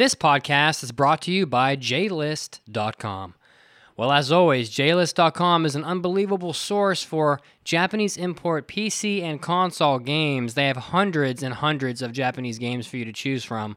[0.00, 3.34] This podcast is brought to you by JList.com.
[3.98, 10.54] Well, as always, JList.com is an unbelievable source for Japanese import PC and console games.
[10.54, 13.76] They have hundreds and hundreds of Japanese games for you to choose from.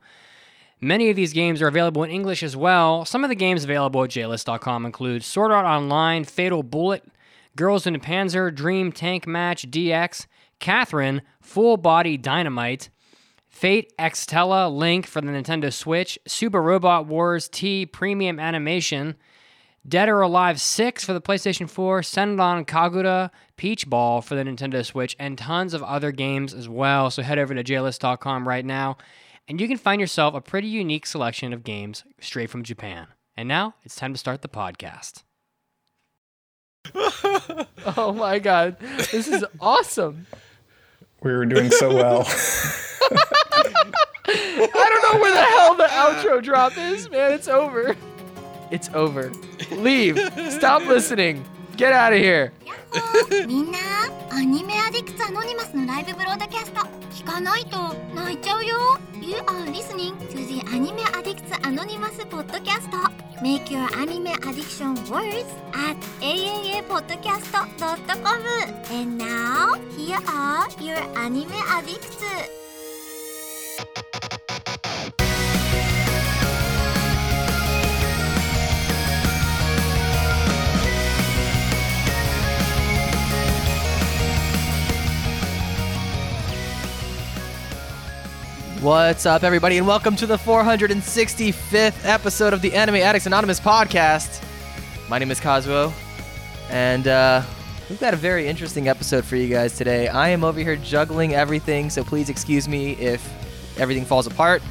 [0.79, 3.03] Many of these games are available in English as well.
[3.03, 7.03] Some of the games available at JList.com include Sword Art Online, Fatal Bullet,
[7.57, 10.27] Girls und Panzer, Dream Tank Match DX,
[10.59, 12.87] Catherine, Full Body Dynamite,
[13.53, 19.15] Fate Extella Link for the Nintendo Switch, Super Robot Wars T Premium Animation,
[19.87, 24.83] Dead or Alive 6 for the PlayStation 4, Senran Kagura Peach Ball for the Nintendo
[24.83, 27.11] Switch, and tons of other games as well.
[27.11, 28.97] So head over to JList.com right now,
[29.47, 33.05] and you can find yourself a pretty unique selection of games straight from Japan.
[33.37, 35.23] And now it's time to start the podcast.
[37.97, 40.25] Oh my god, this is awesome.
[41.23, 42.25] We were doing so well.
[44.25, 47.31] I don't know where the hell the outro drop is, man.
[47.31, 47.95] It's over.
[48.71, 49.31] It's over.
[49.71, 50.19] Leave.
[50.49, 51.45] Stop listening.
[51.75, 52.51] Get out of here.
[53.47, 53.79] みんな
[54.29, 58.77] アニメアディクツアノニマスのライブブロードキャスト聞かないと泣いちゃうよ
[59.19, 62.87] You are listening to the Anime Addicts Anonymous podcast
[63.41, 68.43] Make your anime addiction worse at aaapodcast.com
[68.91, 72.21] And now, here are your anime addicts
[88.83, 94.43] 「What's up, everybody, and welcome to the 465th episode of the Anime Addicts Anonymous podcast.
[95.07, 95.93] My name is Kazuo,
[96.69, 97.43] and uh,
[97.89, 100.09] we've got a very interesting episode for you guys today.
[100.09, 103.25] I am over here juggling everything, so please excuse me if
[103.79, 104.61] everything falls apart.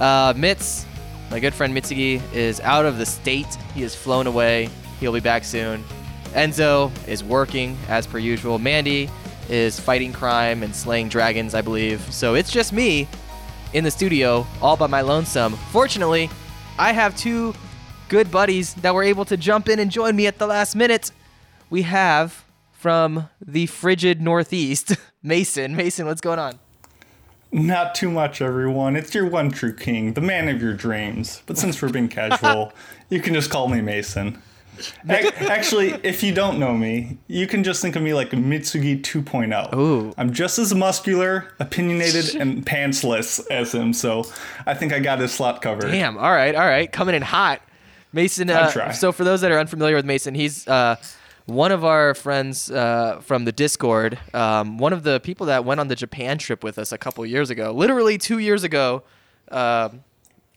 [0.00, 3.54] Uh, my good friend Mitsugi, is out of the state.
[3.72, 4.68] He has flown away.
[4.98, 5.84] He'll be back soon.
[6.32, 8.58] Enzo is working as per usual.
[8.58, 9.08] Mandy
[9.48, 12.00] is fighting crime and slaying dragons, I believe.
[12.12, 13.06] So it's just me
[13.74, 15.52] in the studio all by my lonesome.
[15.70, 16.30] Fortunately,
[16.78, 17.54] I have two
[18.08, 21.10] good buddies that were able to jump in and join me at the last minute.
[21.68, 25.76] We have from the frigid Northeast, Mason.
[25.76, 26.58] Mason, what's going on?
[27.50, 28.96] Not too much, everyone.
[28.96, 31.42] It's your one true king, the man of your dreams.
[31.46, 32.72] But since we're being casual,
[33.10, 34.40] you can just call me Mason.
[35.08, 39.00] Ac- Actually, if you don't know me, you can just think of me like Mitsugi
[39.02, 39.74] 2.0.
[39.74, 40.12] Ooh.
[40.16, 44.24] I'm just as muscular, opinionated, and pantsless as him, so
[44.66, 45.90] I think I got his slot covered.
[45.90, 46.18] Damn.
[46.18, 46.54] All right.
[46.54, 46.90] All right.
[46.90, 47.60] Coming in hot.
[48.12, 48.48] Mason.
[48.50, 48.92] Uh, try.
[48.92, 50.96] so for those that are unfamiliar with Mason, he's uh,
[51.46, 54.18] one of our friends uh, from the Discord.
[54.32, 57.26] Um, one of the people that went on the Japan trip with us a couple
[57.26, 57.72] years ago.
[57.72, 59.02] Literally two years ago.
[59.50, 60.02] Um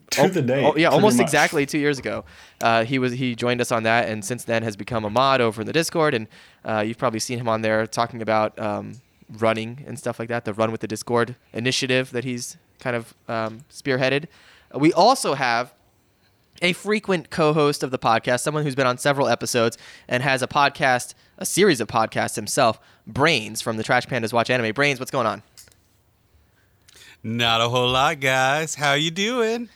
[0.12, 0.64] To the day.
[0.66, 1.26] Oh, yeah, almost much.
[1.26, 2.24] exactly two years ago.
[2.62, 5.42] Uh, he was he joined us on that, and since then has become a mod
[5.42, 6.14] over in the Discord.
[6.14, 6.28] And
[6.64, 8.94] uh, you've probably seen him on there talking about um,
[9.38, 10.46] running and stuff like that.
[10.46, 14.26] The Run with the Discord initiative that he's kind of um, spearheaded.
[14.74, 15.74] We also have
[16.62, 20.48] a frequent co-host of the podcast, someone who's been on several episodes and has a
[20.48, 22.80] podcast, a series of podcasts himself.
[23.06, 24.74] Brains from the Trash Pandas Watch Anime.
[24.74, 25.44] Brains, what's going on?
[27.24, 28.76] Not a whole lot, guys.
[28.76, 29.70] How you doing?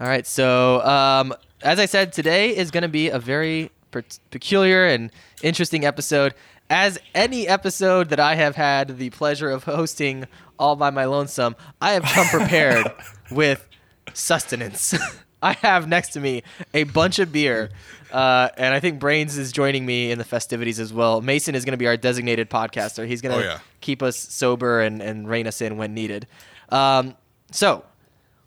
[0.00, 0.26] All right.
[0.26, 5.10] So, um, as I said, today is going to be a very per- peculiar and
[5.42, 6.34] interesting episode.
[6.68, 10.26] As any episode that I have had the pleasure of hosting
[10.58, 12.92] all by my lonesome, I have come prepared
[13.30, 13.66] with
[14.12, 14.94] sustenance.
[15.42, 16.42] I have next to me
[16.74, 17.70] a bunch of beer,
[18.10, 21.20] uh, and I think Brains is joining me in the festivities as well.
[21.20, 23.06] Mason is going to be our designated podcaster.
[23.06, 23.58] He's going to Oh, yeah.
[23.80, 26.26] keep us sober and, and rein us in when needed.
[26.70, 27.14] Um,
[27.52, 27.84] so,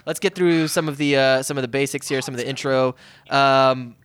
[0.10, 2.48] let's get through some of the uh, some of the basics here, some of the
[2.50, 2.96] intro.
[3.30, 3.96] Um,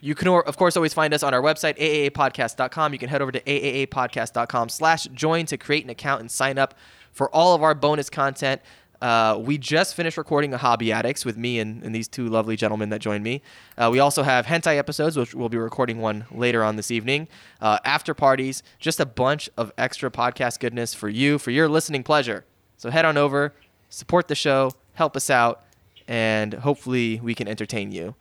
[0.00, 2.92] you can, of course, always find us on our website, aaapodcast.com.
[2.92, 6.74] You can head over to aaapodcast.com slash join to create an account and sign up
[7.10, 8.62] for all of our bonus content.
[9.02, 12.54] Uh, we just finished recording a Hobby Addicts with me and, and these two lovely
[12.54, 13.42] gentlemen that joined me.
[13.76, 17.26] Uh, we also have hentai episodes, which we'll be recording one later on this evening.
[17.60, 22.04] Uh, after parties, just a bunch of extra podcast goodness for you, for your listening
[22.04, 22.44] pleasure.
[22.76, 23.52] So head on over,
[23.88, 25.62] support the show, help us out,
[26.08, 28.16] and hopefully we can entertain you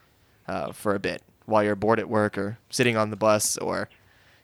[0.47, 3.89] uh, for a bit while you're bored at work or sitting on the bus or,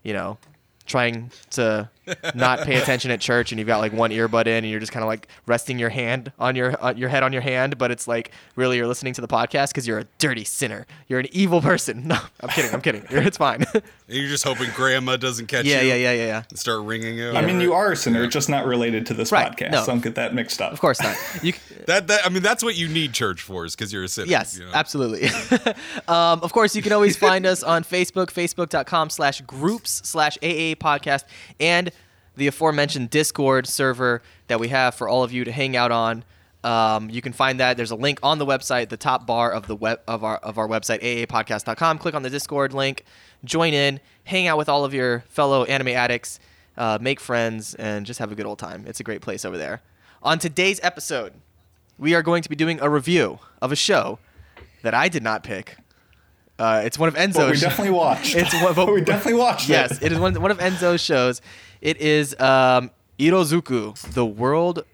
[0.01, 0.39] you know,
[0.87, 1.87] trying to
[2.35, 4.91] not pay attention at church and you've got like one earbud in and you're just
[4.91, 7.91] kind of like resting your hand on your on your head on your hand but
[7.91, 11.27] it's like really you're listening to the podcast because you're a dirty sinner you're an
[11.31, 15.47] evil person no i'm kidding i'm kidding it's fine And you're just hoping grandma doesn't
[15.47, 17.31] catch yeah you yeah yeah yeah yeah and start ringing you.
[17.31, 19.71] I mean, you are a sinner, just not related to this Right, podcast.
[19.71, 19.85] no.
[19.85, 20.73] Don't get that mixed up.
[20.73, 21.53] of course not you
[21.87, 24.27] that, that I mean that's what you need church for is because you're a sinner.
[24.27, 24.71] Yes, you know?
[24.73, 25.27] absolutely.
[26.07, 30.75] um, of course, you can always find us on Facebook, facebook.com slash groups slash AA
[30.75, 31.23] podcast,
[31.59, 31.91] and
[32.35, 36.23] the aforementioned Discord server that we have for all of you to hang out on.
[36.63, 37.75] Um, you can find that.
[37.75, 40.57] There's a link on the website, the top bar of the web of our of
[40.57, 41.97] our website, aaapodcast.com.
[41.97, 43.03] Click on the Discord link,
[43.43, 46.39] join in, hang out with all of your fellow anime addicts,
[46.77, 48.85] uh, make friends, and just have a good old time.
[48.87, 49.81] It's a great place over there.
[50.21, 51.33] On today's episode,
[51.97, 54.19] we are going to be doing a review of a show
[54.83, 55.75] that I did not pick.
[56.59, 57.35] Uh, it's one of Enzo's.
[57.35, 57.61] But we shows.
[57.61, 58.35] definitely watched.
[58.37, 60.03] It's one, but we definitely watched Yes, it.
[60.03, 61.41] it is one, one of Enzo's shows.
[61.81, 64.85] It is um, Irozuku, the world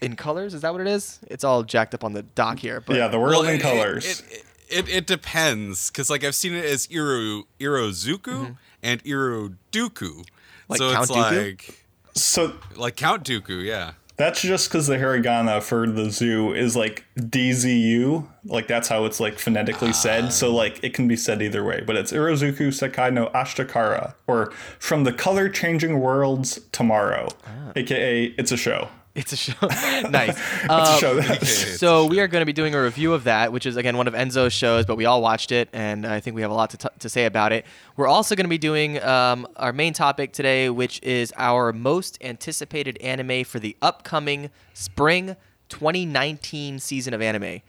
[0.00, 0.54] in colors.
[0.54, 1.20] Is that what it is?
[1.28, 2.80] It's all jacked up on the dock here.
[2.80, 4.20] But yeah, the world Well, in it- colors.
[4.20, 10.24] It, it, it, it depends because like I've seen it as Iro Irozuku and Iroduku.
[10.68, 11.44] Like so Count it's Dooku?
[11.46, 11.84] like
[12.14, 13.92] so like Count Dooku, yeah.
[14.16, 18.26] That's just because the hiragana for the zoo is like DZU.
[18.44, 20.32] Like that's how it's like phonetically said.
[20.32, 20.54] So ah.
[20.54, 21.82] like it can be said either way.
[21.84, 27.72] But it's Irozuku Sekai no Ashtakara, or from the color changing worlds tomorrow, ah.
[27.74, 28.88] aka it's a show.
[29.14, 29.54] It's a show.
[30.08, 30.36] nice.
[30.64, 31.20] It's a show.
[31.76, 34.08] so we are going to be doing a review of that, which is again one
[34.08, 36.70] of Enzo's shows, but we all watched it, and I think we have a lot
[36.70, 37.64] to, t- to say about it.
[37.96, 42.18] We're also going to be doing um, our main topic today, which is our most
[42.22, 45.36] anticipated anime for the upcoming spring
[45.68, 47.60] 2019 season of anime.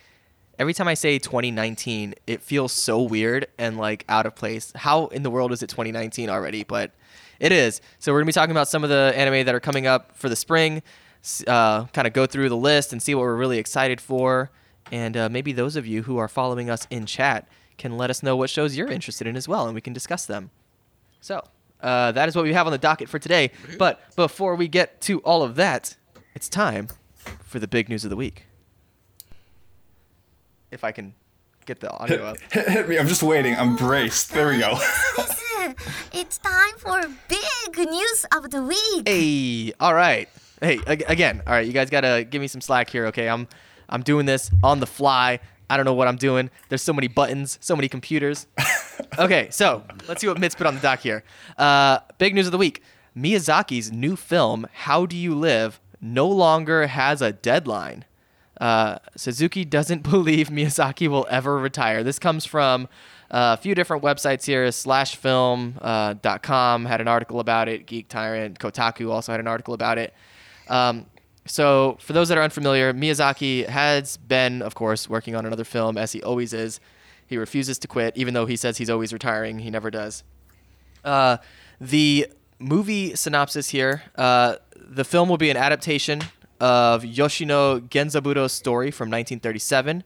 [0.58, 4.72] Every time I say 2019, it feels so weird and like out of place.
[4.76, 6.64] How in the world is it 2019 already?
[6.64, 6.92] But
[7.40, 7.82] it is.
[8.00, 10.30] So we're gonna be talking about some of the anime that are coming up for
[10.30, 10.82] the spring.
[11.26, 14.52] S- Uh, kind of go through the list and see what we're really excited for,
[14.92, 18.24] and uh, maybe those of you who are following us in chat can let us
[18.24, 20.50] know what shows you're interested in as well, and we can discuss them.
[21.22, 21.44] So
[21.82, 23.52] uh, that is what we have on the docket for today.
[23.78, 25.98] But before we get to all of that,
[26.36, 26.88] it's time
[27.44, 28.46] for the big news of the week.
[30.72, 31.14] If I can
[31.66, 32.38] get the audio up.
[32.52, 32.98] hit, hit me.
[33.00, 33.56] I'm just waiting.
[33.56, 34.32] I'm braced.
[34.34, 34.78] There we go.
[36.14, 39.08] It's time for big news of the week.
[39.08, 40.30] Hey, all right.
[40.62, 41.66] Hey, again, all right.
[41.66, 43.30] You guys gotta give me some slack here, okay?
[43.30, 43.48] I'm,
[43.90, 45.40] I'm doing this on the fly.
[45.70, 46.50] I don't know what I'm doing.
[46.70, 48.48] There's so many buttons, so many computers.
[49.18, 51.24] Okay, so let's see what Mitz put on the dock here.
[51.58, 52.82] Uh, big news of the week:
[53.16, 58.06] Miyazaki's new film, How Do You Live, no longer has a deadline.
[58.60, 62.04] Uh, Suzuki doesn't believe Miyazaki will ever retire.
[62.04, 62.88] This comes from
[63.32, 64.66] uh, a few different websites here.
[64.68, 67.86] Slashfilm.com uh, had an article about it.
[67.86, 70.14] Geek Tyrant, Kotaku also had an article about it.
[70.68, 71.06] Um,
[71.48, 75.98] so, for those that are unfamiliar, Miyazaki has been, of course, working on another film,
[75.98, 76.80] as he always is.
[77.28, 79.60] He refuses to quit, even though he says he's always retiring.
[79.60, 80.24] He never does.
[81.04, 81.38] Uh,
[81.80, 82.28] the
[82.58, 84.56] movie synopsis here uh,
[84.88, 86.22] the film will be an adaptation
[86.60, 90.04] of Yoshino Genzaburo's story from 1937.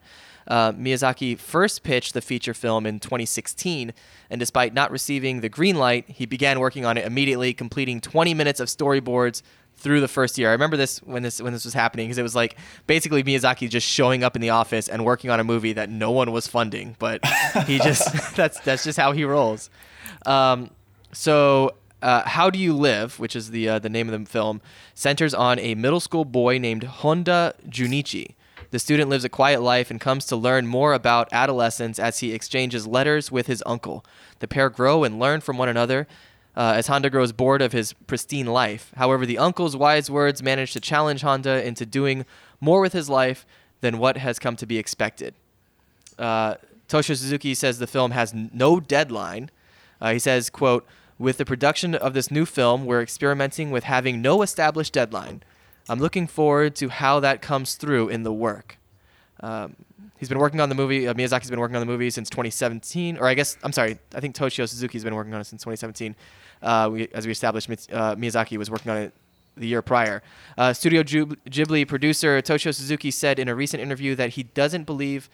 [0.48, 3.94] Uh, Miyazaki first pitched the feature film in 2016,
[4.32, 8.34] and despite not receiving the green light, he began working on it immediately, completing 20
[8.34, 9.44] minutes of storyboards
[9.80, 10.50] through the first year.
[10.50, 13.70] I remember this when this when this was happening because it was like basically Miyazaki
[13.70, 16.48] just showing up in the office and working on a movie that no one was
[16.48, 17.26] funding, but
[17.66, 19.70] he just that's that's just how he rolls.
[20.26, 20.72] Um,
[21.12, 24.62] so, uh, How Do You Live, which is the uh, the name of the film,
[24.94, 28.36] centers on a middle school boy named Honda Junichi.
[28.72, 32.34] The student lives a quiet life and comes to learn more about adolescence as he
[32.34, 34.06] exchanges letters with his uncle.
[34.40, 36.08] The pair grow and learn from one another
[36.60, 38.92] uh, as Honda grows bored of his pristine life.
[38.98, 42.26] However, the uncle's wise words manage to challenge Honda into doing
[42.60, 43.46] more with his life
[43.80, 45.34] than what has come to be expected.
[46.18, 46.56] Uh,
[46.90, 49.50] Toshio Suzuki says the film has no deadline.
[50.02, 50.86] Uh, he says, quote,
[51.18, 55.42] with the production of this new film, we're experimenting with having no established deadline.
[55.88, 58.78] I'm looking forward to how that comes through in the work.
[59.40, 59.78] Um,
[60.18, 61.08] he's been working on the movie.
[61.08, 63.98] Uh, Miyazaki's been working on the movie since 2017, or I guess I'm sorry.
[64.14, 66.16] I think Toshio Suzuki's been working on it since 2017.
[66.62, 69.14] Uh, we, as we established, uh, Miyazaki was working on it
[69.56, 70.22] the year prior.
[70.58, 75.30] Uh, Studio Ghibli producer Toshio Suzuki said in a recent interview that he doesn't believe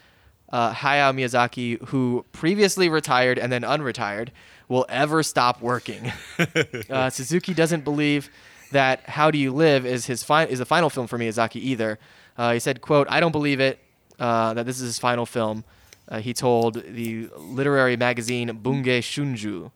[0.52, 4.28] uh, Hayao Miyazaki, who previously retired and then unretired,
[4.68, 6.12] will ever stop working.
[6.90, 8.30] uh, Suzuki doesn't believe
[8.72, 11.98] that How Do You Live is his fi- is the final film for Miyazaki either.
[12.36, 13.78] Uh, he said, "quote I don't believe it
[14.18, 15.64] uh, that this is his final film."
[16.08, 19.70] Uh, he told the literary magazine Bungei Shunju.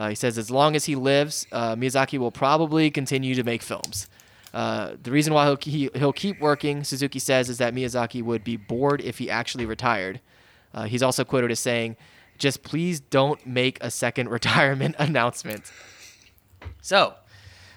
[0.00, 3.60] Uh, he says as long as he lives, uh, Miyazaki will probably continue to make
[3.60, 4.08] films.
[4.54, 8.42] Uh, the reason why he'll, he, he'll keep working, Suzuki says, is that Miyazaki would
[8.42, 10.20] be bored if he actually retired.
[10.72, 11.98] Uh, he's also quoted as saying,
[12.38, 15.70] just please don't make a second retirement announcement.
[16.80, 17.12] So,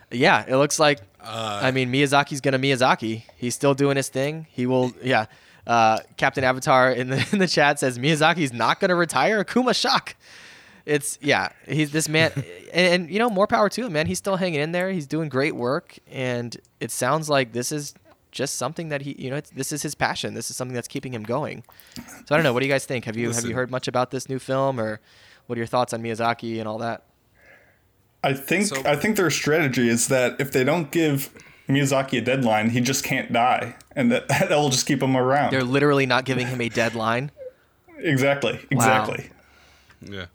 [0.09, 3.23] yeah, it looks like, I mean, Miyazaki's going to Miyazaki.
[3.35, 4.47] He's still doing his thing.
[4.49, 5.25] He will, yeah.
[5.67, 9.43] Uh, Captain Avatar in the, in the chat says Miyazaki's not going to retire.
[9.43, 10.15] Akuma shock.
[10.85, 12.31] It's yeah, he's this man,
[12.73, 14.05] and, and you know more power to him, man.
[14.07, 14.91] He's still hanging in there.
[14.91, 17.93] He's doing great work, and it sounds like this is
[18.31, 20.33] just something that he, you know, it's, this is his passion.
[20.33, 21.63] This is something that's keeping him going.
[21.95, 22.51] So I don't know.
[22.51, 23.05] What do you guys think?
[23.05, 24.99] Have you have you heard much about this new film, or
[25.47, 27.03] what are your thoughts on Miyazaki and all that?
[28.23, 31.29] I think So- I think their strategy is that if they don't give
[31.69, 35.51] Miyazaki a deadline, he just can't die, and that that will just keep him around.
[35.51, 37.31] They're literally not giving him a deadline.
[37.99, 39.29] exactly, exactly.
[40.09, 40.25] Yeah.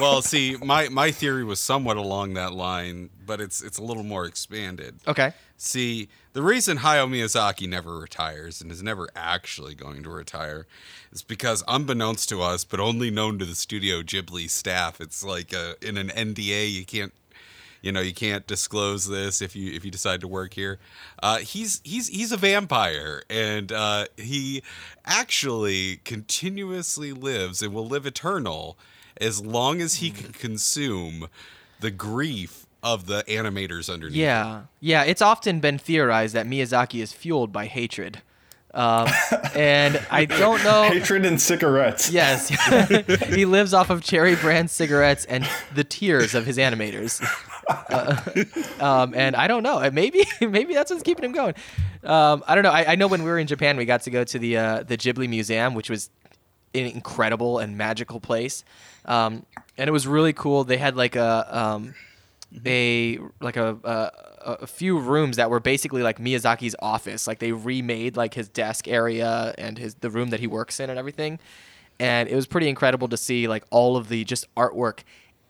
[0.00, 4.02] Well, see, my my theory was somewhat along that line, but it's it's a little
[4.02, 4.96] more expanded.
[5.06, 5.32] Okay.
[5.56, 10.66] See, the reason Hayao Miyazaki never retires and is never actually going to retire
[11.12, 15.54] is because, unbeknownst to us, but only known to the Studio Ghibli staff, it's like
[15.54, 16.72] uh in an NDA.
[16.72, 17.12] You can't,
[17.82, 20.78] you know, you can't disclose this if you if you decide to work here.
[21.22, 24.62] Uh, he's he's he's a vampire, and uh, he
[25.04, 28.78] actually continuously lives and will live eternal
[29.20, 31.28] as long as he can consume
[31.80, 34.16] the grief of the animators underneath.
[34.16, 34.20] him.
[34.22, 35.02] Yeah, yeah.
[35.04, 38.22] It's often been theorized that Miyazaki is fueled by hatred,
[38.74, 39.06] um,
[39.54, 40.84] and I don't know.
[40.84, 42.10] Hatred and cigarettes.
[42.10, 42.48] Yes,
[43.34, 47.22] he lives off of cherry brand cigarettes and the tears of his animators.
[47.68, 48.20] Uh,
[48.84, 49.78] um, and I don't know.
[49.80, 51.54] uh, Maybe maybe that's what's keeping him going.
[52.02, 52.70] Um, I don't know.
[52.72, 54.82] I, I know when we were in Japan, we got to go to the uh,
[54.82, 56.10] the Ghibli Museum, which was
[56.74, 58.64] an incredible and magical place,
[59.04, 59.44] um,
[59.76, 60.64] and it was really cool.
[60.64, 61.94] They had like a um,
[62.64, 64.10] a like a, a
[64.44, 67.26] a few rooms that were basically like Miyazaki's office.
[67.26, 70.90] Like they remade like his desk area and his the room that he works in
[70.90, 71.38] and everything.
[71.98, 75.00] And it was pretty incredible to see like all of the just artwork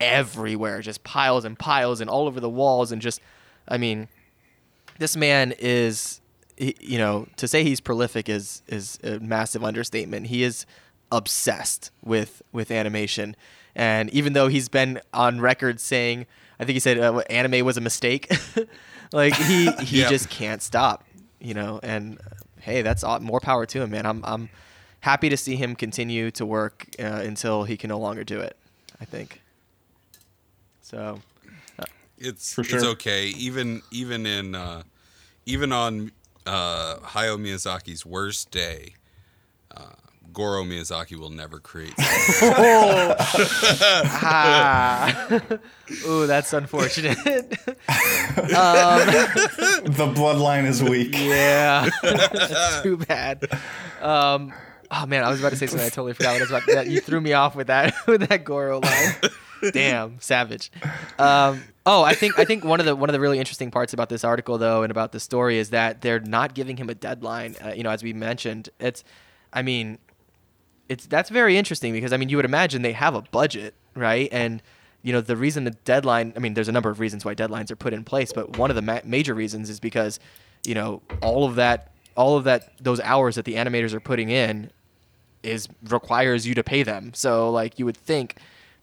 [0.00, 3.20] everywhere, just piles and piles and all over the walls and just
[3.68, 4.08] I mean
[4.98, 6.20] this man is
[6.56, 10.66] he, you know to say he's prolific is is a massive understatement he is
[11.12, 13.36] obsessed with with animation.
[13.76, 16.26] And even though he's been on record saying
[16.60, 18.30] i think he said uh, anime was a mistake
[19.12, 20.08] like he he Yeah.
[20.08, 21.04] just can't stop
[21.40, 21.80] you know?
[21.82, 22.22] And uh,
[22.60, 24.06] hey that's all, more power to him man.
[24.06, 24.48] I'm i'm
[25.00, 28.56] happy to see him continue to work uh, until he can no longer do it
[29.00, 29.40] i think.
[30.82, 31.20] So
[32.18, 33.26] it's For it's okay.
[33.28, 34.82] Even even in uh,
[35.46, 36.12] even on
[36.46, 38.94] uh, Hayao Miyazaki's worst day,
[39.74, 39.94] uh,
[40.32, 41.94] Goro Miyazaki will never create.
[44.24, 45.28] ah.
[46.06, 47.18] Ooh, that's unfortunate.
[48.34, 51.14] The bloodline is weak.
[51.18, 53.44] yeah, that's too bad.
[54.00, 54.52] Um,
[54.90, 55.86] oh man, I was about to say something.
[55.86, 56.66] I totally forgot what I was about.
[56.66, 59.14] That you threw me off with that with that Goro line.
[59.72, 60.70] Damn, savage.
[61.18, 63.92] Um, oh, I think I think one of the one of the really interesting parts
[63.92, 66.94] about this article though and about the story is that they're not giving him a
[66.94, 67.56] deadline.
[67.64, 69.04] Uh, you know, as we mentioned, it's,
[69.52, 69.98] I mean,
[70.92, 74.28] it's that's very interesting because I mean you would imagine they have a budget, right?
[74.30, 74.62] And
[75.02, 76.34] you know the reason the deadline.
[76.36, 78.70] I mean, there's a number of reasons why deadlines are put in place, but one
[78.70, 80.20] of the ma- major reasons is because
[80.64, 84.28] you know all of that, all of that, those hours that the animators are putting
[84.28, 84.70] in
[85.42, 87.12] is requires you to pay them.
[87.14, 88.36] So like you would think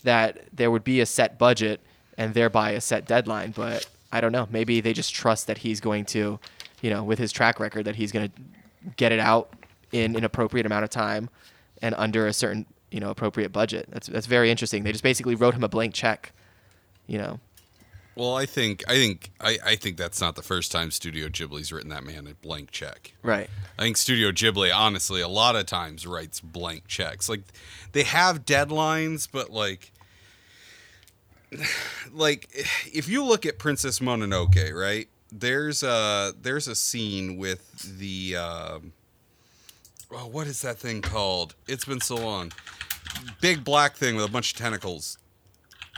[0.03, 1.79] that there would be a set budget
[2.17, 4.47] and thereby a set deadline, but I don't know.
[4.51, 6.39] Maybe they just trust that he's going to,
[6.81, 9.53] you know, with his track record that he's going to get it out
[9.91, 11.29] in an appropriate amount of time
[11.81, 13.87] and under a certain, you know, appropriate budget.
[13.89, 14.83] That's that's very interesting.
[14.83, 16.33] They just basically wrote him a blank check,
[17.07, 17.39] you know.
[18.15, 21.71] well, I think I think I, I think that's not the first time Studio Ghibli's
[21.71, 23.13] written that man a blank check.
[23.23, 23.49] Right.
[23.77, 27.29] I think Studio Ghibli, honestly, a lot of times writes blank checks.
[27.29, 27.41] Like
[27.93, 29.91] they have deadlines, but like,
[32.11, 32.49] like
[32.93, 35.07] if you look at Princess Mononoke, right?
[35.31, 38.93] There's a there's a scene with the um,
[40.11, 41.55] oh, what is that thing called?
[41.67, 42.51] It's been so long.
[43.41, 45.17] Big black thing with a bunch of tentacles.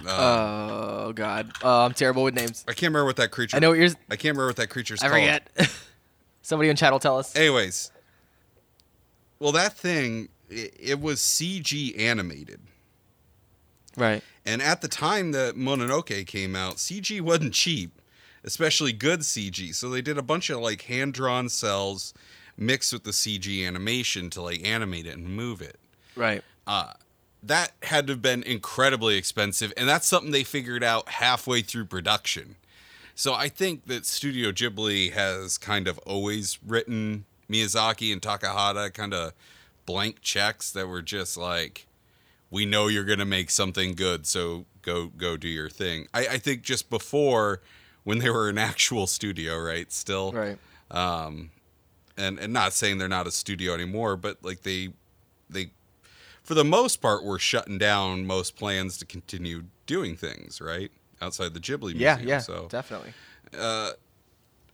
[0.05, 1.51] Uh, Oh God.
[1.63, 2.63] Oh, I'm terrible with names.
[2.67, 3.57] I can't remember what that creature.
[3.57, 3.89] I know what you're.
[4.09, 5.21] I can't remember what that creature's I called.
[5.21, 5.71] forget.
[6.41, 7.35] Somebody in chat will tell us.
[7.35, 7.91] Anyways,
[9.39, 12.61] well, that thing it, it was CG animated,
[13.97, 14.23] Right.
[14.45, 18.01] and at the time that Mononoke came out, CG wasn't cheap,
[18.43, 19.73] especially good CG.
[19.75, 22.13] So they did a bunch of like hand drawn cels
[22.57, 25.77] mixed with the CG animation to like animate it and move it.
[26.15, 26.43] Right.
[26.67, 26.93] Uh,
[27.43, 31.85] that had to have been incredibly expensive, and that's something they figured out halfway through
[31.85, 32.55] production.
[33.15, 39.13] So I think that Studio Ghibli has kind of always written Miyazaki and Takahata kind
[39.13, 39.33] of
[39.85, 41.87] blank checks that were just like,
[42.51, 46.07] we know you're gonna make something good, so go go do your thing.
[46.13, 47.61] I, I think just before
[48.03, 49.91] when they were an actual studio, right?
[49.91, 50.57] Still, Right.
[50.91, 51.49] um,
[52.17, 54.89] and and not saying they're not a studio anymore, but like they
[55.49, 55.71] they
[56.43, 60.91] for the most part were shutting down most plans to continue doing things right
[61.21, 62.27] outside the Ghibli Yeah, museum.
[62.27, 63.13] yeah, yeah, So definitely.
[63.57, 63.91] Uh,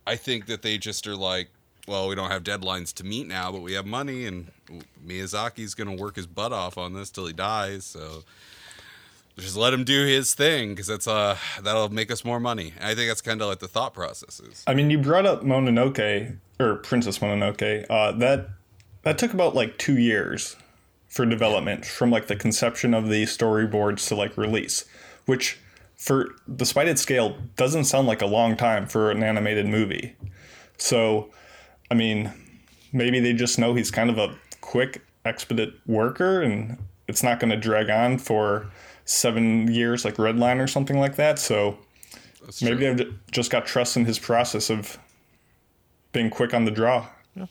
[0.06, 1.50] I think that they just are like,
[1.88, 4.52] well, we don't have deadlines to meet now, but we have money, and
[5.06, 7.84] Miyazaki's gonna work his butt off on this till he dies.
[7.86, 8.24] So
[9.38, 12.74] just let him do his thing because that's uh that'll make us more money.
[12.82, 14.64] I think that's kind of like the thought process is.
[14.66, 17.86] I mean, you brought up Mononoke or Princess Mononoke.
[17.90, 18.50] Uh, that
[19.04, 20.56] that took about like two years
[21.08, 24.86] for development, from like the conception of the storyboards to like release,
[25.26, 25.60] which
[25.96, 30.16] for despite its scale doesn't sound like a long time for an animated movie.
[30.78, 31.30] So,
[31.90, 32.32] I mean,
[32.94, 37.50] maybe they just know he's kind of a quick, expedite worker, and it's not going
[37.50, 38.68] to drag on for
[39.06, 41.40] seven years like Redline or something like that.
[41.40, 41.78] So.
[42.44, 42.92] That's Maybe true.
[42.92, 44.98] I've just got trust in his process of
[46.12, 47.08] being quick on the draw.
[47.36, 47.48] No,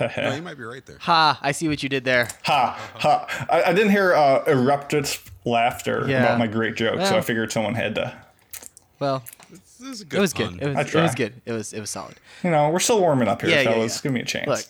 [0.00, 0.98] you might be right there.
[1.00, 1.38] Ha!
[1.42, 2.28] I see what you did there.
[2.44, 3.46] ha ha!
[3.50, 5.08] I, I didn't hear uh, erupted
[5.44, 6.22] laughter Yeah.
[6.24, 8.16] about my great joke, so I figured someone had to.
[9.00, 10.56] Well, This is a it was pun.
[10.58, 10.68] good.
[10.70, 11.40] It I was, it was good.
[11.46, 12.14] It was it was solid.
[12.44, 13.88] You know, we're still warming up here, Yeah, yeah, yeah.
[14.02, 14.46] Give me a chance.
[14.48, 14.64] Look,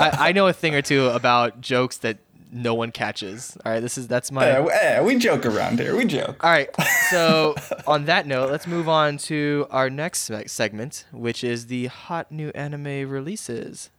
[0.00, 2.18] I, I know a thing or two about jokes that
[2.52, 3.56] no one catches.
[3.64, 4.46] All right, this is that's my.
[4.48, 5.96] Eh, w- eh, we joke around here.
[5.96, 6.42] We joke.
[6.44, 6.68] All right.
[7.10, 7.54] So
[7.86, 12.30] on that note, let's move on to our next se- segment, which is the hot
[12.32, 13.90] new anime releases.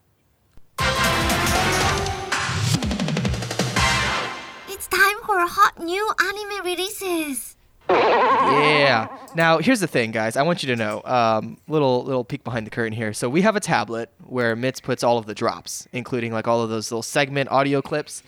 [4.67, 7.55] It's time for hot new anime releases.
[7.91, 9.07] Yeah.
[9.36, 10.36] Now here's the thing, guys.
[10.36, 11.01] I want you to know.
[11.05, 13.13] Um, little little peek behind the curtain here.
[13.13, 16.62] So we have a tablet where Mitz puts all of the drops, including like all
[16.62, 18.24] of those little segment audio clips.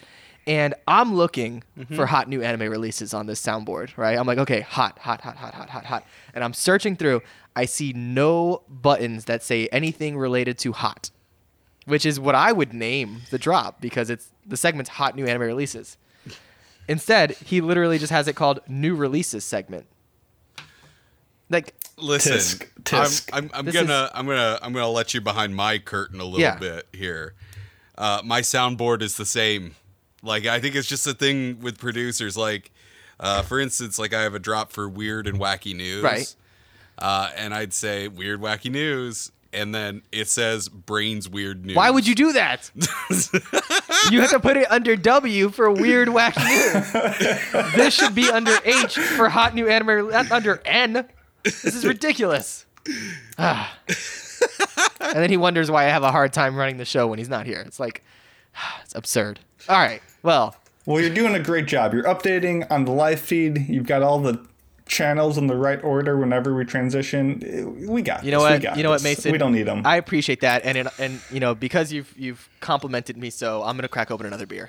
[0.46, 1.64] And I'm looking
[1.96, 4.18] for hot new anime releases on this soundboard, right?
[4.18, 6.06] I'm like, okay, hot, hot, hot, hot, hot, hot, hot.
[6.34, 7.22] And I'm searching through.
[7.56, 11.12] I see no buttons that say anything related to hot,
[11.86, 15.44] which is what I would name the drop because it's the segment's hot new anime
[15.44, 15.98] releases.
[16.88, 19.86] Instead, he literally just has it called new releases segment.
[21.50, 23.30] Like, Listen, Tisk, tisk.
[23.32, 26.40] I'm, I'm, I'm gonna I'm gonna I'm gonna let you behind my curtain a little
[26.40, 26.58] Yeah.
[26.58, 27.36] bit here.
[27.98, 29.76] Uh, my soundboard is the same.
[30.24, 32.36] Like I think it's just a thing with producers.
[32.36, 32.72] Like,
[33.20, 36.36] uh, for instance, like I have a drop for weird and wacky news, Right.
[36.98, 41.76] Uh, and I'd say weird wacky news, and then it says brains weird news.
[41.76, 42.70] why would you do that?
[44.12, 47.74] you have to put it under W for weird wacky news.
[47.76, 51.06] this should be under H for hot new anime, not under N.
[51.44, 52.66] This is ridiculous.
[53.38, 53.78] Ah.
[55.00, 57.30] and then he wonders why I have a hard time running the show when he's
[57.30, 57.64] not here.
[57.66, 58.04] It's like,
[58.84, 59.40] it's absurd.
[59.70, 60.02] All right.
[60.24, 61.94] Well, Well, you're doing a great job.
[61.94, 63.68] You're updating on the live feed.
[63.70, 64.46] You've got all the
[64.86, 67.88] channels in the right order whenever we transition.
[67.88, 68.48] We got You know this.
[68.50, 68.62] We what?
[68.62, 69.04] got You know what.
[69.04, 69.32] Mason?
[69.32, 69.82] We don't need them.
[69.86, 73.76] I appreciate that, and it, and you know because you've you've complimented me, so I'm
[73.78, 74.68] gonna crack open another beer.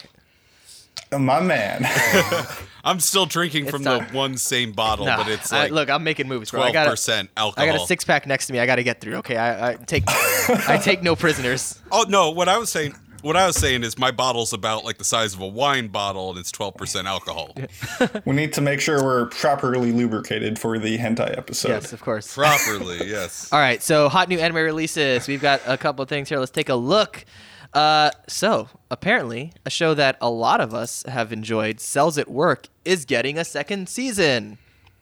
[1.17, 1.85] My man.
[2.85, 6.03] I'm still drinking from the one same bottle, Nah, but it's I- like look, I'm
[6.03, 6.53] making moves.
[6.53, 7.69] I twelve got a, percent alcohol.
[7.69, 8.59] I got a six pack next to me.
[8.59, 9.17] I got to get through.
[9.17, 11.79] Okay, I, I take I take no prisoners.
[11.93, 12.95] Oh no, what I was saying
[13.25, 16.31] what I was saying is my bottle's about like the size of a wine bottle
[16.31, 17.57] and it's 12% alcohol.
[18.27, 21.71] we need to make sure we're properly lubricated for the hentai episode.
[21.71, 22.35] Yes, of course.
[22.35, 23.51] Properly, yes.
[23.51, 25.27] All right, so hot new anime releases.
[25.27, 26.39] We've got a couple of things here.
[26.39, 27.25] Let's take a look.
[27.73, 32.69] Uh, so apparently, a show that a lot of us have enjoyed, Cells at Work,
[32.85, 34.59] is getting a second season.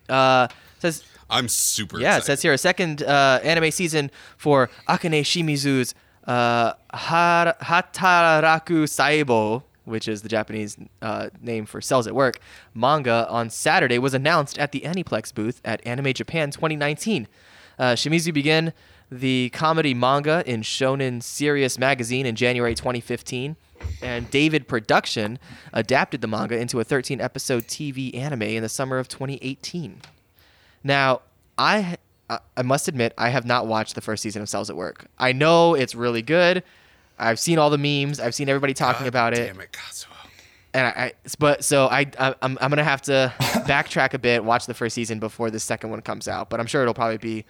[0.09, 0.47] Uh,
[0.79, 5.95] says I'm super yeah, it says here a second uh, anime season for Akane Shimizu's
[6.27, 12.39] uh, Hataraku Saibo, which is the Japanese uh, name for Cells at Work,
[12.75, 17.27] manga on Saturday was announced at the Aniplex booth at Anime Japan 2019.
[17.79, 18.73] Uh, Shimizu began
[19.11, 23.57] the comedy manga in Shonen Sirius magazine in January 2015,
[24.01, 25.39] and David Production
[25.73, 30.01] adapted the manga into a 13 episode TV anime in the summer of 2018.
[30.85, 31.21] Now,
[31.59, 31.99] I
[32.57, 35.07] I- must admit I have not watched the first season of Cells at Work.
[35.19, 36.63] I know it's really good.
[37.19, 38.21] I've seen all the memes.
[38.21, 39.47] I've seen everybody talking God about it.
[39.47, 40.07] Damn it, Kazuo.
[40.75, 43.33] And I, I but so I, I I'm I'm gonna have to
[43.67, 46.49] backtrack a bit, watch the first season before the second one comes out.
[46.49, 47.45] But I'm sure it'll probably be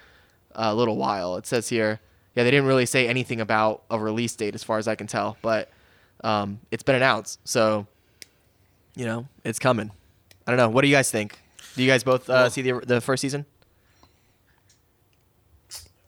[0.55, 1.37] a little while.
[1.37, 2.01] It says here,
[2.35, 5.07] yeah, they didn't really say anything about a release date as far as I can
[5.07, 5.71] tell, but
[6.25, 7.39] um, it's been announced.
[7.45, 7.87] So
[8.97, 9.91] you know, it's coming.
[10.47, 10.69] I don't know.
[10.69, 11.39] What do you guys think?
[11.77, 13.47] Do you guys both uh, see the the first season?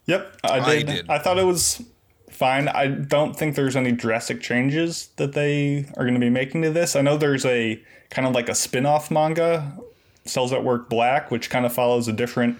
[0.06, 0.86] Yep, I I did.
[0.86, 1.10] did.
[1.10, 1.82] I thought it was
[2.30, 2.68] fine.
[2.68, 6.70] I don't think there's any drastic changes that they are going to be making to
[6.70, 6.96] this.
[6.96, 9.78] I know there's a kind of like a spin-off manga,
[10.24, 12.58] Cells at Work Black, which kind of follows a different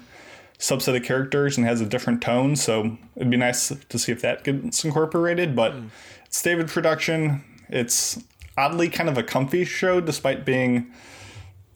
[0.59, 2.57] subset of characters and has a different tone.
[2.57, 5.55] So it'd be nice to see if that gets incorporated.
[5.57, 5.75] But
[6.25, 7.45] it's David production.
[7.69, 8.23] It's
[8.57, 10.93] oddly kind of a comfy show, despite being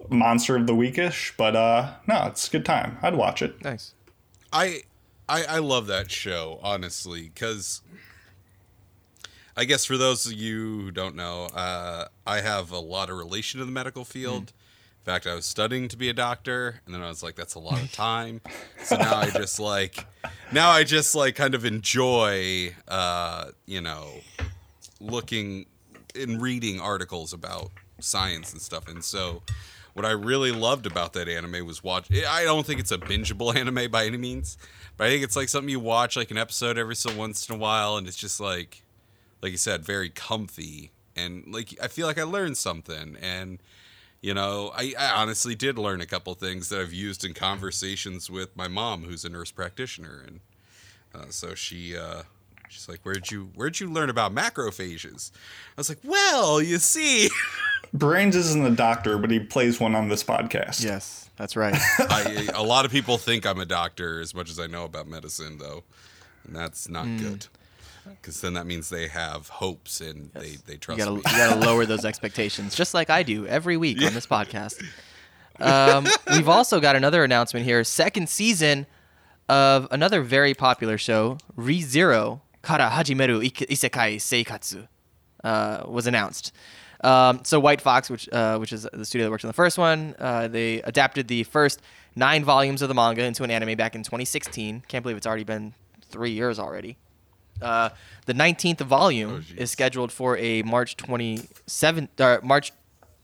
[0.09, 1.33] monster of the weekish.
[1.37, 2.99] But uh, no, it's a good time.
[3.03, 3.63] I'd watch it.
[3.65, 3.95] Nice.
[4.53, 4.83] I,
[5.29, 7.83] I I love that show honestly because
[9.57, 13.17] I guess for those of you who don't know, uh, I have a lot of
[13.17, 14.53] relation to the medical field.
[15.01, 17.55] In fact, I was studying to be a doctor, and then I was like, "That's
[17.55, 18.41] a lot of time."
[18.85, 20.07] so now I just like,
[20.53, 24.21] now I just like kind of enjoy, uh, you know,
[25.01, 25.67] looking
[26.15, 28.87] and reading articles about science and stuff.
[28.87, 29.43] And so,
[29.95, 32.09] what I really loved about that anime was watch.
[32.13, 34.57] I don't think it's a bingeable anime by any means,
[34.99, 37.55] but I think it's like something you watch like an episode every so once in
[37.55, 38.83] a while, and it's just like,
[39.41, 40.91] like you said, very comfy.
[41.17, 43.59] And like I feel like I learned something, and
[44.21, 48.29] you know, I, I honestly did learn a couple things that I've used in conversations
[48.29, 50.41] with my mom, who's a nurse practitioner, and
[51.15, 52.23] uh, so she uh,
[52.69, 55.31] she's like, "Where'd you Where'd you learn about macrophages?"
[55.77, 57.29] I was like, "Well, you see,
[57.93, 60.85] Brains isn't a doctor, but he plays one on this podcast.
[60.85, 61.75] Yes, that's right.
[61.99, 65.07] I, a lot of people think I'm a doctor as much as I know about
[65.07, 65.85] medicine, though,
[66.47, 67.19] and that's not Hmm.
[67.19, 67.47] good."
[68.23, 71.17] Because then that means they have hopes and they, they you trust gotta me.
[71.19, 74.83] you gotta lower those expectations, just like I do every week on this podcast.
[75.61, 77.85] Um, we've also got another announcement here.
[77.85, 78.87] Second season
[79.49, 84.89] of another very popular show, ReZero Kara Hajimeru Ik- Isekai Seikatsu,
[85.45, 86.53] uh, was announced.
[87.03, 89.79] Um, so White Fox, which uh, which is the studio that worked on the first
[89.79, 91.81] one, uh, they adapted the first
[92.17, 94.83] nine volumes of the manga into an anime back in 2016.
[94.89, 95.75] Can't believe it's already been
[96.11, 96.97] three years already.
[97.63, 97.91] Uh,
[98.27, 102.73] the 19th volume Oh, is scheduled for a March 27 uh, March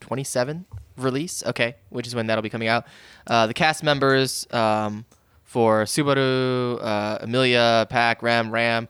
[0.01, 0.65] 27
[0.97, 1.45] release.
[1.45, 2.87] Okay, which is when that'll be coming out.
[3.27, 5.05] Uh, the cast members um,
[5.43, 8.89] for Subaru, uh, Emilia, Puck, Rem, Ram,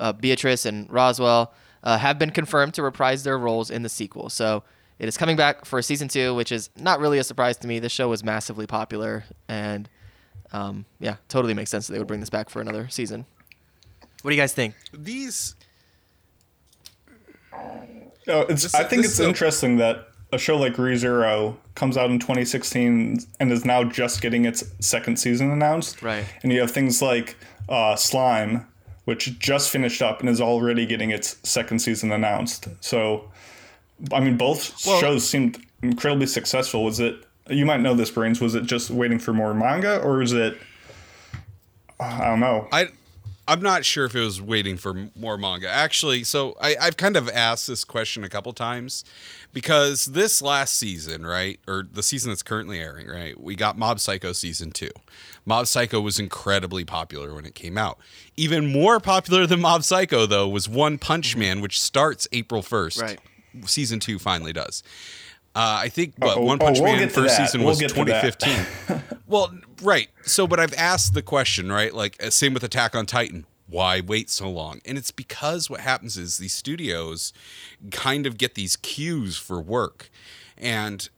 [0.00, 1.48] uh, Beatrice, and Roswaal
[1.82, 4.28] uh, have been confirmed to reprise their roles in the sequel.
[4.30, 4.62] So
[4.98, 7.78] it is coming back for season two, which is not really a surprise to me.
[7.78, 9.88] The show was massively popular, and
[10.52, 13.24] um, yeah, totally makes sense that they would bring this back for another season.
[14.22, 14.74] What do you guys think?
[14.92, 15.56] These
[18.28, 21.96] Oh, it's, This- I think it's is a- interesting that a show like ReZero comes
[21.96, 26.02] out in 2016 and is now just getting its second season announced.
[26.02, 26.24] Right.
[26.42, 27.36] And you have things like
[27.68, 28.66] uh, Slime,
[29.04, 32.68] which just finished up and is already getting its second season announced.
[32.80, 33.30] So,
[34.12, 36.84] I mean, both Well- shows seemed incredibly successful.
[36.84, 37.16] Was it?
[37.50, 38.40] You might know this, brains.
[38.40, 40.56] Was it just waiting for more manga, or is it?
[42.00, 42.68] I don't know.
[42.72, 42.88] I
[43.48, 45.68] I'm not sure if it was waiting for more manga.
[45.68, 49.04] Actually, so I, I've kind of asked this question a couple times
[49.52, 53.98] because this last season, right, or the season that's currently airing, right, we got Mob
[53.98, 54.90] Psycho season two.
[55.44, 57.98] Mob Psycho was incredibly popular when it came out.
[58.36, 63.02] Even more popular than Mob Psycho, though, was One Punch Man, which starts April 1st.
[63.02, 63.20] Right.
[63.66, 64.82] Season two finally does.
[65.54, 67.46] Uh, I think what Oh, One oh, Punch we'll Man first that.
[67.46, 68.38] season We'll was get to that.
[68.38, 69.02] 2015.
[69.26, 70.10] Well, right.
[70.24, 71.94] So, but I've asked the question, right?
[71.94, 73.46] Like, uh, same with Attack on Titan.
[73.66, 74.82] Why wait so long?
[74.84, 77.32] And it's because what happens is these studios
[77.90, 80.10] kind of get these queues for work.
[80.58, 81.08] And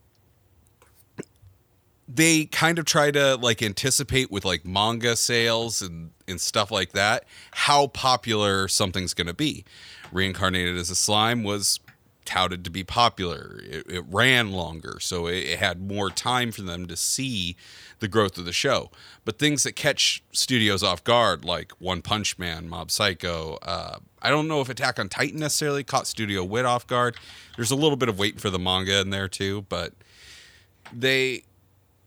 [2.07, 6.91] they kind of try to like anticipate with like manga sales and, and stuff like
[6.91, 9.65] that how popular something's going to be.
[10.11, 11.79] Reincarnated as a Slime was
[12.25, 13.59] touted to be popular.
[13.63, 17.55] It, it ran longer, so it, it had more time for them to see
[17.99, 18.91] the growth of the show.
[19.23, 24.29] But things that catch studios off guard, like One Punch Man, Mob Psycho, uh, I
[24.29, 27.15] don't know if Attack on Titan necessarily caught Studio Wit off guard.
[27.55, 29.93] There's a little bit of waiting for the manga in there too, but
[30.93, 31.43] they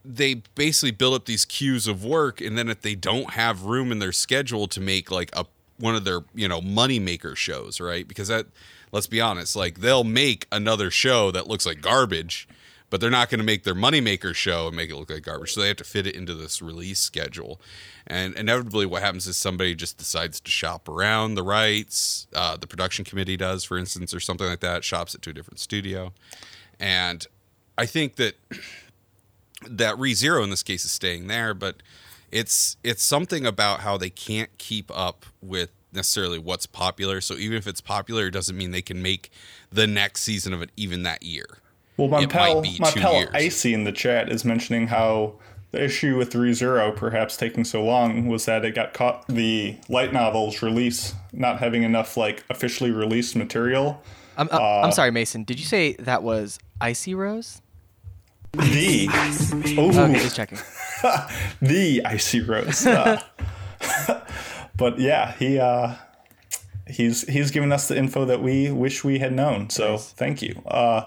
[0.04, 3.92] they basically build up these queues of work and then if they don't have room
[3.92, 5.44] in their schedule to make like a
[5.78, 8.46] one of their you know money maker shows right because that
[8.92, 12.48] let's be honest like they'll make another show that looks like garbage
[12.90, 15.52] but they're not going to make their moneymaker show and make it look like garbage
[15.52, 17.60] so they have to fit it into this release schedule.
[18.06, 22.66] And inevitably what happens is somebody just decides to shop around the rights uh, the
[22.66, 26.12] production committee does for instance or something like that shops it to a different studio.
[26.80, 27.26] And
[27.76, 28.36] i think that
[29.68, 31.82] that ReZero in this case is staying there, but
[32.30, 37.20] it's it's something about how they can't keep up with necessarily what's popular.
[37.20, 39.30] So even if it's popular, it doesn't mean they can make
[39.70, 41.46] the next season of it even that year.
[41.96, 43.30] Well, my It pal, my two pal years.
[43.34, 45.34] Icy in the chat is mentioning how
[45.72, 50.12] the issue with ReZero perhaps taking so long was that it got caught the light
[50.12, 54.02] novels release not having enough like officially released material.
[54.36, 55.42] I'm, uh, I'm sorry, Mason.
[55.44, 57.60] Did you say that was Icy Rose?
[58.52, 59.08] The
[59.76, 60.58] oh, Okay, just checking.
[61.60, 62.86] the Icy Rose.
[62.86, 63.20] Uh,
[64.78, 65.94] but yeah, he uh,
[66.86, 69.68] he's he's given us the info that we wish we had known.
[69.70, 70.62] So thank you.
[70.66, 71.02] Uh,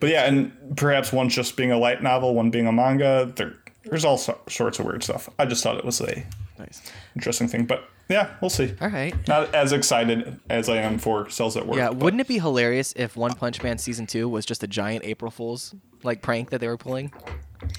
[0.00, 3.30] but yeah, and perhaps one just being a light novel, one being a manga.
[3.36, 5.28] There, there's all so- sorts of weird stuff.
[5.38, 6.24] I just thought it was a
[6.58, 6.80] Nice.
[7.14, 7.66] interesting thing.
[7.66, 8.74] But yeah, we'll see.
[8.80, 9.14] All right.
[9.28, 11.76] Not as excited as I am for Cells at Work.
[11.76, 14.66] Yeah, but wouldn't it be hilarious if One Punch Man season two was just a
[14.66, 17.12] giant April Fool's like prank that they were pulling?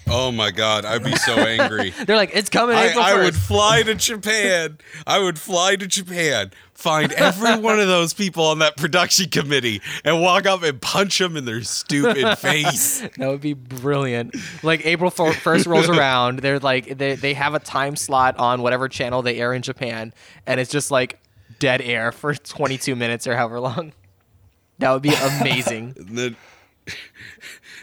[0.07, 1.91] Oh my god, I'd be so angry.
[2.05, 4.77] They're like, it's coming I, April I would fly to Japan.
[5.07, 9.81] I would fly to Japan, find every one of those people on that production committee,
[10.03, 13.01] and walk up and punch them in their stupid face.
[13.17, 14.35] That would be brilliant.
[14.63, 18.61] Like April fir- first rolls around, they're like they they have a time slot on
[18.61, 20.13] whatever channel they air in Japan,
[20.45, 21.19] and it's just like
[21.59, 23.93] dead air for 22 minutes or however long.
[24.79, 25.95] That would be amazing.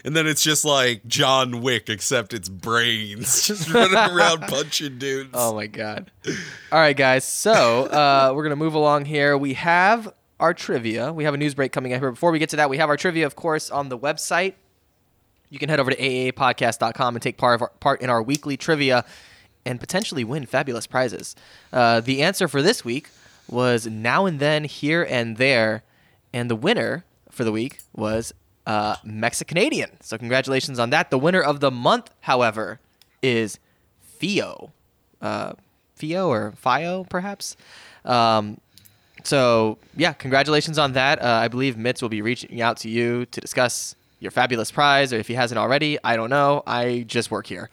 [0.05, 5.31] And then, it's just like John Wick, except it's brains just running around punching dudes.
[5.33, 6.11] Oh my god.
[6.71, 7.25] All right, guys.
[7.25, 9.37] So uh, we're gonna move along here.
[9.37, 11.11] We have our trivia.
[11.11, 12.11] We have a news break coming up here.
[12.11, 14.53] Before we get to that, we have our trivia, of course, on the website.
[15.49, 18.55] You can head over to aaapodcast.com and take part of our, part in our weekly
[18.55, 19.03] trivia
[19.65, 21.35] and potentially win fabulous prizes.
[21.73, 23.09] Uh, the answer for this week
[23.49, 25.83] was now and then, here and there,
[26.31, 28.33] and the winner for the week was
[28.69, 29.89] uh, Mexicanadian.
[30.01, 31.09] So congratulations on that.
[31.09, 32.79] The winner of the month, however,
[33.21, 33.57] is
[34.03, 34.71] Theo
[35.21, 35.53] uh,
[35.95, 37.57] Fio or Fio, perhaps.
[38.05, 38.59] Um,
[39.23, 41.21] so yeah, congratulations on that.
[41.21, 45.13] Uh, I believe Mitz will be reaching out to you to discuss your fabulous prize,
[45.13, 46.61] or if he hasn't already, I don't know.
[46.67, 47.69] I just work here.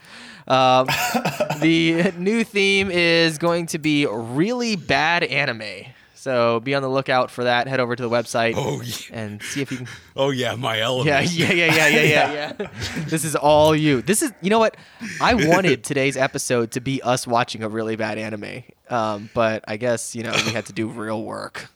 [0.46, 0.87] Um,
[1.61, 5.87] the new theme is going to be really bad anime.
[6.26, 7.68] So be on the lookout for that.
[7.68, 9.16] Head over to the website Oh, yeah.
[9.16, 9.86] and see if you can
[10.16, 11.06] Oh yeah, my element.
[11.06, 12.68] yeah, yeah, yeah, yeah, yeah, yeah, yeah.
[13.06, 14.02] this is all you.
[14.02, 14.76] This is, you know what?
[15.20, 19.76] I wanted today's episode to be us watching a really bad anime, um, but I
[19.76, 21.68] guess you know we had to do real work.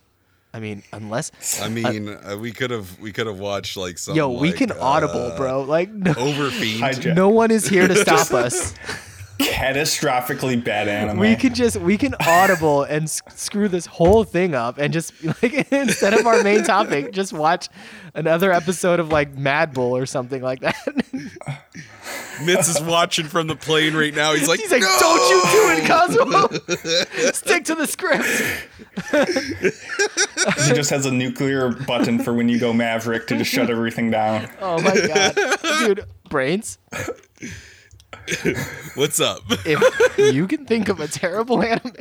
[0.53, 4.17] I mean, unless I mean, uh, we could have we could have watched like some.
[4.17, 5.61] yo, we like, can audible, uh, bro.
[5.61, 6.79] Like, no, Overfiend.
[6.79, 7.15] Hijack.
[7.15, 8.73] no one is here to stop us.
[9.41, 11.17] Catastrophically bad anime.
[11.17, 15.13] We can just we can audible and s- screw this whole thing up and just
[15.43, 17.67] like instead of our main topic, just watch
[18.13, 20.75] another episode of like Mad Bull or something like that.
[22.41, 24.33] Mitz is watching from the plane right now.
[24.33, 27.31] He's like, He's like, "No!" "Don't you do it, Cosmo!
[27.33, 28.25] Stick to the script."
[30.67, 34.09] he just has a nuclear button for when you go Maverick to just shut everything
[34.09, 34.49] down.
[34.59, 35.35] Oh my god,
[35.79, 36.79] dude, brains!
[38.95, 39.41] What's up?
[39.65, 41.93] If you can think of a terrible anime,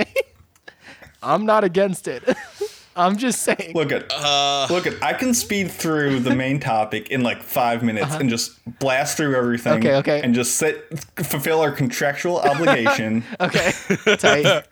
[1.22, 2.22] I'm not against it.
[2.96, 3.72] I'm just saying.
[3.74, 7.82] Look at Uh, look at I can speed through the main topic in like five
[7.82, 9.72] minutes and just blast through everything.
[9.86, 9.98] Uh-huh.
[9.98, 10.20] Okay, okay.
[10.22, 13.24] And just sit fulfill our contractual obligation.
[13.40, 13.72] Okay,
[14.16, 14.44] tight.
[14.44, 14.62] All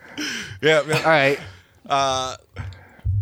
[0.60, 1.04] yeah, man.
[1.04, 1.40] right.
[1.88, 2.36] Uh,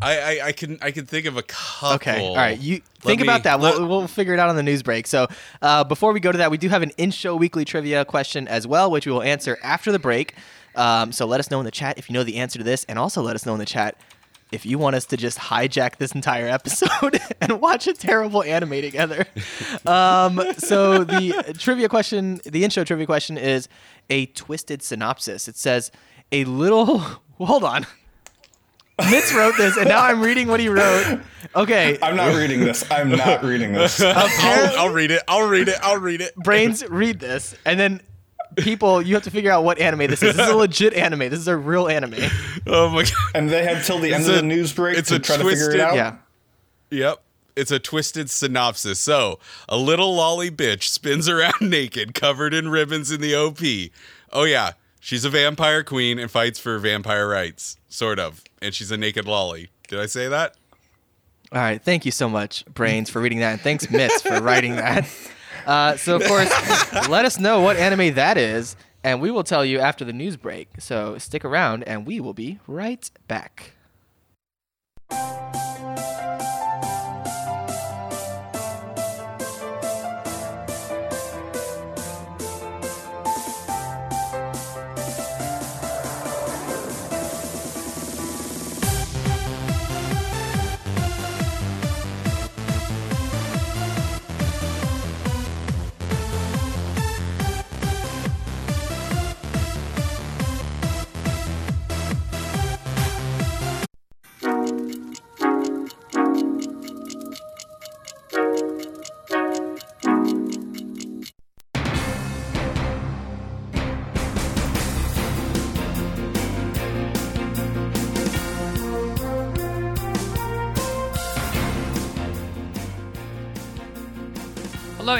[0.02, 1.94] I, I I can I can think of a couple.
[1.96, 2.20] Okay.
[2.20, 2.58] All right.
[2.58, 3.60] You Let think me- about that.
[3.60, 5.06] let- We'll, we'll figure it out on the news break.
[5.06, 5.26] So,
[5.62, 8.66] uh, before we go to that, we do have an in-show weekly trivia question as
[8.66, 10.34] well, which we will answer after the break.
[10.74, 12.84] Um, so let us know in the chat if you know the answer to this,
[12.84, 13.96] and also let us know in the chat
[14.52, 18.80] if you want us to just hijack this entire episode and watch a terrible anime
[18.82, 19.24] together.
[19.86, 23.68] Um, so the trivia question, the in-show trivia question is
[24.10, 25.46] a twisted synopsis.
[25.48, 25.92] It says
[26.32, 26.98] a little.
[27.38, 27.86] Hold on.
[29.00, 31.20] Mitz wrote this, and now I'm reading what he wrote.
[31.54, 32.84] Okay, I'm not reading this.
[32.90, 34.00] I'm not reading this.
[34.00, 35.22] I'll, I'll read it.
[35.28, 35.76] I'll read it.
[35.82, 36.34] I'll read it.
[36.36, 38.00] brains read this, and then
[38.56, 40.34] people, you have to figure out what anime this is.
[40.36, 41.20] This is a legit anime.
[41.20, 42.14] This is a real anime.
[42.66, 43.12] Oh my god.
[43.34, 45.18] And they have till the end It's of a- the news break it's to a
[45.18, 45.94] try to figure twisted- it out.
[45.94, 46.16] Yeah.
[46.90, 47.22] Yep.
[47.54, 48.98] It's a twisted synopsis.
[49.00, 53.60] So, a little lolly bitch spins around naked, covered in ribbons in the OP.
[54.32, 54.72] Oh, yeah.
[55.06, 57.76] She's a vampire queen and fights for vampire rights.
[57.88, 58.42] Sort of.
[58.60, 59.70] And she's a naked lolly.
[59.86, 60.56] Did I say that?
[61.52, 61.80] All right.
[61.80, 65.08] Thank you so much, Brains, for reading that, and thanks, Mitz, for writing that.
[65.64, 66.48] Uh, so, of course,
[67.08, 70.36] let us know what anime that is, and we will tell you after the news
[70.36, 70.68] break.
[70.78, 73.72] So, stick around, and we will be right back.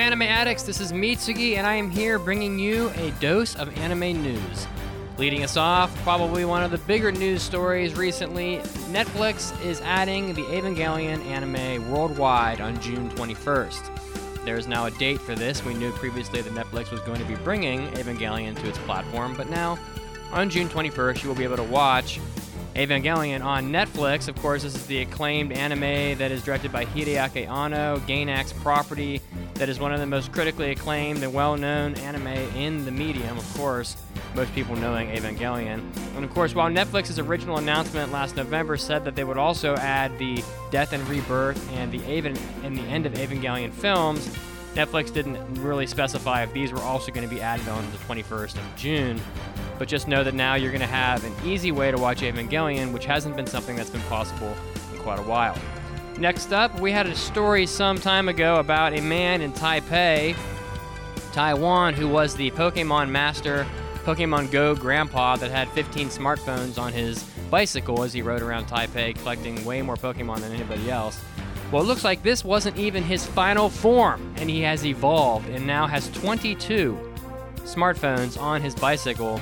[0.06, 0.62] Anime addicts.
[0.62, 4.68] This is Mitsugi, and I am here bringing you a dose of anime news.
[5.18, 8.58] Leading us off, probably one of the bigger news stories recently
[8.92, 14.44] Netflix is adding the Evangelion anime worldwide on June 21st.
[14.44, 15.64] There is now a date for this.
[15.64, 19.50] We knew previously that Netflix was going to be bringing Evangelion to its platform, but
[19.50, 19.76] now
[20.30, 22.20] on June 21st, you will be able to watch
[22.76, 24.28] Evangelion on Netflix.
[24.28, 29.20] Of course, this is the acclaimed anime that is directed by Hideaki Anno, Gainax property
[29.58, 33.38] that is one of the most critically acclaimed and well-known anime in the medium.
[33.38, 33.96] Of course,
[34.34, 35.82] most people knowing Evangelion.
[36.14, 40.18] And of course, while Netflix's original announcement last November said that they would also add
[40.18, 44.28] the Death and Rebirth and the Aven and the end of Evangelion films,
[44.74, 48.56] Netflix didn't really specify if these were also going to be added on the 21st
[48.56, 49.18] of June.
[49.78, 52.92] But just know that now you're going to have an easy way to watch Evangelion,
[52.92, 54.54] which hasn't been something that's been possible
[54.92, 55.56] in quite a while.
[56.18, 60.34] Next up, we had a story some time ago about a man in Taipei,
[61.32, 67.22] Taiwan, who was the Pokemon master, Pokemon Go grandpa that had 15 smartphones on his
[67.50, 71.20] bicycle as he rode around Taipei collecting way more Pokemon than anybody else.
[71.70, 75.66] Well, it looks like this wasn't even his final form, and he has evolved and
[75.66, 76.98] now has 22
[77.64, 79.38] smartphones on his bicycle.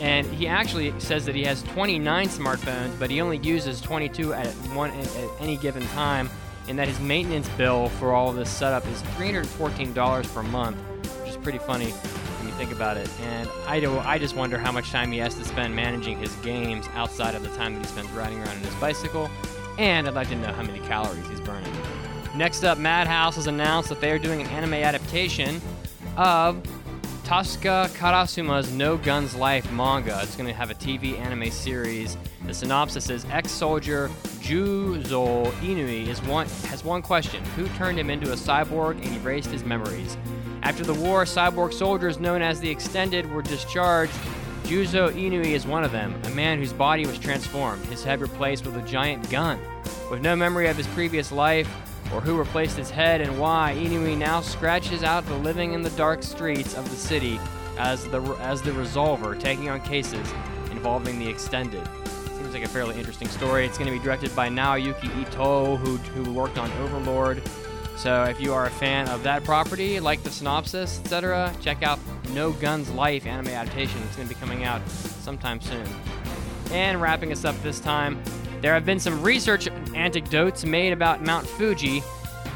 [0.00, 4.46] And he actually says that he has 29 smartphones, but he only uses 22 at
[4.74, 5.08] one at
[5.40, 6.28] any given time,
[6.68, 10.76] and that his maintenance bill for all of this setup is $314 per month,
[11.20, 13.08] which is pretty funny when you think about it.
[13.22, 16.34] And I do, I just wonder how much time he has to spend managing his
[16.36, 19.30] games outside of the time that he spends riding around on his bicycle.
[19.78, 21.72] And I'd like to know how many calories he's burning.
[22.34, 25.60] Next up, Madhouse has announced that they are doing an anime adaptation
[26.16, 26.62] of
[27.26, 30.20] Tasuku Karasuma's No Guns Life manga.
[30.22, 32.16] It's going to have a TV anime series.
[32.44, 34.08] The synopsis is ex-soldier
[34.38, 37.44] Juzo Inui is one, has one question.
[37.56, 40.16] Who turned him into a cyborg and erased his memories?
[40.62, 44.14] After the war, cyborg soldiers known as the Extended were discharged.
[44.62, 48.64] Juzo Inui is one of them, a man whose body was transformed, his head replaced
[48.64, 49.58] with a giant gun.
[50.12, 51.68] With no memory of his previous life,
[52.12, 55.90] or who replaced his head and why, Inui now scratches out the living in the
[55.90, 57.40] dark streets of the city
[57.78, 60.32] as the as the resolver, taking on cases
[60.70, 61.86] involving the extended.
[62.28, 63.66] Seems like a fairly interesting story.
[63.66, 67.42] It's going to be directed by Naoyuki Ito, who who worked on Overlord.
[67.96, 71.98] So if you are a fan of that property, like the synopsis, etc., check out
[72.34, 74.00] No Guns Life anime adaptation.
[74.02, 75.86] It's going to be coming out sometime soon.
[76.72, 78.22] And wrapping us up this time,
[78.66, 82.02] there have been some research anecdotes made about Mount Fuji.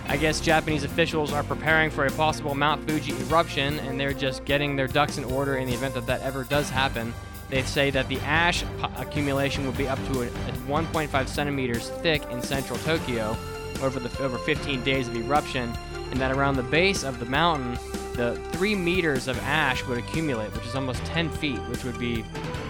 [0.08, 4.44] I guess Japanese officials are preparing for a possible Mount Fuji eruption, and they're just
[4.44, 7.14] getting their ducks in order in the event that that ever does happen.
[7.48, 8.64] They say that the ash
[8.96, 13.36] accumulation will be up to a, a 1.5 centimeters thick in central Tokyo
[13.80, 15.72] over the over 15 days of eruption,
[16.10, 17.74] and that around the base of the mountain,
[18.14, 22.24] the three meters of ash would accumulate, which is almost 10 feet, which would be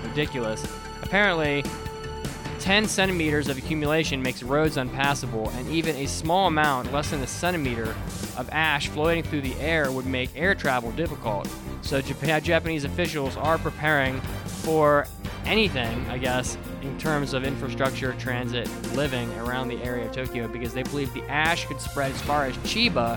[0.05, 0.63] ridiculous.
[1.03, 1.65] Apparently,
[2.61, 7.27] 10 centimeters of accumulation makes roads unpassable, and even a small amount, less than a
[7.27, 7.95] centimeter,
[8.37, 11.49] of ash floating through the air would make air travel difficult.
[11.81, 15.07] So, Japan, Japanese officials are preparing for
[15.47, 20.75] anything, I guess, in terms of infrastructure, transit, living around the area of Tokyo, because
[20.75, 23.17] they believe the ash could spread as far as Chiba,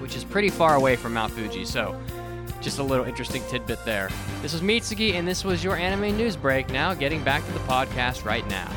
[0.00, 1.64] which is pretty far away from Mount Fuji.
[1.64, 1.98] So,
[2.64, 4.08] just a little interesting tidbit there.
[4.40, 6.70] This was Mitsugi, and this was your anime news break.
[6.70, 8.70] Now, getting back to the podcast right now.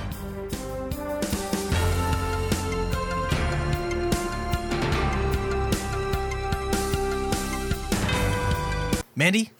[9.15, 9.51] Mandy,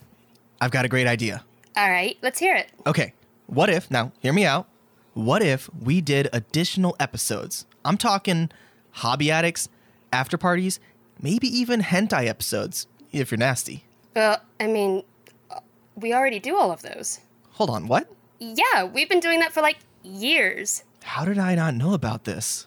[0.60, 1.42] I've got a great idea.
[1.76, 2.70] All right, let's hear it.
[2.86, 3.14] Okay,
[3.46, 4.68] what if, now, hear me out.
[5.14, 7.66] What if we did additional episodes?
[7.84, 8.50] I'm talking
[8.90, 9.68] hobby addicts,
[10.12, 10.78] after parties,
[11.20, 13.84] maybe even hentai episodes, if you're nasty.
[14.18, 15.04] Well, I mean,
[15.48, 15.60] uh,
[15.94, 17.20] we already do all of those.
[17.52, 18.10] Hold on, what?
[18.40, 20.82] Yeah, we've been doing that for like years.
[21.04, 22.66] How did I not know about this?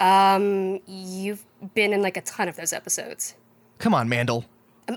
[0.00, 1.44] Um, you've
[1.74, 3.34] been in like a ton of those episodes.
[3.76, 4.46] Come on, Mandel.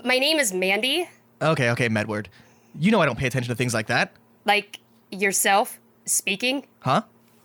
[0.02, 1.10] My name is Mandy.
[1.42, 2.28] Okay, okay, Medward.
[2.78, 4.14] You know I don't pay attention to things like that.
[4.46, 4.80] Like
[5.10, 6.64] yourself speaking.
[6.78, 7.02] Huh?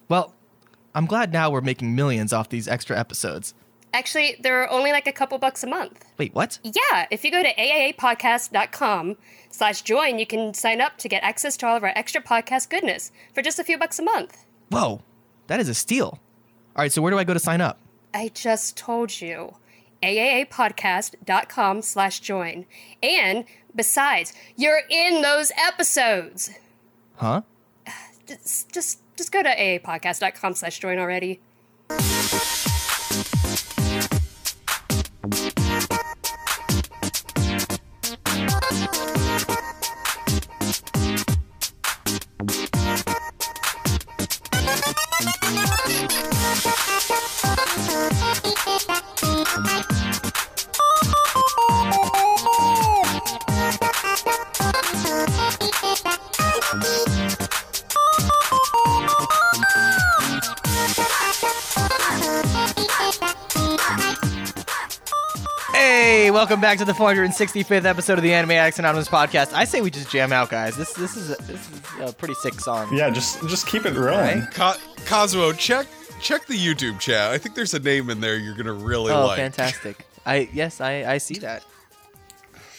[0.08, 0.34] Well,
[0.94, 3.54] I'm glad now we're making millions off these extra episodes.
[3.96, 6.04] Actually, they're only like a couple bucks a month.
[6.18, 6.60] Wait, what?
[6.64, 9.16] Yeah, if you go to aaapodcast.com
[9.50, 12.70] slash join, you can sign up to get access to all of our extra podcast
[12.70, 14.44] goodness for just a few bucks a month.
[14.70, 15.02] Whoa,
[15.48, 16.20] that is a steal.
[16.76, 17.80] All right, so where do I go to sign up?
[18.14, 19.56] I just told you.
[20.04, 22.66] AAApodcast.com slash join.
[23.02, 26.50] And besides, you're in those episodes.
[27.16, 27.44] Huh?
[28.28, 31.40] Just, just, just go to AAPodcast.com slash join already.
[48.76, 48.82] Hey,
[66.32, 69.54] welcome back to the 465th episode of the Anime Addicts Anonymous podcast.
[69.54, 70.76] I say we just jam out, guys.
[70.76, 72.94] This this is a, this is a pretty sick song.
[72.94, 74.40] Yeah, just just keep it rolling.
[74.42, 74.52] Right?
[74.52, 75.88] Ka- Kazuo, check
[76.22, 77.32] check the YouTube chat.
[77.32, 79.38] I think there's a name in there you're gonna really Oh, like.
[79.38, 80.06] fantastic!
[80.26, 81.64] I yes, I I see that.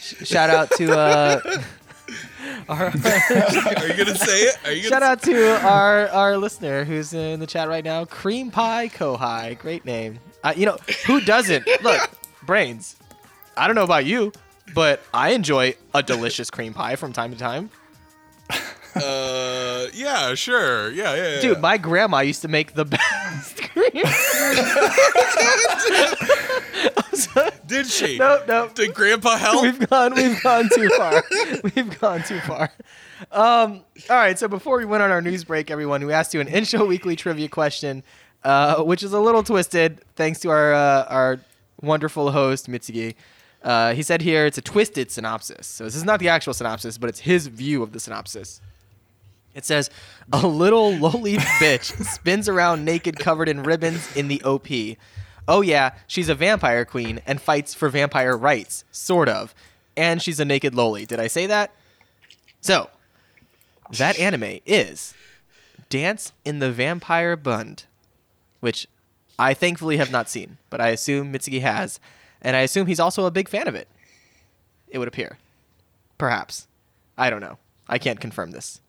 [0.01, 1.41] Shout out to uh,
[2.69, 4.57] our Are you gonna say it?
[4.65, 8.05] Are you gonna shout out to our our listener who's in the chat right now.
[8.05, 10.19] Cream Pie Kohai, great name.
[10.45, 10.77] Uh, you know
[11.07, 11.67] who doesn't?
[11.83, 12.11] Look,
[12.45, 12.97] brains.
[13.57, 14.33] I don't know about you,
[14.75, 17.71] but I enjoy a delicious cream pie from time to time.
[18.97, 20.91] Uh, yeah, sure.
[20.91, 21.41] Yeah, yeah, yeah.
[21.41, 24.05] Dude, my grandma used to make the best cream.
[27.67, 28.19] Did she?
[28.19, 28.75] nope, nope.
[28.75, 29.63] Did Grandpa help?
[29.63, 31.25] We've gone, we've gone too far.
[31.75, 32.71] We've gone too far.
[33.33, 36.41] Um, all right, so before we went on our news break, everyone, we asked you
[36.41, 38.03] an in-show weekly trivia question,
[38.45, 41.41] uh, which is a little twisted, thanks to our uh, our
[41.83, 43.15] wonderful host Mitsugi.
[43.63, 45.67] Uh, he said here it's a twisted synopsis.
[45.67, 48.61] So this is not the actual synopsis, but it's his view of the synopsis.
[49.57, 49.89] It says,
[50.35, 54.69] a little lowly bitch spins around naked covered in ribbons in the OP.
[55.49, 59.55] Oh yeah, she's a vampire queen and fights for vampire rights, sort of.
[59.97, 61.07] And she's a naked lowly.
[61.07, 61.73] Did I say that?
[62.61, 62.91] So,
[63.91, 65.15] that anime is
[65.89, 67.85] Dance in the Vampire Bund,
[68.61, 68.87] which
[69.39, 71.99] I thankfully have not seen, but I assume Mitsugi has,
[72.43, 73.89] and I assume he's also a big fan of it.
[74.89, 75.39] It would appear.
[76.19, 76.67] Perhaps.
[77.17, 77.57] I don't know.
[77.89, 78.83] I can't confirm this.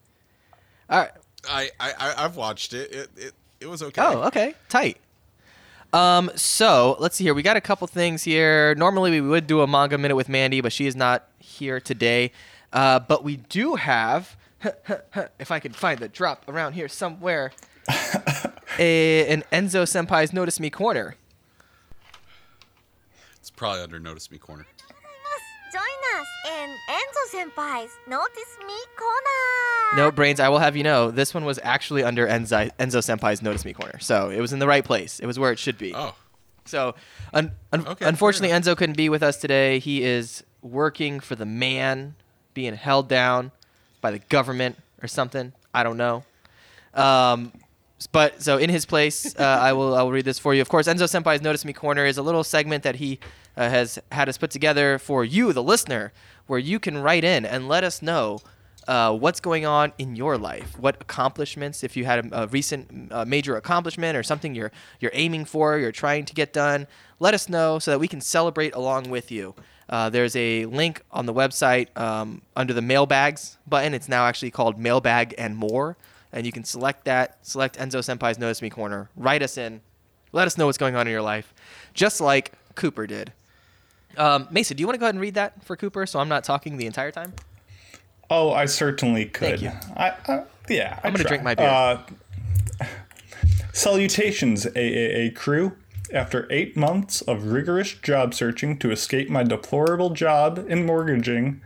[0.90, 1.12] All right.
[1.50, 2.92] I, I, I've watched it.
[2.92, 4.02] It, it, it was okay.
[4.02, 4.54] Oh, okay.
[4.70, 4.98] Tight.
[5.94, 7.34] Um, so let's see here.
[7.34, 8.76] We got a couple things here.
[8.76, 12.32] Normally we would do a manga minute with Mandy, but she is not here today.
[12.74, 14.36] Uh, but we do have,
[15.40, 17.52] if I can find the drop around here somewhere,
[18.78, 21.16] a, an Enzo Senpai's Notice Me corner.
[23.38, 24.68] It's probably under Notice Me Corner.
[26.18, 29.97] Join us in Enzo Senpai's Notice Me Corner!
[29.97, 33.41] No, Brains, I will have you know, this one was actually under Enzo, Enzo Senpai's
[33.41, 33.99] Notice Me corner.
[33.99, 35.20] So it was in the right place.
[35.20, 35.93] It was where it should be.
[35.93, 36.15] Oh,
[36.65, 36.95] So,
[37.34, 39.80] un- un- Okay, unfortunately, Enzo couldn't be with us today.
[39.80, 42.15] He is working for the man,
[42.53, 43.51] being held down
[44.01, 45.53] by the government or something.
[45.74, 46.24] I don't know.
[46.93, 47.51] Um,
[48.11, 50.61] but so in his place, uh, I will I will read this for you.
[50.61, 53.20] Of course, Enzo Senpai's Notice Me Corner is a little segment that he
[53.58, 56.14] uh, has had us put together for you, the listener,
[56.45, 58.39] where you can write in and let us know
[58.88, 63.12] uh, what's going on in your life, what accomplishments, if you had a, a recent
[63.12, 66.88] uh, major accomplishment or something you're you're aiming for, you're trying to get done.
[67.20, 69.55] Let us know so that we can celebrate along with you.
[69.89, 73.93] Uh, there's a link on the website um, under the mailbags button.
[73.93, 75.97] It's now actually called Mailbag and More,
[76.32, 77.45] and you can select that.
[77.45, 79.10] Select Enzo Senpai's Notice Me corner.
[79.16, 79.82] Write us in.
[80.32, 81.53] Let us know what's going on in your life,
[81.93, 83.34] just like Cooper did.
[84.18, 86.30] Um, Mason, do you want to go ahead and read that for Cooper so I'm
[86.30, 87.34] not talking the entire time?
[88.30, 89.59] Oh, I certainly could.
[89.59, 89.72] Thank you.
[89.95, 90.99] I, I yeah.
[91.03, 91.68] I'm gonna drink my beer.
[91.68, 92.01] Uh,
[93.74, 95.74] salutations, AAA crew.
[96.13, 101.61] After eight months of rigorous job searching to escape my deplorable job in mortgaging,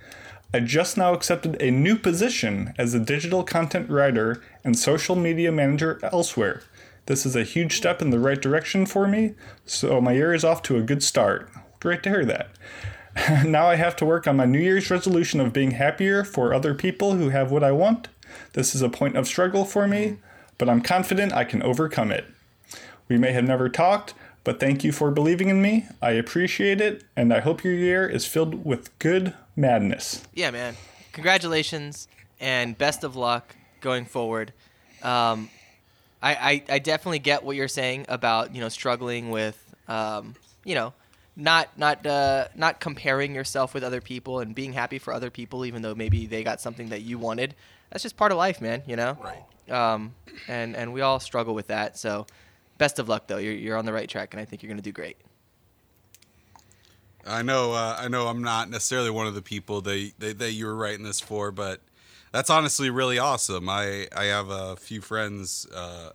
[0.52, 5.52] I just now accepted a new position as a digital content writer and social media
[5.52, 6.64] manager elsewhere.
[7.06, 9.36] This is a huge step in the right direction for me,
[9.66, 11.50] so my year is off to a good start.
[11.82, 12.52] Great to hear that.
[13.46, 16.76] now I have to work on my New Year's resolution of being happier for other
[16.76, 18.08] people who have what I want.
[18.54, 20.18] This is a point of struggle for me,
[20.60, 22.26] but I'm confident I can overcome it.
[23.10, 24.14] We may have never talked,
[24.44, 25.88] but thank you for believing in me.
[26.04, 30.24] I appreciate it, and I hope your year is filled with good madness.
[30.36, 30.76] yeah, man.
[31.12, 32.08] Congratulations
[32.40, 34.54] and best of luck going forward.
[35.02, 35.50] Um,
[36.22, 39.58] I, I, I definitely get what you're saying about you know struggling with
[39.88, 40.94] um, you know
[41.36, 45.66] not not uh, not comparing yourself with other people and being happy for other people
[45.66, 47.56] even though maybe they got something that you wanted.
[47.92, 48.84] That's just part of life, man.
[48.88, 49.18] You know.
[49.22, 49.44] Right.
[49.70, 50.14] Um,
[50.48, 51.98] and and we all struggle with that.
[51.98, 52.26] So
[52.78, 53.38] best of luck though.
[53.38, 55.18] You're you're on the right track, and I think you're gonna do great.
[57.26, 57.74] I know.
[57.74, 58.28] Uh, I know.
[58.28, 61.52] I'm not necessarily one of the people that, that that you were writing this for,
[61.52, 61.82] but
[62.32, 63.70] that's honestly really awesome.
[63.70, 66.12] I I have a few friends uh,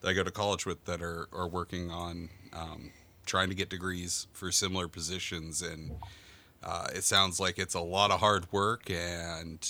[0.00, 2.90] that I go to college with that are are working on um,
[3.30, 5.92] trying to get degrees for similar positions, and
[6.64, 8.90] uh, it sounds like it's a lot of hard work.
[8.90, 9.66] And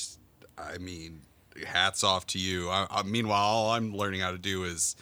[0.56, 1.20] I mean,
[1.66, 2.70] hats off to you.
[2.70, 4.96] I, I, meanwhile, all I'm learning how to do is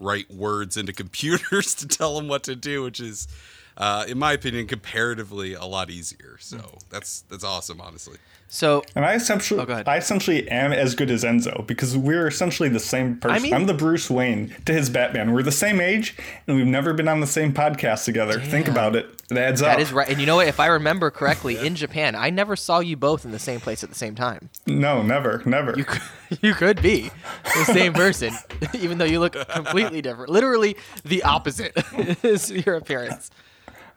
[0.00, 3.28] write words into computers to tell them what to do, which is
[3.76, 6.36] uh, in my opinion, comparatively a lot easier.
[6.40, 8.18] So that's that's awesome, honestly.
[8.52, 9.82] So And I essentially, Oh.
[9.86, 13.42] I essentially am as good as Enzo because we're essentially the same person.
[13.44, 15.32] mean- I'm the Bruce Wayne to his Batman.
[15.32, 16.16] We're the same age,
[16.48, 18.40] and we've never been on the same podcast together.
[18.40, 19.68] Think about it; it adds up.
[19.76, 20.08] that is right.
[20.08, 20.48] And you know what?
[20.48, 23.84] If I remember correctly, in Japan, I never saw you both in the same place
[23.84, 24.50] at the same time.
[24.66, 25.74] No, never, never.
[25.76, 26.02] You could,
[26.42, 27.10] you could be
[27.44, 28.34] the same person,
[28.74, 30.28] even though you look completely different.
[30.28, 31.72] Literally the opposite
[32.24, 33.30] is your appearance.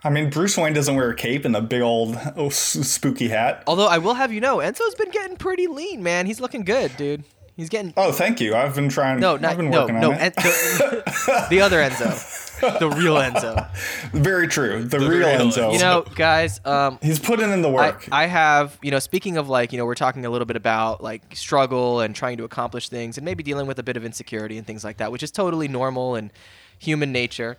[0.05, 3.63] I mean, Bruce Wayne doesn't wear a cape and a big old oh, spooky hat.
[3.67, 6.25] Although I will have you know, Enzo's been getting pretty lean, man.
[6.25, 7.23] He's looking good, dude.
[7.55, 8.55] He's getting Oh, thank you.
[8.55, 9.19] I've been trying.
[9.19, 10.11] no, I've not been no, working no.
[10.11, 10.21] on it.
[10.21, 13.71] En- the, the other Enzo, the real Enzo.
[14.11, 14.83] Very true.
[14.83, 15.71] The, real real Enzo.
[15.71, 18.09] You know, guys, um, he's putting in the I, work.
[18.11, 21.03] I have, you know, speaking of like, you know, we're talking a little bit about
[21.03, 24.57] like struggle and trying to accomplish things and maybe dealing with a bit of insecurity
[24.57, 26.31] and things like that, which is totally normal and
[26.79, 27.57] human nature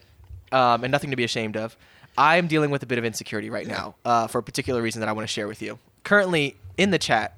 [0.51, 1.77] um, and nothing to be ashamed of.
[2.17, 5.09] I'm dealing with a bit of insecurity right now uh, for a particular reason that
[5.09, 5.79] I want to share with you.
[6.05, 7.37] Currently in the chat,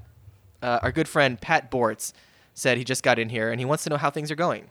[0.62, 2.12] uh, our good friend Pat Bortz
[2.54, 4.68] said he just got in here and he wants to know how things are going.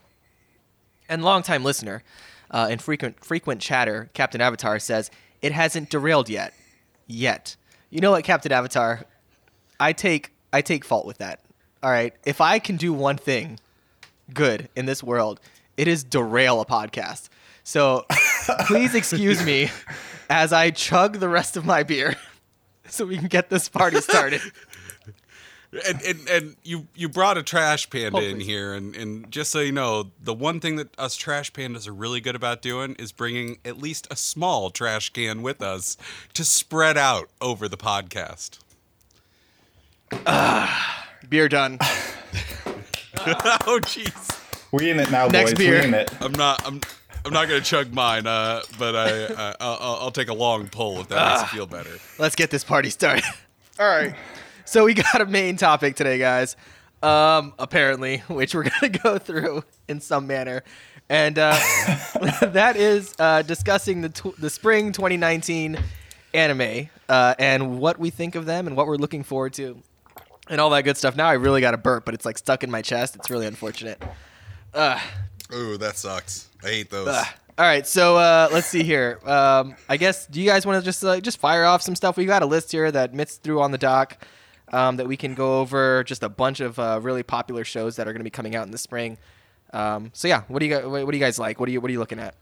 [1.08, 2.02] And longtime listener
[2.50, 5.10] uh, and frequent frequent chatter, Captain Avatar says
[5.42, 6.52] it hasn't derailed yet,
[7.06, 7.56] yet.
[7.90, 9.04] You know what, Captain Avatar?
[9.78, 11.40] I take I take fault with that.
[11.82, 13.60] All right, if I can do one thing
[14.32, 15.40] good in this world,
[15.76, 17.28] it is derail a podcast.
[17.66, 18.06] So
[18.66, 19.70] please excuse me
[20.30, 22.14] as I chug the rest of my beer,
[22.88, 24.40] so we can get this party started.
[25.86, 29.50] And, and and you you brought a trash panda Oh, in here, and, and just
[29.50, 32.94] so you know, the one thing that us trash pandas are really good about doing
[32.98, 35.98] is bringing at least a small trash can with us
[36.32, 38.60] to spread out over the podcast.
[41.28, 41.78] Beer done.
[41.82, 45.58] oh jeez, we in it now, Next boys.
[45.58, 45.80] beer.
[45.80, 46.10] We in it.
[46.22, 46.80] I'm not I'm
[47.26, 50.68] I'm not gonna chug mine, uh, but I uh, I'll, I'll- I'll take a long
[50.68, 51.90] pull if that makes you feel better.
[52.18, 53.24] Let's get this party started.
[53.80, 54.14] All right.
[54.64, 56.56] So we got a main topic today, guys.
[57.02, 60.62] Um, apparently, which we're gonna go through in some manner,
[61.08, 61.50] and uh,
[62.42, 65.78] that is uh, discussing the tw- the spring 2019
[66.32, 69.76] anime uh, and what we think of them and what we're looking forward to,
[70.48, 71.16] and all that good stuff.
[71.16, 73.16] Now I really got a burp, but it's like stuck in my chest.
[73.16, 74.00] It's really unfortunate.
[75.54, 76.48] Ooh, that sucks.
[76.66, 77.08] I hate those.
[77.08, 77.26] Ugh.
[77.58, 79.18] All right, so uh, let's see here.
[79.24, 82.16] Um, I guess do you guys want to just uh, just fire off some stuff?
[82.16, 84.22] We got a list here that Mitz threw on the doc
[84.72, 86.04] um, that we can go over.
[86.04, 88.66] Just a bunch of uh, really popular shows that are going to be coming out
[88.66, 89.16] in the spring.
[89.72, 91.58] Um, so yeah, what do you guys, what do you guys like?
[91.58, 92.34] What are you what are you looking at?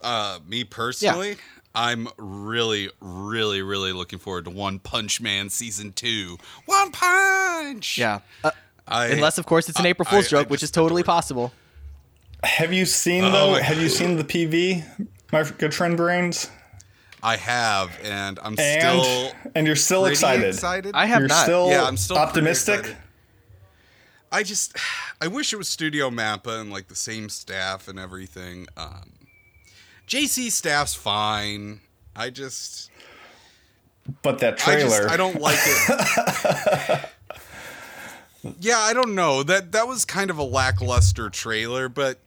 [0.00, 1.36] Uh, me personally,
[1.74, 6.38] I'm really, really, really looking forward to One Punch Man season two.
[6.64, 7.98] One Punch.
[7.98, 8.50] Yeah, uh,
[8.88, 11.02] I, unless of course it's an I- April Fool's I- I joke, which is totally
[11.02, 11.52] possible.
[12.42, 13.54] Have you seen Oh though?
[13.62, 16.48] Have you seen the PV, my good friend Brains?
[17.22, 20.54] I have, and I'm And still and you're still excited.
[20.54, 20.94] excited.
[20.94, 21.42] I have You're not.
[21.44, 22.96] still, Yeah, I'm still optimistic.
[24.32, 24.74] I just,
[25.20, 28.68] I wish it was Studio Mappa and like the same staff and everything.
[28.76, 29.12] Um,
[30.08, 31.80] JC staff's fine.
[32.16, 32.90] I just,
[34.22, 34.88] But that I trailer.
[34.88, 37.08] just, I don't like it.
[38.60, 39.42] yeah, I don't know.
[39.42, 42.18] That that was kind of a lackluster trailer, but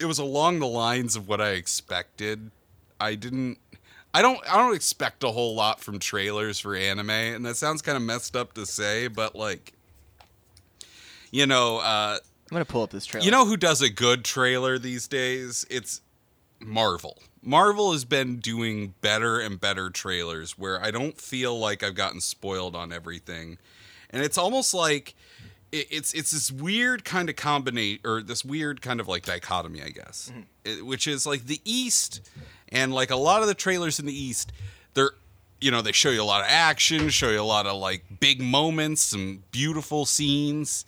[0.00, 2.50] it was along the lines of what I expected.
[3.00, 3.58] I didn't.
[4.14, 4.40] I don't.
[4.48, 8.02] I don't expect a whole lot from trailers for anime, and that sounds kind of
[8.02, 9.72] messed up to say, but like,
[11.30, 12.18] you know, uh,
[12.50, 13.24] I'm gonna pull up this trailer.
[13.24, 15.64] you know who does a good trailer these days?
[15.70, 16.00] It's
[16.60, 17.18] Marvel.
[17.42, 22.20] Marvel has been doing better and better trailers where I don't feel like I've gotten
[22.20, 23.58] spoiled on everything.
[24.12, 25.14] And it's almost like
[25.72, 29.82] it- it's it's this weird kind of combination or this weird kind of like dichotomy,
[29.82, 30.30] I guess.
[30.64, 32.20] It- which is like the East
[32.68, 34.52] and like a lot of the trailers in the East,
[34.94, 35.12] they're
[35.60, 38.04] you know, they show you a lot of action, show you a lot of like
[38.18, 40.84] big moments, some beautiful scenes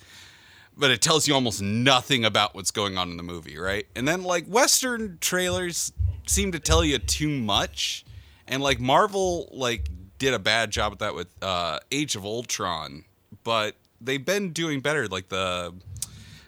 [0.76, 3.86] but it tells you almost nothing about what's going on in the movie, right?
[3.94, 5.92] And then like Western trailers
[6.26, 8.04] seem to tell you too much,
[8.48, 13.04] and like Marvel like did a bad job with that with uh, Age of Ultron,
[13.44, 15.06] but they've been doing better.
[15.06, 15.74] Like the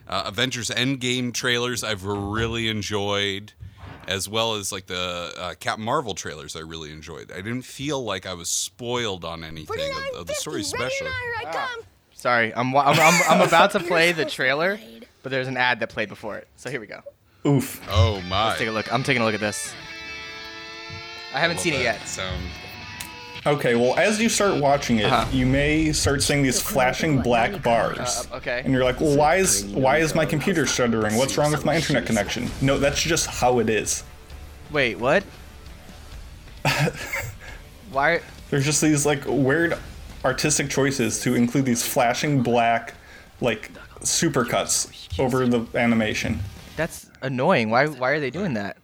[0.09, 3.53] uh, Avengers Endgame trailers, I've really enjoyed.
[4.09, 7.33] As well as like the uh, Captain Marvel trailers, I really enjoyed.
[7.33, 11.09] I didn't feel like I was spoiled on anything of, of the story, especially.
[12.15, 14.79] Sorry, I'm, I'm I'm I'm about to play the trailer,
[15.25, 16.47] but there's an ad that played before it.
[16.55, 17.01] So here we go.
[17.47, 17.85] Oof.
[17.91, 18.47] Oh my!
[18.47, 18.93] Let's take a look.
[18.93, 19.75] I'm taking a look at this.
[21.35, 22.07] I haven't Love seen it yet.
[22.07, 22.41] Sound.
[23.47, 25.25] Okay, well, as you start watching it, Uh-huh.
[25.33, 28.27] you may start seeing these flashing black bars.
[28.33, 28.61] Uh, okay.
[28.65, 31.15] And you're like, well, why is why is my computer stuttering?
[31.17, 32.51] What's wrong with my internet connection?
[32.61, 34.03] No, that's just how it is.
[34.73, 35.23] Wait, what?
[37.93, 38.21] Why?
[38.51, 39.79] There's just these like weird
[40.25, 42.95] artistic choices to include these flashing black
[43.41, 43.71] like
[44.01, 46.41] supercuts over the animation.
[46.77, 47.71] That's annoying.
[47.71, 47.87] Why?
[47.87, 48.77] Why are they doing that?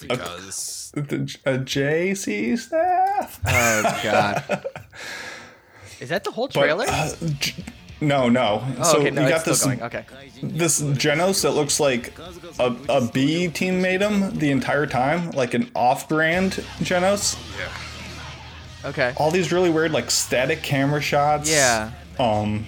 [0.00, 1.16] Because The,
[1.46, 3.40] a JC staff?
[3.46, 4.64] Oh God.
[6.00, 6.84] Is that the whole But, trailer?
[6.88, 7.64] uh, J-
[8.00, 8.62] no, no.
[8.78, 9.64] oh, so okay, no, you got this.
[9.64, 10.04] Okay.
[10.42, 12.12] this Genos that looks like
[12.58, 17.38] a, a B team made him the entire time, like an off-brand Genos.
[17.56, 18.88] Yeah.
[18.88, 19.14] Okay.
[19.16, 21.48] All these really weird like static camera shots.
[21.48, 21.92] Yeah.
[22.18, 22.66] Um,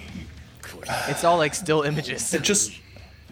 [1.09, 2.33] It's all like still images.
[2.33, 2.71] it just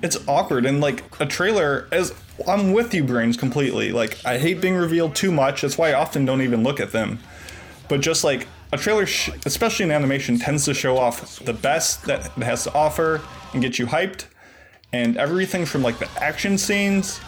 [0.01, 2.13] it's awkward and like a trailer as
[2.47, 3.91] I'm with you brains completely.
[3.91, 5.61] Like I hate being revealed too much.
[5.61, 7.19] That's why I often don't even look at them.
[7.89, 12.05] But just like a trailer, sh- especially in animation, tends to show off the best
[12.05, 13.21] that it has to offer
[13.53, 14.25] and get you hyped.
[14.91, 17.19] And everything from like the action scenes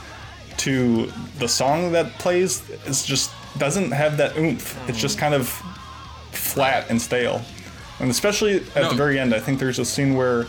[0.57, 4.77] to the song that plays is just doesn't have that oomph.
[4.89, 5.47] It's just kind of
[6.31, 7.41] flat and stale.
[7.99, 8.89] And especially at No.
[8.89, 10.45] the very end, I think there's a scene where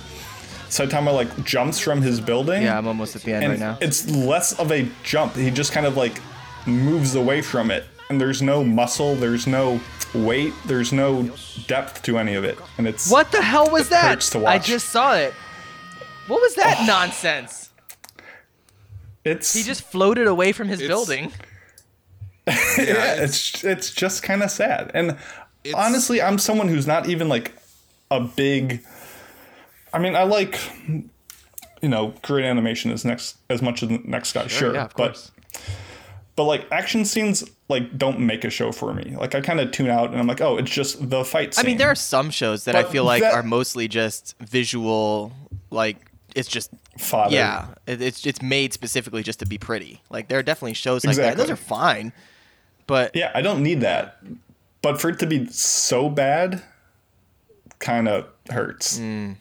[0.68, 2.62] Saitama like jumps from his building.
[2.62, 3.78] yeah, I'm almost at the end and right now.
[3.80, 5.34] it's less of a jump.
[5.36, 6.20] He just kind of like
[6.66, 7.84] moves away from it.
[8.08, 9.80] And there's no muscle, there's no
[10.14, 11.28] weight, there's no
[11.66, 12.56] depth to any of it.
[12.78, 14.04] And it's What the hell was that?
[14.10, 15.32] hurts to I just saw it.
[16.28, 17.70] What was that nonsense?
[19.24, 21.32] it's He just floated away from his building.
[22.46, 24.90] yeah, it's it's just kind of sad.
[24.94, 25.16] And
[25.64, 27.52] It's- honestly, I'm someone who's not even like
[28.10, 28.84] a big.
[29.92, 30.58] I mean, I like
[31.82, 34.94] you know great animation is next as much as the next guy, sure, yeah, of
[34.96, 35.30] but course.
[36.36, 39.16] but like action scenes like don't make a show for me.
[39.16, 41.64] Like I kind of tune out and I'm like, oh, it's just the fight scene.
[41.64, 45.32] I mean, there are some shows that I feel like that- are mostly just visual,
[45.70, 45.96] like
[46.34, 47.34] it's just Fodder.
[47.34, 50.02] yeah, it, it's it's made specifically just to be pretty.
[50.10, 51.36] Like there are definitely shows like that.
[51.36, 52.12] Those are fine,
[52.86, 54.18] but Yeah, I don't need that.
[54.82, 56.62] But for it to be so bad,
[57.78, 58.98] kind of hurts.
[58.98, 59.36] Mm.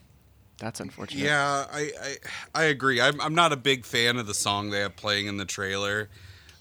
[0.66, 1.24] That's unfortunate.
[1.24, 2.16] Yeah, I, I
[2.56, 3.00] I agree.
[3.00, 6.10] I'm I'm not a big fan of the song they have playing in the trailer.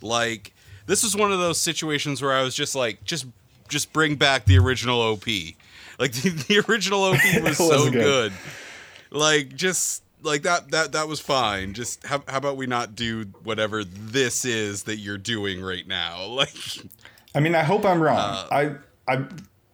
[0.02, 0.52] Like
[0.84, 3.24] this was one of those situations where I was just like, just
[3.68, 5.26] just bring back the original OP.
[5.98, 7.92] Like the, the original OP was, was so good.
[7.92, 8.32] good.
[9.10, 11.72] Like just like that that that was fine.
[11.72, 16.26] Just how, how about we not do whatever this is that you're doing right now?
[16.34, 16.54] Like
[17.34, 18.18] I mean, I hope I'm wrong.
[18.18, 19.24] Uh, I I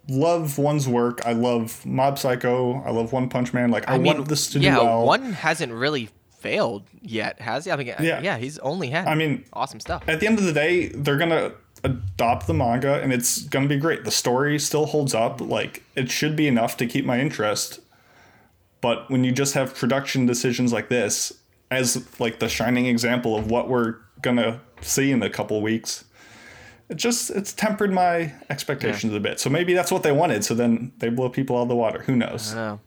[0.08, 1.20] love one's work.
[1.24, 2.82] I love Mob Psycho.
[2.84, 3.70] I love One Punch Man.
[3.70, 5.06] Like I, I mean, want this to yeah, do well.
[5.06, 7.70] one hasn't really failed yet, has he?
[7.70, 8.38] I mean, yeah, Yeah.
[8.38, 9.06] he's only had.
[9.06, 10.02] I mean, awesome stuff.
[10.08, 11.52] at the end of the day, they're gonna
[11.84, 14.04] adopt the manga, and it's gonna be great.
[14.04, 15.40] The story still holds up.
[15.40, 17.80] Like it should be enough to keep my interest.
[18.80, 21.32] But when you just have production decisions like this,
[21.70, 26.04] as like the shining example of what we're gonna see in a couple weeks,
[26.90, 29.38] it just it's tempered my expectations a bit.
[29.38, 30.44] So maybe that's what they wanted.
[30.44, 32.02] So then they blow people out of the water.
[32.02, 32.52] Who knows?
[32.52, 32.80] I don't know.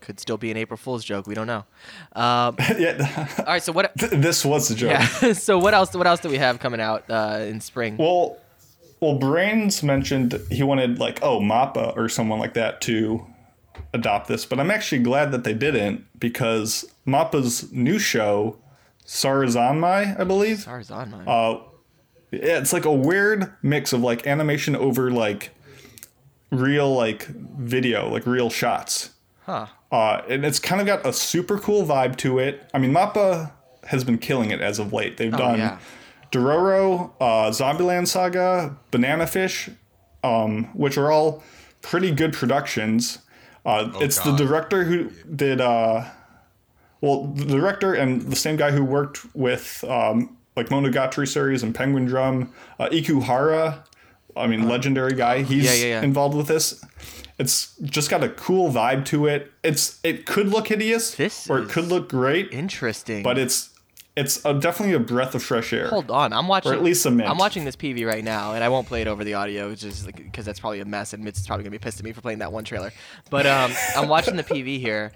[0.00, 1.26] Could still be an April Fool's joke.
[1.26, 1.64] We don't know.
[2.12, 3.62] Um, yeah, all right.
[3.62, 3.92] So what?
[3.96, 4.92] this was a joke.
[4.92, 5.32] Yeah.
[5.32, 5.92] so what else?
[5.92, 7.96] What else do we have coming out uh, in spring?
[7.96, 8.38] Well,
[9.00, 13.26] well, Brains mentioned he wanted like oh Mappa or someone like that to
[13.92, 18.56] adopt this, but I'm actually glad that they didn't because Mappa's new show,
[19.04, 20.58] Sarazanmai, I believe.
[20.58, 21.26] Sarazanmai.
[21.26, 21.67] Uh,
[22.30, 25.50] yeah, it's like a weird mix of like animation over like
[26.50, 29.10] real like video, like real shots.
[29.44, 29.66] huh.
[29.90, 32.68] Uh, and it's kind of got a super cool vibe to it.
[32.74, 33.52] I mean, Mappa
[33.84, 35.16] has been killing it as of late.
[35.16, 35.78] They've done Oh, yeah.
[36.30, 39.70] Dororo, uh, Zombieland Saga, Banana Fish,
[40.22, 41.42] um, which are all
[41.80, 43.18] pretty good productions.
[43.64, 44.36] Uh, it's God.
[44.38, 46.04] the director who did, uh,
[47.00, 51.74] well, the director and the same guy who worked with um, like Monogatari series and
[51.74, 53.84] Penguin Drum, uh, Ikuhara.
[54.36, 55.42] I mean, legendary guy.
[55.42, 56.02] He's Uh, yeah, yeah, yeah.
[56.02, 56.84] involved with this.
[57.38, 59.50] It's just got a cool vibe to it.
[59.64, 63.22] It's it could look hideous, This or it could look great, Interesting.
[63.22, 63.70] but it's
[64.16, 65.86] it's a, definitely a breath of fresh air.
[65.88, 66.72] Hold on, I'm watching.
[66.72, 67.30] Or at least a mint.
[67.30, 70.06] I'm watching this PV right now, and I won't play it over the audio, just
[70.06, 72.20] because that's probably a mess, and Mitch is probably gonna be pissed at me for
[72.20, 72.92] playing that one trailer.
[73.30, 75.12] But um, I'm watching the PV here.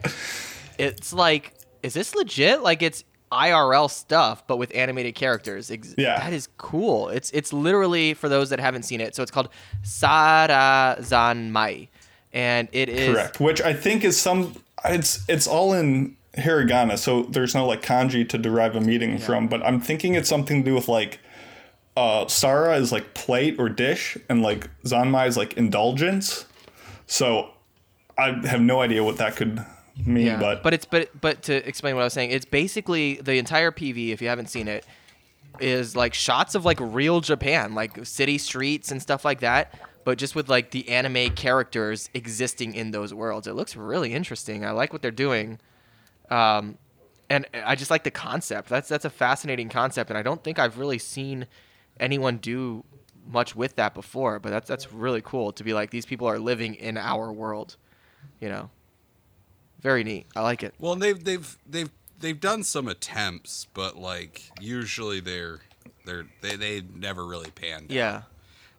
[0.78, 2.62] It's like, is this legit?
[2.62, 3.02] Like it's
[3.32, 5.70] IRL stuff, but with animated characters.
[5.96, 6.18] Yeah.
[6.18, 7.08] that is cool.
[7.08, 9.16] It's it's literally for those that haven't seen it.
[9.16, 9.48] So it's called
[9.82, 11.88] Sarazanmai,
[12.32, 13.40] and it is Correct.
[13.40, 14.54] Which I think is some.
[14.84, 19.48] It's it's all in hiragana, so there's no like kanji to derive a meaning from.
[19.48, 21.18] But I'm thinking it's something to do with like.
[21.94, 26.46] Uh, Sara is like plate or dish, and like Zanmai is like indulgence.
[27.06, 27.50] So
[28.16, 29.62] I have no idea what that could
[30.04, 33.16] mean, Yeah, but but it's but but to explain what I was saying, it's basically
[33.16, 34.10] the entire PV.
[34.10, 34.86] If you haven't seen it,
[35.60, 40.18] is like shots of like real Japan, like city streets and stuff like that, but
[40.18, 43.46] just with like the anime characters existing in those worlds.
[43.46, 44.64] It looks really interesting.
[44.64, 45.58] I like what they're doing.
[46.30, 46.78] Um,
[47.28, 48.68] and I just like the concept.
[48.68, 51.46] That's that's a fascinating concept, and I don't think I've really seen
[51.98, 52.84] anyone do
[53.26, 54.38] much with that before.
[54.38, 57.76] But that's that's really cool to be like these people are living in our world,
[58.40, 58.70] you know.
[59.82, 60.26] Very neat.
[60.36, 60.74] I like it.
[60.78, 65.60] Well, they've they've they've they've done some attempts, but like usually they're
[66.06, 67.86] they're they they never really panned.
[67.86, 67.90] out.
[67.90, 68.22] Yeah.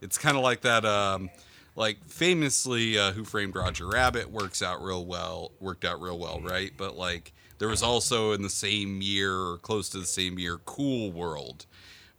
[0.02, 0.86] It's kind of like that.
[0.86, 1.30] Um,
[1.76, 5.52] like famously, uh, Who Framed Roger Rabbit works out real well.
[5.60, 6.72] Worked out real well, right?
[6.78, 10.58] But like there was also in the same year or close to the same year,
[10.66, 11.66] Cool World,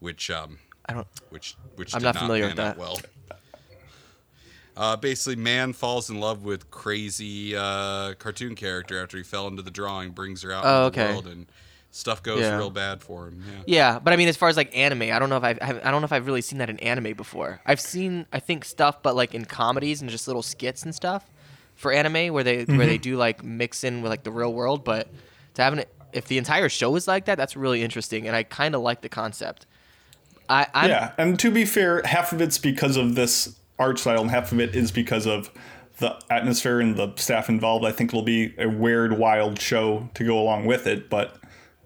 [0.01, 1.07] which um I don't.
[1.31, 2.79] which which I'm not familiar with out that.
[2.79, 2.99] Well,
[4.77, 9.63] uh, basically, man falls in love with crazy uh, cartoon character after he fell into
[9.63, 11.13] the drawing, brings her out Oh, into the okay.
[11.13, 11.47] world, and
[11.91, 12.57] stuff goes Yeah.
[12.57, 13.43] real bad for him.
[13.47, 13.63] Yeah.
[13.67, 15.65] Yeah, but I mean, as far as like anime, I don't know if I've, I
[15.67, 17.61] haven't- I don't know if I've really seen that in anime before.
[17.65, 21.25] I've seen, I think, stuff, but like in comedies and just little skits and stuff
[21.77, 24.83] for anime where they where they do like mix in with like the real world.
[24.85, 25.09] But
[25.55, 28.43] to have an, if the entire show is like that, that's really interesting, and I
[28.43, 29.67] kind of like the concept.
[30.49, 34.21] I I'm, yeah, and to be fair, half of it's because of this art style,
[34.23, 35.51] and half of it is because of
[35.99, 37.85] the atmosphere and the staff involved.
[37.85, 41.09] I think it'll be a weird, wild show to go along with it.
[41.09, 41.37] But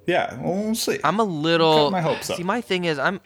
[0.07, 0.99] yeah, well, see.
[1.05, 1.91] I'm a little.
[1.91, 2.36] My hopes up.
[2.39, 3.20] See, my thing is, I'm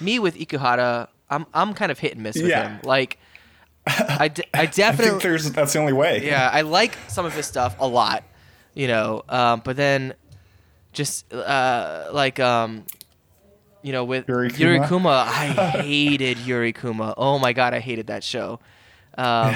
[0.00, 1.08] me with Ikuhara.
[1.30, 2.68] I'm I'm kind of hit and miss with Yeah.
[2.76, 2.80] him.
[2.84, 3.18] Like,
[3.86, 5.10] I I definitely.
[5.10, 6.24] think there's that's the only way.
[6.26, 8.24] yeah, I like some of his stuff a lot,
[8.74, 9.24] you know.
[9.28, 10.14] Um, but then,
[10.92, 12.84] just uh, like um,
[13.82, 14.88] you know, with Yuri Yuri Kuma?
[14.88, 15.46] Kuma, I
[15.82, 17.14] hated Yuri Kuma.
[17.16, 18.60] Oh my god, I hated that show.
[19.16, 19.54] Um,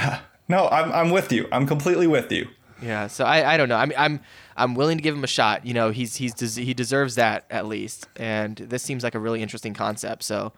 [0.48, 1.48] No, I'm I'm with you.
[1.52, 2.48] I'm completely with you.
[2.82, 3.76] yeah, so I, I don't know.
[3.76, 4.20] I mean, I'm
[4.56, 5.64] I'm willing to give him a shot.
[5.64, 8.06] You know, he's he's des- he deserves that at least.
[8.16, 10.24] And this seems like a really interesting concept.
[10.24, 10.52] So,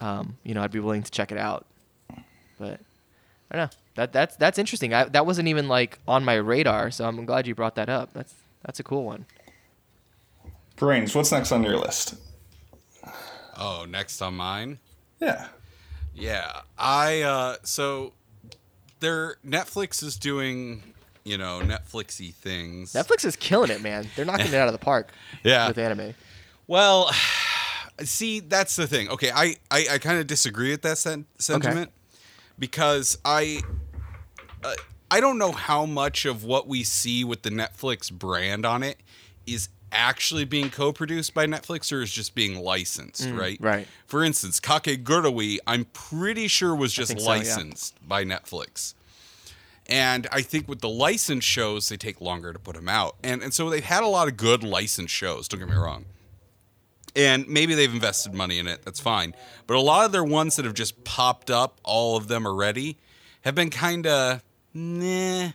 [0.00, 1.66] um, you know, I'd be willing to check it out.
[2.58, 2.80] But
[3.50, 3.78] I don't know.
[3.96, 4.94] That that's that's interesting.
[4.94, 6.90] I, that wasn't even like on my radar.
[6.90, 8.12] So I'm glad you brought that up.
[8.12, 8.34] That's
[8.64, 9.26] that's a cool one.
[10.76, 12.14] Brains, what's next on your list?
[13.58, 14.78] Oh, next on mine.
[15.20, 15.48] Yeah.
[16.14, 18.14] Yeah, I uh so
[19.00, 20.82] their Netflix is doing,
[21.24, 22.94] you know, Netflixy things.
[22.94, 24.08] Netflix is killing it, man.
[24.16, 25.10] They're knocking it out of the park
[25.44, 25.68] Yeah.
[25.68, 26.14] with anime.
[26.66, 27.10] Well,
[28.02, 29.10] see, that's the thing.
[29.10, 31.90] Okay, I I, I kind of disagree with that sen- sentiment
[32.58, 33.60] because I
[34.64, 34.74] uh,
[35.10, 38.98] I don't know how much of what we see with the Netflix brand on it
[39.46, 43.58] is actually being co-produced by Netflix or is just being licensed, right?
[43.60, 43.88] Mm, right.
[44.06, 47.38] For instance, Kakegurui, I'm pretty sure was just think so, yeah.
[47.38, 48.94] licensed by Netflix.
[49.88, 53.16] And I think with the licensed shows, they take longer to put them out.
[53.22, 56.06] And and so they've had a lot of good licensed shows, don't get me wrong.
[57.14, 59.34] And maybe they've invested money in it, that's fine.
[59.66, 62.98] But a lot of their ones that have just popped up, all of them already,
[63.42, 64.42] have been kind of
[64.74, 65.50] nah,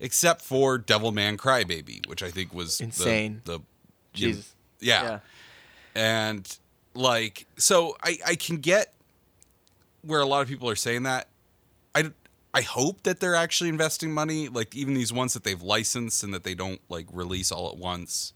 [0.00, 3.42] except for Devilman Crybaby, which I think was the- Insane.
[3.44, 3.60] The,
[4.12, 4.54] Jesus.
[4.80, 5.02] yeah.
[5.02, 5.18] Yeah.
[5.94, 6.58] And
[6.94, 8.94] like, so I, I can get
[10.02, 11.28] where a lot of people are saying that.
[11.94, 12.10] I,
[12.52, 16.32] I hope that they're actually investing money, like even these ones that they've licensed and
[16.34, 18.32] that they don't like release all at once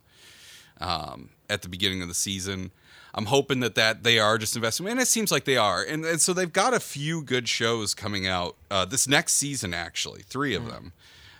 [0.80, 2.70] um, at the beginning of the season.
[3.14, 5.82] I'm hoping that that they are just investing, and it seems like they are.
[5.82, 9.72] And, and so they've got a few good shows coming out uh, this next season,
[9.74, 10.92] actually, three of them.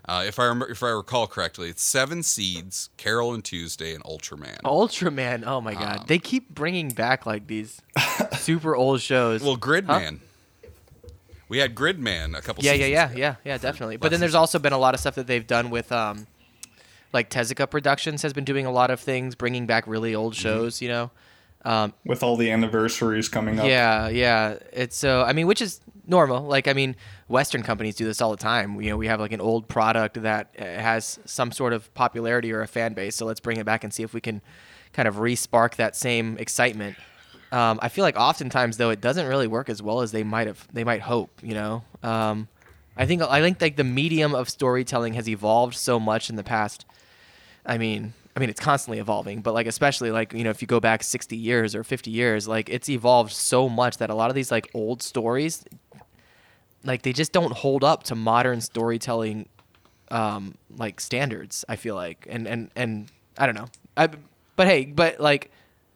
[0.08, 4.02] Uh, if I rem- if I recall correctly, it's Seven Seeds, Carol and Tuesday, and
[4.04, 4.58] Ultraman.
[4.62, 5.44] Ultraman.
[5.46, 7.82] Oh my god, they keep bringing back like these
[8.38, 9.42] super old shows.
[9.42, 10.20] Well, Gridman.
[11.50, 12.62] We had Gridman a couple.
[12.64, 13.18] yeah, yeah, seasons yeah, ago.
[13.18, 13.96] yeah, yeah, definitely.
[13.96, 16.26] But then last there's also been a lot of stuff that they've done with, um,
[17.12, 20.42] like Tezuka Productions has been doing a lot of things, bringing back really old Mm-hmm.
[20.42, 20.80] shows.
[20.82, 21.10] You know.
[21.64, 23.66] Um, With all the anniversaries coming up.
[23.66, 24.58] yeah, yeah.
[24.72, 26.44] It's so I mean, which is normal.
[26.44, 26.96] Like I mean,
[27.28, 28.80] Western companies do this all the time.
[28.80, 32.52] You know, we have like an old product that uh, has some sort of popularity
[32.52, 34.40] or a fan base, so let's bring it back and see if we can
[34.92, 36.96] kind of re-spark that same excitement.
[37.52, 40.46] Um, I feel like oftentimes though it doesn't really work as well as they might
[40.46, 41.30] have they might hope.
[41.42, 42.48] You know, um,
[42.96, 46.44] I think I think like the medium of storytelling has evolved so much in the
[46.44, 46.84] past.
[47.64, 50.68] I mean, I mean it's constantly evolving, but like especially like you know if you
[50.68, 54.30] go back 60 years or 50 years, like it's evolved so much that a lot
[54.30, 55.64] of these like old stories,
[56.84, 59.48] like they just don't hold up to modern storytelling,
[60.10, 61.64] um, like standards.
[61.68, 63.66] I feel like, and and and I don't know,
[63.96, 64.08] I,
[64.56, 65.50] but hey, but like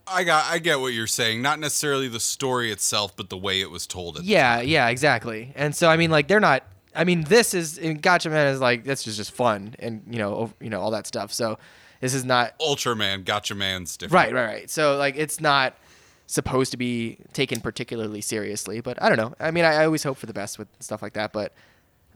[0.07, 0.51] I got.
[0.53, 1.43] I get what you're saying.
[1.43, 4.17] Not necessarily the story itself, but the way it was told.
[4.17, 4.69] At the Yeah, time.
[4.69, 5.53] yeah, exactly.
[5.55, 6.65] And so I mean, like they're not.
[6.95, 10.35] I mean, this is and Gatchaman is like this is just fun and you know
[10.43, 11.33] ov- you know all that stuff.
[11.33, 11.59] So
[12.01, 14.13] this is not Ultraman, Gatchaman's different.
[14.13, 14.71] right, right, right.
[14.71, 15.75] So like it's not.
[16.27, 18.81] Supposed to be taken particularly seriously.
[18.81, 19.35] But I don't know.
[19.39, 21.33] I mean, I, I always hope for the best with stuff like that.
[21.33, 21.53] But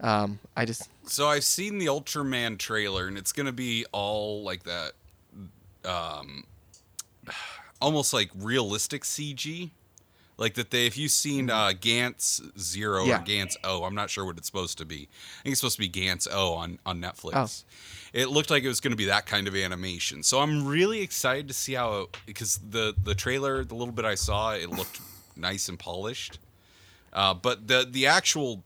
[0.01, 4.63] um, I just So I've seen the Ultraman trailer, and it's gonna be all like
[4.63, 4.93] that,
[5.85, 6.43] um,
[7.81, 9.71] almost like realistic CG.
[10.37, 13.21] Like that they, if you've seen uh, Gantz Zero Yeah.
[13.21, 15.07] or Gantz O, I'm not sure what it's supposed to be.
[15.39, 17.63] I think it's supposed to be Gantz O on on Netflix.
[18.13, 21.01] It looked like it was going to be that kind of animation, so I'm really
[21.01, 24.69] excited to see how it, because the the trailer, the little bit I saw, it
[24.69, 24.99] looked
[25.35, 26.39] nice and polished.
[27.13, 28.63] Uh, but the the actual,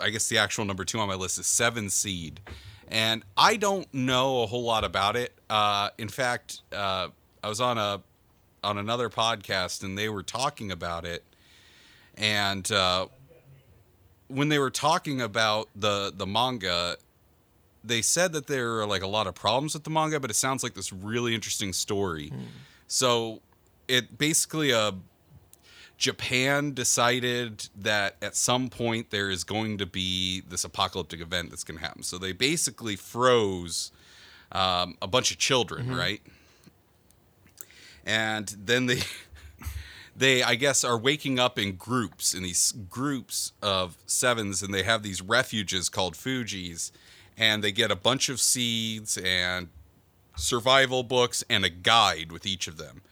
[0.00, 2.40] I guess the actual number two on my list is Seven Seed,
[2.88, 5.34] and I don't know a whole lot about it.
[5.50, 7.08] Uh, in fact, uh,
[7.42, 8.00] I was on a
[8.62, 11.24] on another podcast and they were talking about it,
[12.16, 13.06] and uh,
[14.28, 16.96] when they were talking about the the manga,
[17.84, 20.34] they said that there are like a lot of problems with the manga, but it
[20.34, 22.32] sounds like this really interesting story.
[22.86, 23.40] So
[23.86, 24.92] it basically uh
[25.96, 31.64] Japan decided that at some point there is going to be this apocalyptic event that's
[31.64, 32.04] going to happen.
[32.04, 33.90] So they basically froze
[34.52, 36.22] um, a bunch of children, right?
[38.08, 39.02] And then they
[40.16, 44.82] they I guess are waking up in groups in these groups of sevens and they
[44.82, 46.90] have these refuges called Fujis
[47.36, 49.68] and they get a bunch of seeds and
[50.36, 53.02] survival books and a guide with each of them.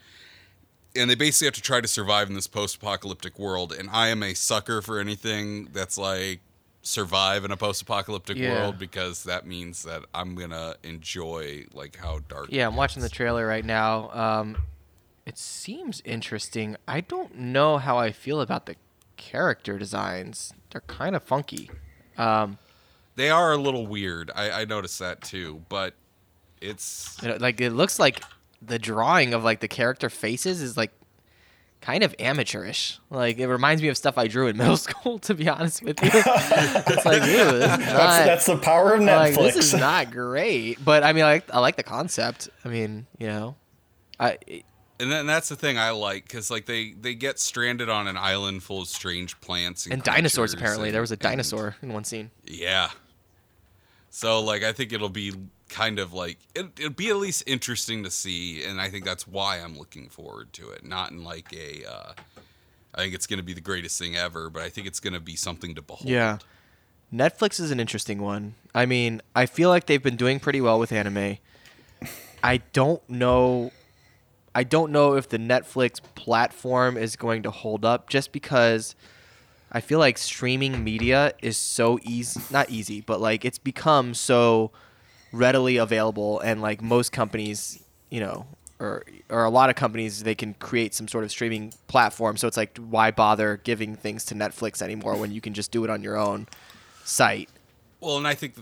[0.97, 4.23] And they basically have to try to survive in this post-apocalyptic world and I am
[4.23, 6.41] a sucker for anything that's like
[6.83, 8.53] survive in a post-apocalyptic Yeah.
[8.63, 13.03] world because that means that I'm going to enjoy like how dark yeah, I'm watching
[13.03, 14.11] the trailer right now.
[14.11, 14.57] Um,
[15.27, 16.77] it seems interesting.
[16.87, 18.77] I don't know how I feel about the
[19.17, 20.53] character designs.
[20.71, 21.71] They're kind of funky.
[22.17, 22.59] Um,
[23.17, 24.31] They are a little weird.
[24.35, 25.95] I, I noticed that too, but
[26.61, 28.21] it's you know, like it looks like
[28.63, 30.93] the drawing of like the character faces is like
[31.81, 32.99] kind of amateurish.
[33.11, 35.19] Like it reminds me of stuff I drew in middle school.
[35.21, 38.25] To be honest with you, it's like, ew, this is That's, not.
[38.27, 39.37] that's the power of like, Netflix.
[39.55, 40.83] this is not great.
[40.85, 42.49] But I mean, I like I like the concept.
[42.65, 43.57] I mean, you know,
[44.19, 44.39] I
[45.01, 48.17] and then that's the thing I like because like they they get stranded on an
[48.17, 50.89] island full of strange plants and, and dinosaurs apparently.
[50.89, 52.31] and- there was a and- dinosaur in one scene.
[52.45, 52.91] yeah.
[54.11, 55.33] So like I think it'll be
[55.69, 59.27] kind of like it, it'll be at least interesting to see, and I think that's
[59.29, 60.85] why I'm looking forward to it.
[60.85, 61.85] Not in like a.
[61.85, 62.13] Uh,
[62.95, 65.13] I think it's going to be the greatest thing ever, but I think it's going
[65.13, 66.09] to be something to behold.
[66.09, 66.39] Yeah.
[67.13, 68.55] Netflix is an interesting one.
[68.75, 71.37] I mean, I feel like they've been doing pretty well with anime.
[72.43, 73.71] I don't know
[74.57, 78.95] I don't know if the Netflix platform is going to hold up just because
[79.71, 84.71] I feel like streaming media is so easy, not easy, but like it's become so
[85.31, 88.47] readily available and like most companies, you know,
[88.81, 92.49] or or a lot of companies they can create some sort of streaming platform so
[92.49, 95.91] it's like why bother giving things to Netflix anymore when you can just do it
[95.91, 96.47] on your own
[97.05, 97.51] site.
[98.01, 98.55] Well, and I think,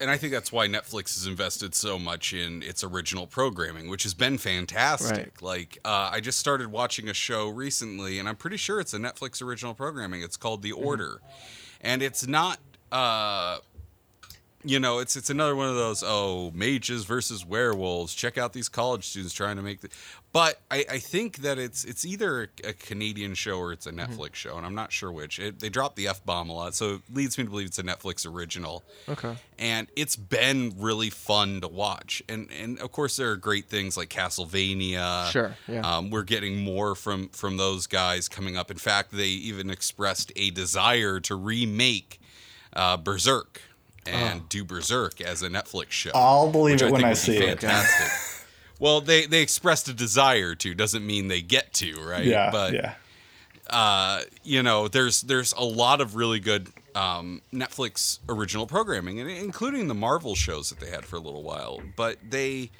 [0.00, 4.02] and I think that's why Netflix has invested so much in its original programming, which
[4.02, 5.16] has been fantastic.
[5.16, 5.42] Right.
[5.42, 8.98] Like, uh, I just started watching a show recently, and I'm pretty sure it's a
[8.98, 10.22] Netflix original programming.
[10.22, 11.20] It's called The Order,
[11.80, 12.58] and it's not.
[12.92, 13.58] Uh,
[14.64, 18.14] you know, it's it's another one of those oh mages versus werewolves.
[18.14, 19.90] Check out these college students trying to make the.
[20.32, 24.34] But I, I think that it's it's either a Canadian show or it's a Netflix
[24.34, 25.38] show, and I'm not sure which.
[25.38, 27.78] It, they drop the f bomb a lot, so it leads me to believe it's
[27.78, 28.82] a Netflix original.
[29.08, 29.36] Okay.
[29.58, 33.96] And it's been really fun to watch, and and of course there are great things
[33.96, 35.30] like Castlevania.
[35.30, 35.80] Sure, yeah.
[35.80, 38.70] Um, we're getting more from from those guys coming up.
[38.70, 42.20] In fact, they even expressed a desire to remake
[42.72, 43.60] uh, Berserk
[44.06, 46.10] and do Berserk as a Netflix show.
[46.14, 47.60] I'll believe it when I see it.
[47.60, 48.46] Fantastic.
[48.78, 50.74] well, they they expressed a desire to.
[50.74, 52.24] Doesn't mean they get to, right?
[52.24, 52.94] Yeah, But yeah.
[53.70, 59.28] uh, you know, there's there's a lot of really good um, Netflix original programming, and
[59.30, 61.80] including the Marvel shows that they had for a little while.
[61.96, 62.70] But they,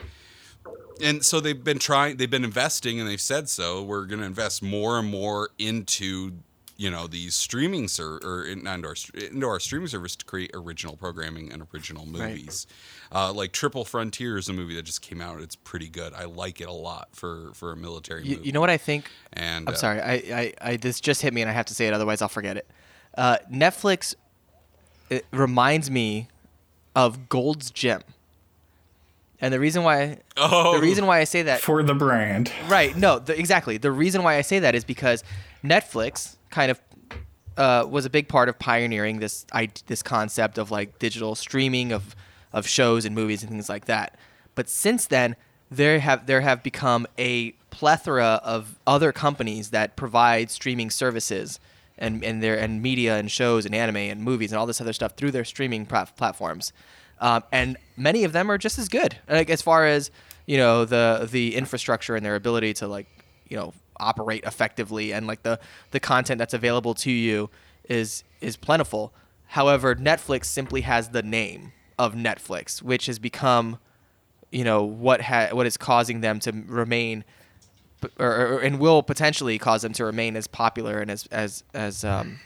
[1.03, 3.83] and so they've been trying, they've been investing, and they've said so.
[3.83, 6.35] We're going to invest more and more into
[6.77, 8.95] you know these streaming ser- or into, our,
[9.31, 12.67] into our streaming service to create original programming and original movies.
[13.13, 15.41] Uh, like Triple Frontier is a movie that just came out.
[15.41, 16.13] It's pretty good.
[16.15, 18.47] I like it a lot for for a military You, movie.
[18.47, 19.09] you know what I think?
[19.33, 20.01] And I'm uh, sorry.
[20.01, 22.29] I, I, I this just hit me and I have to say it otherwise I'll
[22.29, 22.67] forget it.
[23.17, 24.15] Uh, Netflix
[25.11, 26.29] it reminds me
[26.97, 28.01] of Gold's Gym.
[29.41, 30.75] And the reason why Oh.
[30.75, 32.51] the reason why I say that For the brand.
[32.69, 32.97] Right.
[32.97, 33.77] No, the, exactly.
[33.79, 35.23] The reason why I say that is because
[35.63, 36.81] Netflix kind of
[37.57, 41.93] uh, was a big part of pioneering this I, this concept of like digital streaming
[41.93, 42.15] of
[42.53, 44.17] of shows and movies and things like that.
[44.55, 45.35] But since then,
[45.71, 51.59] there have there have become a plethora of other companies that provide streaming services
[51.99, 54.93] and and their and media and shows and anime and movies and all this other
[54.93, 56.73] stuff through their streaming plat- platforms,
[57.21, 59.19] um, and many of them are just as good.
[59.29, 60.11] Like as far as
[60.47, 63.09] you know the the infrastructure and their ability to like
[63.49, 65.59] you know operate effectively and like the
[65.93, 67.51] the content that's available to you
[67.89, 69.13] is is plentiful.
[69.49, 73.79] However, Netflix simply has the name of Netflix, which has become
[74.51, 77.25] you know what ha- what is causing them to remain
[78.19, 82.05] or, or and will potentially cause them to remain as popular and as as as
[82.05, 82.39] um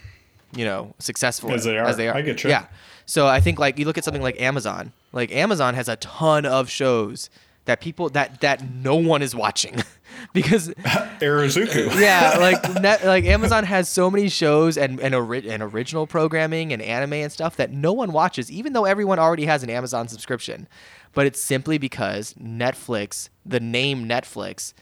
[0.54, 1.50] you know successful
[1.86, 2.14] As they are.
[2.16, 2.50] I get you.
[2.50, 2.66] yeah
[3.06, 6.46] so i think like you look at something like amazon like amazon has a ton
[6.46, 7.28] of shows
[7.64, 9.82] that people that that no one is watching
[10.32, 10.68] because
[11.20, 11.98] Irozuku.
[12.00, 16.72] yeah, like net, like Amazon has so many shows and and, ori- and original programming
[16.72, 20.08] and anime and stuff that no one watches, even though everyone already has an Amazon
[20.08, 20.68] subscription.
[21.14, 24.72] But it's simply because Netflix, the name Netflix,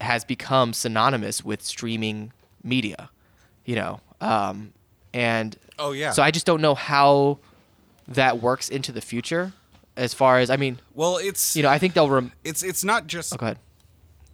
[0.00, 2.32] has become synonymous with streaming
[2.62, 3.10] media.
[3.64, 4.72] You know, um,
[5.14, 6.10] and Oh, yeah.
[6.12, 7.38] So I just don't know how
[8.08, 9.52] that works into the future.
[9.96, 12.08] As far as I mean, Well, it's you know, I think they'll.
[12.08, 13.32] Rem- it's it's not just.
[13.34, 13.58] oh, go ahead.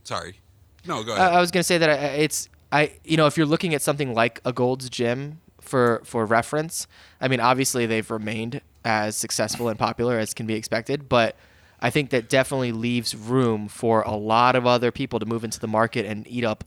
[0.05, 0.41] Sorry.
[0.87, 1.33] No, go I, ahead.
[1.35, 4.15] I was gonna say that I- it's I you know if you're looking at something
[4.15, 6.87] like a Gold's Gym for for reference,
[7.21, 11.37] I mean obviously they've remained as successful and popular as can be expected, but
[11.81, 15.61] I think that definitely leaves room for a lot of other people to move into
[15.61, 16.65] the market and eat up,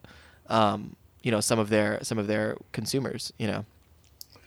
[0.47, 3.33] um, you know, some of their some of their consumers.
[3.39, 3.65] You know,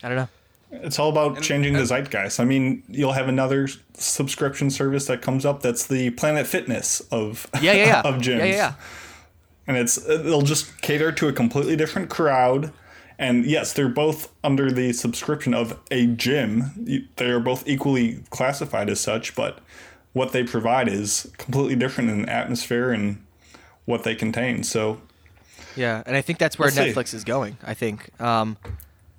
[0.02, 0.28] I don't know.
[0.70, 2.40] It's all about changing the zeitgeist.
[2.40, 7.46] I mean, you'll have another subscription service that comes up that's the Planet Fitness of
[7.60, 8.00] Yeah, yeah, yeah.
[8.06, 8.38] of gyms.
[8.38, 8.74] Yeah, yeah, yeah.
[9.66, 12.72] And it's they'll just cater to a completely different crowd.
[13.18, 17.04] And yes, they're both under the subscription of a gym.
[17.16, 19.60] They are both equally classified as such, but
[20.12, 23.24] what they provide is completely different in atmosphere and
[23.84, 24.64] what they contain.
[24.64, 25.00] So
[25.76, 26.92] Yeah, and I think that's where We'll see.
[26.92, 27.56] Netflix is going.
[27.62, 28.56] I think, um,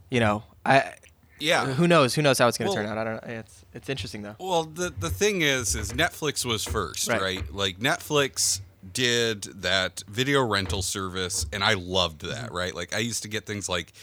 [0.10, 0.94] you know, I
[1.40, 1.66] yeah.
[1.66, 2.98] who knows who knows how it's gonna Well- turn out.
[2.98, 3.34] I don't know.
[3.40, 4.36] It's it's interesting though.
[4.40, 7.22] Well, the the thing is, is Netflix was first, Right.
[7.22, 7.54] right?
[7.54, 8.60] Like Netflix
[8.92, 12.56] did that video rental service, and I loved that, Mm-hmm.
[12.56, 12.76] right?
[12.76, 13.94] Like I used to get things like.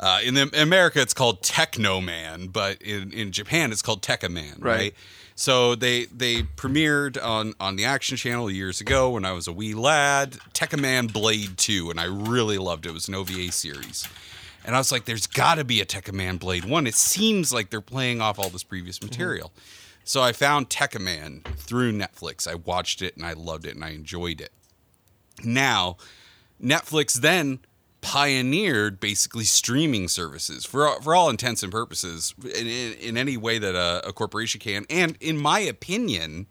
[0.00, 4.76] Uh, in the, America, it's called Teknoman, but in, in Japan, it's called Tekkaman, Right.
[4.76, 4.94] right?
[5.36, 9.52] So they they premiered on on the Action Channel years ago when I was a
[9.52, 10.32] wee lad.
[10.54, 12.90] Tekkaman Blade Two, and I really loved it.
[12.90, 14.08] It was an OVA series.
[14.64, 16.86] And I was like, there's got to be a Tekkaman Blade 1.
[16.86, 19.08] It seems like they're playing off all this previous Mm-hmm.
[20.04, 22.48] So I found Tekkaman through Netflix.
[22.48, 24.52] I watched it and I loved it and I enjoyed it.
[25.44, 25.96] Now,
[26.62, 27.60] Netflix then
[28.00, 33.36] pioneered basically streaming services for all, for all intents and purposes in, in, in any
[33.36, 34.84] way that a, a corporation can.
[34.90, 36.46] And in my opinion,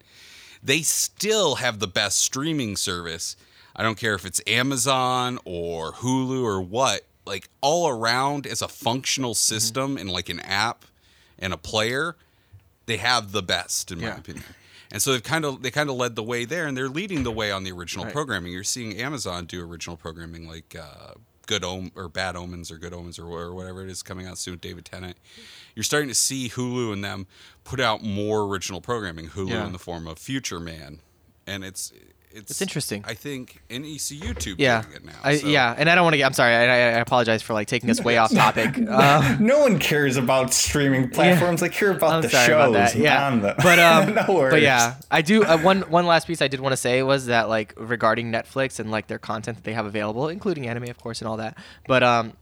[0.62, 3.36] they still have the best streaming service.
[3.76, 8.68] I don't care if it's Amazon or Hulu or what, like all around as a
[8.68, 9.54] functional mm-hmm.
[9.54, 10.84] system and like an app
[11.38, 12.16] and a player,
[12.86, 14.18] they have the best in my Yeah.
[14.18, 14.44] opinion.
[14.90, 17.22] And so they've kind of they kind of led the way there and they're leading
[17.22, 18.12] the way on the original Right.
[18.14, 18.52] programming.
[18.52, 21.12] You're seeing Amazon do original programming like uh,
[21.46, 24.36] Good Om or Bad Omens or Good Omens or, or whatever it is coming out
[24.38, 25.16] soon with David Tennant.
[25.74, 27.26] You're starting to see Hulu and them
[27.64, 29.28] put out more original programming.
[29.30, 29.66] Hulu Yeah.
[29.66, 31.00] in the form of Future Man,
[31.46, 31.90] and it's
[32.34, 33.04] it's It's interesting.
[33.06, 35.12] I think and you see YouTube Yeah, doing it now.
[35.22, 36.26] I, so- yeah, and I don't want to get.
[36.26, 36.54] I'm sorry.
[36.54, 38.76] I, I I apologize for like taking us way off topic.
[38.88, 41.60] Uh, no one cares about streaming platforms.
[41.60, 42.94] They care about I'm the sorry shows about that.
[42.94, 43.56] Yeah, on them.
[43.62, 44.52] but um, no worries.
[44.52, 45.44] but yeah, I do.
[45.44, 48.78] Uh, one one last piece I did want to say was that like regarding Netflix
[48.80, 51.56] and like their content that they have available, including anime, of course, and all that.
[51.86, 52.34] But um,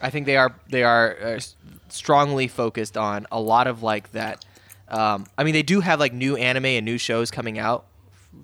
[0.00, 1.40] I think they are they are uh,
[1.88, 4.44] strongly focused on a lot of like that.
[4.88, 7.86] Um, I mean, they do have like new anime and new shows coming out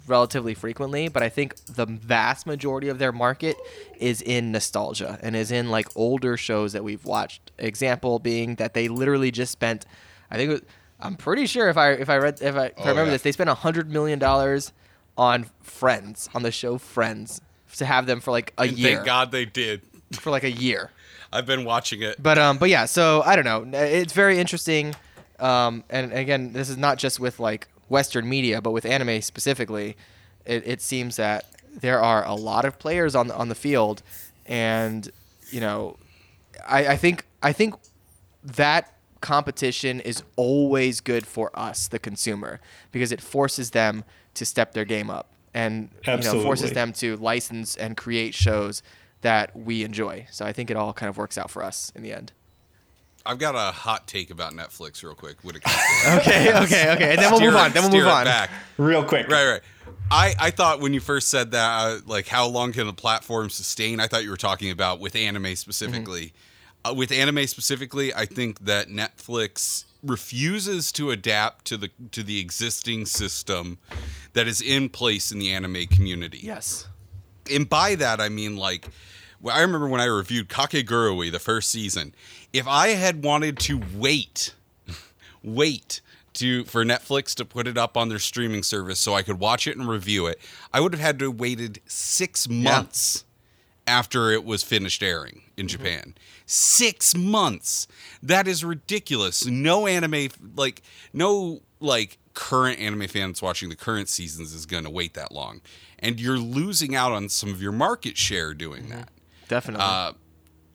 [0.06, 3.56] relatively frequently, but I think the vast majority of their market
[3.98, 7.50] is in nostalgia and is in like older shows that we've watched.
[7.58, 9.84] Example being that they literally just spent,
[10.30, 10.62] I think, it was,
[11.00, 13.10] I'm pretty sure if I if I read if I, if I Oh, remember yeah.
[13.12, 14.72] this, they spent a hundred million dollars
[15.18, 17.40] on Friends on the show Friends
[17.76, 19.82] to have them for like a And year thank God they did.
[20.12, 20.90] for like a year.
[21.32, 22.22] I've been watching it.
[22.22, 23.78] But um, but yeah, so I don't know.
[23.78, 24.94] It's very interesting.
[25.40, 29.96] Um, and again, this is not just with like Western media, but with anime specifically.
[30.44, 34.02] It, it seems that there are a lot of players on the, on the field,
[34.46, 35.08] and
[35.50, 35.96] you know,
[36.66, 37.74] I, I think I think
[38.42, 44.72] that competition is always good for us, the consumer, because it forces them to step
[44.72, 48.82] their game up and you know forces them to license and create shows
[49.20, 50.26] that we enjoy.
[50.30, 52.32] So I think it all kind of works out for us in the end.
[53.24, 55.42] I've got a hot take about Netflix, real quick.
[55.44, 56.20] Would it comes to that.
[56.22, 57.10] Okay, okay, okay.
[57.12, 57.72] And then we'll Steer move on.
[57.72, 58.24] Then we'll move on.
[58.24, 58.50] Back.
[58.78, 59.28] Real quick.
[59.28, 59.60] Right, right.
[60.10, 63.48] I, I thought when you first said that, uh, like, how long can a platform
[63.50, 64.00] sustain?
[64.00, 66.32] I thought you were talking about with anime specifically.
[66.84, 72.40] Uh, with anime specifically, I think that Netflix refuses to adapt to the to the
[72.40, 73.78] existing system
[74.32, 76.88] that is in place in the anime community Yes.
[77.48, 78.92] and by that I mean like well,
[79.50, 82.14] I remember when I reviewed Kakegurui the first season.
[82.52, 84.54] If I had wanted to wait,
[85.42, 86.00] wait
[86.34, 89.66] to for Netflix to put it up on their streaming service so I could watch
[89.66, 90.38] it and review it,
[90.72, 93.24] I would have had to have waited six months
[93.86, 95.82] after it was finished airing in mm-hmm.
[95.82, 96.14] Japan.
[96.46, 97.88] Six months.
[98.22, 99.46] That is ridiculous.
[99.46, 100.82] No anime like
[101.12, 105.60] no like current anime fans watching the current seasons is going to wait that long,
[105.98, 108.92] and you're losing out on some of your market share doing mm-hmm.
[108.92, 109.08] that.
[109.52, 109.84] Definitely.
[109.84, 110.12] Uh,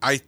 [0.00, 0.20] I,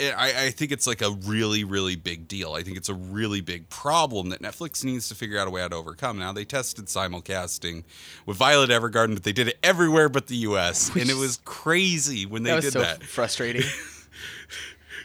[0.00, 2.52] I I think it's like a really really big deal.
[2.52, 5.62] I think it's a really big problem that Netflix needs to figure out a way
[5.62, 6.16] how to overcome.
[6.16, 7.82] Now they tested simulcasting
[8.24, 10.94] with Violet Evergarden, but they did it everywhere but the U.S.
[10.94, 13.02] and it was crazy when they that was did so that.
[13.02, 13.62] frustrating.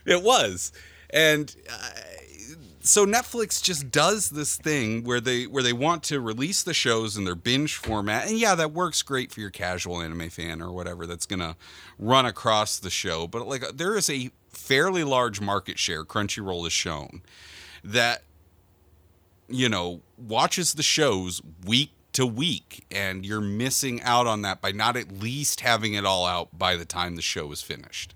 [0.05, 0.73] It was,
[1.11, 1.89] and uh,
[2.85, 7.17] so Netflix just does this thing where they where they want to release the shows
[7.17, 10.71] in their binge format, and yeah, that works great for your casual anime fan or
[10.71, 11.55] whatever that's gonna
[11.97, 13.25] run across the show.
[13.27, 16.03] But like, there is a fairly large market share.
[16.03, 17.21] Crunchyroll has shown
[17.83, 18.23] that
[19.47, 24.71] you know watches the shows week to week and you're missing out on that by
[24.71, 28.13] not at least having it all out by the time the show is finished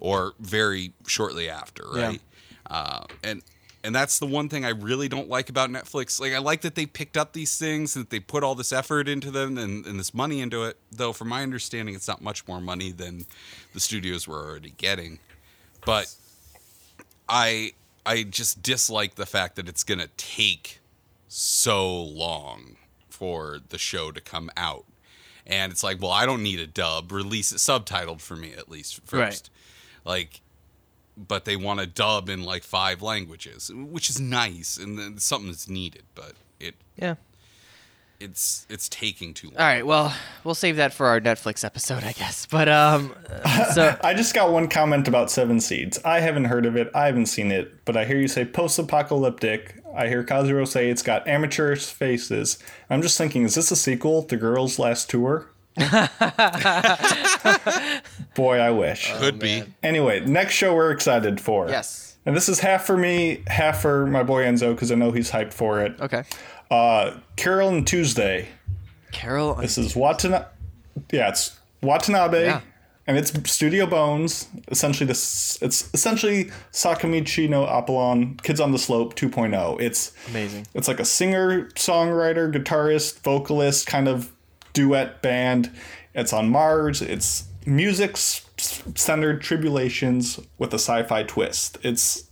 [0.00, 2.06] or very shortly after Yeah.
[2.06, 2.20] right
[2.66, 3.42] uh, and
[3.82, 6.20] and that's the one thing I really don't like about Netflix.
[6.20, 8.72] Like I like that they picked up these things and that they put all this
[8.72, 10.76] effort into them and, and this money into it.
[10.92, 13.26] Though from my understanding, it's not much more money than
[13.72, 15.18] the studios were already getting.
[15.86, 16.14] But
[17.28, 17.72] I
[18.04, 20.80] I just dislike the fact that it's gonna take
[21.28, 22.76] so long
[23.08, 24.84] for the show to come out.
[25.46, 27.12] And it's like, well, I don't need a dub.
[27.12, 29.50] Release it subtitled for me at least first.
[30.04, 30.12] Right.
[30.12, 30.40] Like
[31.16, 35.50] but they want to dub in like five languages, which is nice and then something
[35.50, 37.16] that's needed, but it yeah.
[38.18, 39.56] it's it's taking too long.
[39.58, 39.86] All right.
[39.86, 42.46] Well, we'll save that for our Netflix episode, I guess.
[42.46, 43.14] But um,
[43.74, 45.98] so I just got one comment about Seven Seeds.
[46.04, 46.90] I haven't heard of it.
[46.94, 49.76] I haven't seen it, but I hear you say post-apocalyptic.
[49.94, 52.58] I hear Kazuo say it's got amateurish faces.
[52.88, 55.50] I'm just thinking, is this a sequel to Girls' Last Tour?
[58.34, 59.12] Boy, I wish.
[59.18, 59.62] Could be.
[59.82, 61.68] Anyway, next show we're excited for.
[61.68, 62.06] yes.
[62.26, 65.30] And this is half for me, half for my boy Enzo, because I know he's
[65.30, 65.98] hyped for it.
[66.00, 66.22] Okay.
[66.70, 68.46] Uh, Carol and Tuesday.
[69.10, 69.54] Carol.
[69.54, 70.44] This is Watanabe.
[71.10, 72.60] Yeah, it's Watanabe, Yeah.
[73.06, 74.48] and it's Studio Bones.
[74.68, 79.80] Essentially, this it's essentially Sakamichi no Apollon Kids on the Slope 2.0.
[79.80, 80.66] It's Amazing.
[80.74, 84.30] it's like a singer, songwriter, guitarist, vocalist kind of
[84.72, 85.70] duet band.
[86.14, 87.02] It's on Mars.
[87.02, 91.78] It's music centered tribulations with a sci-fi twist.
[91.82, 92.24] It's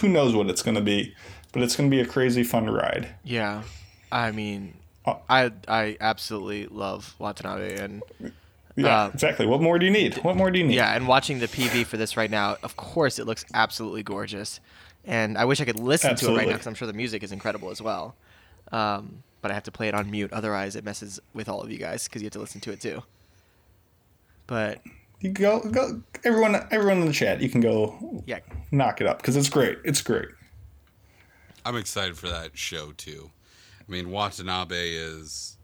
[0.00, 1.14] who knows what it's going to be,
[1.52, 3.14] but it's going to be a crazy fun ride.
[3.24, 3.62] Yeah.
[4.10, 4.74] I mean,
[5.06, 5.20] Oh.
[5.28, 8.02] I I absolutely love Watanabe and
[8.74, 9.44] Yeah, Uh, exactly.
[9.46, 10.14] What more do you need?
[10.24, 10.76] What more do you need?
[10.76, 14.60] yeah, and watching the PV for this right now, of course it looks absolutely gorgeous.
[15.04, 17.22] And I wish I could listen to it right now because I'm sure the music
[17.22, 18.16] is incredible as well.
[18.72, 21.70] Um, but I have to play it on mute, otherwise it messes with all of
[21.70, 23.02] you guys because you have to listen to it too.
[24.46, 24.80] But
[25.20, 27.42] You go, go, everyone, everyone in the chat.
[27.42, 28.38] You can go yeah,
[28.70, 29.80] knock it up because it's great.
[29.84, 30.28] It's great.
[31.62, 33.32] I'm excited for that show too.
[33.86, 35.58] I mean, Watanabe is.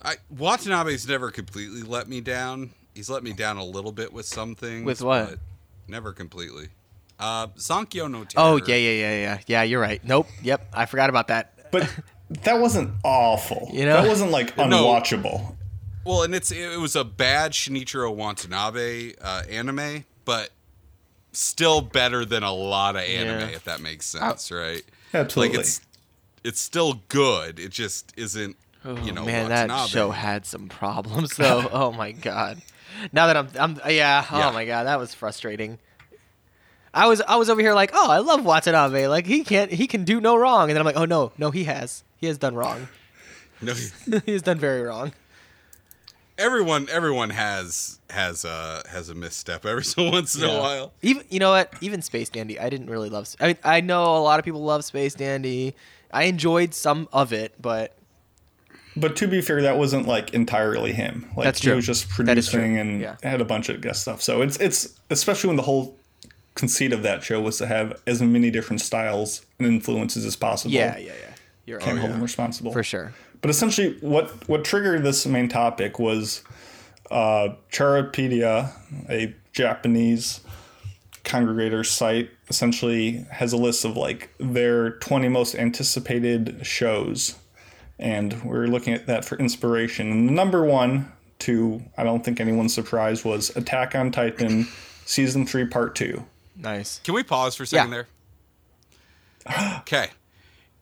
[0.00, 2.70] I Watanabe's never completely let me down.
[2.94, 4.86] He's let me down a little bit with some things.
[4.86, 5.28] With what?
[5.28, 5.38] but
[5.88, 6.68] Never completely.
[7.20, 8.46] Uh, Zankyou no Terror.
[8.46, 9.62] Oh yeah, yeah, yeah, yeah, yeah.
[9.64, 10.02] You're right.
[10.02, 10.28] Nope.
[10.42, 10.68] Yep.
[10.72, 11.70] I forgot about that.
[11.70, 11.86] But
[12.44, 13.68] that wasn't awful.
[13.72, 14.02] You know?
[14.02, 15.54] that wasn't like unwatchable.
[16.04, 20.50] Well, and it's it was a bad Shinichiro Watanabe uh, anime, but
[21.32, 23.56] still better than a lot of anime, Yeah.
[23.56, 24.82] if that makes sense, right?
[25.12, 25.56] Absolutely.
[25.56, 25.80] Like it's
[26.44, 27.58] it's still good.
[27.58, 28.56] It just isn't.
[28.84, 29.68] you know, Oh, man, Watanabe.
[29.68, 31.68] that show had some problems though.
[31.72, 32.62] oh my god.
[33.12, 34.24] Now that I'm, I'm, yeah.
[34.30, 34.50] Oh Yeah.
[34.50, 35.78] my god, that was frustrating.
[36.94, 39.08] I was, I was over here like, oh, I love Watanabe.
[39.08, 40.70] Like he can't, he can do no wrong.
[40.70, 42.88] And then I'm like, oh no, no, he has, he has done wrong.
[43.60, 43.74] No,
[44.24, 45.12] he has done very wrong.
[46.38, 50.60] everyone everyone has has a has a misstep every so once in a Yeah.
[50.60, 50.92] while.
[51.02, 51.72] Even, you know what?
[51.80, 53.34] Even Space Dandy, I didn't really love.
[53.40, 55.74] I mean, I know a lot of people love Space Dandy.
[56.12, 57.96] I enjoyed some of it, but
[58.96, 61.26] But to be fair, that wasn't like entirely him.
[61.36, 61.76] Like That's he true.
[61.76, 62.60] was just That is true.
[62.60, 63.16] producing and Yeah.
[63.24, 64.22] had a bunch of guest stuff.
[64.22, 65.96] So it's it's especially when the whole
[66.54, 70.72] conceit of that show was to have as many different styles and influences as possible.
[70.74, 71.27] Yeah, yeah, yeah.
[71.68, 72.00] You're Can't right.
[72.00, 73.12] hold them responsible For sure.
[73.42, 76.42] But essentially, what what triggered this main topic was
[77.10, 78.72] uh, Charapedia,
[79.10, 80.40] a Japanese
[81.24, 87.36] congregator site, essentially has a list of like their 20 most anticipated shows,
[87.98, 90.10] and we're looking at that for inspiration.
[90.10, 94.66] And number one, to I don't think anyone's surprised, was Attack on Titan,
[95.04, 96.24] season three, part two.
[96.56, 97.00] Nice.
[97.04, 98.02] Can we pause for a second Yeah.
[99.46, 99.78] there?
[99.80, 100.08] Okay.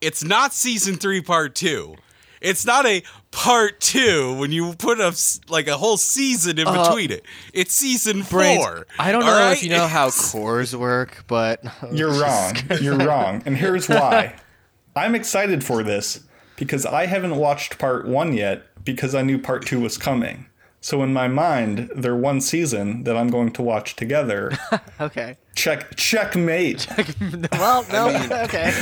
[0.06, 1.96] It's not season three, part two.
[2.40, 3.02] It's not a
[3.32, 7.24] part two when you put a s- like a whole season in between it.
[7.52, 8.86] It's season Uh, Brains, four.
[8.98, 12.54] I don't know all if you know how cores work, but You're wrong.
[12.80, 13.42] You're wrong.
[13.46, 14.36] And here's why.
[14.96, 16.20] I'm excited for this
[16.56, 20.46] because I haven't watched part one yet because I knew part two was coming.
[20.86, 24.52] So in my mind, they're one season that I'm going to watch together.
[25.00, 25.36] okay.
[25.56, 26.86] Check checkmate.
[27.50, 28.08] Well, no,
[28.44, 28.72] okay.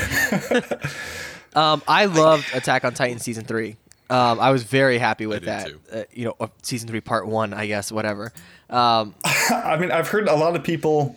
[1.55, 3.78] um, I loved Attack on Titan season three.
[4.10, 5.66] Um, I was very happy with did that.
[5.68, 5.81] too.
[5.90, 8.35] Uh, you know, uh, season three, part one, I guess, whatever.
[8.68, 11.16] Um, I mean, I've heard a lot of people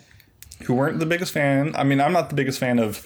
[0.64, 1.76] who weren't the biggest fan.
[1.76, 3.06] I mean, I'm not the biggest fan of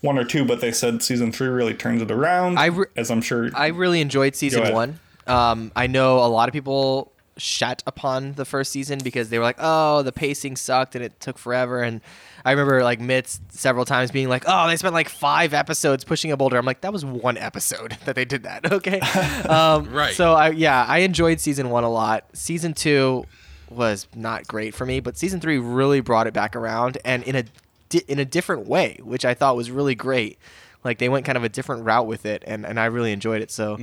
[0.00, 2.58] one or two, but they said season three really turns it around.
[2.58, 3.50] I re- as I'm sure.
[3.54, 4.98] I really enjoyed season one.
[5.26, 9.44] Um, I know a lot of people shat upon the first season because they were
[9.44, 12.00] like, "Oh, the pacing sucked and it took forever." And
[12.44, 16.30] I remember like Mitz several times being like, "Oh, they spent like five episodes pushing
[16.32, 19.00] a boulder." I'm like, "That was one episode that they did that." Okay,
[19.48, 20.14] um, Right.
[20.14, 22.24] So I yeah, I enjoyed season one a lot.
[22.32, 23.24] Season two
[23.70, 27.34] was not great for me, but season three really brought it back around and in
[27.36, 27.44] a
[27.88, 30.38] di- in a different way, which I thought was really great.
[30.84, 33.40] Like they went kind of a different route with it, and, and I really enjoyed
[33.40, 33.50] it.
[33.50, 33.78] So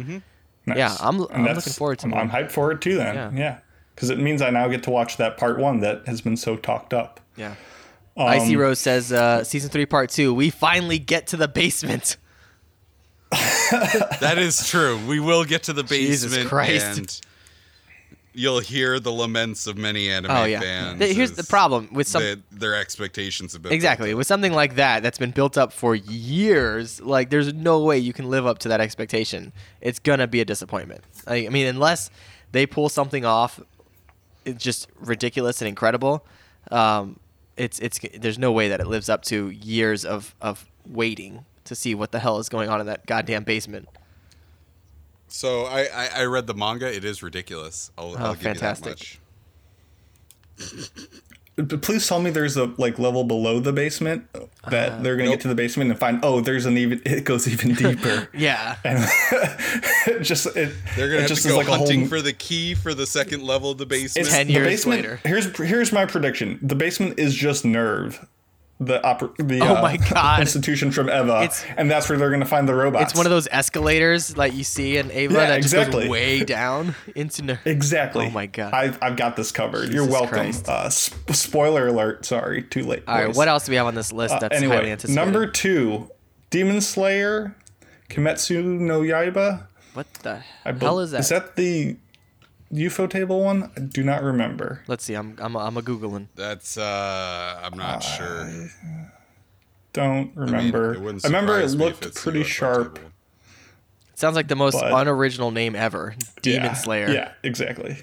[0.69, 0.77] Nice.
[0.77, 2.13] yeah, I'm- And I'm looking forward to I'm.
[2.13, 2.95] I'm hyped for it too.
[2.95, 3.31] Then, Yeah.
[3.33, 3.57] yeah,
[3.95, 6.55] because it means I now get to watch that part one that has been so
[6.55, 7.19] talked up.
[7.35, 7.55] Yeah.
[8.17, 10.33] Um, Icy Rose says, uh, season three, part two.
[10.33, 12.17] We finally get to the basement.
[13.31, 14.99] That is true.
[15.07, 17.25] We will get to the Jesus basement Christ.
[18.39, 20.59] You'll hear the laments of many anime Oh yeah.
[20.61, 20.99] fans.
[20.99, 22.43] Th- Here's the problem with some.
[22.51, 24.13] their expectations have been Exactly.
[24.13, 28.13] With something like that that's been built up for years, like there's no way you
[28.13, 29.51] can live up to that expectation.
[29.81, 31.03] It's gonna be a disappointment.
[31.27, 32.09] I, I mean, unless
[32.51, 33.59] they pull something off,
[34.45, 36.25] it's just ridiculous and incredible.
[36.71, 37.19] Um,
[37.57, 41.75] it's it's there's no way that it lives up to years of of waiting to
[41.75, 43.87] see what the hell is going on in that goddamn basement.
[45.29, 46.93] So I, I, I read the manga.
[46.93, 47.91] It is ridiculous.
[47.97, 49.17] I'll, I'll give Oh, fantastic.
[50.57, 50.69] you that
[51.59, 51.81] much.
[51.81, 54.25] Please tell me there's a like level below the basement
[54.69, 56.21] that Uh, they're gonna get to the basement and find.
[56.23, 57.01] Oh, there's an even.
[57.05, 58.29] It goes even deeper.
[58.33, 58.77] Yeah.
[58.85, 59.03] and
[60.07, 60.73] it just it.
[60.95, 63.05] They're gonna it have just to go like hunting whole- for the key for the
[63.05, 64.27] second level of the basement.
[64.27, 65.19] It's 10 the years basement, later.
[65.25, 66.59] Here's here's my prediction.
[66.61, 68.25] The basement is just NERV,
[68.81, 70.39] the oper- the Oh uh, my God.
[70.39, 73.11] institution from Eva, It's- and that's where they're gonna find the robots.
[73.11, 76.43] It's one of those escalators like you see in Eva Yeah, that just goes way
[76.45, 77.41] down into.
[77.43, 78.27] Ner- Exactly.
[78.27, 78.73] Oh my God.
[78.73, 79.91] I've, I've got this covered.
[79.91, 80.51] You're welcome.
[80.65, 82.23] Uh, sp- spoiler alert.
[82.25, 83.03] Sorry, too late.
[83.07, 83.35] All right, boys.
[83.35, 85.15] what else do we have on this list Uh, that's highly anyway, anticipated?
[85.25, 86.09] number two,
[86.49, 87.55] Demon Slayer,
[88.09, 89.67] Kimetsu no Yaiba.
[89.93, 91.19] what the I hell is that?
[91.19, 91.97] Is that the
[92.73, 93.71] Ufotable one?
[93.75, 94.83] I do not remember.
[94.87, 95.15] Let's see.
[95.15, 96.27] I'm I'm I'm a googling.
[96.35, 98.69] That's uh, I'm not sure.
[99.93, 100.93] Don't I mean, remember.
[100.93, 102.95] it I remember it surprise me if looked pretty sharp.
[102.95, 103.09] table.
[104.13, 106.15] Sounds like the most But- unoriginal name ever.
[106.41, 107.09] Demon yeah, Slayer.
[107.09, 107.97] Yeah, exactly.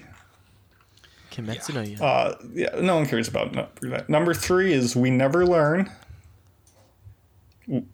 [1.31, 2.01] Kimetsu no Yaiba.
[2.01, 4.09] Uh, yeah, no one cares about number that.
[4.09, 5.91] Number three is We Never Learn, w-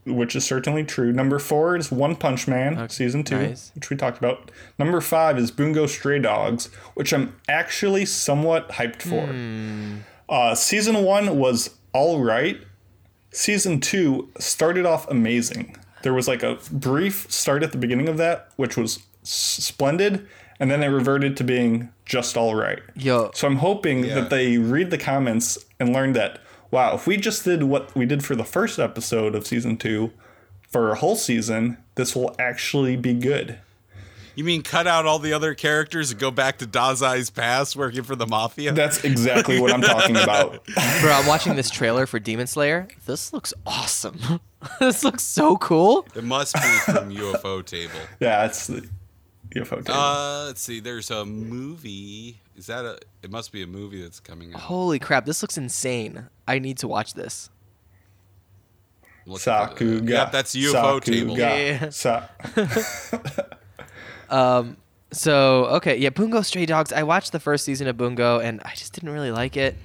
[0.05, 1.11] which is certainly true.
[1.11, 3.71] Number four is One Punch Man, season two, nice.
[3.75, 4.51] which we talked about.
[4.77, 9.25] Number five is Bungo Stray Dogs, which I'm actually somewhat hyped for.
[9.27, 9.97] Hmm.
[10.29, 12.61] Uh, season one was all right.
[13.31, 15.75] Season two started off amazing.
[16.03, 19.29] There was like a brief start at the beginning of that, which was s-
[19.59, 20.27] splendid,
[20.59, 22.79] and then it reverted to being just all right.
[22.95, 24.15] Yo, So I'm hoping Yeah.
[24.15, 26.39] that they read the comments and learn that
[26.73, 30.11] wow, if we just did what we did for the first episode of season two
[30.67, 33.59] for a whole season, this will actually be good.
[34.35, 38.01] You mean cut out all the other characters and go back to Dazai's past working
[38.01, 38.71] for the mafia?
[38.71, 40.65] That's exactly what I'm talking about.
[41.01, 42.87] bro, I'm watching this trailer for Demon Slayer.
[43.05, 44.39] This looks awesome.
[44.79, 46.07] this looks so cool.
[46.15, 47.91] it must be from Ufotable.
[48.19, 48.89] Yeah, it's the
[49.55, 49.89] Ufotable.
[49.89, 50.79] Uh, let's see.
[50.79, 52.39] There's a movie.
[52.55, 52.97] Is that a?
[53.23, 54.61] It must be a movie that's coming out.
[54.61, 56.27] Holy crap, this looks insane.
[56.47, 57.49] I need to watch this.
[59.25, 59.75] Look at it.
[59.77, 60.09] Sakuga.
[60.09, 61.03] Yeah, that's UFO Sakuga.
[61.03, 61.37] Table.
[61.37, 61.89] Yeah.
[61.89, 62.23] Sa-
[64.29, 64.77] um,
[65.11, 66.91] So okay, yeah, Bungo Stray Dogs.
[66.91, 69.75] I watched the first season of Bungo, and I just didn't really like it.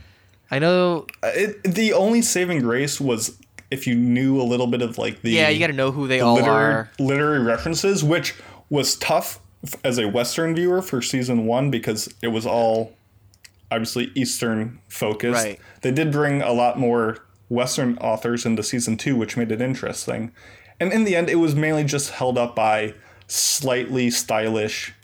[0.50, 1.06] I know.
[1.22, 3.38] Uh, it, the only saving grace was
[3.70, 6.08] if you knew a little bit of like the Yeah, you got to know who
[6.08, 6.90] they all literary, are.
[6.98, 8.34] literary references, which
[8.70, 9.40] was tough f-
[9.84, 12.94] as a Western viewer for season one because it was all
[13.70, 15.44] obviously Eastern focused.
[15.44, 15.60] Right.
[15.82, 17.18] They did bring a lot more
[17.48, 20.32] Western authors into season two, which made it interesting.
[20.80, 22.94] And in the end, it was mainly just held up by
[23.26, 24.94] slightly stylish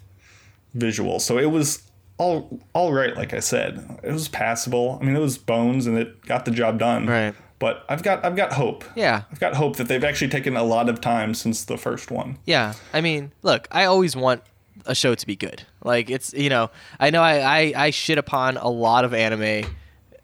[0.77, 1.23] visuals.
[1.23, 1.83] So it was
[2.19, 3.99] all all right, like I said.
[4.03, 4.99] It was passable.
[5.01, 7.07] I mean, it was Bones, and it got the job done.
[7.07, 7.35] Right.
[7.65, 8.85] But I've got I've got hope.
[8.95, 9.23] Yeah.
[9.33, 12.37] I've got hope that they've actually taken a lot of time since the first one.
[12.45, 14.43] Yeah, I mean, look, I always want
[14.85, 15.63] a show to be good.
[15.83, 16.71] Like it's you know,
[17.01, 19.65] I know I I, I shit upon a lot of anime,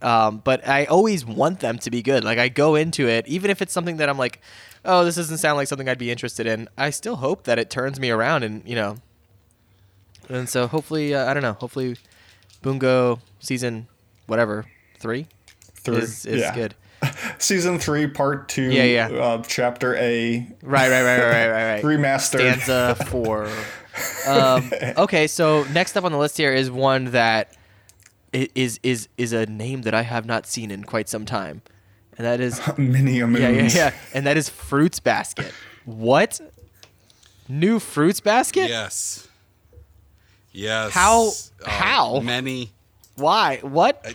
[0.02, 2.24] um, but I always want them to be good.
[2.24, 4.42] Like I go into it, even if it's something that I'm like,
[4.84, 6.68] oh, this doesn't sound like something I'd be interested in.
[6.76, 8.96] I still hope that it turns me around, and you know,
[10.28, 11.96] and so hopefully, uh, I don't know, hopefully,
[12.60, 13.88] Bungo season
[14.26, 14.66] whatever
[14.98, 15.26] three
[15.76, 15.96] Three.
[15.96, 16.54] is is yeah.
[16.54, 16.74] good.
[17.38, 18.70] Season three, part two.
[18.70, 19.08] Yeah, yeah.
[19.08, 20.46] Uh, chapter A.
[20.62, 21.82] Right, right, right, right, right, right, right.
[21.84, 22.60] Remastered.
[22.60, 23.50] stanza four.
[24.26, 27.54] Um, okay, so next up on the list here is one that
[28.32, 31.60] is is is a name that I have not seen in quite some time,
[32.16, 33.40] and that is Mini Moons.
[33.40, 35.52] yeah yeah yeah, and that is Fruits Basket.
[35.84, 36.40] What?
[37.48, 38.68] New Fruits Basket?
[38.70, 39.26] Yes.
[40.52, 40.92] Yes.
[40.92, 41.30] How-
[41.64, 42.20] Uh, how?
[42.20, 42.70] Many.
[43.16, 43.58] Why?
[43.62, 44.14] What?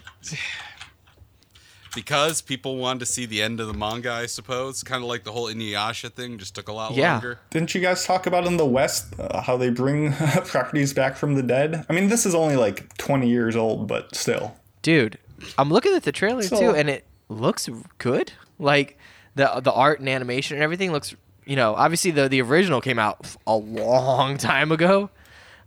[1.96, 4.84] Because people wanted to see the end of the manga, I suppose.
[4.84, 7.14] Kind of like the whole Inuyasha thing, just took a lot Yeah.
[7.14, 7.40] longer.
[7.50, 10.12] Didn't you guys talk about in the West uh, how they bring
[10.46, 11.86] properties back from the dead?
[11.90, 14.56] I mean, this is only like 20 years old, but still.
[14.82, 15.18] Dude,
[15.58, 17.68] I'm looking at the trailer So- too, and it looks
[17.98, 18.34] good.
[18.60, 18.98] Like
[19.36, 21.16] the the art and animation and everything looks.
[21.46, 25.10] You know, obviously the the original came out a long time ago,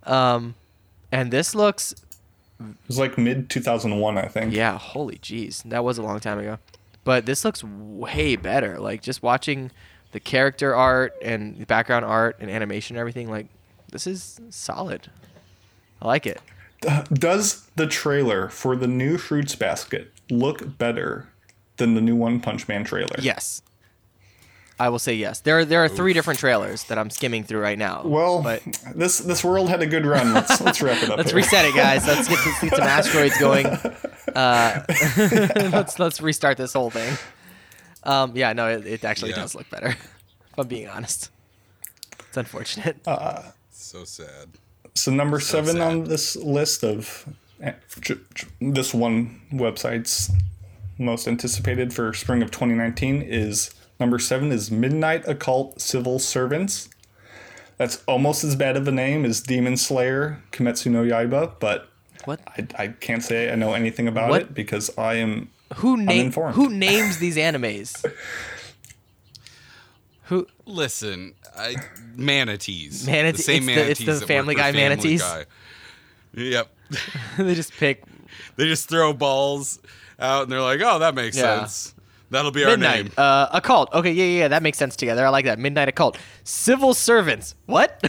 [0.04, 0.54] um,
[1.12, 1.94] and this looks
[2.60, 4.52] It was like mid 2001, I think.
[4.54, 4.78] yeah.
[4.78, 6.58] Holy jeez, that was a long time ago,
[7.04, 8.78] but this looks way better.
[8.78, 9.70] Like just watching
[10.12, 13.30] the character art and background art and animation and everything.
[13.30, 13.46] Like
[13.92, 15.10] this is solid.
[16.02, 16.40] I like it.
[16.86, 21.28] Uh, does the trailer for the new Fruits Basket look better
[21.76, 23.16] than the new One Punch Man trailer?
[23.20, 23.62] Yes.
[24.80, 25.40] I will say yes.
[25.40, 28.02] There, are there are three different trailers that I'm skimming through right now.
[28.04, 28.62] Well, but
[28.94, 30.32] this this world had a good run.
[30.34, 31.18] Let's let's wrap it up.
[31.18, 31.36] let's here.
[31.38, 32.06] reset it, guys.
[32.06, 33.66] Let's get, let's get some asteroids going.
[33.66, 34.84] Uh,
[35.72, 37.16] let's let's restart this whole thing.
[38.04, 39.36] Um, yeah, no, it, it actually Yeah.
[39.36, 39.96] does look better.
[40.52, 41.30] If I'm being honest,
[42.26, 42.96] it's unfortunate.
[43.70, 44.48] So sad.
[44.94, 45.82] So number seven sad.
[45.82, 47.28] on this list of
[47.62, 50.30] eh, j- j- this one website's
[50.98, 56.88] most anticipated for spring of 2019 is number seven is Midnight Occult Civil Servants.
[57.76, 61.88] That's almost as bad of a name as Demon Slayer Kimetsu no Yaiba, but
[62.24, 62.40] what?
[62.46, 64.42] I, I can't say I know anything about What?
[64.42, 66.08] it because I am Who name?
[66.08, 66.56] uninformed.
[66.56, 68.04] Who names these animes?
[70.24, 70.46] Who?
[70.66, 71.76] Listen, I,
[72.16, 73.06] manatees.
[73.06, 75.22] Manatee- The same it's the- it's the that Family Guy Family manatees?
[75.22, 75.44] Guy.
[76.34, 76.68] Yep.
[77.38, 78.02] they just pick
[78.56, 79.78] They just throw balls
[80.18, 81.60] out and they're like, oh, that makes Yeah.
[81.60, 81.94] sense.
[82.30, 83.10] That'll be our name.
[83.16, 83.92] Uh, occult.
[83.94, 85.24] Okay, yeah, yeah, yeah, that makes sense together.
[85.26, 85.58] I like that.
[85.58, 86.18] Midnight occult.
[86.44, 87.54] Civil servants.
[87.66, 88.02] What?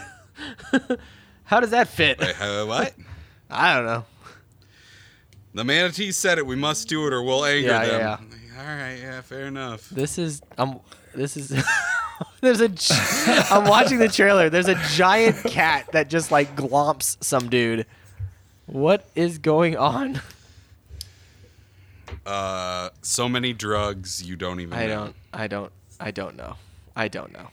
[1.46, 2.20] How does that fit?
[2.20, 2.94] Wait, uh, what?
[3.50, 4.06] I don't know.
[5.54, 6.46] The manatees said it.
[6.46, 8.00] We must do it or we'll anger Yeah, them.
[8.00, 8.18] yeah,
[8.56, 8.62] yeah.
[8.62, 9.90] All right, yeah, fair enough.
[9.90, 10.80] This is um.
[11.16, 11.50] This is.
[12.42, 12.70] There's a.
[12.70, 12.94] gi-
[13.50, 14.50] I'm watching the trailer.
[14.50, 17.86] There's a giant cat that just like glomps some dude.
[18.68, 20.22] What is going on?
[22.26, 24.96] Uh, so many drugs you don't even I know.
[25.06, 25.16] don't.
[25.34, 25.72] I don't.
[26.00, 26.56] I don't know.
[26.96, 27.48] I don't know.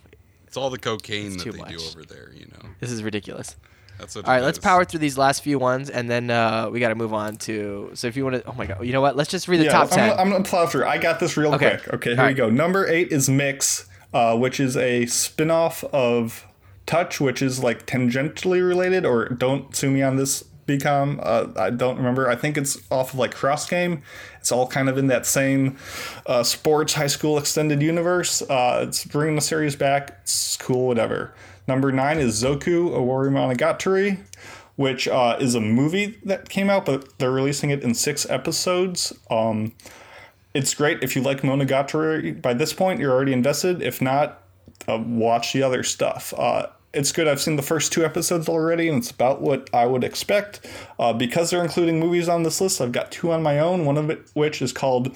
[0.46, 1.96] It's all the cocaine It's that too they do much.
[1.96, 2.68] over there, you know.
[2.80, 3.56] This is ridiculous.
[3.98, 6.80] That's what All it let's power through these last few ones, and then uh, we
[6.80, 7.90] got to move on to.
[7.94, 9.16] So if you want to, oh my god, you know what?
[9.16, 10.84] Let's just read the yeah, top I'm, 10 gonna- I'm gonna plow through.
[10.86, 11.78] I got this real Okay.
[11.82, 11.94] quick.
[11.94, 12.36] Okay, here All we right.
[12.36, 12.50] go.
[12.50, 16.46] Number eight is Mix, uh, which is a spin-off of
[16.84, 19.06] Touch, which is like tangentially related.
[19.06, 21.18] Or don't sue me on this, BCom.
[21.22, 22.28] Uh, I don't remember.
[22.28, 24.02] I think it's off of like Cross Game.
[24.46, 25.76] It's all kind of in that same
[26.24, 28.42] uh, sports high school extended universe.
[28.42, 30.20] Uh, it's bringing the series back.
[30.22, 31.34] It's cool, whatever.
[31.66, 34.20] Number nine is Zoku, Owarimonogatari
[34.76, 39.10] which uh, is a movie that came out, but they're releasing it in six episodes.
[39.30, 39.72] Um,
[40.52, 42.40] it's great if you like Monogatari.
[42.40, 43.80] By this point, you're already invested.
[43.82, 44.42] If not,
[44.86, 46.34] uh, watch the other stuff.
[46.96, 47.28] It's good.
[47.28, 50.66] I've seen the first two episodes already, and it's about what I would expect.
[50.98, 53.84] Uh, because they're including movies on this list, I've got two on my own.
[53.84, 55.14] One of it, which is called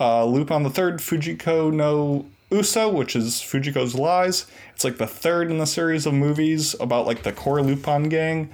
[0.00, 4.46] uh, on the Third, Fujiko no Uso, which is Fujiko's Lies.
[4.74, 8.50] It's like the third in the series of movies about like the core Lupin gang.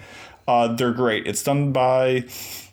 [0.46, 1.26] Uh, they're great.
[1.26, 2.24] It's done by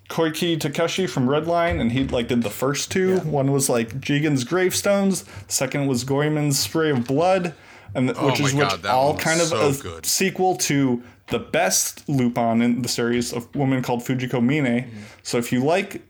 [0.10, 3.20] Koike Takeshi from Redline, and he like did the first two.
[3.20, 5.24] One was like Jigen's Gravestones.
[5.48, 7.54] Second was Goemon's Spray of Blood,
[7.96, 10.06] and th- Oh which is God, which all kind of so a good.
[10.06, 14.66] sequel to the best Lupin in the series, a woman called Fujiko Mine.
[14.66, 14.98] Mm-hmm.
[15.24, 16.02] So if you like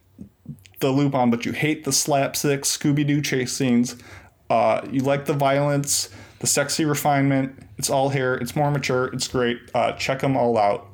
[0.80, 3.96] the Lupin, but you hate the slapstick Scooby Doo chase scenes,
[4.50, 7.58] uh, you like the violence, the sexy refinement.
[7.78, 8.36] It's all here.
[8.36, 9.06] It's more mature.
[9.08, 9.60] It's great.
[9.74, 10.88] Uh, check them all out.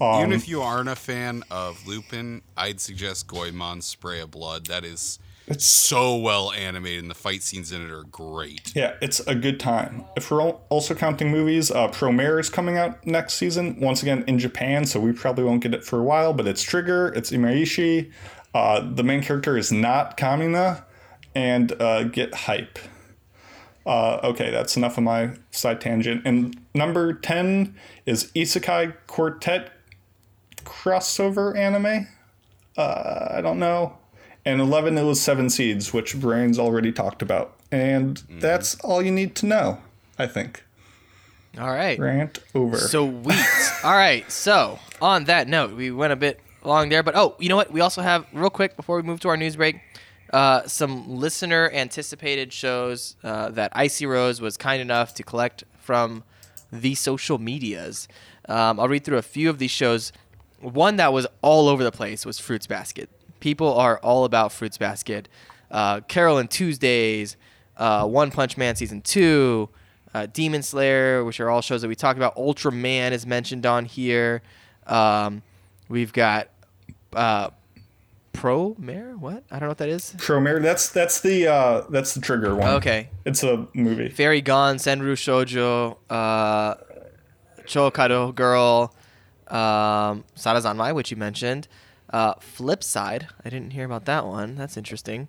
[0.00, 4.66] Um, Even if you aren't a fan of Lupin, I'd suggest Goemon's Spray of Blood.
[4.66, 8.74] That is It's so well animated, and the fight scenes in it are great.
[8.74, 10.04] Yeah, it's a good time.
[10.16, 14.24] If we're al- also counting movies, uh, Promare is coming out next season, once again
[14.26, 17.30] in Japan, so we probably won't get it for a while, but it's Trigger, it's
[17.30, 18.10] Imaishi.
[18.54, 20.84] Uh, the main character is not Kamina,
[21.34, 22.78] and uh, get hype.
[23.84, 26.22] Uh, okay, that's enough of my side tangent.
[26.24, 27.74] And number 10
[28.06, 29.72] is Isekai Quartet
[30.64, 32.06] crossover anime.
[32.78, 33.98] Uh, I don't know.
[34.46, 37.54] And 11 it was Seven Seeds, which Brains already talked about.
[37.72, 39.78] And that's all you need to know,
[40.18, 40.62] I think.
[41.58, 41.98] All right.
[41.98, 42.76] Rant over.
[42.76, 43.38] Sweet.
[43.84, 44.30] All right.
[44.30, 47.72] So on that note, we went a bit long there, but oh, you know what?
[47.72, 49.80] We also have real quick before we move to our news break,
[50.32, 56.24] uh, some listener anticipated shows uh, that Icy Rose was kind enough to collect from
[56.72, 58.08] the social medias.
[58.48, 60.12] Um, I'll read through a few of these shows.
[60.60, 63.10] One that was all over the place was Fruits Basket.
[63.44, 65.28] People are all about Fruits Basket.
[65.70, 67.36] Uh, Carol and Tuesdays,
[67.76, 69.68] uh, One Punch Man season two,
[70.14, 72.36] uh, Demon Slayer, which are all shows that we talked about.
[72.36, 74.40] Ultraman is mentioned on here.
[74.86, 75.42] Um,
[75.90, 76.48] we've got
[77.12, 77.50] uh,
[78.32, 79.14] Pro Mare.
[79.18, 79.44] What?
[79.50, 80.14] I don't know what that is.
[80.16, 82.66] Promare, that's that's the uh, that's the Trigger one.
[82.76, 83.10] Okay.
[83.26, 84.08] It's a movie.
[84.08, 86.76] Fairy Gone, Senryuu Shoujo, uh,
[87.66, 88.94] Chokado Girl,
[89.48, 91.68] um, Sarazanmai, which you mentioned.
[92.14, 94.54] Uh, Flip Side, I didn't hear about that one.
[94.54, 95.26] That's interesting.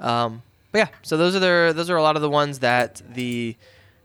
[0.00, 0.42] Um,
[0.72, 3.56] but yeah, so those are the those are a lot of the ones that the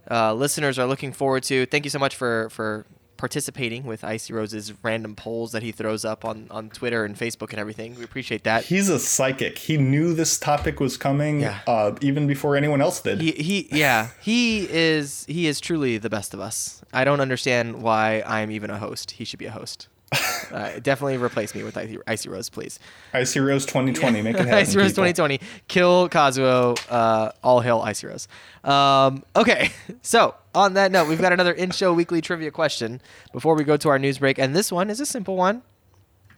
[0.09, 1.65] uh, listeners are looking forward to.
[1.65, 2.85] Thank you so much for for
[3.17, 7.49] participating with Icy Rose's random polls that he throws up on on Twitter and Facebook
[7.51, 7.95] and everything.
[7.95, 8.63] We appreciate that.
[8.65, 9.57] He's a psychic.
[9.59, 11.59] He knew this topic was coming Yeah.
[11.67, 13.19] uh, even before anyone else did.
[13.21, 16.81] He, he yeah he is he is truly the best of us.
[16.93, 19.11] I don't understand why I'm even a host.
[19.19, 19.87] He should be a host.
[20.51, 22.79] uh, definitely replace me with Icy, Icy Rose, please.
[23.13, 24.21] Icy Rose 2020.
[24.21, 24.53] Make it happen.
[24.53, 25.05] Icy Rose people.
[25.05, 25.39] 2020.
[25.67, 26.77] Kill Kazuo.
[26.89, 28.27] Uh, all hail Icy Rose.
[28.63, 29.71] Um, okay,
[30.01, 33.01] so on that note, we've got another in-show weekly trivia question
[33.31, 35.61] before we go to our news break, and this one is a simple one.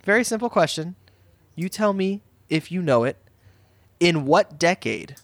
[0.04, 0.96] Very simple question.
[1.56, 3.18] You tell me if you know it.
[4.00, 5.16] In what decade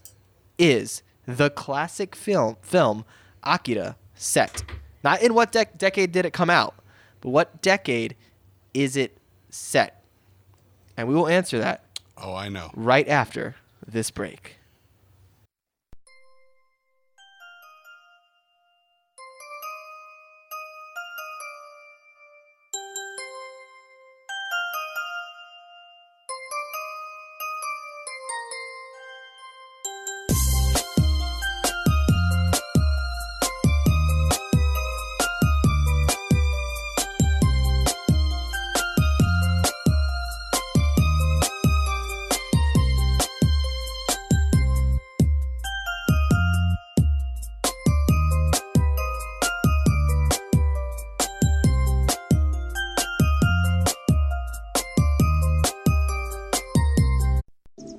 [0.58, 3.04] is the classic film film
[3.44, 4.64] Akira set?
[5.04, 6.76] Not in what dec- decade did it come out,
[7.22, 8.16] but what decade
[8.74, 9.18] is it
[9.50, 10.04] set?
[10.98, 11.84] And we will answer that
[12.18, 12.72] Oh, I know.
[12.76, 13.56] right after
[13.88, 14.58] this break.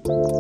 [0.06, 0.39] Hey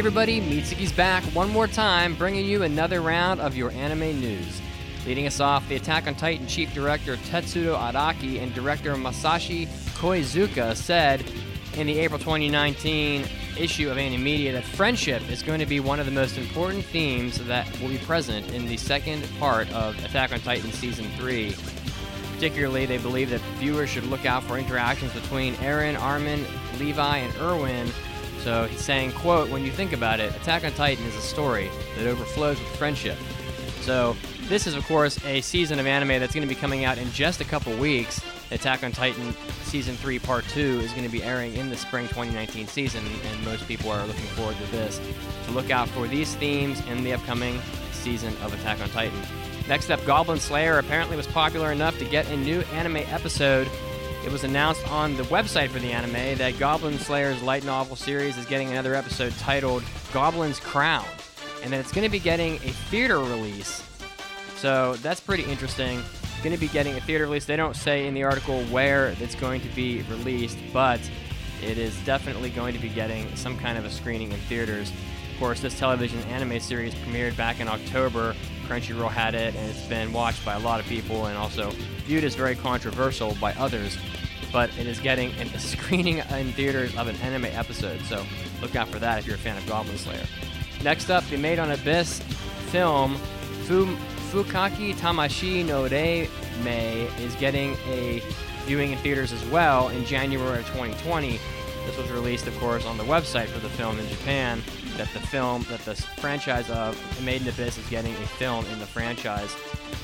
[0.00, 4.62] everybody, Mitsugi's back one more time, bringing you another round of your anime news.
[5.04, 9.66] Leading us off, the Attack on Titan chief director Tetsuro Araki and director Masashi
[9.98, 11.22] Koizuka said
[11.74, 13.26] in the April 2019
[13.58, 17.36] issue of Animedia that friendship is going to be one of the most important themes
[17.44, 21.54] that will be present in the second part of Attack on Titan Season 3.
[22.36, 26.46] Particularly, they believe that viewers should look out for interactions between Eren, Armin,
[26.78, 27.92] Levi, and Erwin.
[28.42, 31.70] So he's saying, quote, when you think about it, Attack on Titan is a story
[31.96, 33.18] that overflows with friendship.
[33.82, 34.16] So
[34.48, 37.10] this is, of course, a season of anime that's going to be coming out in
[37.12, 38.20] just a couple weeks.
[38.50, 42.08] Attack on Titan season three, part two, is going to be airing in the spring
[42.08, 45.00] 2019 season, and most people are looking forward to this.
[45.46, 47.60] So look out for these themes in the upcoming
[47.92, 49.20] season of Attack on Titan.
[49.68, 53.68] Next up, Goblin Slayer apparently was popular enough to get a new anime episode.
[54.24, 58.36] It was announced on the website for the anime that Goblin Slayer's light novel series
[58.36, 59.82] is getting another episode titled
[60.12, 61.06] Goblin's Crown,
[61.62, 63.82] and that it's going to be getting a theater release.
[64.56, 66.02] So that's pretty interesting.
[66.42, 67.46] Going to be getting a theater release.
[67.46, 71.00] They don't say in the article where it's going to be released, but
[71.62, 74.92] it is definitely going to be getting some kind of a screening in theaters.
[75.32, 78.34] Of course, this television anime series premiered back in October.
[78.70, 81.70] Crunchyroll had it, and it's been watched by a lot of people and also
[82.06, 83.98] viewed as very controversial by others.
[84.52, 88.24] But it is getting a screening in theaters of an anime episode, so
[88.62, 90.24] look out for that if you're a fan of Goblin Slayer.
[90.84, 92.20] Next up, the Made in Abyss
[92.70, 93.16] film
[93.64, 93.96] Fu-
[94.30, 96.28] Fukaki Tamashi no Re
[96.62, 98.22] Me is getting a
[98.66, 101.40] viewing in theaters as well in January of 2020.
[101.90, 104.62] This was released, of course, on the website for the film in Japan.
[104.96, 108.78] That the film, that the franchise of Made in Abyss is getting a film in
[108.78, 109.56] the franchise.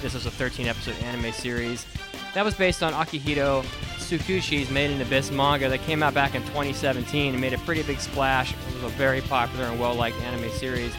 [0.03, 1.87] This was a 13 episode anime series
[2.35, 3.63] that was based on Akihito
[3.99, 7.83] Tsukushi's Made in Abyss manga that came out back in 2017 and made a pretty
[7.85, 8.53] big splash.
[8.53, 10.93] It was a very popular and well liked anime series.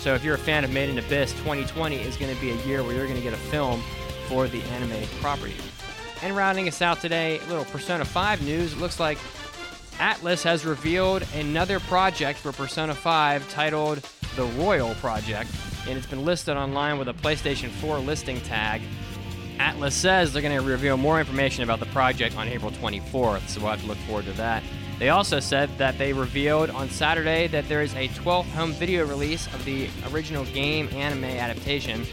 [0.00, 2.66] So if you're a fan of Made in Abyss, 2020 is going to be a
[2.66, 3.82] year where you're going to get a film
[4.28, 5.54] for the anime property.
[6.22, 8.72] And rounding us out today, a little Persona 5 news.
[8.72, 9.18] It looks like
[9.98, 13.98] Atlus has revealed another project for Persona 5 titled
[14.36, 15.50] The Royal Project,
[15.86, 18.82] and it's been listed online with a PlayStation 4 listing tag.
[19.58, 23.60] Atlus says they're going to reveal more information about the project on April 24th, so
[23.60, 24.62] we'll have to look forward to that.
[24.98, 29.06] They also said that they revealed on Saturday that there is a 12th home video
[29.06, 32.04] release of the original game anime adaptation,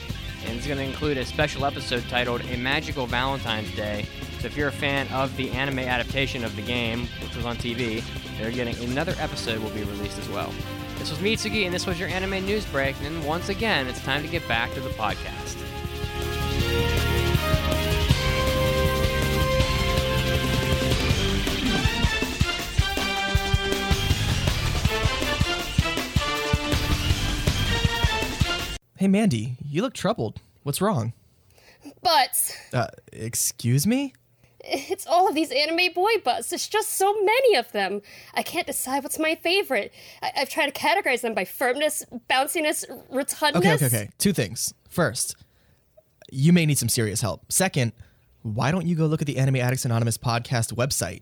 [0.45, 4.05] and it's going to include a special episode titled A Magical Valentine's Day.
[4.39, 7.57] So if you're a fan of the anime adaptation of the game, which was on
[7.57, 8.01] TV,
[8.37, 10.53] they're getting another episode will be released as well.
[10.97, 12.95] This was Mitsugi, and this was your anime news break.
[13.03, 15.57] And once again, it's time to get back to the podcast.
[28.97, 30.41] Hey, Mandy, you look troubled.
[30.63, 31.13] What's wrong?
[32.01, 34.13] But Uh, excuse me?
[34.71, 36.49] It's all of these anime boy butts.
[36.49, 38.01] There's just so many of them.
[38.33, 39.93] I can't decide what's my favorite.
[40.21, 43.55] I- I've tried to categorize them by firmness, bounciness, rotundness.
[43.55, 44.09] Okay, okay, okay.
[44.17, 44.73] Two things.
[44.89, 45.35] First,
[46.31, 47.51] you may need some serious help.
[47.51, 47.93] Second,
[48.43, 51.21] why don't you go look at the Anime Addicts Anonymous podcast website?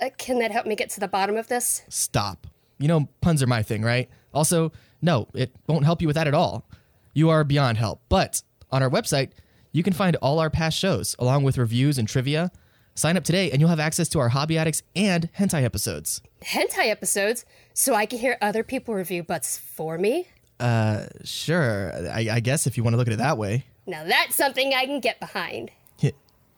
[0.00, 1.82] Uh, can that help me get to the bottom of this?
[1.88, 2.46] Stop.
[2.78, 4.08] You know, puns are my thing, right?
[4.34, 4.72] Also,
[5.02, 6.66] no, it won't help you with that at all.
[7.14, 8.00] You are beyond help.
[8.08, 9.30] But on our website,
[9.72, 12.50] you can find all our past shows, along with reviews and trivia.
[12.94, 16.20] Sign up today, and you'll have access to our Hobby Addicts and Hentai episodes.
[16.42, 20.28] Hentai episodes, so I can hear other people review butts for me?
[20.58, 23.64] Uh, sure, I, I guess if you want to look at it that way.
[23.86, 25.70] Now that's something I can get behind.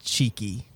[0.04, 0.66] Cheeky.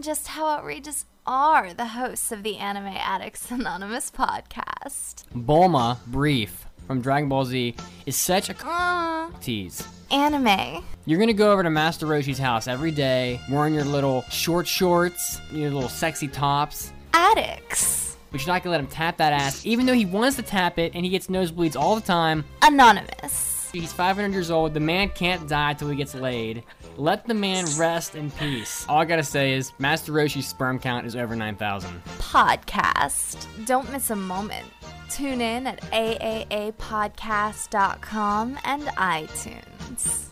[0.00, 5.24] Just how outrageous are the hosts of the Anime Addicts Anonymous podcast?
[5.34, 7.74] Bulma, brief from Dragon Ball Z,
[8.06, 9.86] is such a tease.
[10.10, 10.84] anime.
[11.04, 15.40] You're gonna go over to Master Roshi's house every day, wearing your little short shorts,
[15.50, 16.92] your little sexy tops.
[17.12, 18.16] Addicts.
[18.30, 20.78] But you're not gonna let him tap that ass, even though he wants to tap
[20.78, 22.44] it and he gets nosebleeds all the time.
[22.62, 23.70] Anonymous.
[23.72, 24.74] He's 500 years old.
[24.74, 26.62] The man can't die till he gets laid.
[26.96, 28.86] Let the man rest in peace.
[28.88, 32.02] All I gotta say is, Master Roshi's sperm count is over 9,000.
[32.18, 33.46] Podcast.
[33.66, 34.66] Don't miss a moment.
[35.08, 40.26] Tune in at aaapodcast.com and iTunes.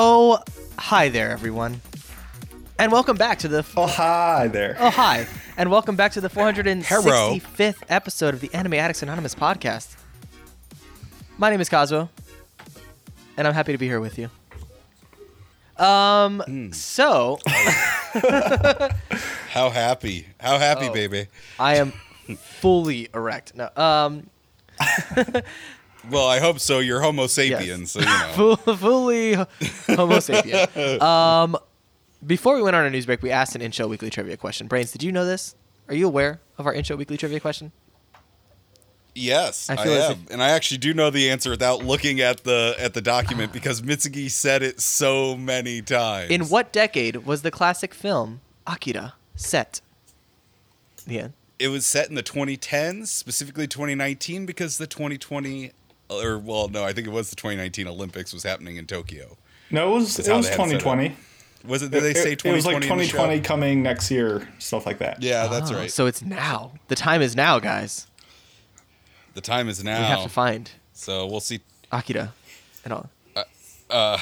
[0.00, 0.38] Oh,
[0.78, 1.80] hi there, everyone.
[2.78, 3.66] And welcome back to the.
[3.76, 4.76] Oh, hi there.
[4.78, 5.26] Oh, hi.
[5.56, 9.96] And welcome back to the 465th episode of the Anime Addicts Anonymous podcast.
[11.36, 12.08] My name is Kazuo,
[13.36, 14.30] and I'm happy to be here with you.
[15.84, 17.40] Um, so
[19.50, 20.28] How happy.
[20.38, 20.92] How happy, Oh.
[20.92, 21.26] baby.
[21.58, 21.90] I am
[22.36, 23.56] fully erect.
[23.56, 24.30] No, um,
[26.10, 26.78] Well, I hope so.
[26.78, 28.56] You're Homo sapiens, so you know.
[28.76, 31.00] Fully Homo sapien.
[31.08, 31.56] Um,
[32.26, 34.66] before we went on our news break, we asked an in-show weekly trivia question.
[34.66, 35.54] Brains, did you know this?
[35.88, 37.72] Are you aware of our in-show weekly trivia question?
[39.14, 42.76] Yes, I I, am, and I actually do know the answer without looking at the
[42.78, 46.30] at the document because Mitsugi said it so many times.
[46.30, 49.80] In what decade was the classic film Akira set?
[51.06, 51.32] The end.
[51.58, 55.72] It was set in the 2010s, specifically 2019, because the 2020,
[56.10, 59.36] or well, no, I think it was the 2019 Olympics was happening in Tokyo.
[59.70, 60.66] No, it was it was they had it set up.
[60.66, 61.16] 2020.
[61.64, 61.90] Was it?
[61.90, 65.22] Did they It- say it, was like 2020 coming next year, stuff like that.
[65.22, 65.90] Yeah, that's Oh, right.
[65.90, 66.72] So it's now.
[66.86, 68.06] The time is now, guys.
[69.34, 69.98] the time is now.
[69.98, 71.60] We have to find so we'll see.
[71.92, 72.32] Akira
[72.84, 73.10] and all.
[73.90, 74.18] Uh,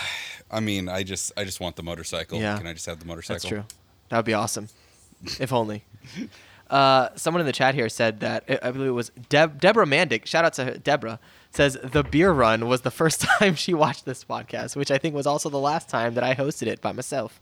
[0.50, 2.38] I mean, I just I just want the motorcycle.
[2.38, 2.56] Yeah.
[2.56, 3.34] Can I just have the motorcycle?
[3.40, 3.64] That's true.
[4.08, 4.68] That would be awesome.
[5.40, 5.84] if only.
[6.68, 9.86] Uh, someone in the chat here said that I I believe it was Deb- Deborah
[9.86, 10.26] Mandick.
[10.26, 11.20] Shout out to Deborah.
[11.56, 15.14] Says the beer run was the first time she watched this podcast, which I think
[15.14, 17.40] was also the last time that I hosted it by myself.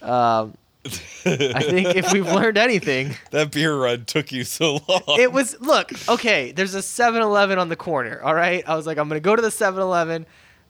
[0.00, 0.56] Um,
[0.86, 5.02] I think if we've learned anything, That beer run took you so long.
[5.18, 6.52] it was look okay.
[6.52, 8.22] There's a 7-Eleven on the corner.
[8.22, 10.24] All right, I was like, I'm gonna go to the 7-Eleven.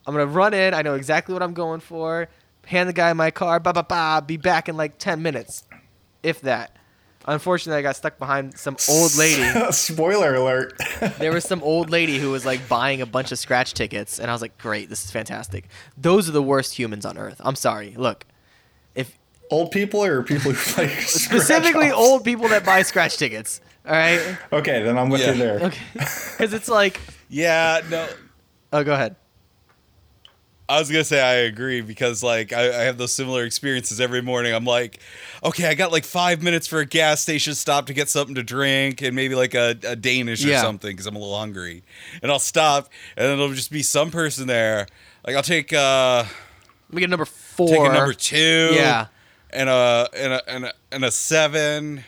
[0.06, 0.73] I'm gonna run in.
[0.73, 2.28] I know exactly what I'm going for.
[2.65, 3.60] Hand the guy my car.
[3.60, 4.24] Ba ba ba.
[4.27, 5.65] Be back in like 10 minutes,
[6.23, 6.74] if that.
[7.28, 9.42] Unfortunately, I got stuck behind some old lady.
[9.72, 10.72] Spoiler alert.
[11.18, 14.30] There was some old lady who was like buying a bunch of scratch tickets, and
[14.30, 17.40] I was like, "Great, this is fantastic." Those are the worst humans on earth.
[17.44, 17.94] I'm sorry.
[17.98, 18.24] Look,
[18.94, 19.16] if
[19.50, 21.98] old people or people who like specifically scratch-offs?
[21.98, 23.60] old people that buy scratch tickets.
[23.86, 25.32] All right, Okay, then I'm with Yeah.
[25.32, 25.60] you there.
[25.60, 26.98] okay, because it's like,
[27.28, 28.06] yeah, no.
[28.72, 29.16] oh, go ahead.
[30.70, 34.20] I was gonna say I agree because like I, I have those similar experiences every
[34.20, 34.53] morning.
[34.55, 34.99] I'm like,
[35.43, 38.43] okay, I got like five minutes for a gas station stop to get something to
[38.43, 41.85] drink and maybe like a, a Danish or something because I'm a little hungry.
[42.23, 44.86] And I'll stop and then there'll just be some person there.
[45.27, 46.24] Like I'll take uh
[46.90, 47.69] Let me get number four.
[47.69, 49.07] take a number two, Yeah.
[49.51, 52.05] and a and a and a, and a seven.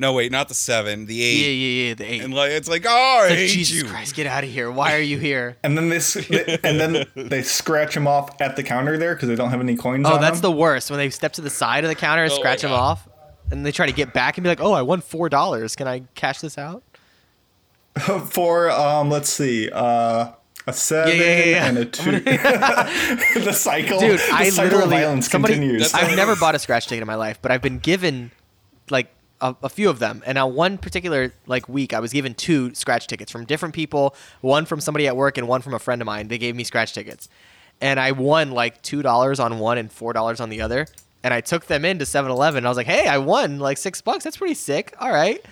[0.00, 1.36] No, wait, not the seven, the eight.
[1.36, 1.88] yeah, yeah.
[1.88, 2.22] Yeah, the eight.
[2.22, 3.84] And like it's like, oh, I It's like, hate Jesus you.
[3.84, 4.70] Christ, get out of here!
[4.70, 5.56] Why are you here?
[5.62, 9.34] And then this, and then they scratch him off at the counter there because they
[9.36, 10.06] don't have any coins.
[10.08, 12.32] Oh, on that's the worst when they step to the side of the counter and
[12.32, 13.06] Oh, scratch them off,
[13.50, 15.76] and they try to get back and be like, "Oh, I won four dollars.
[15.76, 16.82] Can I cash this out?"
[18.30, 19.10] for um.
[19.10, 19.68] Let's see.
[19.70, 20.32] Uh,
[20.66, 21.66] a seven yeah, yeah.
[21.68, 22.20] and a two.
[22.20, 25.54] the cycle, Dude, the I cycle literally of violence somebody.
[25.54, 25.92] continues.
[25.94, 28.30] I've never bought a scratch ticket in my life, but I've been given
[28.90, 29.10] like
[29.40, 30.22] a, a few of them.
[30.26, 34.14] And on one particular like week, I was given two scratch tickets from different people.
[34.40, 36.28] One from somebody at work and one from a friend of mine.
[36.28, 37.28] They gave me scratch tickets,
[37.80, 40.86] and I won like two dollars on one and four dollars on the other.
[41.22, 42.64] And I took them into 7-Eleven.
[42.64, 44.24] I was like, "Hey, I won like six bucks.
[44.24, 44.94] That's pretty sick.
[44.98, 45.44] All right."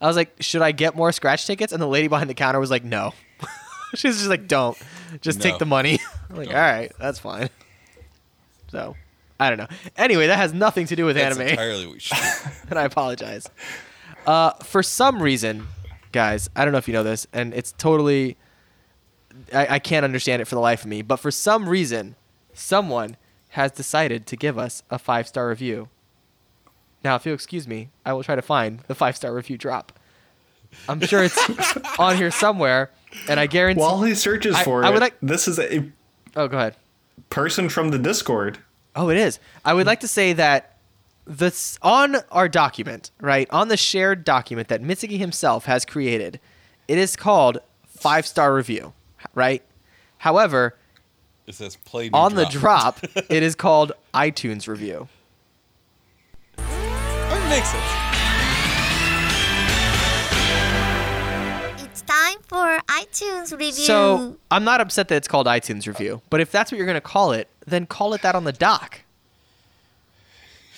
[0.00, 2.60] I was like, "Should I get more scratch tickets?" And the lady behind the counter
[2.60, 3.12] was like, "No."
[3.94, 4.76] She was just like, "Don't,
[5.20, 6.00] just take the money."
[6.30, 7.48] I'm like, "All right, that's fine."
[8.72, 8.96] So,
[9.44, 9.76] I don't know.
[9.96, 12.16] Anyway, that has nothing to do with That's anime, entirely what we should.
[12.16, 12.50] do.
[12.70, 13.48] and I apologize.
[14.26, 15.66] Uh, for some reason,
[16.12, 18.36] guys, I don't know if you know this, and it's totally,
[19.52, 21.02] I, I can't understand it for the life of me.
[21.02, 22.16] But for some reason,
[22.52, 23.16] someone
[23.50, 25.88] has decided to give us a five star review.
[27.04, 29.92] Now, if you'll excuse me, I will try to find the five star review drop.
[30.88, 31.38] I'm sure it's
[31.98, 32.90] on here somewhere,
[33.28, 33.80] and I guarantee.
[33.82, 35.84] While he searches I- for I it, would like- this is a
[36.34, 36.76] oh, go ahead.
[37.30, 38.58] person from the Discord.
[38.96, 39.38] Oh, it is.
[39.64, 40.76] I would like to say that
[41.26, 46.38] this on our document, right, on the shared document that Mitsugi himself has created,
[46.86, 48.92] it is called five star review,
[49.34, 49.62] right?
[50.18, 50.76] However,
[51.46, 53.00] It says play on the drop.
[53.00, 55.08] drop, it is called iTunes review.
[56.56, 58.03] That makes sense.
[62.54, 63.72] For iTunes review.
[63.72, 66.94] So I'm not upset that it's called iTunes review, but if that's what you're going
[66.94, 69.00] to call it, then call it that on the doc.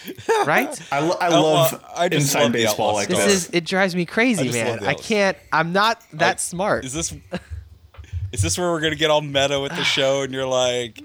[0.47, 0.81] Right?
[0.93, 3.35] I, lo- I Oh, love well, I just inside love baseball like This this.
[3.49, 4.85] is it drives me crazy, I man.
[4.85, 5.37] I can't.
[5.53, 6.85] I'm not that I- smart.
[6.85, 7.13] Is this
[8.33, 11.03] is this where we're gonna get all meta with the show and you're like,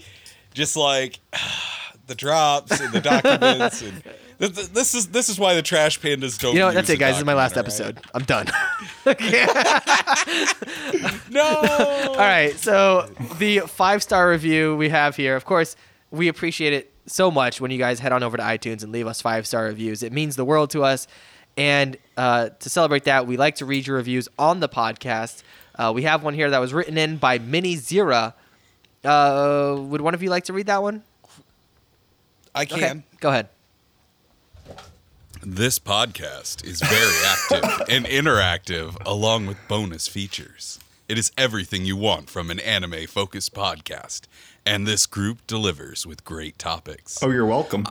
[0.54, 1.20] just like
[2.08, 4.04] the drops and the documents and
[4.40, 6.54] th- th- this is this is why the trash pandas don't.
[6.54, 6.76] You know what?
[6.76, 7.14] That's it, guys.
[7.16, 8.00] This is my last document, episode.
[8.14, 8.46] I'm done.
[9.06, 10.54] all right?
[11.30, 11.46] No.
[12.10, 12.56] All right.
[12.58, 15.76] So the five star review we have here, of course,
[16.12, 19.08] we appreciate it so much when you guys head on over to iTunes and leave
[19.08, 20.04] us five star reviews.
[20.04, 21.08] It means the world to us.
[21.58, 25.44] And uh, to celebrate that, we like to read your reviews on the podcast.
[25.76, 28.34] Uh, we have one here that was written in by Mini Zira.
[29.04, 31.04] Uh, would one of you like to read that one?
[32.54, 33.04] I can.
[33.20, 33.50] Go ahead.
[35.44, 40.80] This podcast is very active and interactive, along with bonus features.
[41.10, 44.28] It is everything you want from an anime focused podcast,
[44.68, 47.24] and this group delivers with great topics.
[47.24, 47.88] Oh, you're welcome.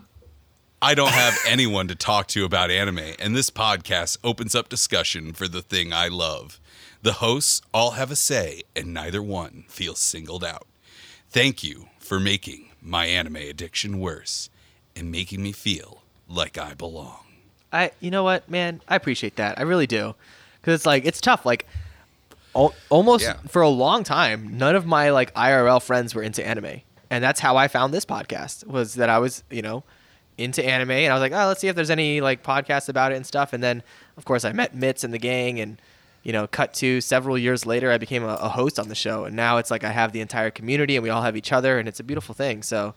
[0.81, 5.33] I don't have anyone to talk to about anime, and this podcast opens up discussion
[5.33, 6.61] for the thing I love.
[7.03, 10.69] The hosts all have a say, and neither one feels singled out.
[11.31, 14.51] Thank you for making my anime addiction worse
[14.95, 17.25] and making me feel like I belong.
[17.73, 19.59] I, you know what, man, I appreciate that.
[19.59, 20.15] I really do,
[20.61, 21.47] because it's like it's tough.
[21.47, 21.67] Like,
[22.55, 23.35] al- almost Yeah.
[23.49, 26.81] for a long time, none of my like IRL friends were into anime,
[27.11, 28.67] and that's how I found this podcast.
[28.67, 29.85] Was that I was, you know,
[30.39, 33.13] into anime, and I was like, oh, let's see if there's any like podcasts about
[33.13, 33.53] it and stuff.
[33.53, 33.83] And then,
[34.17, 35.81] of course, I met Mitz and the gang, and
[36.23, 39.25] you know, cut to several years later, I became a, a host on the show,
[39.25, 41.79] and now it's like I have the entire community, and we all have each other,
[41.79, 42.63] and it's a beautiful thing.
[42.63, 42.95] So,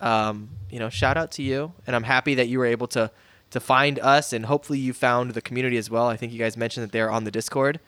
[0.00, 3.10] um, you know, shout out to you, and I'm happy that you were able to
[3.50, 6.06] to find us, and hopefully you found the community as well.
[6.08, 7.80] I think you guys mentioned that they're on the Discord,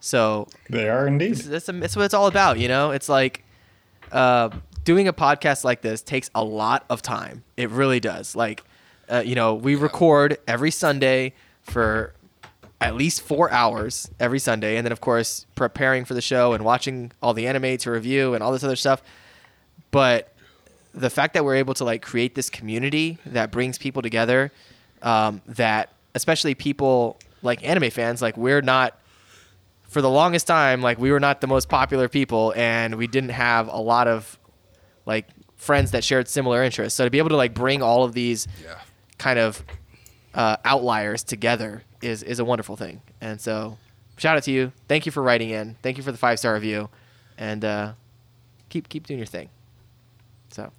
[0.00, 1.36] so They are indeed.
[1.36, 2.58] that's, that's what it's all about.
[2.58, 3.44] You know, it's like
[4.10, 4.50] uh,
[4.84, 7.44] doing a podcast like this takes a lot of time.
[7.56, 8.34] It really does.
[8.34, 8.64] Like,
[9.10, 12.14] uh, you know, we record every Sunday for
[12.80, 16.64] at least four hours every Sunday, and then of course preparing for the show and
[16.64, 19.02] watching all the anime to review and all this other stuff.
[19.92, 20.32] But
[20.92, 24.50] the fact that we're able to like create this community that brings people together,
[25.02, 28.98] um, that especially people like anime fans, like we're not
[29.88, 33.30] for the longest time, like we were not the most popular people, and we didn't
[33.30, 34.38] have a lot of
[35.06, 35.26] like
[35.56, 36.96] friends that shared similar interests.
[36.96, 38.74] So to be able to like bring all of these Yeah.
[39.18, 39.62] kind of
[40.34, 43.02] uh, outliers together is is a wonderful thing.
[43.20, 43.76] And so,
[44.16, 44.72] shout out to you.
[44.88, 45.76] Thank you for writing in.
[45.82, 46.88] Thank you for the five star review,
[47.36, 47.92] and uh,
[48.70, 49.50] keep keep doing your thing.
[50.50, 50.70] So,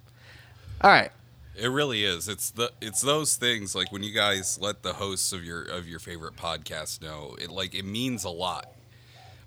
[0.80, 1.10] all right.
[1.56, 2.28] It really is.
[2.28, 5.86] It's the it's those things like when you guys let the hosts of your of
[5.88, 8.72] your favorite podcast know, it like it means a lot.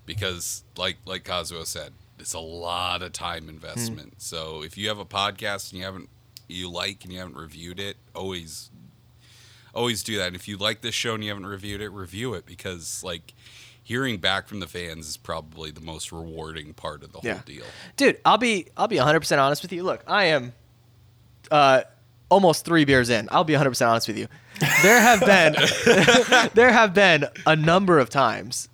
[0.06, 4.14] Because like like Kazuo said, it's a lot of time investment.
[4.22, 6.08] So if you have a podcast and you haven't
[6.48, 8.70] you like and you haven't reviewed it, always
[9.74, 10.28] always do that.
[10.28, 13.34] And if you like this show and you haven't reviewed it, review it because like
[13.84, 17.34] hearing back from the fans is probably the most rewarding part of the Yeah.
[17.34, 17.64] whole deal.
[17.96, 20.52] dude i'll be i'll be 100% honest with you look i am
[21.50, 21.80] uh
[22.28, 23.28] almost three beers in.
[23.30, 24.28] I'll be 100% honest with you.
[24.82, 25.54] There have been
[26.54, 28.68] there have been a number of times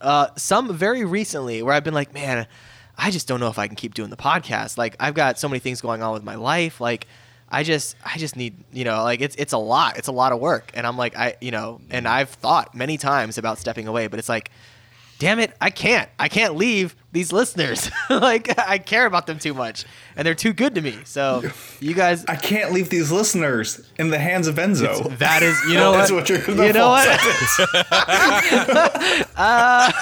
[0.00, 2.48] uh some very recently where i've been like man
[2.96, 4.76] i just don't know if i can keep doing the podcast.
[4.76, 6.80] Like i've got so many things going on with my life.
[6.80, 7.06] Like
[7.48, 9.96] i just i just need you know like it's it's a lot.
[9.96, 10.72] It's a lot of work.
[10.74, 14.18] And i'm like i you know and i've thought many times about stepping away but
[14.18, 14.50] it's like
[15.18, 16.08] damn it, I can't.
[16.18, 17.90] I can't leave these listeners.
[18.10, 19.84] like I care about them too much,
[20.16, 20.98] and they're too good to me.
[21.04, 21.42] So
[21.80, 25.16] you guys, I can't leave these listeners in the hands of Enzo.
[25.18, 26.28] that is, you know That's what?
[26.30, 27.08] what you're- you know what?
[29.36, 29.92] uh,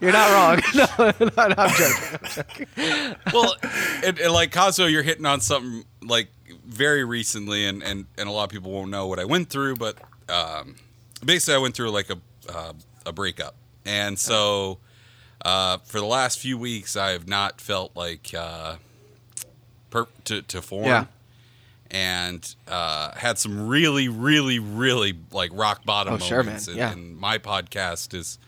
[0.00, 0.60] you're not wrong.
[0.74, 0.86] no,
[1.20, 3.16] no, no, I'm joking.
[3.32, 3.54] well,
[4.04, 6.28] and, and like Kazuo, you're hitting on something like
[6.66, 9.76] very recently, and, and, and a lot of people won't know what I went through,
[9.76, 9.96] but
[10.28, 10.76] um,
[11.24, 12.18] basically, I went through like a
[12.52, 12.72] uh,
[13.04, 13.54] a breakup,
[13.84, 14.78] and so
[15.46, 18.76] uh, for the last few weeks, I have not felt like uh,
[19.90, 20.86] per- to to form.
[20.86, 21.04] Yeah.
[21.88, 26.78] And uh, had some really, really, really like rock bottom Oh, sure, moments, man.
[26.80, 28.38] and, and my podcast is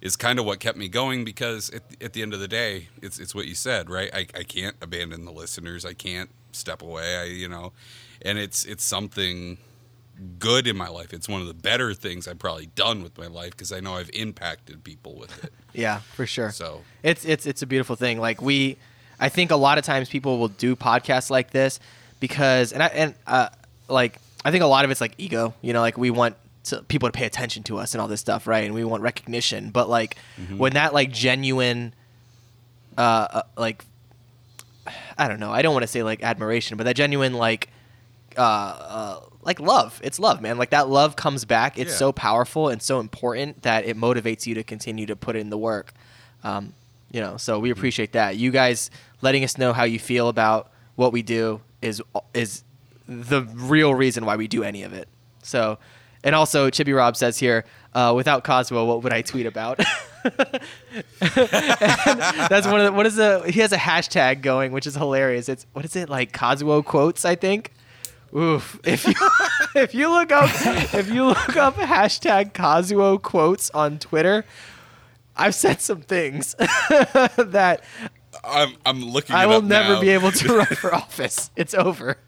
[0.00, 2.88] is kind of what kept me going because at, at the end of the day,
[3.00, 4.10] it's it's what you said, right?
[4.12, 5.84] I, I can't abandon the listeners.
[5.84, 7.16] I can't step away.
[7.16, 7.72] I you know,
[8.22, 9.58] and it's it's something
[10.38, 11.12] good in my life.
[11.12, 13.94] It's one of the better things I've probably done with my life because I know
[13.94, 15.52] I've impacted people with it.
[15.72, 16.50] Yeah, for sure.
[16.50, 18.18] So It's it's it's a beautiful thing.
[18.18, 18.76] Like we,
[19.20, 21.78] I think a lot of times people will do podcasts like this
[22.18, 23.50] because, and I and uh,
[23.88, 25.54] like I think a lot of it's like ego.
[25.62, 26.34] You know, like we want
[26.64, 28.64] to, people to pay attention to us and all this stuff, right?
[28.64, 29.70] And we want recognition.
[29.70, 30.16] But like
[30.56, 31.94] when that like genuine,
[32.98, 33.84] uh, uh, like
[35.16, 35.52] I don't know.
[35.52, 37.68] I don't want to say like admiration, but that genuine like
[38.36, 40.00] uh, uh, like love.
[40.04, 40.58] It's love, man.
[40.58, 41.78] Like that love comes back.
[41.78, 41.96] It's Yeah.
[41.96, 45.58] so powerful and so important that it motivates you to continue to put in the
[45.58, 45.92] work.
[46.44, 46.74] Um,
[47.10, 48.36] you know, so we appreciate that.
[48.36, 48.90] You guys
[49.22, 52.02] letting us know how you feel about what we do is
[52.34, 52.62] is
[53.08, 55.08] the real reason why we do any of it.
[55.42, 55.78] So,
[56.22, 57.64] and also Chippy Rob says here,
[57.94, 59.80] uh, without Kazuo, what would I tweet about?
[61.20, 65.48] That's one of the, what is the he has a hashtag going, which is hilarious.
[65.48, 67.72] It's what is it like Kazuo quotes, I think.
[68.36, 68.78] Oof.
[68.84, 69.14] If you
[69.74, 70.50] if you look up
[70.94, 74.44] if you look up hashtag Kazuo quotes on Twitter,
[75.36, 77.82] I've said some things that
[78.44, 79.34] I'm I'm looking.
[79.34, 80.00] I will never now.
[80.00, 81.50] be able to run for office.
[81.56, 82.18] It's over.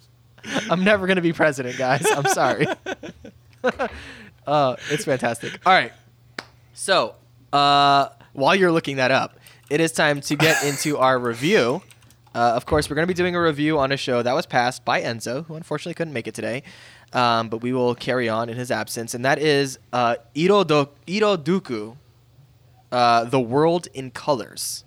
[0.69, 2.05] I'm never gonna be president, guys.
[2.11, 2.67] I'm sorry.
[4.47, 5.65] uh, it's fantastic.
[5.65, 5.93] All right.
[6.75, 7.15] So,
[7.53, 9.39] uh, while you're looking that up,
[9.71, 11.83] it is time to get into our review.
[12.35, 14.47] Uh, of course, we're going to be doing a review on a show that was
[14.47, 16.63] passed by Enzo, who unfortunately couldn't make it today.
[17.13, 20.89] Um, but we will carry on in his absence, and that is uh, Iro, Do-
[21.07, 21.97] Iro Duku,
[22.91, 24.85] uh, The World in Colors.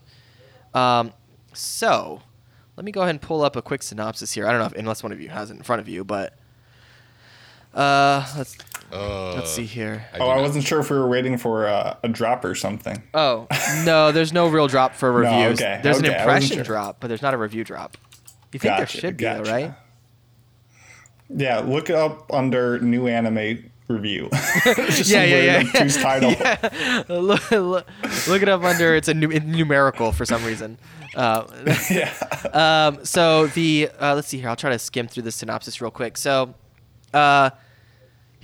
[0.73, 1.13] Um,
[1.53, 2.23] so,
[2.76, 4.47] let me go ahead and pull up a quick synopsis here.
[4.47, 6.34] I don't know if, unless one of you has it in front of you, but
[7.76, 8.57] uh, let's
[8.91, 10.06] Uh, let's see here.
[10.14, 13.02] I oh, I wasn't sure if we were waiting for uh, a drop or something.
[13.14, 13.48] Oh
[13.84, 15.60] no, there's no real drop for No, reviews.
[15.60, 16.64] okay, There's okay, an impression sure.
[16.64, 17.98] drop, but there's not a review drop.
[18.53, 19.74] You think Gotcha, there should be, though, right?
[21.30, 24.30] Yeah, look up under new anime review.
[24.64, 25.88] Just Yeah, some yeah, yeah, random
[26.40, 27.03] yeah.
[27.03, 27.22] title.
[27.22, 27.88] look, look,
[28.28, 30.78] look it up under it's a nu- numerical for some reason.
[31.16, 31.45] Uh,
[31.90, 32.14] yeah.
[32.53, 34.49] um, so the uh, let's see here.
[34.49, 36.18] I'll try to skim through the synopsis real quick.
[36.18, 36.53] So,
[37.14, 37.49] uh,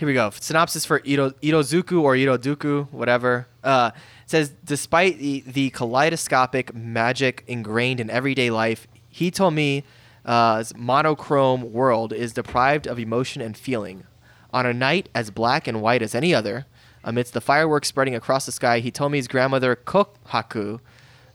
[0.02, 0.32] here we go.
[0.32, 3.46] Synopsis for Iro, Irozuku or Iroduku, whatever.
[3.64, 3.92] Uh,
[4.26, 9.84] says, despite the, the kaleidoscopic magic ingrained in everyday life, Hitomi
[10.26, 14.06] uh, monochrome world is deprived of emotion and feeling.
[14.52, 16.66] On a night as black and white as any other,
[17.04, 20.80] amidst the fireworks spreading across the sky, Hitomi's grandmother Kohaku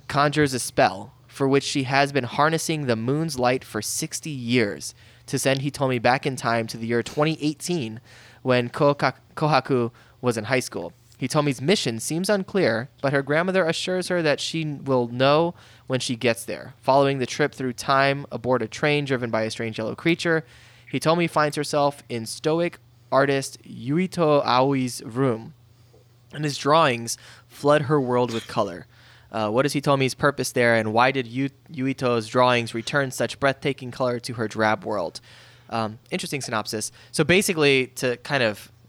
[0.08, 4.92] conjures a spell for which she has been harnessing the moon's light for 60 years
[5.26, 8.00] to send Hitomi back in time to the year 2018
[8.46, 9.90] when Kohaku
[10.20, 10.92] was in high school.
[11.20, 15.56] Hitomi's mission seems unclear, but her grandmother assures her that she will know
[15.88, 16.74] when she gets there.
[16.80, 20.44] Following the trip through time aboard a train driven by a strange yellow creature,
[20.92, 22.78] Hitomi finds herself in stoic
[23.10, 25.52] artist Yuito Aoi's room
[26.32, 27.18] and his drawings
[27.48, 28.86] flood her world with color.
[29.32, 33.90] Uh, what is Hitomi's purpose there, and why did Yu- Yuito's drawings return such breathtaking
[33.90, 35.20] color to her drab world?
[35.70, 36.92] Um, interesting synopsis.
[37.12, 38.70] So basically, to kind of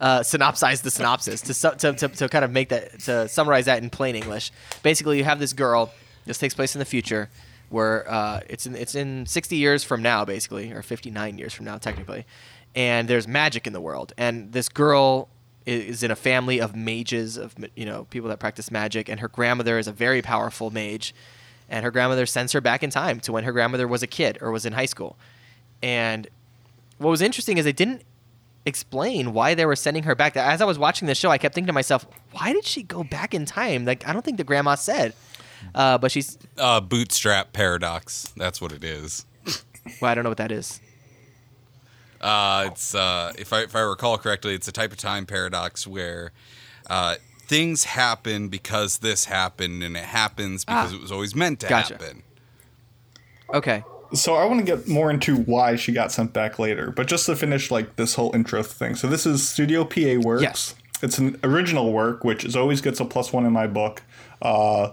[0.00, 3.66] uh, synopsize the synopsis, to, su- to, to, to kind of make that, to summarize
[3.66, 4.50] that in plain English,
[4.82, 5.92] basically, you have this girl.
[6.26, 7.28] This takes place in the future,
[7.68, 11.66] where uh, it's in it's in 60 years from now, basically, or 59 years from
[11.66, 12.24] now, technically,
[12.74, 15.28] and there's magic in the world, and this girl
[15.66, 19.28] is in a family of mages of you know people that practice magic and her
[19.28, 21.14] grandmother is a very powerful mage
[21.68, 24.36] and her grandmother sends her back in time to when her grandmother was a kid
[24.40, 25.16] or was in high school
[25.84, 26.26] and
[26.98, 28.02] what was interesting is they didn't
[28.66, 31.54] explain why they were sending her back as i was watching the show i kept
[31.54, 34.44] thinking to myself why did she go back in time like i don't think the
[34.44, 35.12] grandma said
[35.74, 38.32] uh, but she's uh, bootstrap paradox.
[38.36, 39.24] That's what it is.
[40.00, 40.80] well i don't know what that is
[42.20, 45.86] Uh, it's uh, if I if I recall correctly, it's a type of time paradox
[45.86, 46.32] where
[46.88, 47.16] uh,
[47.46, 50.96] things happen because this happened, and it happens because Ah.
[50.96, 51.94] it was always meant to Gotcha.
[51.94, 52.22] happen.
[53.52, 53.84] okay
[54.14, 57.26] So I want to get more into why she got sent back later, but just
[57.26, 58.94] to finish like this whole intro thing.
[58.94, 60.42] So this is Studio PA Works.
[60.42, 60.74] Yes.
[61.02, 64.02] It's an original work, which is always gets a plus one in my book.
[64.40, 64.92] Uh,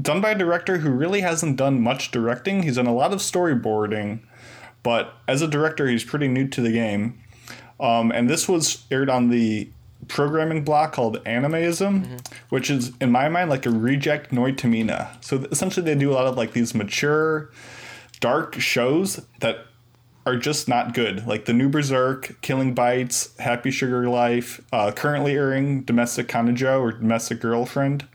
[0.00, 2.62] done by a director who really hasn't done much directing.
[2.62, 4.20] He's done a lot of storyboarding,
[4.82, 7.20] but as a director, he's pretty new to the game.
[7.80, 9.68] Um, and this was aired on the
[10.06, 15.22] programming block called Animeism, which is in my mind like a reject Noitamina.
[15.22, 17.50] So essentially, they do a lot of like these mature,
[18.20, 19.66] dark shows that
[20.26, 21.26] are just not good.
[21.26, 26.92] Like the New Berserk, Killing Bites, Happy Sugar Life, uh, currently airing Domestic Kanojo or
[26.92, 28.06] Domestic Girlfriend.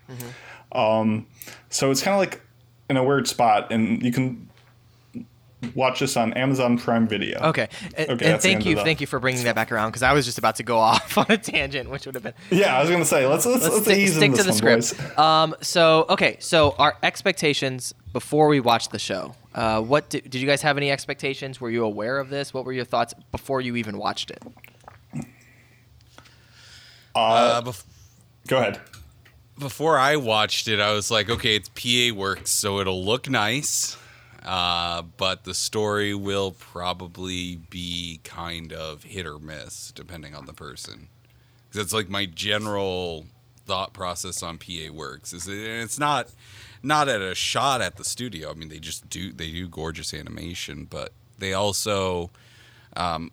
[0.72, 1.26] Um,
[1.70, 2.42] so it's kind of like
[2.90, 4.50] in a weird spot, and you can
[5.76, 7.40] watch this on Amazon Prime Video.
[7.42, 7.68] okay
[7.98, 10.14] and, Okay, and thank you the- thank you for bringing that back around because i
[10.14, 12.82] was just about to go off on a tangent which would have been Yeah, I
[12.82, 14.82] was gonna say let's let's, let's let's stick, ease stick in to this the one,
[14.82, 15.16] script.
[15.16, 15.18] boys.
[15.18, 19.36] Um, so okay, so our expectations before we watched the show.
[19.56, 21.60] Uh, what did, did you guys have any expectations?
[21.62, 22.54] Were you aware of this?
[22.54, 24.42] What were your thoughts before you even watched it?
[27.16, 27.84] Uh, bef-
[28.48, 28.80] Go ahead.
[29.60, 33.96] before I watched it, I was like, okay, it's PA Works, so it'll look nice,
[34.44, 40.54] uh, but the story will probably be kind of hit or miss depending on the
[40.54, 41.08] person.
[41.74, 43.26] It's like my general
[43.66, 46.30] thought process on PA Works is that it's not
[46.84, 48.52] not at a shot at the studio.
[48.52, 52.30] I mean, they just do they do gorgeous animation, but they also
[52.96, 53.32] um,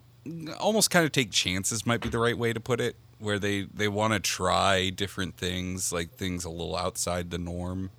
[0.59, 3.63] almost kind of take chances might be the right way to put it where they
[3.63, 7.91] they want to try different things like things a little outside the norm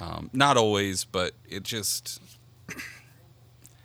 [0.00, 2.20] um, not always but it just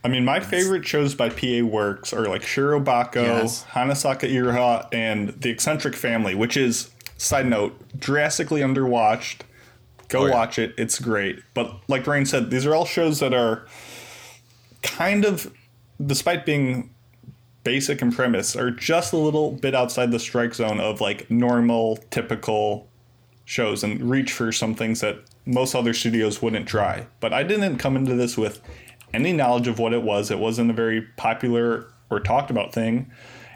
[0.04, 3.66] I mean, my favorite shows by PA Works are like Shirobako, Yes.
[3.72, 9.42] Hanasaku Iroha, and The Eccentric Family, which is, side note, drastically underwatched.
[10.08, 10.34] Go Oh, yeah.
[10.34, 10.74] watch it.
[10.78, 11.40] It's great.
[11.54, 13.68] But like Rain said, these are all shows that are
[14.82, 15.52] kind of,
[16.04, 16.90] despite being
[17.64, 21.98] basic in premise, are just a little bit outside the strike zone of like normal,
[22.10, 22.88] typical
[23.46, 27.06] shows and reach for some things that most other studios wouldn't try.
[27.20, 28.62] But I didn't come into this with
[29.14, 30.32] any knowledge of what it was.
[30.32, 33.12] It wasn't a very popular or talked about thing.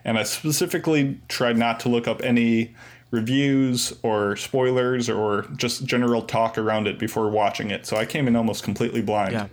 [0.05, 2.75] And I specifically tried not to look up any
[3.11, 7.85] reviews or spoilers or just general talk around it before watching it.
[7.85, 9.34] So I came in almost completely blind.
[9.34, 9.47] Yeah.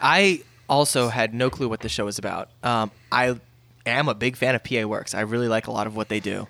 [0.00, 2.48] I also had no clue what the show was about.
[2.62, 3.38] Um, I
[3.84, 5.14] am a big fan of PA Works.
[5.14, 6.46] I really like a lot of what they do.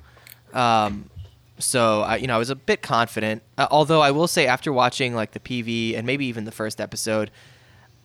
[0.53, 1.09] Um,
[1.59, 3.43] so I, you know, I was a bit confident.
[3.57, 6.81] Uh, although I will say, after watching like the PV and maybe even the first
[6.81, 7.31] episode,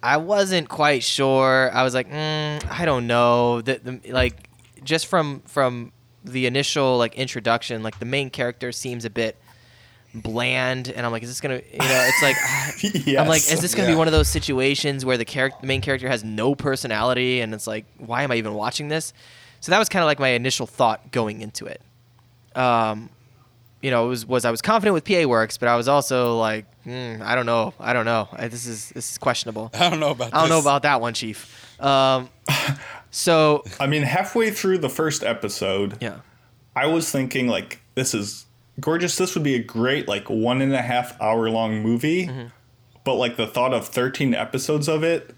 [0.05, 1.71] I wasn't quite sure.
[1.73, 3.61] I was like, mm, I don't know.
[3.61, 4.49] That the, like
[4.83, 5.91] just from from
[6.23, 9.35] the initial like introduction, like the main character seems a bit
[10.13, 11.55] bland, and I'm like, is this gonna?
[11.55, 15.17] You know, it's like I'm like, is this gonna be one of those situations where
[15.17, 18.53] the character, the main character, has no personality, and it's like, why am I even
[18.53, 19.11] watching this?
[19.59, 21.81] So that was kind of like my initial thought going into it.
[22.55, 23.09] Um,
[23.85, 26.39] you know, it was was I was confident with PA Works, but I was also
[26.39, 28.27] like, mm, I don't know, I don't know.
[28.33, 29.69] I, this is this is questionable.
[29.75, 30.33] I don't know about.
[30.33, 31.39] I don't know about that one, Chief.
[31.79, 32.29] Um,
[33.11, 36.21] so I mean, halfway through the first episode, yeah,
[36.75, 38.47] I was thinking like this is
[38.79, 39.17] gorgeous.
[39.17, 42.47] This would be a great like one and a half hour long movie, Mm-hmm.
[43.03, 45.35] but like the thought of thirteen episodes of it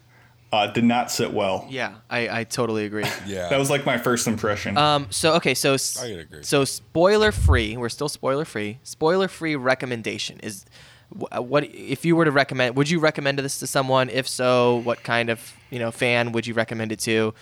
[0.51, 1.65] uh, did not sit well.
[1.69, 3.03] yeah, I, I totally agree.
[3.25, 3.49] Yeah.
[3.49, 4.77] That was like my first impression.
[4.77, 6.43] Um, so okay, so s- I agree.
[6.43, 7.75] so spoiler free.
[7.77, 8.79] We're still spoiler free.
[8.83, 10.65] Spoiler free recommendation is
[11.09, 12.75] wh- what if you were to recommend?
[12.77, 14.09] Would you recommend this to someone?
[14.09, 17.33] If so, what kind of you know fan would you recommend it to,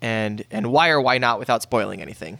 [0.00, 2.38] and and why or why not without spoiling anything?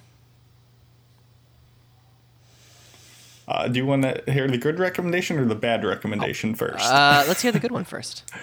[3.46, 6.84] uh, do you want to hear the good recommendation or the bad recommendation first?
[6.90, 8.22] Uh, let's hear the good one first.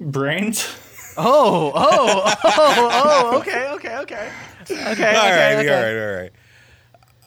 [0.00, 0.66] Brains.
[1.16, 4.30] Oh, oh, oh, oh, okay, okay, okay.
[4.70, 5.74] Okay, all okay, right, okay.
[5.74, 6.32] all right, all right.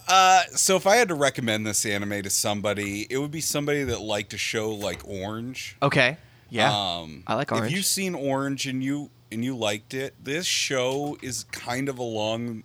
[0.08, 3.84] Uh, so if I had to recommend this anime to somebody, it would be somebody
[3.84, 5.78] that liked a show like Orange.
[5.82, 6.18] Okay.
[6.50, 6.70] Yeah.
[6.72, 7.68] Um, I like Orange.
[7.68, 11.98] If you've seen Orange and you and you liked it, this show is kind of
[11.98, 12.64] along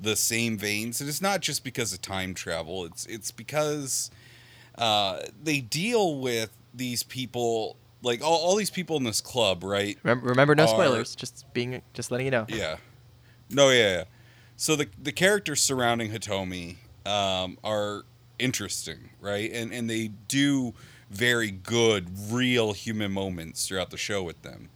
[0.00, 2.86] the same veins, and it's not just because of time travel.
[2.86, 4.10] It's it's because
[4.78, 9.98] uh, they deal with these people, like all, all these people in this club, right?
[10.02, 11.14] Remember, remember no are- spoilers.
[11.14, 12.46] Just being, just letting you know.
[12.48, 12.76] Yeah.
[13.50, 14.04] No, yeah, yeah.
[14.56, 18.04] So the the characters surrounding Hitomi um, are
[18.38, 19.50] interesting, right?
[19.52, 20.74] And and they do
[21.10, 24.68] very good, real human moments throughout the show with them.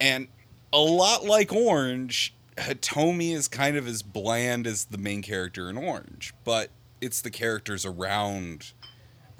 [0.00, 0.28] And
[0.72, 5.76] a lot like Orange, Hitomi is kind of as bland as the main character in
[5.76, 6.70] Orange, but
[7.00, 8.72] it's the characters around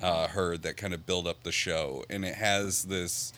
[0.04, 3.32] uh, her that kind of build up the show, and it has this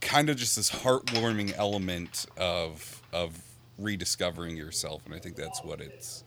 [0.00, 3.30] kind of just this heartwarming element of of
[3.78, 6.24] rediscovering yourself, and I think that's what it's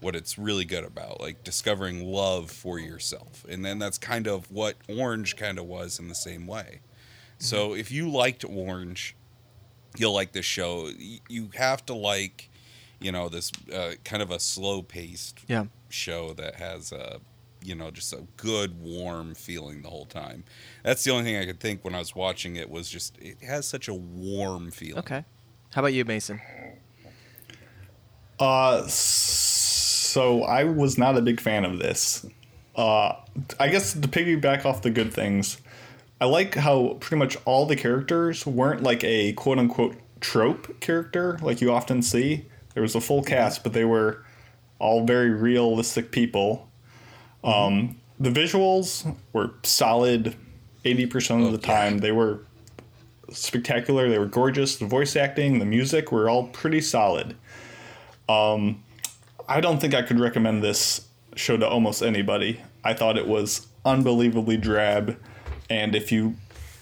[0.00, 4.50] what it's really good about, like discovering love for yourself, and then that's kind of
[4.50, 6.80] what Orange kind of was in the same way.
[7.38, 9.14] So if you liked Orange,
[9.98, 10.88] you'll like this show.
[11.28, 12.48] You have to like,
[13.00, 15.66] you know, this uh, kind of a slow paced Yeah.
[15.90, 17.20] show that has a
[17.64, 20.44] you know just a good warm feeling the whole time
[20.82, 23.42] that's the only thing i could think when i was watching it was just it
[23.42, 25.24] has such a warm feeling Okay.
[25.74, 26.40] How about you, Mason?
[28.38, 32.24] Uh, so I was not a big fan of this.
[32.76, 33.14] Uh,
[33.58, 35.58] I guess to piggyback off the good things,
[36.20, 41.38] I like how pretty much all the characters weren't like a quote unquote trope character
[41.42, 42.46] like you often see.
[42.74, 44.24] There was a full cast, but they were
[44.78, 46.68] all very realistic people.
[47.44, 50.36] Um, the visuals were solid
[50.84, 51.98] 80% of the time.
[51.98, 52.40] They were
[53.30, 54.76] spectacular, they were gorgeous.
[54.76, 57.36] The voice acting, the music were all pretty solid.
[58.28, 61.06] I don't think I could recommend this
[61.36, 62.60] show to almost anybody.
[62.82, 65.18] I thought it was unbelievably drab,
[65.68, 66.36] and if you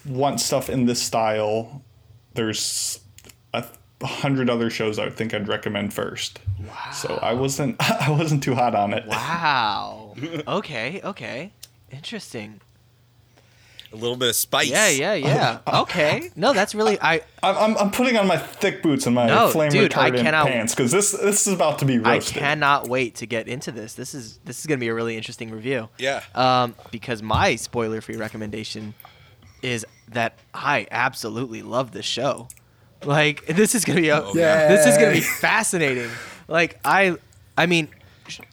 [0.07, 1.83] want stuff in this style,
[2.35, 3.01] there's
[3.55, 3.65] a
[4.07, 6.41] hundred other shows I would think I'd recommend first.
[6.61, 6.91] Wow.
[6.93, 9.07] So I wasn't I wasn't too hot on it.
[9.07, 10.02] Wow.
[10.49, 11.01] okay.
[11.03, 11.53] Okay.
[11.91, 12.61] Interesting.
[13.93, 14.89] a little bit of spice Yeah.
[14.89, 15.15] Yeah.
[15.15, 15.59] Yeah.
[15.83, 16.31] Okay.
[16.37, 17.21] No, that's really I.
[17.43, 20.47] I'm, I'm, I'm putting on my thick boots and my No, flame dude, retardant cannot-
[20.47, 22.37] pants because this this is about to be roasted.
[22.39, 23.95] I cannot wait to get into this.
[23.95, 25.89] This is this is gonna be a really interesting review.
[25.99, 28.95] yeah Um, because my spoiler-free recommendation
[29.63, 32.49] is that I absolutely love this show.
[33.05, 34.69] Like this is gonna be a, yeah.
[34.69, 36.09] this is gonna be fascinating.
[36.49, 37.17] Like I,
[37.59, 37.89] I mean,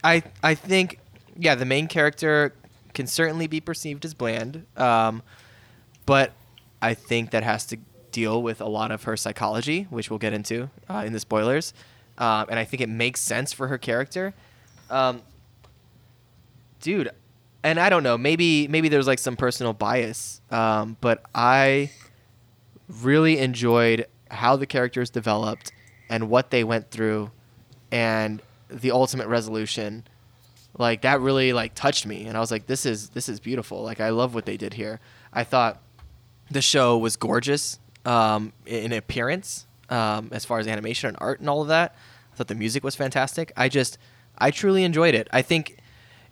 [0.03, 0.99] I I think
[1.39, 2.53] yeah, the main character
[2.93, 5.23] can certainly be perceived as bland, um,
[6.05, 6.33] but
[6.81, 7.77] I think that has to
[8.11, 11.73] deal with a lot of her psychology, which we'll get into uh, in the spoilers.
[12.17, 14.33] Um, and I think it makes sense for her character.
[14.89, 15.21] Um,
[16.81, 17.11] dude,
[17.63, 21.91] and I don't know, maybe maybe there's like some personal bias, um, but I
[23.01, 25.71] really enjoyed how the characters developed
[26.09, 27.31] and what they went through,
[27.91, 30.05] and the ultimate resolution.
[30.79, 33.83] Like that really like touched me, and I was like, this is this is beautiful.
[33.83, 35.01] Like I love what they did here.
[35.33, 35.81] I thought
[36.49, 41.49] the show was gorgeous um, in appearance, um, as far as animation and art and
[41.49, 41.95] all of that.
[42.31, 43.51] I thought the music was fantastic.
[43.57, 43.97] I just,
[44.37, 45.27] I truly enjoyed it.
[45.33, 45.77] I think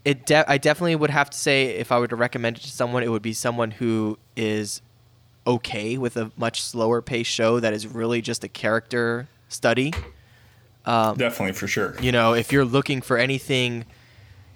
[0.05, 0.25] it.
[0.25, 3.03] De- I definitely would have to say if I were to recommend it to someone,
[3.03, 4.81] it would be someone who is
[5.45, 9.93] okay with a much slower paced show that is really just a character study.
[11.17, 11.95] Definitely for sure.
[12.01, 13.85] You know, if you're looking for anything,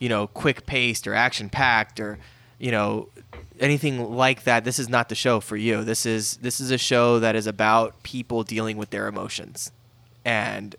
[0.02, 2.18] you know, quick paced or action packed or,
[2.58, 3.08] you know,
[3.60, 5.84] anything like that, this is not the show for you.
[5.84, 9.72] This is this is a show that is about people dealing with their emotions.
[10.26, 10.76] And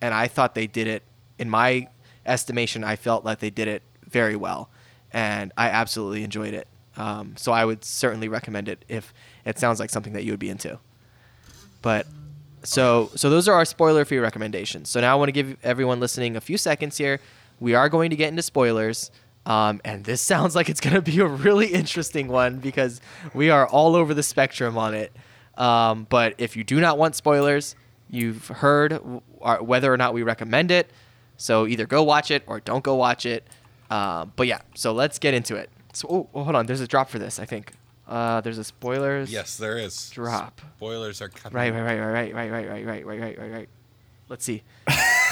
[0.00, 1.04] and I thought they did it
[1.38, 1.86] in my
[2.26, 4.68] estimation, I felt like they did it very well.
[5.12, 6.66] And I absolutely enjoyed it.
[6.96, 9.14] Um, so I would certainly recommend it if
[9.44, 10.80] it sounds like something that you would be into.
[11.80, 12.08] But
[12.64, 14.90] so so those are our spoiler free recommendations.
[14.90, 17.20] So now I want to give everyone listening a few seconds here.
[17.62, 19.10] We are going to get into spoilers.
[19.46, 23.00] Um, and this sounds like it's going to be a really interesting one because
[23.34, 25.12] we are all over the spectrum on it.
[25.56, 27.74] Um, but if you do not want spoilers,
[28.10, 30.90] you've heard w- our- whether or not we recommend it.
[31.36, 33.46] So either go watch it or don't go watch it.
[33.90, 35.68] Uh, but yeah, so let's get into it.
[35.92, 37.38] So oh, oh, hold on, there's a drop for this.
[37.38, 37.72] I think
[38.08, 39.30] uh, there's a spoilers.
[39.32, 40.08] Yes, there is.
[40.10, 40.60] Drop.
[40.78, 41.54] Spoilers are coming.
[41.56, 43.68] Right, right, right, right, right, right, right, right, right, right, right, right.
[44.28, 44.62] Let's see.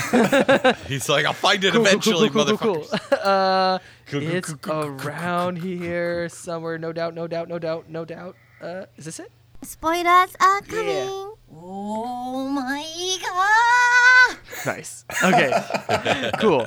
[0.87, 3.11] He's like, I'll find it Cool, cool, eventually, cool, cool, cool, motherfucker.
[3.11, 3.19] cool.
[3.31, 6.79] Uh, Cool, cool, it's around here somewhere.
[6.79, 8.35] No doubt, no doubt, no doubt, no doubt.
[8.61, 9.31] Uh, is this it?
[9.63, 10.87] Spoilers are coming.
[10.89, 11.31] Yeah.
[11.55, 12.85] Oh my
[13.23, 14.39] god!
[14.67, 15.05] Nice.
[15.23, 16.31] Okay.
[16.41, 16.67] cool.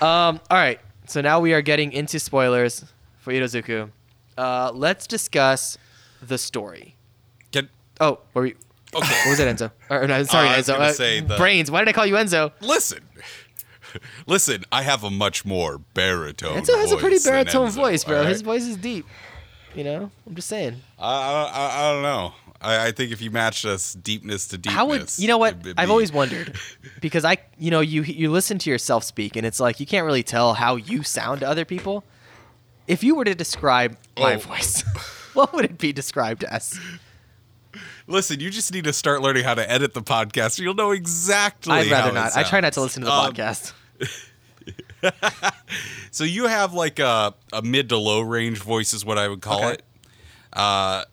[0.00, 0.78] Um, all right.
[1.06, 2.84] So now we are getting into spoilers
[3.18, 3.90] for Irozuku.
[4.38, 5.78] Uh, let's discuss
[6.22, 6.94] the story.
[7.52, 7.68] Can,
[8.00, 8.54] Oh, what, were you,
[8.98, 9.14] okay.
[9.24, 9.70] what was it, Enzo?
[9.90, 11.22] Or, no, sorry, Uh, I was Enzo.
[11.24, 11.70] Uh, the- brains.
[11.70, 12.52] Why did I call you Enzo?
[12.60, 13.00] Listen.
[14.26, 18.16] Listen, I have a much more baritone Enzo has a pretty baritone Enzo, voice, bro.
[18.16, 18.28] alright?
[18.32, 19.06] His voice is deep.
[19.74, 20.80] You know, I'm just saying.
[20.98, 22.32] I, I, I, don't know.
[22.60, 25.56] I, I think if you matched us deepness to deepness, How would you know what?
[25.76, 26.56] I've always wondered
[27.00, 30.04] because I, you know, you you listen to yourself speak, and it's like you can't
[30.06, 32.04] really tell how you sound to other people.
[32.86, 34.38] If you were to describe my Oh.
[34.38, 34.82] voice,
[35.34, 36.78] what would it be described as?
[38.08, 40.58] Listen, you just need to start learning how to edit the podcast.
[40.60, 41.72] You'll know exactly.
[41.72, 42.36] I'd rather not.
[42.36, 43.72] I try not to listen to the Um, podcast.
[46.10, 49.42] So you have like a, a mid to low range voice is what I would
[49.42, 49.72] call Okay.
[49.74, 49.82] it.
[50.52, 51.04] Uh,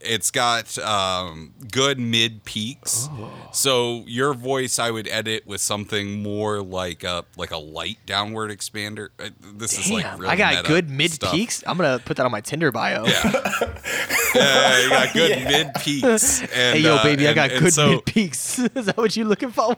[0.00, 3.08] it's got um, good mid peaks.
[3.10, 3.30] Oh.
[3.52, 8.50] So your voice, I would edit with something more like a like a light downward
[8.50, 9.08] expander.
[9.18, 11.62] Uh, This is like really I got good mid peaks.
[11.66, 13.04] I'm gonna put that on my Tinder bio.
[13.06, 13.30] Yeah,
[14.34, 16.40] yeah, you got good mid peaks.
[16.40, 18.58] And, Hey yo, uh, baby, I got good so, mid peaks.
[18.74, 19.76] is that what you're looking for?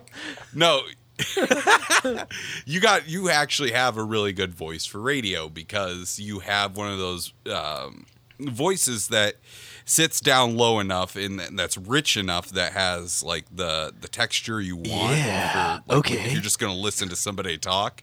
[0.54, 0.82] No.
[2.64, 6.92] you got you actually have a really good voice for radio because you have one
[6.92, 8.06] of those um,
[8.38, 9.34] voices that
[9.88, 14.76] sits down low enough and that's rich enough that has like the the texture you
[14.76, 15.16] want.
[15.16, 16.30] Yeah, for, like, okay.
[16.30, 18.02] You're just gonna listen to somebody talk.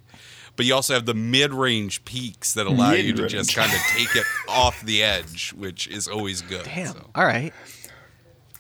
[0.56, 4.16] But you also have the mid-range peaks that allow you to just kind of take
[4.16, 6.64] it off the edge, which is always good.
[6.64, 6.94] Damn.
[6.94, 7.10] so.
[7.14, 7.53] All right.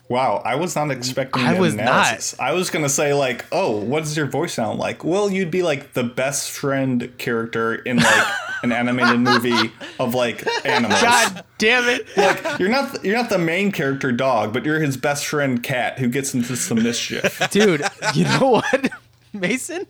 [0.07, 2.39] Wow, I was not expecting I was analysis.
[2.39, 5.03] I was gonna say like, oh, what does your voice sound like?
[5.03, 8.27] Well, you'd be like the best friend character in like
[8.61, 11.01] an animated movie of like animals.
[11.01, 12.05] God damn it.
[12.15, 15.97] Like you're not you're not the main character dog, but you're his best friend cat
[15.97, 17.41] who gets into some mischief.
[17.49, 17.81] Dude,
[18.13, 18.91] you know what,
[19.33, 19.87] Mason?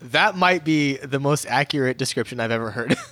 [0.00, 2.96] That might be the most accurate description I've ever heard.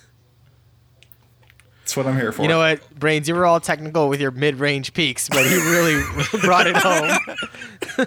[1.90, 2.42] That's what I'm here for.
[2.42, 3.26] You know what, Brains?
[3.28, 6.00] You were all technical with your mid-range peaks, but he really
[6.40, 7.18] brought it home.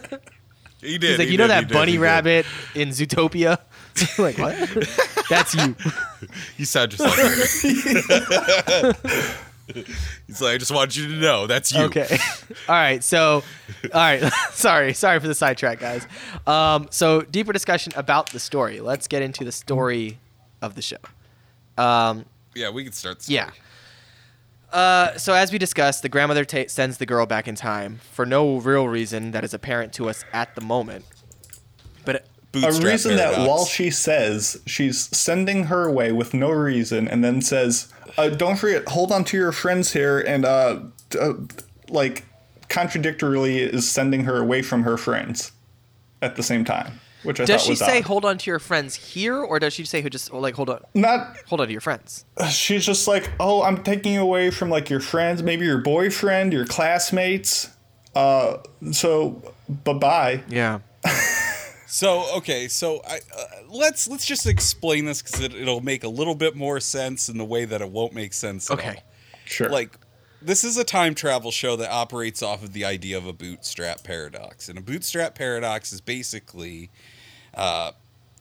[0.80, 1.11] He did.
[1.11, 2.45] He's like, he you know did, that did, bunny did." rabbit
[2.76, 3.57] in Zootopia?
[4.18, 4.57] like what?
[5.30, 5.77] That's you.
[6.57, 8.93] You sound just like her.
[10.27, 11.84] He's like, I just want you to know that's you.
[11.84, 12.18] Okay.
[12.68, 13.01] all right.
[13.01, 13.43] So,
[13.85, 14.30] all right.
[14.51, 14.91] sorry.
[14.91, 16.05] Sorry for the sidetrack, guys.
[16.45, 18.81] Um, so, deeper discussion about the story.
[18.81, 20.19] Let's get into the story
[20.61, 20.97] of the show.
[21.77, 23.19] Um, Yeah, we can start.
[23.22, 23.51] The Yeah.
[24.74, 28.26] Uh, so as we discussed, the grandmother ta- sends the girl back in time for
[28.26, 31.06] no real reason that is apparent to us at the moment.
[32.06, 32.22] But a
[32.52, 33.48] Bootstrap reason that paradox.
[33.48, 38.58] while she says she's sending her away with no reason, and then says, uh, "Don't
[38.58, 40.80] forget, hold on to your friends here," and uh,
[41.20, 41.34] uh,
[41.90, 42.26] like
[42.68, 45.52] contradictorily is sending her away from her friends
[46.22, 47.00] at the same time.
[47.24, 48.04] Which I Does thought she was say odd.
[48.06, 50.82] hold on to your friends here, or does she say who just like hold on
[50.94, 52.26] Not hold on to your friends?
[52.52, 56.54] she's just like, "Oh, I'm taking you away from like your friends, maybe your boyfriend,
[56.54, 57.70] your classmates.
[58.16, 58.58] Uh,
[58.91, 60.80] so bye bye." Yeah.
[61.86, 66.08] So okay, so I, uh, let's let's just explain this because it, it'll make a
[66.08, 68.72] little bit more sense in the way that it won't make sense.
[68.72, 68.90] at Okay.
[68.95, 69.04] all.
[69.45, 69.70] Sure.
[69.70, 69.95] like
[70.44, 74.03] this is a time travel show that operates off of the idea of a bootstrap
[74.03, 76.90] paradox and a bootstrap paradox is basically
[77.53, 77.91] uh,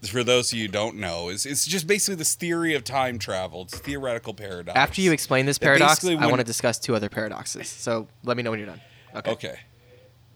[0.05, 3.19] for those of you who don't know is it's just basically this theory of time
[3.19, 6.95] travel it's a theoretical paradox After you explain this paradox, I want to discuss two
[6.95, 7.69] other paradoxes.
[7.69, 8.81] So let me know when you're done.
[9.15, 9.31] Okay.
[9.33, 9.59] okay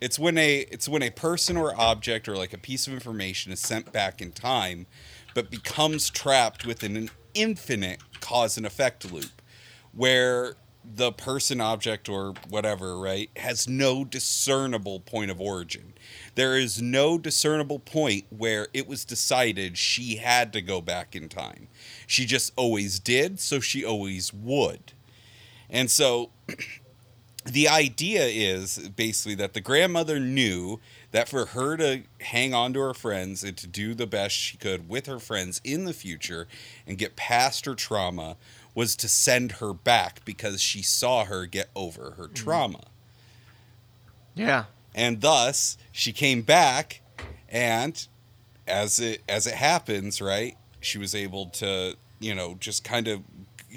[0.00, 3.52] it's when a it's when a person or object or like a piece of information
[3.52, 4.86] is sent back in time
[5.34, 9.42] but becomes trapped within an infinite cause and effect loop
[9.92, 10.54] where
[10.94, 15.94] the person object or whatever right has no discernible point of origin.
[16.34, 21.28] There is no discernible point where it was decided she had to go back in
[21.28, 21.68] time.
[22.06, 24.92] She just always did so she always would.
[25.68, 26.30] And so
[27.44, 30.80] the idea is basically that the grandmother knew
[31.12, 34.56] that for her to hang on to her friends and to do the best she
[34.56, 36.46] could with her friends in the future
[36.86, 38.36] and get past her trauma
[38.76, 42.34] was to send her back because she saw her get over her mm-hmm.
[42.34, 42.84] trauma.
[44.36, 44.64] Yeah.
[44.94, 47.00] And thus she came back
[47.48, 48.06] and
[48.68, 50.56] as it as it happens, right?
[50.80, 53.22] She was able to, you know, just kind of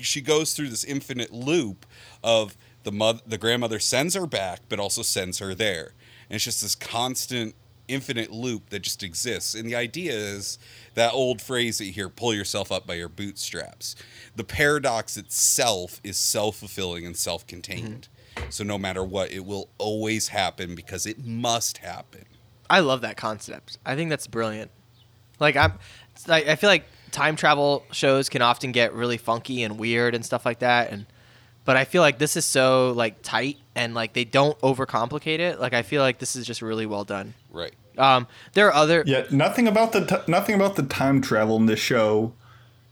[0.01, 1.85] she goes through this infinite loop
[2.21, 5.93] of the mother the grandmother sends her back but also sends her there.
[6.29, 7.55] And it's just this constant
[7.89, 9.53] infinite loop that just exists.
[9.53, 10.57] And the idea is
[10.93, 13.95] that old phrase that you hear pull yourself up by your bootstraps.
[14.35, 18.07] The paradox itself is self-fulfilling and self-contained.
[18.35, 18.49] Mm-hmm.
[18.51, 22.25] So no matter what, it will always happen because it must happen.
[22.69, 23.79] I love that concept.
[23.85, 24.71] I think that's brilliant.
[25.39, 25.73] Like I'm,
[26.27, 30.23] like, I feel like time travel shows can often get really funky and weird and
[30.23, 31.05] stuff like that, and
[31.69, 35.59] but I feel like this is so like tight and like they don't overcomplicate it.
[35.59, 37.35] Like I feel like this is just really well done.
[37.51, 37.75] Right.
[37.95, 39.03] Um, there are other.
[39.05, 42.33] Yeah, nothing about the t- nothing about the time travel in this show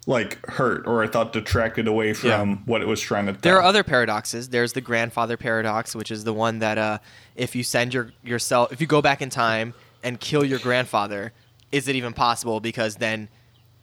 [0.05, 2.55] like hurt or I thought detracted away from Yeah.
[2.65, 3.41] what it was trying to tell.
[3.41, 4.49] There are other paradoxes.
[4.49, 6.99] There's the grandfather paradox, which is the one that uh,
[7.35, 9.73] if you send your yourself, if you go back in time
[10.03, 11.33] and kill your grandfather,
[11.71, 12.59] is it even possible?
[12.59, 13.27] Because then,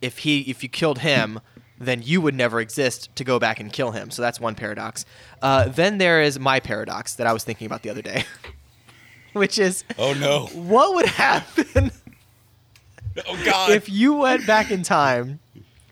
[0.01, 1.41] if he, if you killed him,
[1.79, 4.11] then you would never exist to go back and kill him.
[4.11, 5.05] So that's one paradox.
[5.43, 8.25] Uh, then there is my paradox that I was thinking about the other day,
[9.33, 10.47] which is Oh no.
[10.55, 11.91] what would happen
[13.29, 13.71] Oh god.
[13.71, 15.39] if you went back in time,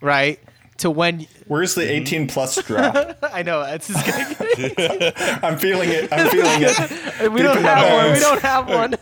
[0.01, 0.39] right?
[0.79, 3.19] To when Where's the 18 plus drop?
[3.23, 6.13] I know it's just gonna I'm feeling it.
[6.13, 7.33] I'm feeling it.
[7.33, 8.13] we don't have one.
[8.13, 8.95] We don't have one.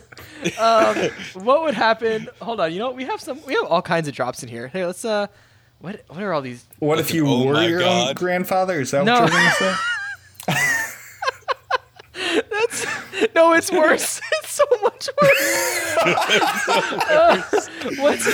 [0.59, 2.27] Um, what would happen?
[2.41, 2.71] Hold on.
[2.73, 3.39] You know, we have some.
[3.45, 4.67] We have all kinds of drops in here.
[4.67, 5.05] Hey, let's.
[5.05, 5.27] Uh,
[5.81, 6.03] what?
[6.07, 6.65] What are all these?
[6.79, 8.79] What if you Oh were my your own grandfather?
[8.79, 9.21] Is that No.
[9.21, 9.75] what you're going to
[10.47, 10.55] say?
[13.35, 14.19] No, it's worse.
[14.33, 15.97] it's so much worse.
[16.03, 17.41] Uh,
[17.97, 18.25] what's,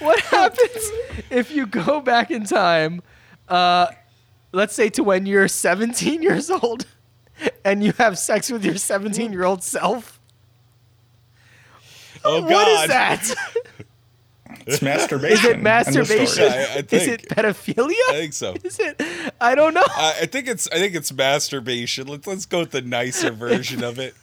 [0.00, 0.90] what happens
[1.30, 3.02] if you go back in time?
[3.48, 3.86] Uh,
[4.52, 6.86] let's say to when you're 17 years old,
[7.64, 10.18] and you have sex with your 17 year old self.
[12.24, 12.50] oh god.
[12.50, 13.34] What is that?
[14.66, 15.36] It's masturbation.
[15.38, 16.18] Is it End of story.
[16.18, 16.44] masturbation?
[16.44, 18.08] I- I Is it pedophilia?
[18.10, 18.54] I think so.
[18.62, 19.00] Is it?
[19.40, 19.84] I don't know.
[19.86, 22.06] I I think it's I think it's masturbation.
[22.06, 24.14] Let's let's go with the nicer version of it.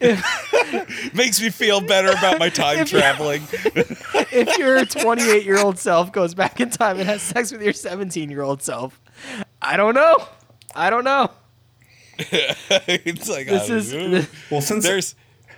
[1.14, 3.42] Makes me feel better about my time traveling.
[3.52, 7.72] if your 28 year old self goes back in time and has sex with your
[7.72, 9.00] 17 year old self,
[9.60, 10.26] I don't know.
[10.74, 11.30] I don't know.
[12.18, 14.24] it's like This uh, is ooh.
[14.50, 15.14] Well, since there's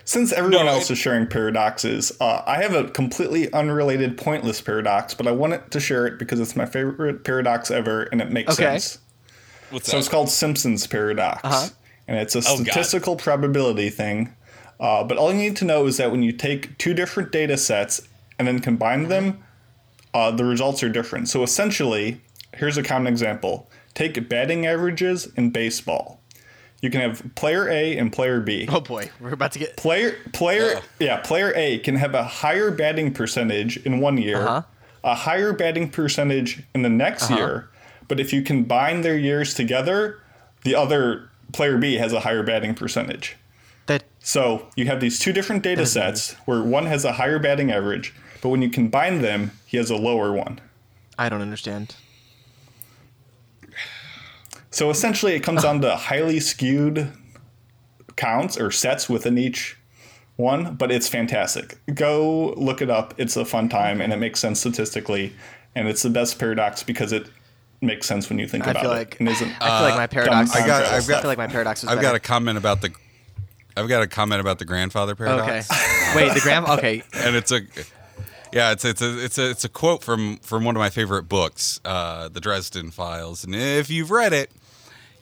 [0.09, 4.59] since everyone No, else it- is sharing paradoxes, uh, I have a completely unrelated, pointless
[4.59, 8.31] paradox, but I wanted to share it because it's my favorite paradox ever, and it
[8.31, 8.79] makes Okay.
[8.79, 8.97] sense.
[9.69, 9.99] what's So that?
[9.99, 11.67] it's called Simpson's paradox, Uh-huh.
[12.07, 14.33] and it's a Oh, statistical probability thing.
[14.79, 17.55] Uh, but all you need to know is that when you take two different data
[17.55, 18.01] sets
[18.39, 19.43] and then combine them,
[20.15, 21.29] uh, the results are different.
[21.29, 22.19] So essentially,
[22.55, 26.18] here's a common example: take batting averages in baseball.
[26.81, 28.65] You can have player A and player B.
[28.69, 29.75] Oh boy, we're about to get.
[29.77, 34.61] Player player yeah, player A can have a higher batting percentage in one year, Uh-huh.
[35.03, 37.69] a higher batting percentage in the next year,
[38.07, 40.19] but if you combine their years together,
[40.63, 43.35] the other player B has a higher batting percentage.
[43.87, 47.71] That So you have these two different data sets where one has a higher batting
[47.71, 50.61] average, but when you combine them, he has a lower one.
[51.17, 51.95] I don't understand.
[54.71, 57.11] So essentially, it comes down to highly skewed
[58.15, 59.77] counts or sets within each
[60.35, 61.77] one, but it's fantastic.
[61.93, 63.13] Go look it up.
[63.17, 65.33] It's a fun time and it makes sense statistically,
[65.75, 67.29] and it's the best paradox because it
[67.81, 68.95] makes sense when you think I about feel it.
[68.95, 70.55] like and isn't I feel like my paradox.
[70.55, 70.83] I got.
[70.83, 72.91] I've got- I feel like my paradox was I've got a comment about the.
[73.77, 75.41] I've got a comment about the grandfather paradox.
[75.71, 75.79] Okay.
[75.79, 76.15] paradox.
[76.15, 76.67] Wait, the grand.
[76.67, 77.03] Okay.
[77.13, 77.61] and it's a
[78.51, 81.23] yeah it's it's a it's a it's a quote from from one of my favorite
[81.23, 83.43] books uh the dresden files.
[83.43, 84.51] And if you've read it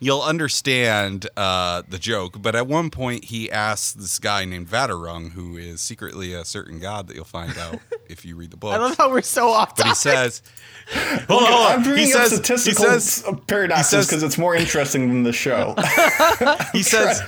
[0.00, 2.40] you'll understand uh the joke.
[2.40, 6.78] But at one point he asks this guy named Vadderung, who is secretly a certain
[6.78, 7.78] god that you'll find out
[8.08, 10.42] if you read the book I love how we're so off but he says
[10.90, 11.72] hold on, hold on.
[11.72, 15.32] I'm bringing he up says, statistical he says, paradoxes because it's more interesting than the
[15.32, 15.74] show.
[16.72, 17.22] he says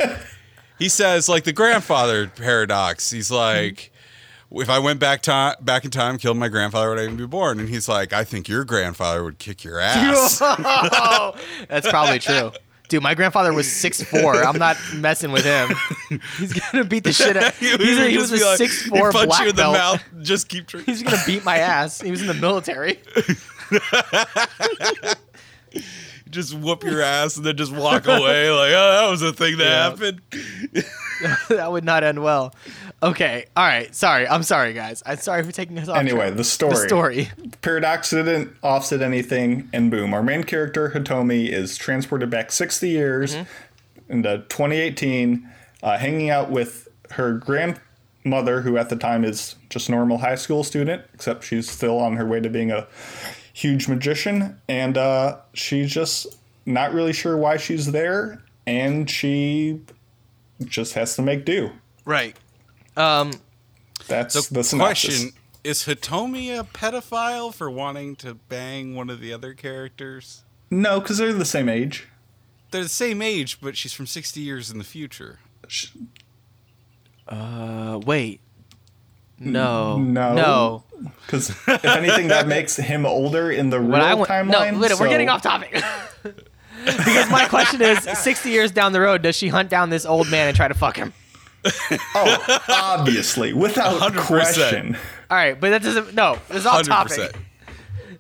[0.78, 3.10] he says like the grandfather paradox.
[3.10, 3.89] He's like
[4.52, 7.27] if I went back time back in time, killed my grandfather, would I even be
[7.27, 7.60] born?
[7.60, 10.39] And he's like, I think your grandfather would kick your ass.
[11.68, 12.52] That's probably true.
[12.89, 14.35] Dude, my grandfather was six four.
[14.35, 15.70] I'm not messing with him.
[16.39, 17.55] He's gonna beat the shit out.
[17.60, 19.74] He's a, he was a like, six four black you in the belt.
[19.74, 20.02] mouth.
[20.22, 20.66] Just keep.
[20.68, 22.01] Tr- He's gonna beat my ass.
[22.01, 22.98] He was in the military.
[26.31, 28.51] Just whoop your ass and then just walk away.
[28.51, 29.90] Like, oh, that was a thing that Yeah.
[29.90, 30.20] happened.
[31.48, 32.55] that would not end well.
[33.02, 33.94] Okay, all right.
[33.94, 35.02] Sorry, I'm sorry, guys.
[35.07, 35.97] I'm sorry for taking us off.
[35.97, 36.36] Anyway, track.
[36.36, 36.73] the story.
[36.74, 37.31] The story.
[37.62, 43.35] Paradox didn't offset anything, and boom, our main character Hitomi is transported back 60 years
[43.36, 44.12] Mm-hmm.
[44.12, 45.48] into 2018,
[45.82, 50.62] uh, hanging out with her grandmother, who at the time is just normal high school
[50.65, 52.86] student, except she's still on her way to being a
[53.61, 56.27] huge magician, and uh, she's just
[56.65, 59.81] not really sure why she's there, and she
[60.65, 61.70] just has to make do.
[62.05, 62.37] Right.
[62.97, 63.32] Um.
[64.09, 65.19] That's the, The synopsis.
[65.19, 65.32] question
[65.62, 70.43] is Hitomi a pedophile for wanting to bang one of the other characters?
[70.70, 72.09] No, because they're the same age.
[72.70, 75.39] They're the same age, but she's from 60 years in the future.
[77.28, 78.01] Uh.
[78.05, 78.41] Wait.
[79.40, 79.96] No.
[79.98, 80.34] No.
[80.34, 80.84] No.
[81.26, 84.72] Because if anything, that makes him older in the real When I went, timeline.
[84.74, 85.72] no, wait, so- we're getting off topic.
[86.84, 90.30] because my question is, 60 years down the road, does she hunt down this old
[90.30, 91.12] man and try to fuck him?
[92.14, 94.16] Oh, obviously, without 100%.
[94.26, 94.96] question.
[95.30, 96.14] All right, but that doesn't.
[96.14, 96.86] No, it's off 100%.
[96.86, 97.36] topic.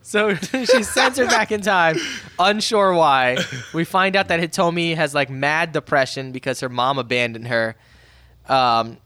[0.02, 1.96] So she sends her back in time,
[2.38, 3.36] unsure why.
[3.74, 7.76] We find out that Hitomi has like mad depression because her mom abandoned her,
[8.48, 8.96] um,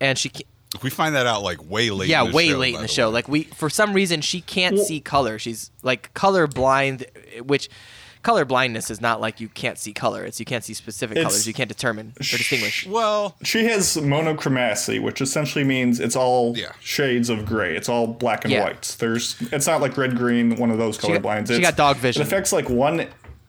[0.00, 0.44] and she ca-
[0.82, 2.08] We find that out like way late.
[2.08, 3.08] yeah in the way show, late in the the show.
[3.08, 3.14] way.
[3.14, 5.38] Like we for some reason she can't Well- see color.
[5.38, 7.06] She's like color blind,
[7.42, 7.68] which
[8.22, 10.24] color blindness is not like you can't see color.
[10.24, 11.46] It's you can't see specific colors.
[11.46, 12.86] You can't determine or distinguish.
[12.86, 16.72] well, She has monochromacy, which essentially means it's all Yeah.
[16.80, 17.76] shades of gray.
[17.76, 18.64] It's all black and Yeah.
[18.64, 18.94] whites.
[18.94, 21.50] There's, it's not like red, green, one of those color got- blinds.
[21.50, 22.22] she got dog vision.
[22.22, 23.06] It affects like one.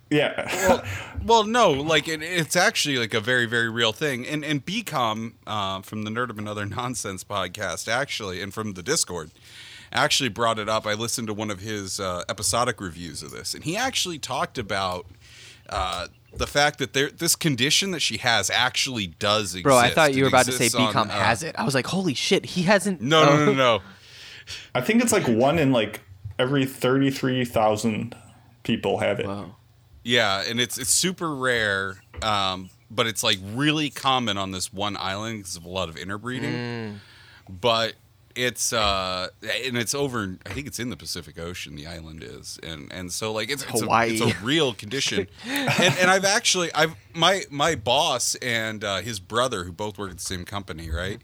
[0.09, 0.83] Yeah.
[1.25, 4.27] Well, no, like it, it's actually like a very, very real thing.
[4.27, 8.83] And and BCom uh, from the Nerd and Other Nonsense podcast, actually, and from the
[8.83, 9.31] Discord,
[9.91, 10.85] actually brought it up.
[10.85, 14.59] I listened to one of his uh, episodic reviews of this, and he actually talked
[14.59, 15.07] about
[15.67, 19.63] uh, the fact that there this condition that she has actually does exist.
[19.63, 21.55] Bro, I thought you were It about to say exists on, BCom uh, has it.
[21.57, 23.01] I was like, holy shit, he hasn't.
[23.01, 23.45] No, no, oh.
[23.45, 23.81] no, no.
[24.75, 26.01] I think it's like one in like
[26.37, 28.15] every 33,000
[28.63, 29.25] people have it.
[29.25, 29.55] Wow.
[30.05, 34.95] Yeah, and it's it's super rare, um, but it's like really common on this one
[34.97, 36.53] island because of a lot of interbreeding.
[36.53, 36.95] Mm.
[37.49, 37.95] But
[38.35, 40.37] it's uh, and it's over.
[40.45, 41.75] I think it's in the Pacific Ocean.
[41.75, 45.27] The island is, and and so like it's it's, a, it's a real condition.
[45.47, 50.11] and, and I've actually I've my my boss and uh, his brother who both work
[50.11, 51.19] at the same company, right?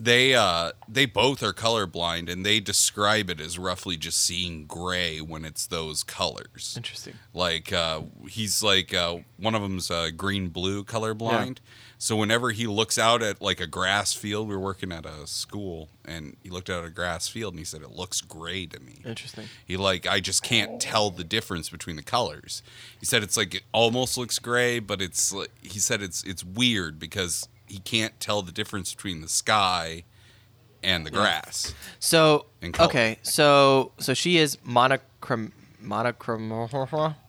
[0.00, 5.20] They uh they both are colorblind and they describe it as roughly just seeing gray
[5.20, 6.74] when it's those colors.
[6.76, 7.14] Interesting.
[7.34, 11.58] Like uh, he's like uh, one of them's uh, green blue colorblind.
[12.00, 15.26] So whenever he looks out at like a grass field, we were working at a
[15.26, 18.66] school, and he looked out at a grass field and he said, "It looks gray
[18.66, 19.46] to me." Interesting.
[19.66, 22.62] He like I just can't tell the difference between the colors.
[23.00, 26.44] He said it's like it almost looks gray, but it's like he said it's it's
[26.44, 30.04] weird because he can't tell the difference between the sky
[30.82, 31.74] and the grass.
[31.98, 32.46] So
[32.78, 37.14] okay, so so she is monochrom monochrom.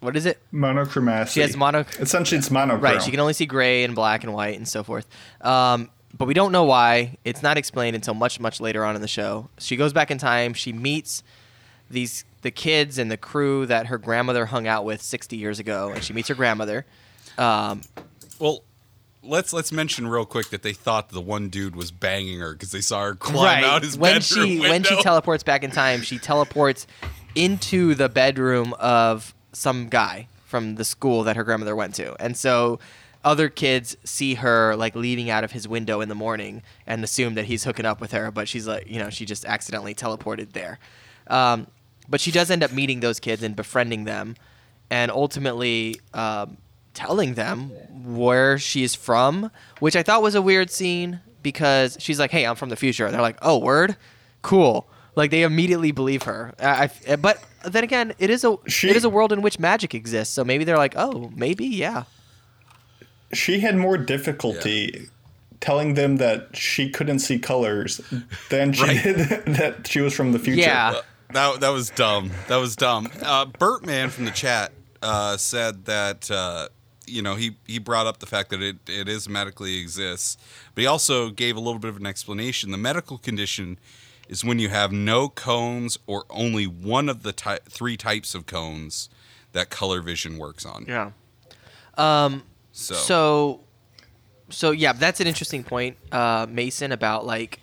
[0.00, 0.40] What is it?
[0.52, 1.32] Monochromacy.
[1.32, 1.84] She has mono.
[1.98, 2.82] Essentially, it's monochrome.
[2.82, 5.06] Right, she can only see gray and black and white and so forth.
[5.40, 7.16] Um, but we don't know why.
[7.24, 9.48] It's not explained until much much later on in the show.
[9.58, 10.52] She goes back in time.
[10.52, 11.22] She meets
[11.90, 15.90] these the kids and the crew that her grandmother hung out with 60 years ago,
[15.92, 16.84] and she meets her grandmother.
[17.38, 17.80] Um,
[18.38, 18.62] Well,
[19.26, 22.72] let's let's mention real quick that they thought the one dude was banging her because
[22.72, 23.64] they saw her climb right.
[23.64, 26.86] out his when bedroom she when she teleports back in time, she teleports
[27.34, 32.36] into the bedroom of some guy from the school that her grandmother went to, and
[32.36, 32.78] so
[33.26, 37.34] other kids see her like leaving out of his window in the morning and assume
[37.34, 40.52] that he's hooking up with her, but she's like, you know, she just accidentally teleported
[40.52, 40.78] there.
[41.26, 41.66] Um,
[42.08, 44.36] but she does end up meeting those kids and befriending them,
[44.90, 46.56] and ultimately um,
[46.96, 47.70] telling them
[48.16, 52.56] where she's from, which I thought was a weird scene because she's like, "Hey, I'm
[52.56, 53.96] from the future," and they're like, "Oh, word,
[54.42, 56.52] cool." Like they immediately believe her.
[56.60, 59.58] I, I- but then again, it is a She- it is a world in which
[59.58, 62.04] magic exists, so maybe they're like, "Oh, maybe, yeah."
[63.32, 65.08] She had more difficulty
[65.60, 68.00] telling them that she couldn't see colors
[68.50, 69.02] than she Right.
[69.02, 69.16] did
[69.56, 70.60] that she was from the future.
[70.60, 71.00] Yeah.
[71.32, 72.30] That that was dumb.
[72.48, 73.08] That was dumb.
[73.22, 74.70] Uh, Bertman from the chat
[75.02, 76.68] uh, said that uh,
[77.06, 80.36] you know he he brought up the fact that it it is medically exists,
[80.74, 82.70] but he also gave a little bit of an explanation.
[82.70, 83.78] The medical condition
[84.28, 88.44] is when you have no cones or only one of the ty- three types of
[88.46, 89.08] cones
[89.52, 90.84] that color vision works on.
[90.88, 91.10] Yeah.
[91.96, 92.42] Um,
[92.72, 93.60] So, So,
[94.50, 97.60] so yeah, that's an interesting point, uh, Mason, about like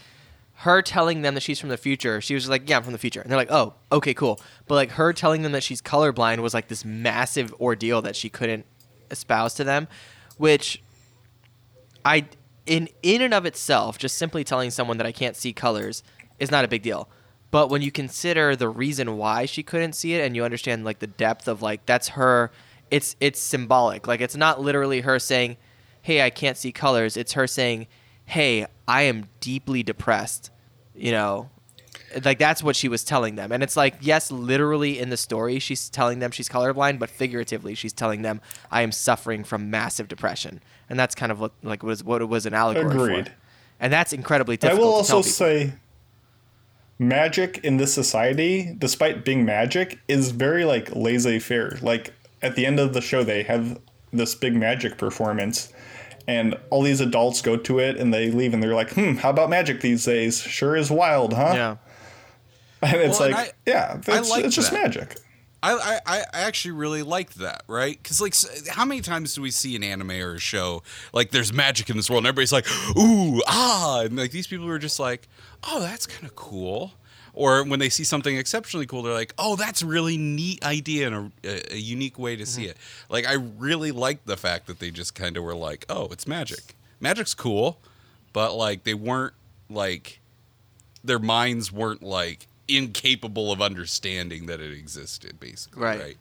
[0.58, 2.22] her telling them that she's from the future.
[2.22, 4.76] She was like, "Yeah, I'm from the future," and they're like, "Oh, okay, cool." But
[4.76, 8.66] like her telling them that she's colorblind was like this massive ordeal that she couldn't
[9.14, 9.88] espouse to them,
[10.38, 10.82] which
[12.04, 12.26] I,
[12.66, 16.04] in in and of itself, just simply telling someone that I can't see colors
[16.40, 17.08] is not a big deal.
[17.52, 21.00] But when you consider the reason why she couldn't see it, and you understand like
[21.00, 22.52] the depth of like that's her,
[22.92, 24.08] it's it's symbolic.
[24.08, 25.58] Like it's not literally her saying,
[26.02, 27.88] "Hey, I can't see colors." It's her saying,
[28.26, 30.50] "Hey, I am deeply depressed."
[30.96, 31.50] You know,
[32.24, 33.52] like that's what she was telling them.
[33.52, 37.76] And it's like, yes, literally in the story, she's telling them she's colorblind, but figuratively,
[37.76, 38.42] she's telling them,
[38.72, 42.26] "I am suffering from massive depression," and that's kind of what like was what it
[42.26, 43.28] was an allegory Agreed.
[43.28, 43.34] for.
[43.80, 45.74] And that's incredibly difficult I will also say
[47.00, 51.80] magic in this society, despite being magic, is very like laissez-faire.
[51.82, 53.80] Like at the end of the show they have
[54.12, 55.74] this big magic performance
[56.28, 59.30] and all these adults go to it and they leave and they're like, "Hmm, how
[59.30, 60.40] about magic these days?
[60.40, 61.76] Sure is wild, huh?" yeah.
[62.94, 64.84] And it's Well, and like, I- yeah, that's, like it's just that.
[64.84, 65.18] magic.
[65.66, 67.98] I, I, I actually really liked that, right?
[68.02, 68.36] Because like,
[68.68, 70.84] how many times do we see an anime or a show
[71.14, 74.68] like there's magic in this world, and everybody's like, ooh, ah, and like these people
[74.68, 75.30] are just like,
[75.64, 76.92] oh, that's kind of cool.
[77.36, 81.08] Or when they see something exceptionally cool, they're like, oh, that's a really neat idea
[81.08, 82.76] and a, a, a unique way to see it.
[83.10, 86.28] Like, I really liked the fact that they just kind of were like, oh, it's
[86.28, 86.76] magic.
[87.00, 87.80] Magic's cool,
[88.34, 89.34] but like they weren't
[89.70, 90.20] like
[91.06, 96.00] their minds weren't like incapable of understanding that it existed basically Right.
[96.02, 96.18] right,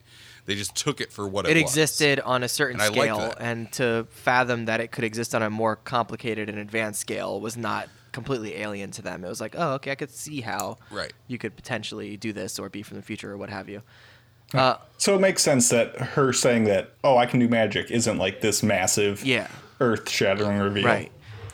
[0.47, 1.70] they just took it for what it, it was.
[1.73, 5.35] existed on a certain And I like scale, and to fathom that it could exist
[5.35, 9.24] on a more complicated and advanced scale was not completely alien to them.
[9.24, 11.12] It was like, oh, okay, I could see how Right.
[11.28, 13.82] you could potentially do this or be from the future or what have you.
[14.52, 18.19] Uh, So it makes sense that her saying that, "Oh, I can do magic," isn't
[18.19, 19.47] like this massive, Yeah.
[19.81, 20.85] earth-shattering reveal.
[20.85, 21.10] right.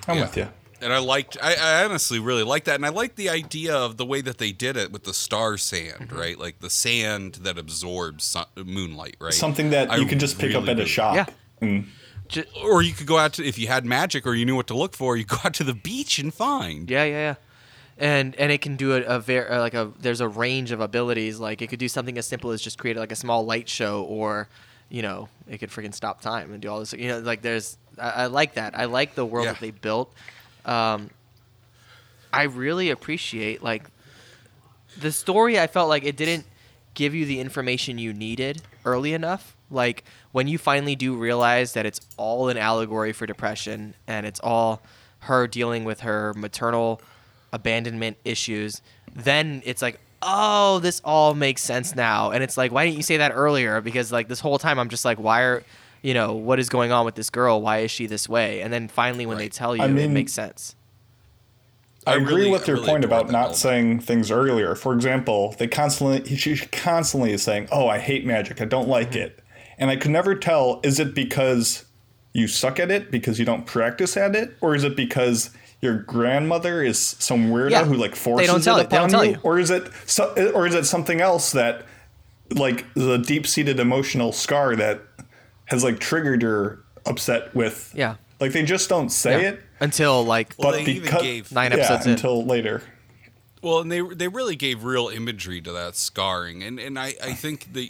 [0.09, 0.23] I'm Yeah.
[0.23, 0.49] with you.
[0.81, 3.97] And i liked I, I honestly really liked that and i liked the idea of
[3.97, 6.17] the way that they did it with the star sand Mm-hmm.
[6.19, 10.39] right like the sand that absorbs sun, moonlight right Something that I you can just
[10.39, 11.15] pick up at a shop.
[11.17, 11.27] Yeah.
[11.61, 11.87] And
[12.63, 14.77] or you could go out to if you had magic or you knew what to
[14.77, 17.35] look for you go out to the beach and find Yeah, yeah, yeah.
[17.97, 21.41] And and it can do a, a very like a there's a range of abilities.
[21.41, 24.05] Like it could do something as simple as just create like a small light show,
[24.05, 24.47] or
[24.89, 26.93] you know, it could freaking stop time and do all this.
[26.93, 28.79] You know, like there's I, I like that.
[28.79, 29.53] I like the world Yeah.
[29.55, 30.15] that they built.
[30.69, 31.11] Um,
[32.33, 33.85] I really appreciate like
[35.01, 35.59] the story.
[35.59, 36.45] I felt like it didn't
[36.95, 39.57] give you the information you needed early enough.
[39.71, 44.41] Like when you finally do realize that it's all an allegory for depression and it's
[44.41, 44.83] all
[45.21, 47.01] her dealing with her maternal
[47.53, 48.83] abandonment issues,
[49.15, 52.31] then it's like, oh, this all makes sense now.
[52.31, 53.81] And it's like, why didn't you say that earlier?
[53.81, 55.63] Because like this whole time I'm just like, why are
[56.03, 57.61] you know, what is going on with this girl?
[57.61, 58.61] Why is she this way?
[58.61, 60.75] And then finally when they tell you, I it makes sense.
[62.07, 63.57] I, I agree really- with your really point about not element.
[63.57, 64.75] saying things earlier.
[64.75, 68.61] For example, they constantly she constantly is saying, "Oh, I hate magic.
[68.61, 69.19] I don't like Mm-hmm.
[69.21, 69.41] it."
[69.79, 71.85] And I could never tell is it because
[72.33, 75.51] you suck at it because you don't practice at it or is it because
[75.81, 77.85] your grandmother is some weirdo Yeah.
[77.85, 78.89] who like They forces don't tell it you.
[78.89, 79.31] They don't upon tell you?
[79.33, 79.39] you.
[79.43, 81.85] or is it so, or is it something else that
[82.51, 85.01] like the deep-seated emotional scar that
[85.69, 88.17] has like triggered her upset with Yeah.
[88.41, 89.49] like they just don't say Yeah.
[89.51, 92.13] it Until like Well, but they even because gave- Nine yeah, episodes in.
[92.13, 92.83] until later
[93.63, 97.33] Well, and they they really gave real imagery to that scarring, and and I I
[97.35, 97.89] think that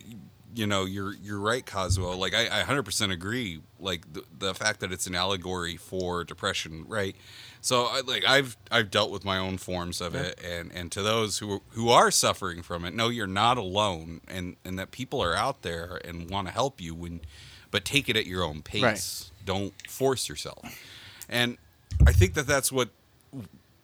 [0.54, 2.16] you know, you're you're right, Kazuo.
[2.18, 3.60] Like I, I 100% agree.
[3.78, 7.14] Like the, the fact that it's an allegory for depression, right?
[7.60, 11.02] So I, like I've I've dealt with my own forms of it, and and to
[11.02, 15.22] those who who are suffering from it, no, you're not alone, and and that people
[15.22, 17.20] are out there and want to help you when,
[17.70, 18.82] but take it at your own pace.
[18.82, 19.30] Right.
[19.44, 20.82] Don't force yourself.
[21.28, 21.58] And
[22.06, 22.90] I think that that's what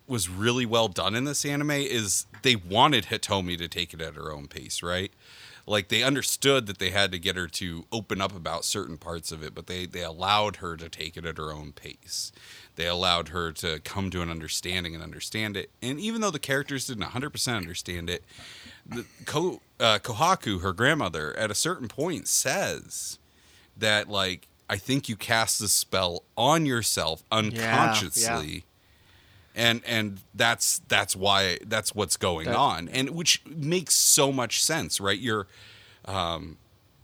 [0.06, 4.14] was really well done in this anime is they wanted Hitomi to take it at
[4.14, 5.10] her own pace, right?
[5.66, 9.32] Like they understood that they had to get her to open up about certain parts
[9.32, 12.32] of it, but they they allowed her to take it at her own pace.
[12.76, 15.70] They allowed her to come to an understanding and understand it.
[15.80, 18.24] And even though the characters didn't 100% understand it,
[18.84, 23.18] the Ko, uh, Kohaku, her grandmother, at a certain point says
[23.76, 28.64] that like I think you cast the spell on yourself unconsciously.
[29.56, 32.88] And and that's that's why that's what's going That- on.
[32.88, 35.18] And which makes so much sense right?
[35.18, 35.46] You're
[36.06, 36.56] um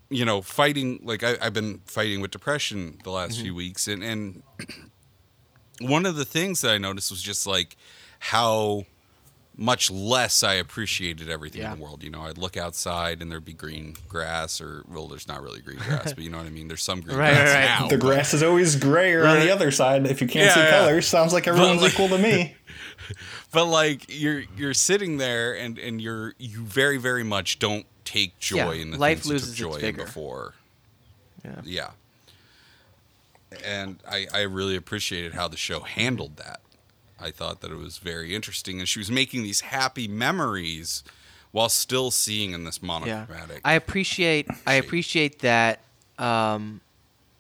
[0.08, 3.42] you know fighting like I, i've been fighting with depression the last Mm-hmm.
[3.42, 3.86] few weeks.
[3.86, 4.42] And and
[5.80, 7.76] one of the things that i noticed was just like
[8.18, 8.84] how
[9.60, 11.72] much less I appreciated everything Yeah.
[11.74, 12.02] in the world.
[12.02, 15.60] You know, I'd look outside and there'd be green grass, or well, there's not really
[15.60, 16.66] green grass, but you know what I mean.
[16.66, 17.80] There's some green Right, grass right, right.
[17.82, 17.88] now.
[17.88, 20.06] The but- grass is always grayer on the other side.
[20.06, 20.70] If you can't Yeah, see yeah.
[20.70, 22.56] colors, sounds like everyone's like- equal to me.
[23.52, 28.38] but like you're you're sitting there and and you're you very very much don't take
[28.38, 30.04] joy Yeah, in the life things loses joy in vigor.
[30.04, 30.54] before.
[31.44, 31.60] Yeah.
[31.64, 31.90] Yeah.
[33.64, 36.60] And I I really appreciated how the show handled that.
[37.20, 41.02] I thought that it was very interesting, and she was making these happy memories
[41.52, 42.86] while still seeing in this yeah.
[42.86, 43.60] monochromatic.
[43.64, 45.80] I appreciate I appreciate that.
[46.18, 46.80] Um,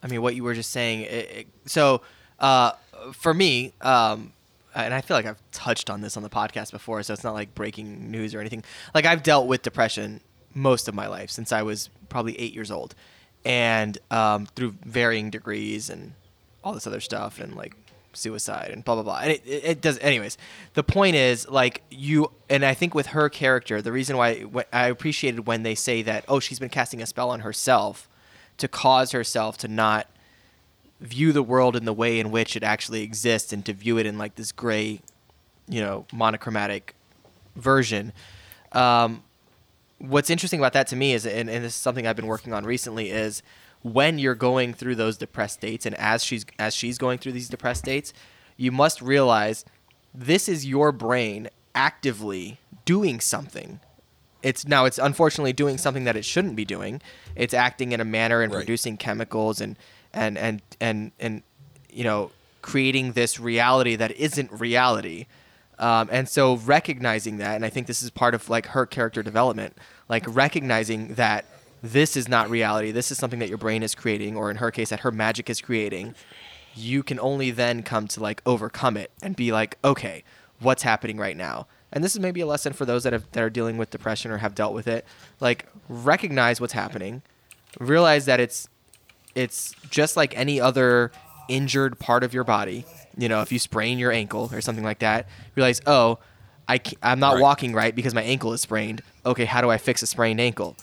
[0.02, 1.02] I mean, what you were just saying.
[1.02, 2.02] It, it- so,
[2.38, 2.72] uh,
[3.12, 4.32] for me, um,
[4.74, 7.34] and I feel like I've touched on this on the podcast before, so it's not
[7.34, 8.64] like breaking news or anything.
[8.94, 10.20] Like I've dealt with depression
[10.54, 12.94] most of my life since I was probably eight years old,
[13.44, 16.12] and um, through varying degrees and
[16.64, 17.74] all this other stuff, and like
[18.12, 19.20] suicide and blah blah blah.
[19.22, 19.98] And it, it, it does.
[19.98, 20.36] Anyways,
[20.74, 24.88] the point is like you, and I think with her character, the reason why I
[24.88, 28.08] appreciated when they say that oh she's been casting a spell on herself
[28.58, 30.06] to cause herself to not
[31.00, 34.06] view the world in the way in which it actually exists and to view it
[34.06, 35.00] in like this gray,
[35.68, 36.94] you know, monochromatic
[37.56, 38.12] version.
[38.72, 39.22] Um,
[39.98, 42.52] what's interesting about that to me is, and, and this is something I've been working
[42.52, 43.42] on recently, is
[43.82, 47.48] when you're going through those depressed states, and as she's as she's going through these
[47.48, 48.12] depressed states,
[48.56, 49.64] you must realize
[50.14, 53.80] this is your brain actively doing something.
[54.42, 57.00] It's now it's unfortunately doing something that it shouldn't be doing.
[57.36, 58.58] It's acting in a manner and Right.
[58.60, 59.76] producing chemicals and
[60.12, 61.42] and and and and
[61.90, 62.30] you know
[62.62, 65.26] creating this reality that isn't reality.
[65.78, 69.22] Um, and so recognizing that, and I think this is part of like her character
[69.22, 69.76] development,
[70.10, 71.46] like recognizing that
[71.82, 72.90] this is not reality.
[72.92, 75.48] This is something that your brain is creating, or in her case, that her magic
[75.50, 76.14] is creating.
[76.74, 80.22] You can only then come to like overcome it and be like, okay,
[80.60, 81.66] what's happening right now?
[81.92, 84.30] And this is maybe a lesson for those that have that are dealing with depression
[84.30, 85.04] or have dealt with it.
[85.40, 87.22] Like recognize what's happening,
[87.80, 88.68] realize that it's
[89.34, 91.10] it's just like any other
[91.48, 92.84] injured part of your body.
[93.16, 96.18] You know, if you sprain your ankle or something like that, realize, oh,
[96.68, 97.42] I I'm not Right.
[97.42, 99.02] walking right because my ankle is sprained.
[99.26, 100.76] Okay, how do I fix a sprained ankle?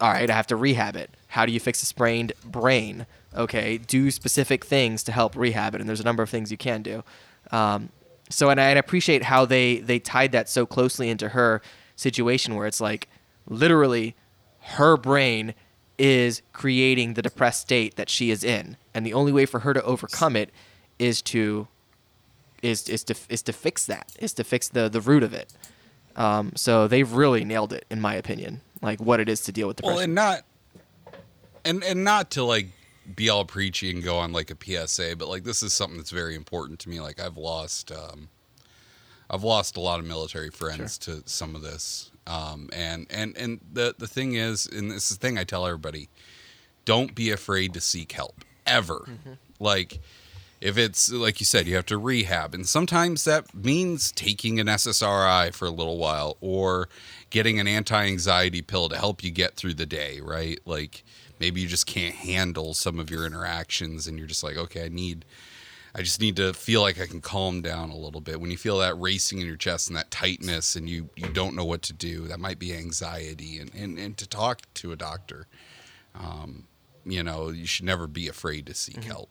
[0.00, 1.10] All right, I have to rehab it.
[1.28, 3.06] How do you fix a sprained brain?
[3.36, 6.56] Okay, do specific things to help rehab it, and there's a number of things you
[6.56, 7.04] can do.
[7.52, 7.90] Um,
[8.30, 11.60] so, and I, appreciate how they they tied that so closely into her
[11.96, 13.08] situation, where it's like
[13.46, 14.14] literally
[14.60, 15.54] her brain
[15.98, 19.74] is creating the depressed state that she is in, and the only way for her
[19.74, 20.50] to overcome it
[20.98, 21.68] is to
[22.62, 25.52] is is to is to fix that is to fix the the root of it.
[26.16, 29.68] Um, so they've really nailed it, in my opinion, like what it is to deal
[29.68, 29.94] with depression.
[29.94, 30.44] Well, and not
[31.64, 32.68] and and not to like
[33.14, 36.10] be all preachy and go on like a PSA, but like this is something that's
[36.10, 37.00] very important to me.
[37.00, 38.28] Like I've lost um
[39.28, 42.10] I've lost a lot of military friends to some of this.
[42.26, 45.66] Um and and and the the thing is, and this is the thing I tell
[45.66, 46.08] everybody,
[46.84, 49.08] don't be afraid to seek help ever.
[49.58, 50.00] Like
[50.60, 54.66] if it's like you said, you have to rehab, and sometimes that means taking an
[54.66, 56.88] SSRI for a little while or
[57.30, 60.58] getting an anti-anxiety pill to help you get through the day, right?
[60.64, 61.04] Like
[61.38, 64.88] maybe you just can't handle some of your interactions, and you're just like, okay, I
[64.88, 65.24] need,
[65.94, 68.40] I just need to feel like I can calm down a little bit.
[68.40, 71.54] When you feel that racing in your chest and that tightness, and you you don't
[71.54, 74.96] know what to do, that might be anxiety, and and, and to talk to a
[74.96, 75.46] doctor.
[76.14, 76.64] Um,
[77.04, 79.30] you know, you should never be afraid to seek help.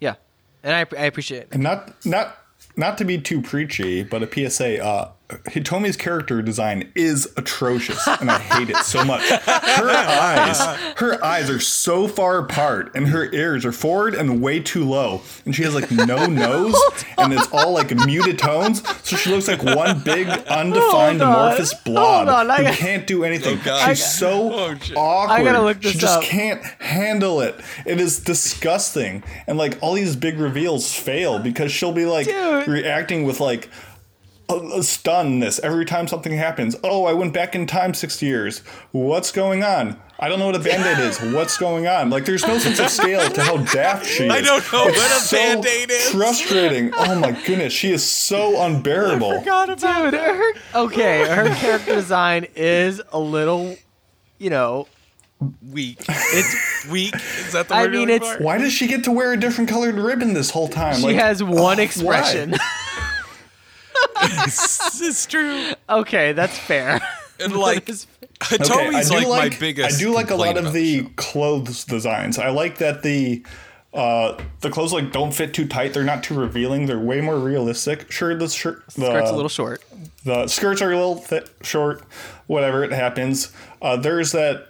[0.00, 0.14] yeah,
[0.62, 1.48] and I, I appreciate it.
[1.52, 2.38] And not not
[2.76, 4.82] not to be too preachy, but a PSA.
[4.84, 9.22] Uh, Hitomi's character design is atrocious, and I hate it so much.
[9.30, 10.60] Her eyes,
[10.98, 15.22] her eyes are so far apart, and her ears are forward and way too low,
[15.44, 16.76] and she has like no nose,
[17.18, 21.34] and it's all like muted tones, so she looks like one big undefined on.
[21.34, 23.58] amorphous blob on, who got- can't do anything.
[23.60, 23.88] Oh, God.
[23.88, 25.34] She's so Oh, awkward.
[25.40, 26.22] I gotta look she just up.
[26.22, 27.56] can't handle it.
[27.84, 32.68] It is disgusting, and like all these big reveals fail because she'll be like Dude.
[32.68, 33.68] reacting with like
[34.48, 36.76] a, a stunness every time something happens.
[36.84, 38.60] Oh, I went back in time six years.
[38.92, 40.00] What's going on?
[40.18, 41.18] I don't know what a band-aid is.
[41.34, 42.08] What's going on?
[42.10, 44.30] Like, there's no sense of scale to how daft she is.
[44.32, 46.08] I don't know It's what a so Band-Aid is.
[46.10, 46.92] Frustrating.
[46.96, 49.42] Oh my goodness, she is so unbearable.
[49.42, 49.46] Dude,
[50.14, 53.76] her, okay, her character design is a little,
[54.38, 54.86] you know,
[55.70, 55.98] Weak.
[56.08, 57.14] it's Weak.
[57.14, 58.42] Is that the I word you're mean, looking it's- for?
[58.44, 60.94] Why does she get to wear a different colored ribbon this whole time?
[60.96, 61.82] she Like, has one why?
[61.82, 62.54] expression.
[64.20, 65.72] it's, it's true.
[65.88, 67.00] okay, that's fair.
[67.40, 68.06] And like, It's-
[68.40, 69.96] Hitomi's I do like, my biggest.
[69.96, 71.10] I do like a lot of the show.
[71.16, 72.38] clothes designs.
[72.38, 73.42] I like that the
[73.94, 75.94] uh, the clothes like don't fit too tight.
[75.94, 76.84] They're not too revealing.
[76.84, 78.12] They're way more realistic.
[78.12, 79.82] Sure, the shirt, the skirt's a little short.
[80.24, 82.02] the skirts are a little th- short.
[82.46, 83.50] Whatever it happens.
[83.80, 84.68] Uh, there's that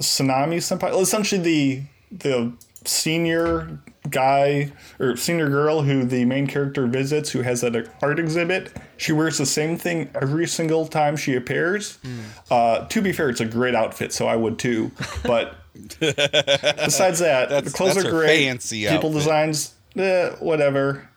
[0.00, 1.00] Tsunami senpai.
[1.02, 1.82] Essentially, the
[2.12, 2.52] the
[2.84, 8.72] senior guy or senior girl who the main character visits, who has that art exhibit.
[8.96, 11.96] She wears the same thing every single time she appears.
[11.96, 12.20] Hmm.
[12.50, 14.90] Uh, to be fair, it's a great outfit, so I would too.
[15.22, 15.56] But
[16.00, 18.44] besides that, the clothes that's are great.
[18.46, 19.12] fancy People outfit.
[19.12, 21.08] designs, eh, whatever.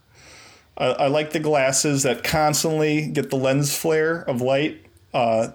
[0.78, 4.86] I, I like the glasses that constantly get the lens flare of light.
[5.14, 5.50] Uh,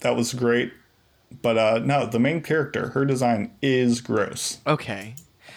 [0.00, 0.72] that was great.
[1.42, 4.58] But uh, no, the main character, her design is gross.
[4.66, 5.14] Okay.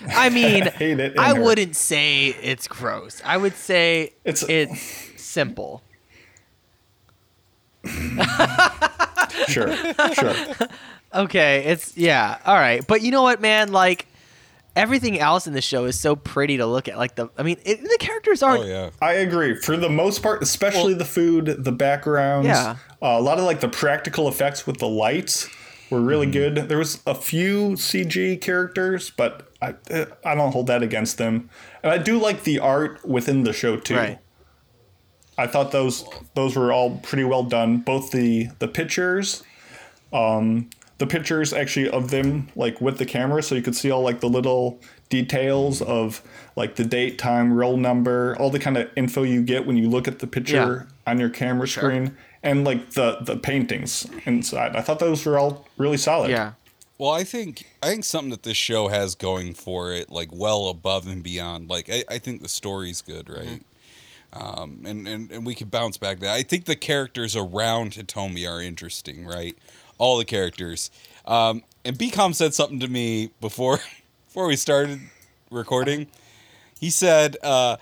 [0.09, 3.21] I mean, hate it I wouldn't say it's gross.
[3.25, 5.81] I would say It's- it's simple.
[9.47, 9.75] Sure,
[10.13, 10.35] sure.
[11.13, 12.85] Okay, it's yeah, all right.
[12.85, 13.71] But you know what, man?
[13.71, 14.07] Like
[14.75, 16.97] everything else in the show is so pretty to look at.
[16.97, 18.63] Like the, I mean, it, the characters aren't.
[18.63, 18.89] Oh yeah.
[19.01, 19.55] I agree.
[19.55, 22.77] For the most part, especially the food, the backgrounds, Yeah.
[23.01, 25.49] uh, a lot of like the practical effects with the lights
[25.89, 26.55] were really good.
[26.67, 29.75] There was a few CG characters, but I
[30.23, 31.49] I don't hold that against them.
[31.83, 33.95] And I do like the art within the show too.
[33.95, 34.19] Right.
[35.37, 37.77] I thought those those were all pretty well done.
[37.79, 39.43] Both the the pictures,
[40.11, 44.01] um, the pictures actually of them like with the camera, so you could see all
[44.01, 44.79] like the little
[45.09, 46.21] details of
[46.55, 49.89] like the date, time, roll number, all the kind of info you get when you
[49.89, 54.75] look at the picture on your camera screen, and like the the paintings inside.
[54.75, 56.31] I thought those were all really solid.
[56.31, 56.53] Yeah.
[56.97, 60.67] Well, I think I think something that this show has going for it, like well
[60.67, 61.69] above and beyond.
[61.69, 63.61] Like I, I think the story's good, right?
[64.33, 66.33] Um, and, and and we could bounce back that.
[66.33, 69.55] I think the characters around Hitomi are interesting, right?
[69.99, 70.89] All the characters.
[71.25, 73.79] Um, and BCom said something to me before
[74.27, 74.99] before we started
[75.51, 76.07] recording.
[76.79, 77.77] He said, uh,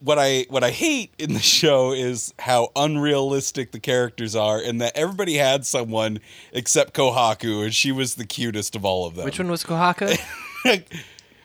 [0.00, 4.80] "What I what I hate in the show is how unrealistic the characters are, and
[4.80, 6.20] that everybody had someone
[6.52, 9.24] except Kohaku, and she was the cutest of all of them.
[9.24, 10.18] Which one was Kohaku?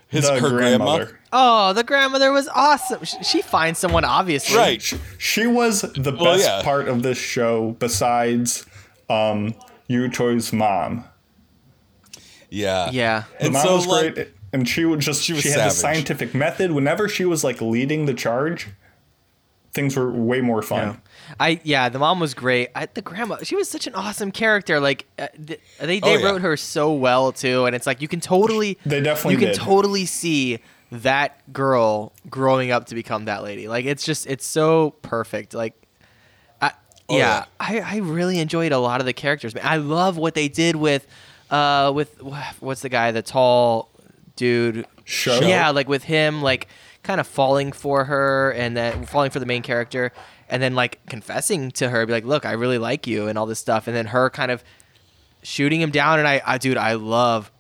[0.09, 0.55] His her grandma,
[0.97, 1.19] grandmother.
[1.33, 3.03] oh, the grandmother was awesome.
[3.03, 4.55] She, she finds someone obviously.
[4.55, 4.81] right?
[4.81, 6.61] She, she was the best Well, yeah.
[6.63, 8.65] part of this show besides
[9.09, 9.53] um,
[9.89, 11.03] Yuto's mom.
[12.49, 13.23] Yeah, Yeah.
[13.39, 15.65] The And mom so, was like, great, and she would just she she, was had
[15.65, 16.71] the scientific method.
[16.71, 18.67] Whenever she was like leading the charge,
[19.73, 21.01] things were way more fun.
[21.39, 22.69] I yeah, the mom was great.
[22.75, 24.79] I, the grandma, she was such an awesome character.
[24.79, 26.25] Like uh, th- they they Oh, yeah.
[26.25, 29.47] wrote her so well too, and it's like you can totally They definitely you can
[29.49, 29.57] did.
[29.57, 30.59] totally see
[30.91, 33.67] that girl growing up to become that lady.
[33.67, 35.53] Like it's just it's so perfect.
[35.53, 35.73] Like.
[36.61, 36.71] I,
[37.09, 37.83] Oh, yeah, yeah.
[37.85, 39.55] I, I really enjoyed a lot of the characters.
[39.55, 41.07] Man, I love what they did with,
[41.49, 42.21] uh, with
[42.59, 43.89] what's the guy, the tall
[44.37, 45.45] dude, Shou?
[45.45, 46.67] yeah, like with him, like
[47.03, 50.13] kind of falling for her and then falling for the main character,
[50.49, 53.45] and then like confessing to her, be like, "Look, I really like you," and all
[53.45, 54.63] this stuff, and then her kind of
[55.43, 56.19] shooting him down.
[56.19, 57.51] And I, I dude, I love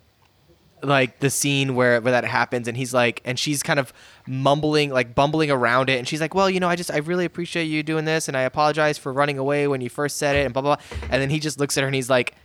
[0.83, 3.91] like the scene where where that happens, and he's like, and she's kind of
[4.27, 7.25] mumbling, like bumbling around it, and she's like, "Well, you know, I just I really
[7.25, 10.45] appreciate you doing this, and I apologize for running away when you first said it,"
[10.45, 10.75] and blah blah.
[10.75, 10.85] blah.
[11.09, 12.35] And then he just looks at her and he's like,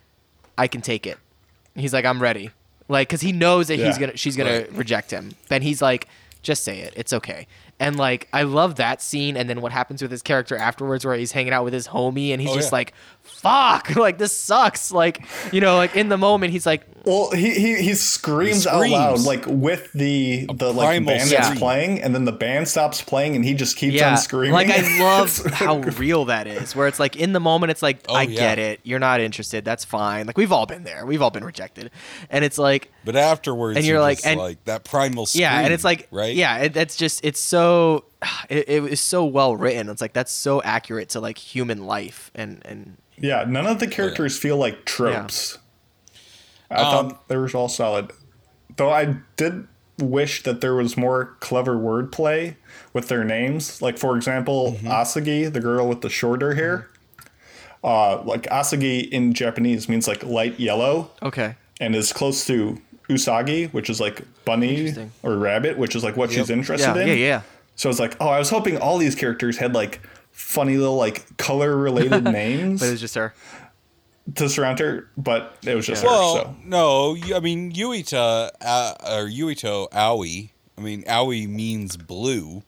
[0.56, 1.18] "I can take it."
[1.74, 2.50] He's like, "I'm ready."
[2.92, 4.72] Like, cause he knows that he's gonna she's gonna Right.
[4.74, 5.32] reject him.
[5.48, 6.06] Then he's like,
[6.42, 6.92] "Just say it.
[6.96, 7.46] It's okay."
[7.80, 11.16] And like I love that scene and then what happens with his character afterwards where
[11.16, 12.76] he's hanging out with his homie and he's Oh, just yeah.
[12.76, 12.92] like
[13.40, 13.94] fuck?
[14.02, 14.90] Like this sucks.
[14.92, 18.70] Like you know like in the moment he's like Well, he he, he screams He
[18.70, 22.68] out loud like with the the like primal band that's playing, and then the band
[22.68, 24.12] stops playing, and he just keeps yeah.
[24.12, 24.52] On screaming.
[24.52, 28.04] like I love how real that is where it's like in the moment it's like
[28.08, 28.36] Oh, I yeah.
[28.38, 28.80] get it.
[28.82, 29.64] You're not interested.
[29.64, 30.26] That's fine.
[30.26, 31.04] Like we've all been there.
[31.06, 31.90] We've all been rejected.
[32.30, 35.42] And it's like But afterwards, And you're you're like- and- like that primal scream.
[35.42, 36.34] yeah and it's like right.
[36.34, 38.04] yeah it, that's just it's so
[38.48, 39.88] it, it is so well written.
[39.88, 43.86] It's like that's so accurate to like human life and and yeah, none of the
[43.86, 45.56] characters feel like tropes.
[46.70, 48.10] I Um, thought they were all solid,
[48.76, 48.90] though.
[48.90, 49.66] I did
[49.98, 52.56] wish that there was more clever wordplay
[52.92, 53.80] with their names.
[53.80, 54.88] Like for example, Mm-hmm.
[54.88, 56.88] Asagi, the girl with the shorter hair.
[57.84, 61.10] Uh, like Asagi in Japanese means like light yellow.
[61.22, 64.94] okay and is close to Usagi, which is like bunny
[65.24, 67.08] or rabbit, which is like what she's interested yeah in.
[67.08, 67.42] yeah yeah
[67.74, 70.00] So it's like, oh, I was hoping all these characters had like
[70.32, 73.32] funny little like color related names but it was just her
[74.36, 76.42] to surround her, but it was just Well, her.
[76.44, 80.50] So no, I mean Yuita uh, or Yuito Aoi.
[80.78, 82.62] I mean Aoi means blue,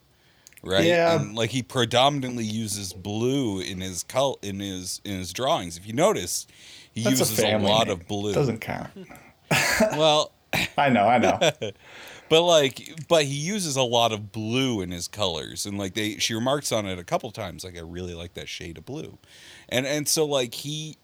[0.64, 0.84] right?
[0.84, 1.14] Yeah.
[1.20, 5.76] And like he predominantly uses blue in his cult in his in his drawings.
[5.76, 6.46] If you notice,
[6.92, 8.00] he that's uses a, family lot name.
[8.00, 8.32] of blue.
[8.32, 8.90] Doesn't count.
[9.92, 10.32] well,
[10.76, 11.38] I know, I know.
[12.34, 16.16] but like but he uses a lot of blue in his colors and like they
[16.16, 19.18] she remarks on it a couple times like I really like that shade of blue.
[19.68, 20.96] And and so like he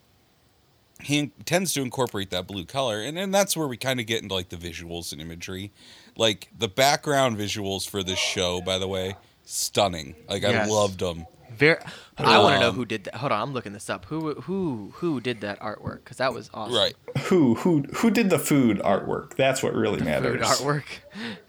[1.00, 4.24] he tends to incorporate that blue color and and that's where we kind of get
[4.24, 5.70] into like the visuals and imagery.
[6.16, 10.16] Like the background visuals for this show by the way, stunning.
[10.28, 10.68] Like I Yes.
[10.68, 11.26] loved them.
[11.56, 11.76] Very
[12.18, 14.34] i want to know Um, who did that hold on i'm looking this up who
[14.42, 16.94] who who did that artwork because that was awesome Right.
[17.24, 19.34] who who who did the food artwork?
[19.36, 20.32] That's what really matters.
[20.32, 20.84] Food artwork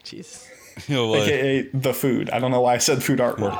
[0.04, 0.48] Jeez.
[0.88, 2.30] You know, like- AKA the food.
[2.30, 3.54] I don't know why I said food artwork.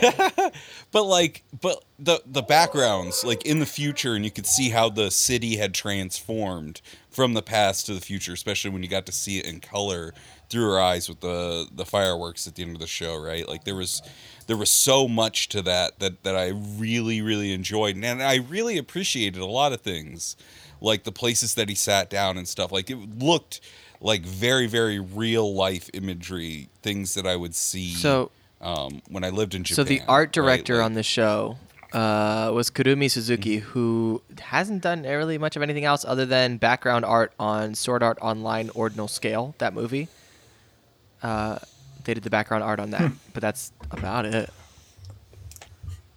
[0.92, 4.88] but like but the the backgrounds like in the future and you could see how
[4.88, 6.80] the city had transformed
[7.10, 10.14] from the past to the future especially when you got to see it in color
[10.48, 13.64] through her eyes with the the fireworks at the end of the show right like
[13.64, 14.02] there was
[14.46, 18.78] there was so much to that that that I really really enjoyed and I really
[18.78, 20.36] appreciated a lot of things
[20.80, 23.60] like the places that he sat down and stuff like it looked
[24.00, 29.28] like very very real life imagery things that I would see so um, when I
[29.30, 29.76] lived in Japan.
[29.76, 30.32] So the art right?
[30.32, 31.58] director Like- on the show
[31.92, 33.70] uh, was Kurumi Suzuki, Mm-hmm.
[33.70, 38.18] who hasn't done really much of anything else other than background art on Sword Art
[38.20, 40.08] Online Ordinal Scale, that movie.
[41.22, 41.58] Uh,
[42.04, 43.14] they did the background art on that, Hmm.
[43.34, 44.50] but that's about it.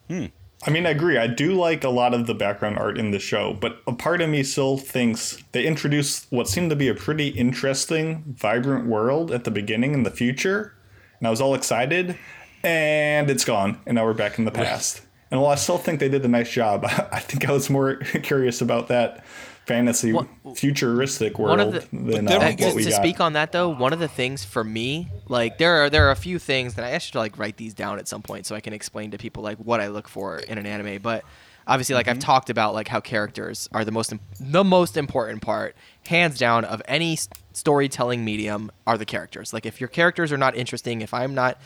[0.10, 1.18] I mean, I agree.
[1.18, 4.22] I do like a lot of the background art in the show, but a part
[4.22, 9.32] of me still thinks they introduced what seemed to be a pretty interesting, vibrant world
[9.32, 10.74] at the beginning in the future,
[11.20, 12.18] and I was all excited,
[12.64, 15.02] and it's gone, and now we're back in the past.
[15.32, 17.96] And while I still think they did a nice job, I think I was more
[18.24, 19.24] curious about that
[19.70, 23.02] fantasy One- futuristic world the- than then uh, what just we to got.
[23.02, 26.12] speak on that though, one of the things for me, like there are there are
[26.12, 28.60] a few things that I should like write these down at some point so I
[28.62, 31.02] can explain to people like what I look for in an anime.
[31.02, 31.24] But
[31.68, 32.18] obviously, like Mm-hmm.
[32.18, 35.76] I've talked about, like how characters are the most the most important part,
[36.08, 37.18] hands down, of any
[37.54, 39.54] storytelling medium are the characters.
[39.54, 41.58] Like if your characters are not interesting, if I'm not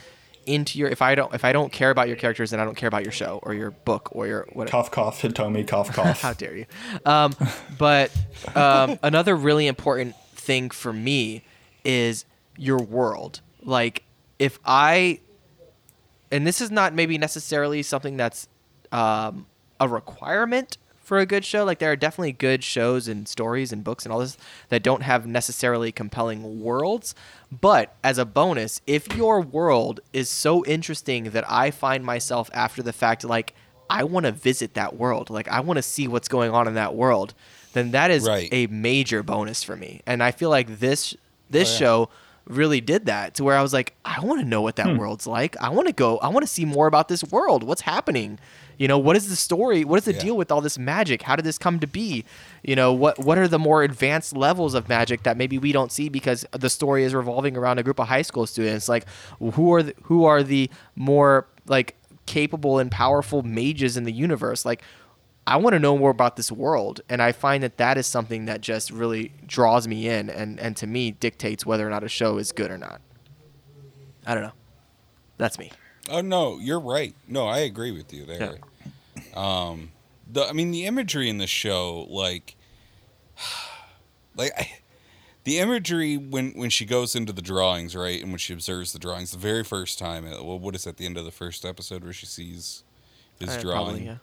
[0.45, 2.75] into your if I don't if I don't care about your characters, then I don't
[2.75, 6.21] care about your show or your book or your what cough, cough, Hitomi, cough, cough.
[6.21, 6.65] how dare you?
[7.05, 7.33] Um,
[7.77, 8.11] but
[8.55, 11.43] um, another really important thing for me
[11.83, 12.25] is
[12.57, 13.41] your world.
[13.61, 14.03] Like,
[14.39, 15.19] if I,
[16.31, 18.47] and this is not maybe necessarily something that's
[18.91, 19.45] um,
[19.79, 20.77] a requirement
[21.13, 21.63] for a good show.
[21.63, 24.35] Like, there are definitely good shows and stories and books and all this
[24.69, 27.13] that don't have necessarily compelling worlds.
[27.51, 32.81] But as a bonus, if your world is so interesting that I find myself after
[32.81, 33.53] the fact, like,
[33.91, 36.73] I want to visit that world, like, I want to see what's going on in
[36.73, 37.35] that world,
[37.73, 38.49] then that is Right.
[38.51, 40.01] a major bonus for me.
[40.07, 41.15] And I feel like this
[41.49, 41.77] this Oh, yeah.
[41.79, 42.09] show
[42.45, 44.87] really did that to where I was like, I want to know what Hmm.
[44.89, 45.55] that world's like.
[45.61, 46.17] I want to go.
[46.17, 47.63] I want to see more about this world.
[47.63, 48.37] What's happening?
[48.77, 49.85] You know, what is the story?
[49.85, 50.19] What is the Yeah.
[50.19, 51.21] deal with all this magic?
[51.21, 52.25] How did this come to be?
[52.63, 55.91] You know, what what are the more advanced levels of magic that maybe we don't
[55.91, 58.89] see because the story is revolving around a group of high school students?
[58.89, 59.05] Like,
[59.39, 64.65] who are the, who are the more like capable and powerful mages in the universe?
[64.65, 64.81] Like,
[65.45, 68.45] I want to know more about this world, and I find that that is something
[68.45, 72.07] that just really draws me in, and and to me dictates whether or not a
[72.09, 73.01] show is good or not.
[74.25, 74.53] I don't know.
[75.37, 75.71] That's me.
[76.09, 77.13] Oh no, you're right.
[77.27, 78.59] No, I agree with you there.
[79.35, 79.91] Um,
[80.31, 82.55] the I mean the imagery in the show, like,
[84.35, 84.71] like I,
[85.43, 88.99] the imagery when when she goes into the drawings, right, and when she observes the
[88.99, 90.25] drawings the very first time.
[90.25, 92.83] uh, Well, what is at the end of the first episode where she sees
[93.39, 93.85] his Uh, drawing?
[93.85, 94.17] probably, yeah.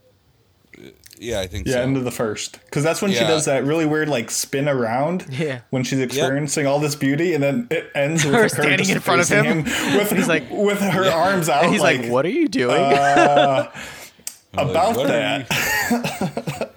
[1.19, 1.97] Yeah, I think Yeah, so.
[1.97, 2.59] of the first.
[2.65, 5.27] Because that's when she does that really weird, like, spin around.
[5.31, 5.61] Yeah.
[5.71, 8.91] When she's experiencing all this beauty, and then it ends with Her her, standing just
[8.93, 9.65] in front of facing him.
[9.99, 11.65] with, He's like- with her arms out.
[11.65, 13.71] And he's like, "What are you doing?" Uh,
[14.55, 16.73] about what are that.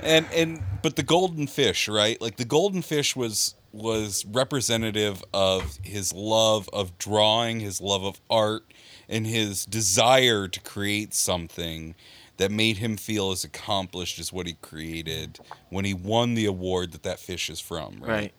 [0.00, 5.78] and and but the golden fish right like the golden fish was was representative of
[5.82, 8.62] his love of drawing his love of art
[9.08, 11.94] and his desire to create something
[12.36, 15.38] that made him feel as accomplished as what he created
[15.70, 18.34] when he won the award that that fish is from right, right.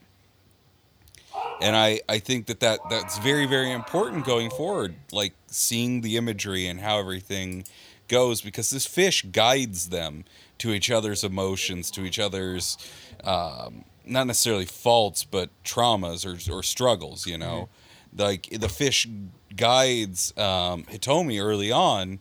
[1.62, 6.18] and I, I think that, that that's very very important going forward like seeing the
[6.18, 7.66] imagery and how everything
[8.08, 10.24] goes because this fish guides them
[10.60, 12.78] to each other's emotions to each other's
[13.24, 17.70] um, not necessarily faults but traumas or, or struggles you know?
[18.16, 19.08] Like the fish
[19.56, 22.20] guides um, hitomi early on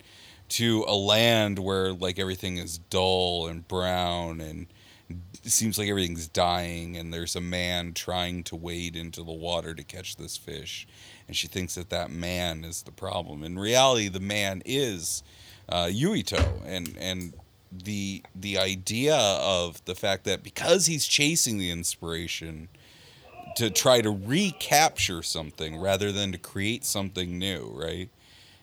[0.49, 4.67] to a land where like everything is dull and brown and
[5.09, 9.75] it seems like everything's dying and there's a man trying to wade into the water
[9.75, 10.87] to catch this fish.
[11.29, 13.45] And she thinks that that man is the problem.
[13.45, 15.23] In reality the man is
[15.69, 16.63] uh, Yuito.
[16.65, 17.35] And and
[17.71, 22.69] the the idea of the fact that because he's chasing the inspiration
[23.57, 28.11] to try to recapture something rather than to create something new right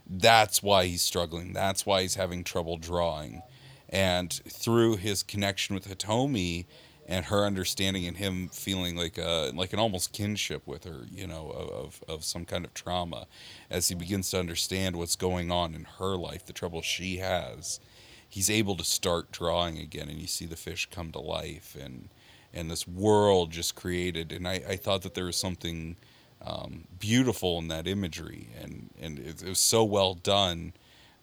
[0.05, 3.41] that's why he's struggling that's why he's having trouble drawing
[3.89, 6.65] and through his connection with Hitomi
[7.07, 11.27] and her understanding and him feeling like a like an almost kinship with her, you
[11.27, 13.27] know, of of some kind of trauma,
[13.69, 17.79] as he begins to understand what's going on in her life, the trouble she has,
[18.27, 22.09] he's able to start drawing again, and you see the fish come to life and
[22.53, 24.31] and this world just created.
[24.31, 25.97] And I, I thought that there was something
[26.43, 30.73] um, beautiful in that imagery, and and it, it was so well done.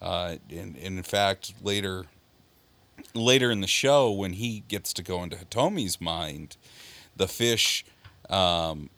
[0.01, 2.05] Uh, and, and in fact, later
[3.13, 6.57] later in the show, when he gets to go into Hitomi's mind,
[7.15, 7.85] the fish,
[8.29, 8.89] um,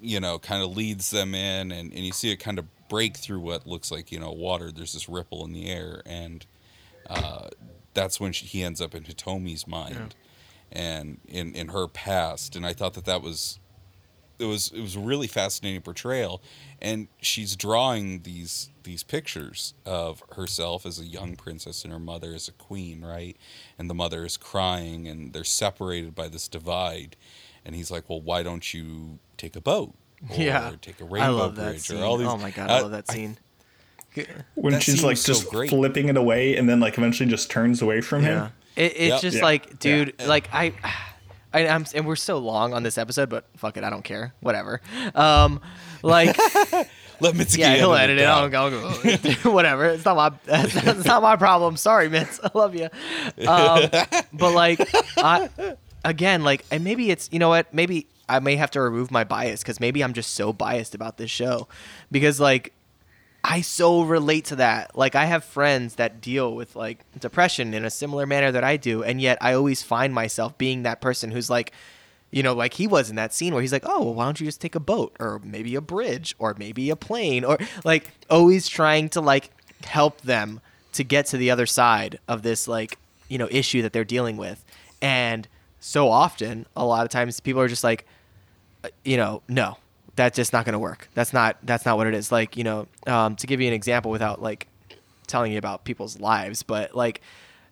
[0.00, 3.16] you know, kind of leads them in, and, and you see it kind of break
[3.16, 4.70] through what looks like, you know, water.
[4.70, 6.44] There's this ripple in the air, and
[7.08, 7.48] uh,
[7.92, 10.14] that's when she, he ends up in Hitomi's mind
[10.70, 12.56] and in, in her past.
[12.56, 13.58] And I thought that that was
[14.38, 16.42] it was it was a really fascinating portrayal
[16.82, 22.34] and she's drawing these these pictures of herself as a young princess and her mother
[22.34, 23.36] as a queen right
[23.78, 27.16] and the mother is crying and they're separated by this divide
[27.64, 29.94] and he's like well why don't you take a boat
[30.30, 30.72] or Yeah.
[30.80, 31.98] take a rainbow bridge scene.
[32.00, 33.36] or all these oh my god, I Uh, love that scene.
[34.54, 35.70] when That she's like was so just great.
[35.70, 38.46] flipping it away and then like eventually just turns away from Yeah.
[38.46, 38.52] him.
[38.76, 39.20] It, it's Yep.
[39.22, 39.42] just Yeah.
[39.42, 40.26] like, dude, Yeah.
[40.26, 40.72] like I,
[41.54, 44.34] I, I'm, and we're so long on this episode, but fuck it, I don't care.
[44.40, 44.80] Whatever.
[45.14, 45.60] Um,
[46.02, 46.36] like,
[47.20, 48.22] let Mitsugi yeah, he'll edit it.
[48.22, 48.54] down.
[48.54, 48.90] I'll go,
[49.50, 49.86] whatever.
[49.86, 51.76] It's not my, it's not my problem.
[51.76, 52.40] Sorry, Mitz.
[52.42, 52.88] I love you.
[53.46, 53.88] Um,
[54.32, 54.80] but like,
[55.16, 55.48] I,
[56.04, 57.72] again, like, and maybe it's, you know what?
[57.72, 61.18] Maybe I may have to remove my bias because maybe I'm just so biased about
[61.18, 61.68] this show
[62.10, 62.72] because like
[63.44, 64.96] I so relate to that.
[64.96, 68.78] Like I have friends that deal with like depression in a similar manner that I
[68.78, 71.72] do, and yet I always find myself being that person who's like,
[72.30, 74.40] you know, like he was in that scene where he's like, "Oh, well, why don't
[74.40, 78.12] you just take a boat or maybe a bridge or maybe a plane or like
[78.30, 79.50] always trying to like
[79.84, 80.60] help them
[80.94, 82.98] to get to the other side of this like,
[83.28, 84.64] you know, issue that they're dealing with."
[85.02, 85.46] And
[85.80, 88.06] so often, a lot of times people are just like,
[88.82, 89.76] uh, you know, no,
[90.16, 91.08] that's just not going to work.
[91.14, 92.30] That's not that's not what it is.
[92.30, 94.68] Like, you know, um, to give you an example without like
[95.26, 97.20] telling you about people's lives, but like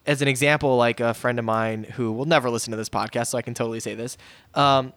[0.06, 3.28] as an example, like a friend of mine who will never listen to this podcast,
[3.28, 4.16] so I can totally say this.
[4.54, 4.92] Um,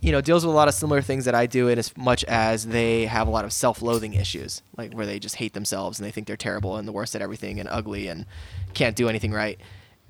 [0.00, 2.24] you know, deals with a lot of similar things that I do, in as much
[2.24, 6.06] as they have a lot of self-loathing issues, like where they just hate themselves and
[6.06, 8.26] they think they're terrible and the worst at everything and ugly and
[8.74, 9.60] can't do anything right.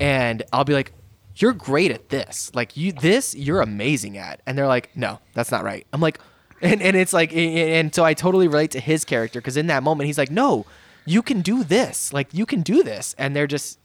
[0.01, 0.93] And I'll be like,
[1.37, 2.51] "You're great at this.
[2.55, 6.19] Like you, this you're amazing at." And they're like, "No, that's not right." I'm like,
[6.65, 9.83] and and it's like, and so I totally relate to his character because in that
[9.83, 10.67] moment he's like, "No,
[11.07, 12.13] you can do this.
[12.13, 13.79] Like you can do this," and they're just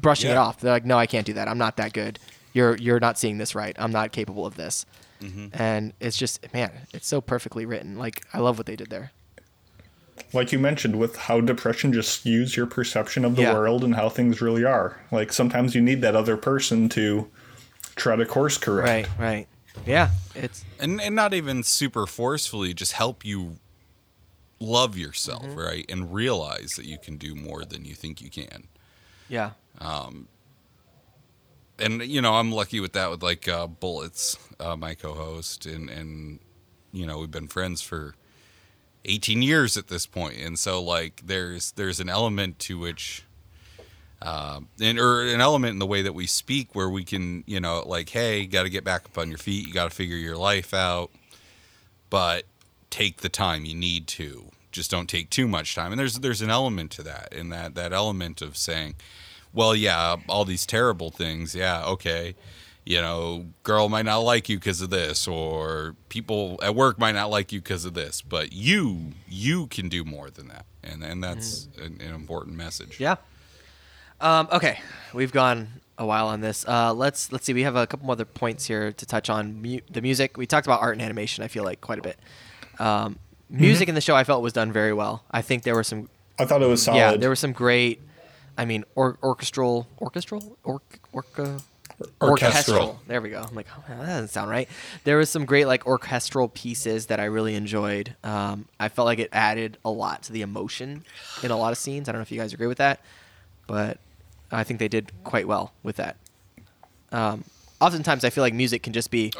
[0.00, 0.60] brushing it off.
[0.60, 1.48] They're like, "No, I can't do that.
[1.48, 2.18] I'm not that good.
[2.52, 3.74] You're you're not seeing this right.
[3.78, 4.86] I'm not capable of this."
[5.20, 5.46] Mm-hmm.
[5.54, 7.96] And it's just man, it's so perfectly written.
[7.98, 9.12] Like I love what they did there.
[10.32, 13.54] Like you mentioned, with how depression just skews your perception of the Yeah.
[13.54, 14.98] world and how things really are.
[15.10, 17.28] Like sometimes you need that other person to
[17.96, 18.88] try to course correct.
[18.88, 19.46] Right, right.
[19.84, 23.58] Yeah, it's and and not even super forcefully just help you
[24.58, 25.58] love yourself Mm-hmm.
[25.58, 28.68] right and realize that you can do more than you think you can
[29.28, 30.28] yeah, Um.
[31.78, 35.90] and you know I'm lucky with that with like uh, Bullets, uh, my co-host, and
[35.90, 36.38] and
[36.92, 38.14] you know we've been friends for
[39.04, 43.24] 18 years at this point, and so like there's there's an element to which.
[44.22, 47.60] Uh, and or an element in the way that we speak where we can you
[47.60, 49.66] know like hey you got to get back up on your feet.
[49.66, 51.10] You got to figure your life out.
[52.08, 52.44] But
[52.88, 53.64] take the time.
[53.64, 54.50] You need to.
[54.72, 55.92] Just don't take too much time.
[55.92, 57.34] And there's there's an element to that.
[57.34, 58.94] And that that element of saying
[59.52, 61.54] well yeah all these terrible things.
[61.54, 62.34] Yeah okay.
[62.84, 67.12] You know girl might not like you because of this or people at work might
[67.12, 68.22] not like you because of this.
[68.22, 70.64] But you you can do more than that.
[70.82, 72.98] And and that's an, an important message.
[72.98, 73.16] Yeah.
[74.20, 74.80] Um, okay,
[75.12, 76.66] we've gone a while on this.
[76.66, 77.54] Uh, let's let's see.
[77.54, 79.60] We have a couple other points here to touch on.
[79.62, 80.36] Mu- the music.
[80.36, 81.44] We talked about art and animation.
[81.44, 82.18] I feel like quite a bit.
[82.78, 85.24] Um, music in the show I felt was done very well.
[85.30, 86.08] I think there were some.
[86.38, 86.98] I thought it was solid.
[86.98, 88.00] Yeah, there were some great.
[88.58, 90.80] I mean, or, orchestral, orchestral, or,
[91.12, 91.58] orca,
[92.20, 93.00] Orchestral.
[93.06, 93.42] There we go.
[93.46, 94.68] I'm like, oh, that doesn't sound right.
[95.04, 98.14] There was some great like orchestral pieces that I really enjoyed.
[98.24, 101.04] Um, I felt like it added a lot to the emotion
[101.42, 102.08] in a lot of scenes.
[102.08, 103.00] I don't know if you guys agree with that,
[103.66, 103.98] but
[104.52, 106.16] I think they did quite well with that.
[107.12, 107.44] Um,
[107.80, 109.32] oftentimes, I feel like music can just be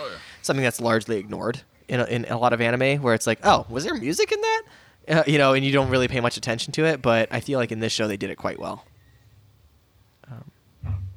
[0.43, 3.67] something that's largely ignored in a, in a lot of anime, where it's like, oh,
[3.68, 4.62] was there music in that?
[5.09, 7.01] Uh, you know, and you don't really pay much attention to it.
[7.02, 8.85] But I feel like in this show they did it quite well.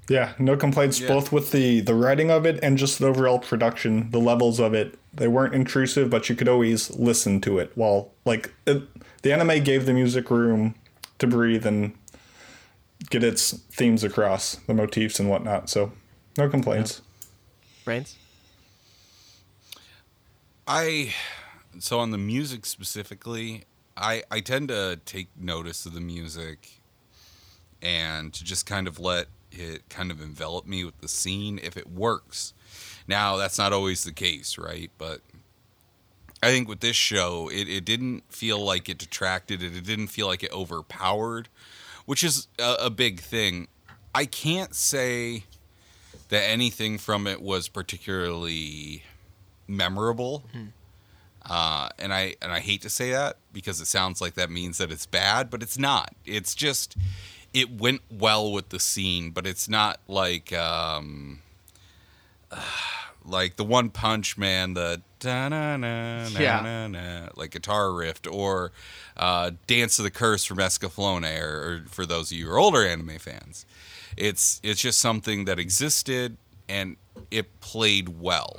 [0.08, 1.08] Yeah, no complaints Yeah.
[1.10, 4.74] both with the the writing of it and just the overall production, the levels of
[4.74, 4.98] it.
[5.14, 8.82] They weren't intrusive, but you could always listen to it while like it,
[9.22, 10.74] the anime gave the music room
[11.20, 11.94] to breathe and
[13.10, 15.70] get its themes across, the motifs and whatnot.
[15.70, 15.92] So,
[16.38, 17.02] no complaints.
[17.86, 18.16] Brains.
[20.68, 21.14] I
[21.80, 23.64] so on the music specifically,
[23.98, 26.82] I I tend to take notice of the music
[27.82, 31.76] and to just kind of let it kind of envelop me with the scene if
[31.76, 32.54] it works.
[33.08, 34.92] Now that's not always the case, right?
[34.98, 35.22] But
[36.42, 39.76] I think with this show, it, it didn't feel like it detracted it.
[39.76, 41.50] It didn't feel like it overpowered,
[42.10, 43.68] which is a, a big thing.
[44.16, 45.44] I can't say
[46.30, 49.04] that anything from it was particularly
[49.68, 50.44] memorable.
[51.46, 54.80] Uh, and I and I hate to say that because it sounds like that means
[54.80, 56.16] that it's bad, but it's not.
[56.26, 56.98] It's just
[57.54, 61.44] it went well with the scene, but it's not like um,
[63.24, 65.04] like the One Punch Man, the
[66.40, 67.30] Yeah.
[67.36, 68.72] like guitar riff, or
[69.18, 72.58] uh, Dance of the Curse from Escaflowne, or, or for those of you who are
[72.60, 73.66] older anime fans,
[74.18, 76.98] it's it's just something that existed and
[77.32, 78.58] it played well,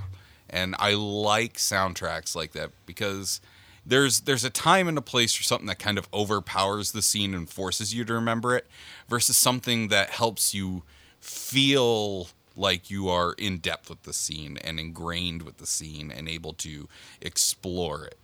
[0.49, 3.41] and I like soundtracks like that because
[3.87, 7.35] there's there's a time and a place for something that kind of overpowers the scene
[7.35, 8.67] and forces you to remember it
[9.09, 10.83] versus something that helps you
[11.21, 12.29] feel
[12.61, 16.53] like you are in depth with the scene and ingrained with the scene and able
[16.53, 16.89] to
[17.21, 18.19] explore it.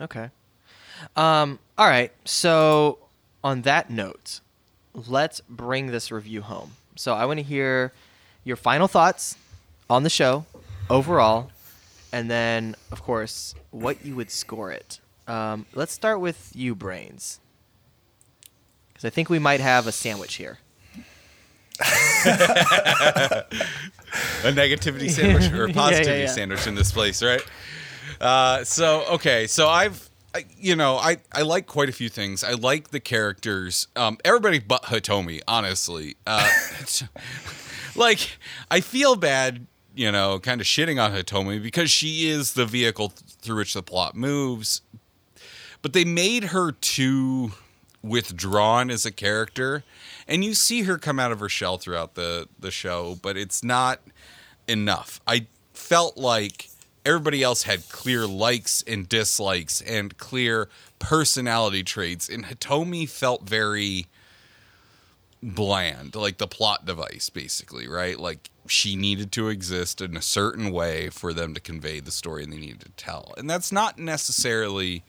[0.00, 0.30] Okay.
[1.16, 2.12] Um, all right.
[2.24, 2.98] So,
[3.42, 4.40] on that note,
[4.94, 6.72] let's bring this review home.
[6.96, 7.92] So, I want to hear
[8.44, 9.36] your final thoughts
[9.88, 10.44] on the show
[10.88, 11.50] overall,
[12.12, 15.00] and then, of course, what you would score it.
[15.28, 17.38] Um, let's start with you, Brains.
[18.88, 20.58] Because I think we might have a sandwich here.
[21.80, 23.44] A
[24.52, 26.26] negativity sandwich or a positivity yeah, yeah.
[26.26, 27.42] sandwich in this place, right?
[28.20, 32.44] Uh, so okay, so I've, I, you know, I I like quite a few things.
[32.44, 33.88] I like the characters.
[33.96, 36.16] Um, everybody but Hitomi, honestly.
[36.26, 36.48] Uh,
[37.96, 38.38] like
[38.70, 43.10] I feel bad, you know, kind of shitting on Hitomi because she is the vehicle
[43.10, 44.82] th- through which the plot moves.
[45.82, 47.52] But they made her too
[48.02, 49.84] withdrawn as a character,
[50.26, 53.62] and you see her come out of her shell throughout the the show, but it's
[53.62, 54.00] not
[54.66, 55.20] enough.
[55.26, 56.68] I felt like
[57.04, 64.06] everybody else had clear likes and dislikes and clear personality traits, and Hitomi felt very
[65.42, 68.18] bland, like the plot device, basically, right?
[68.18, 72.44] Like she needed to exist in a certain way for them to convey the story
[72.46, 73.34] they needed to tell.
[73.36, 75.02] And that's not necessarily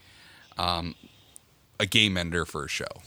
[0.57, 0.95] um,
[1.81, 3.01] a game ender for a show.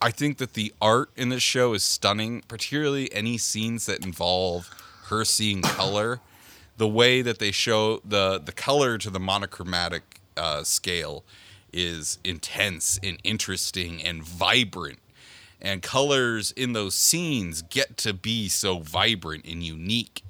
[0.00, 4.70] I think that the art in this show is stunning, particularly any scenes that involve
[5.08, 6.20] her seeing color.
[6.78, 11.22] The way that they show the the color to the monochromatic uh, scale
[11.70, 15.00] is intense and interesting and vibrant
[15.60, 20.22] and colors in those scenes get to be so vibrant and unique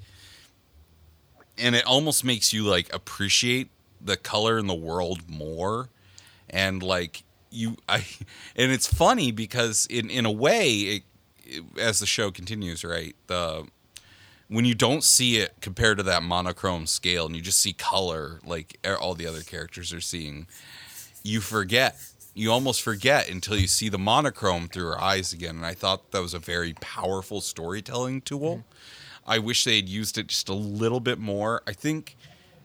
[1.57, 3.69] and it almost makes you like appreciate
[4.01, 5.87] the color in the world more
[6.49, 8.05] and like you i
[8.55, 11.03] and it's funny because in in a way it,
[11.45, 13.65] it- as the show continues right the
[14.47, 18.39] when you don't see it compared to that monochrome scale and you just see color
[18.43, 20.47] like all the other characters are seeing,
[21.23, 21.95] you forget.
[22.33, 25.57] You almost forget until you see the monochrome through her eyes again.
[25.57, 28.63] And I thought that was a very powerful storytelling tool.
[28.63, 29.29] Mm-hmm.
[29.31, 31.61] I wish they had used it just a little bit more.
[31.67, 32.17] I think,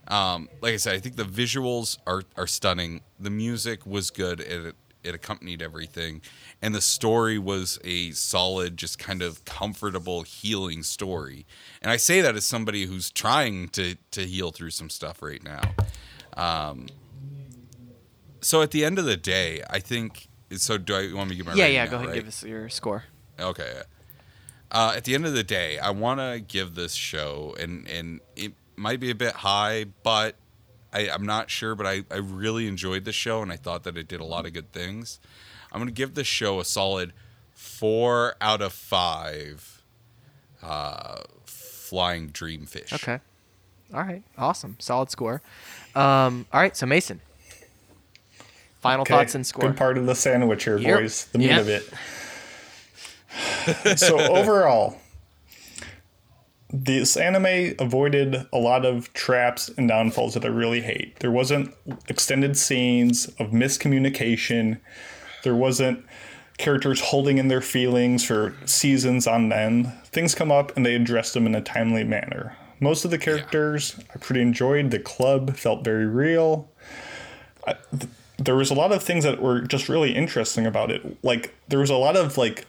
[0.08, 3.00] um, like I said, I think the visuals are, are stunning.
[3.18, 4.40] The music was good.
[4.40, 6.22] It, it accompanied everything.
[6.62, 11.46] And the story was a solid, just kind of comfortable, healing story.
[11.82, 15.42] And I say that as somebody who's trying to, to heal through some stuff right
[15.44, 15.60] now.
[16.36, 16.86] Um,
[18.40, 20.28] so at the end of the day, I think.
[20.52, 21.84] So do I want me to give my Yeah, rating yeah.
[21.84, 22.14] now, Go ahead right?
[22.16, 23.04] give us your score.
[23.40, 23.80] Okay.
[24.70, 28.20] Uh, at the end of the day, I want to give this show, and and
[28.36, 30.36] it might be a bit high, but
[30.92, 31.74] I, I'm not sure.
[31.74, 34.46] But I, I really enjoyed the show, and I thought that it did a lot
[34.46, 35.20] of good things.
[35.72, 37.12] I'm gonna give this show a solid
[37.52, 39.82] four out of five.
[40.62, 42.92] Uh, flying dreamfish.
[42.94, 43.18] Okay.
[43.92, 44.22] All right.
[44.38, 44.76] Awesome.
[44.78, 45.42] Solid score.
[45.94, 46.76] Um, all right.
[46.76, 47.20] So Mason.
[48.80, 49.68] Final Okay, thoughts and score.
[49.68, 51.00] Good part of the sandwich here, Yep.
[51.00, 51.24] boys.
[51.26, 51.60] The meat Yep.
[51.60, 51.92] of it.
[53.98, 54.98] so overall,
[56.76, 61.20] this anime avoided a lot of traps and downfalls that I really hate.
[61.20, 61.72] There wasn't
[62.08, 64.80] extended scenes of miscommunication.
[65.44, 66.04] There wasn't
[66.58, 69.92] characters holding in their feelings for seasons on end.
[70.06, 72.56] Things come up and they address them in a timely manner.
[72.80, 74.90] Most of the characters I pretty enjoyed.
[74.90, 76.68] The club felt very real
[78.36, 81.24] there was a lot of things that were just really interesting about it.
[81.24, 82.66] Like there was a lot of like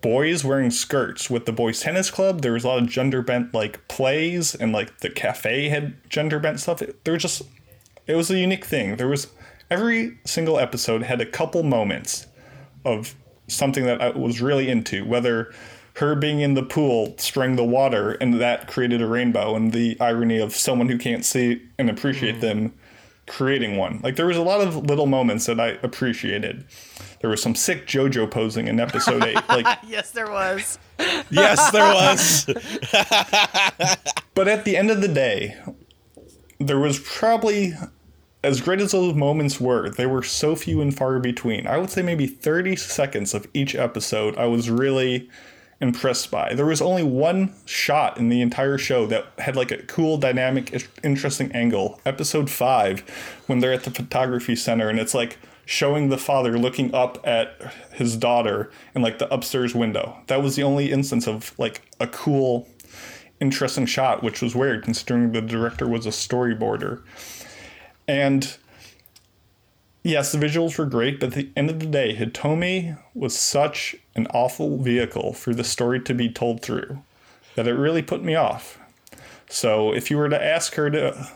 [0.00, 2.42] boys wearing skirts with the boys tennis club.
[2.42, 6.38] There was a lot of gender bent like plays and like the cafe had gender
[6.38, 6.82] bent stuff.
[6.82, 7.42] It, there was just
[8.06, 8.96] it was a unique thing.
[8.96, 9.28] There was
[9.70, 12.26] every single episode had a couple moments
[12.84, 13.14] of
[13.48, 15.52] something that I was really into, whether
[15.96, 19.96] her being in the pool spraying the water and that created a rainbow and the
[20.00, 22.40] irony of someone who can't see and appreciate hmm.
[22.40, 22.74] them
[23.26, 24.00] creating one.
[24.02, 26.64] Like there was a lot of little moments that I appreciated.
[27.20, 29.36] There was some sick JoJo posing in episode 8.
[29.48, 30.78] Like yes, there was.
[31.30, 32.46] Yes, there was.
[34.34, 35.56] But at the end of the day,
[36.58, 37.74] there was probably,
[38.42, 41.66] as great as those moments were, they were so few and far between.
[41.66, 45.28] I would say maybe 30 seconds of each episode I was really
[45.80, 46.54] impressed by.
[46.54, 50.88] There was only one shot in the entire show that had like a cool, dynamic,
[51.02, 52.00] interesting angle.
[52.06, 55.38] Episode 5, when they're at the photography center and it's like
[55.70, 60.16] showing the father looking up at his daughter in like the upstairs window.
[60.26, 62.66] That was the only instance of like a cool
[63.40, 67.00] interesting shot, which was weird considering the director was a storyboarder.
[68.08, 68.56] And
[70.02, 73.94] yes, the visuals were great, but at the end of the day, Hitomi was such
[74.16, 77.00] an awful vehicle for the story to be told through
[77.54, 78.76] that it really put me off.
[79.48, 81.30] So if you were to ask her to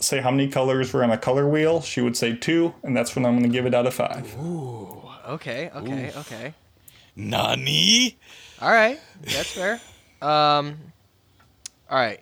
[0.00, 3.14] say how many colors were on a color wheel, she would say two, and that's
[3.14, 4.34] when I'm going to give it out of five.
[4.38, 5.70] Ooh, Okay.
[5.74, 6.12] Okay.
[6.16, 6.54] Okay.
[7.16, 8.16] Nani?
[8.60, 8.98] All right.
[9.22, 9.80] That's fair.
[10.20, 10.76] Um.
[11.90, 12.20] All right.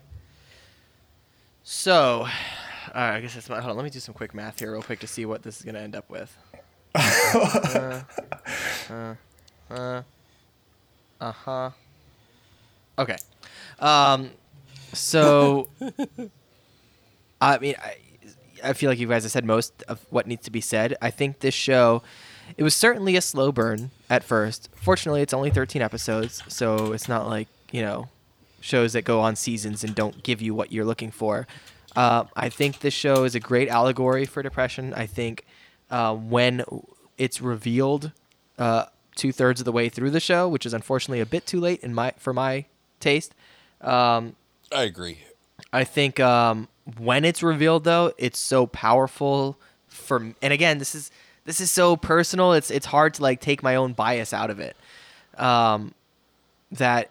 [1.64, 2.26] So, all
[2.94, 3.60] right, I guess that's my.
[3.60, 3.76] Hold on.
[3.76, 5.78] Let me do some quick math here, real quick, to see what this is gonna
[5.78, 6.36] end up with.
[6.94, 8.02] uh,
[9.70, 10.02] uh,
[11.20, 11.70] uh huh.
[12.98, 13.16] Okay.
[13.78, 14.30] Um.
[14.92, 15.68] So,
[17.42, 17.96] I mean, I,
[18.62, 20.96] I feel like you guys have said most of what needs to be said.
[21.02, 22.02] I think this show,
[22.56, 24.68] it was certainly a slow burn at first.
[24.74, 28.08] Fortunately, it's only 13 episodes, so it's not like, you know,
[28.60, 31.48] shows that go on seasons and don't give you what you're looking for.
[31.96, 34.94] Uh, I think this show is a great allegory for depression.
[34.94, 35.44] I think
[35.90, 36.64] uh, when
[37.18, 38.12] it's revealed
[38.56, 41.60] uh, two thirds of the way through the show, which is unfortunately a bit too
[41.60, 42.66] late in my for my
[43.00, 43.34] taste,
[43.80, 44.36] um,
[44.70, 45.18] I agree.
[45.72, 49.58] I think um, when it's revealed, though, it's so powerful.
[49.88, 51.10] For and again, this is
[51.44, 52.52] this is so personal.
[52.52, 54.76] It's it's hard to like take my own bias out of it.
[55.36, 55.94] Um,
[56.70, 57.10] that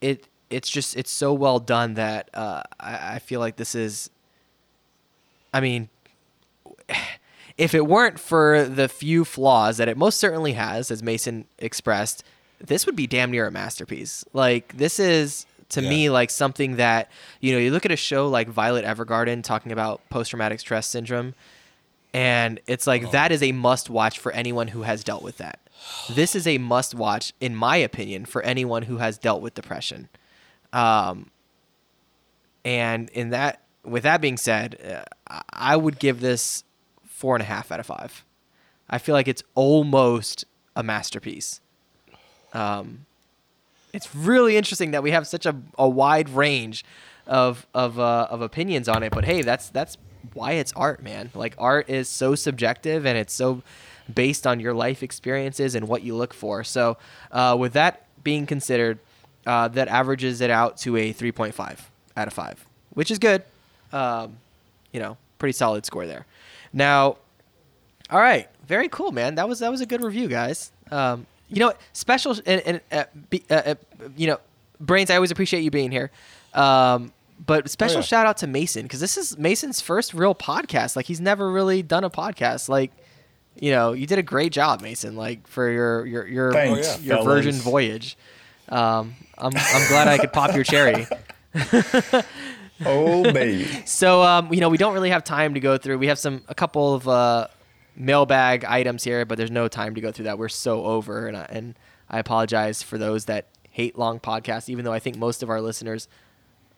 [0.00, 4.10] it it's just it's so well done that uh, I, I feel like this is.
[5.52, 5.88] I mean,
[7.58, 12.24] if it weren't for the few flaws that it most certainly has, as Mason expressed,
[12.60, 14.24] this would be damn near a masterpiece.
[14.32, 15.88] Like this is to Yeah.
[15.90, 19.72] me like something that you know you look at a show like Violet Evergarden talking
[19.72, 21.34] about post traumatic stress syndrome,
[22.14, 25.60] and it's like that is a must watch for anyone who has dealt with that.
[26.10, 30.08] This is a must watch, in my opinion, for anyone who has dealt with depression.
[30.72, 31.30] Um,
[32.64, 35.04] and in that, with that being said, uh,
[35.52, 36.64] I- I would give this
[37.06, 38.24] four and a half out of five.
[38.90, 41.60] I feel like it's almost a masterpiece.
[42.52, 43.06] Um,
[43.92, 46.84] it's really interesting that we have such a, a wide range
[47.26, 49.12] of of uh, of opinions on it.
[49.12, 49.96] But hey, that's that's
[50.34, 51.30] why it's art, man.
[51.34, 53.62] Like art is so subjective and it's so
[54.12, 56.64] based on your life experiences and what you look for.
[56.64, 56.96] So
[57.30, 58.98] uh, with that being considered,
[59.46, 61.78] uh, that averages it out to a 3.5
[62.16, 63.42] out of five, which is good.
[63.92, 64.38] Um,
[64.92, 66.26] you know, pretty solid score there.
[66.72, 67.16] Now,
[68.10, 69.36] all right, very cool, man.
[69.36, 70.72] That was that was a good review, guys.
[70.90, 73.74] Um, you know, special and, and uh, be, uh, uh,
[74.16, 74.38] you know,
[74.80, 75.10] brains.
[75.10, 76.10] I always appreciate you being here.
[76.54, 77.12] Um,
[77.44, 78.02] but special yeah.
[78.02, 80.96] shout out to Mason because this is Mason's first real podcast.
[80.96, 82.68] Like he's never really done a podcast.
[82.68, 82.90] Like,
[83.60, 85.16] you know, you did a great job, Mason.
[85.16, 87.26] Like for your your your Thanks, Oh, your fellas.
[87.26, 88.16] Virgin Voyage.
[88.68, 91.06] Um, I'm I'm glad I could pop your cherry.
[92.84, 93.66] Oh baby.
[93.86, 95.98] So um, you know, we don't really have time to go through.
[95.98, 97.48] We have some a couple of uh,
[97.98, 100.38] mailbag items here, but there's no time to go through that.
[100.38, 101.74] We're so over, and I, and
[102.08, 104.68] I apologize for those that hate long podcasts.
[104.68, 106.08] Even though I think most of our listeners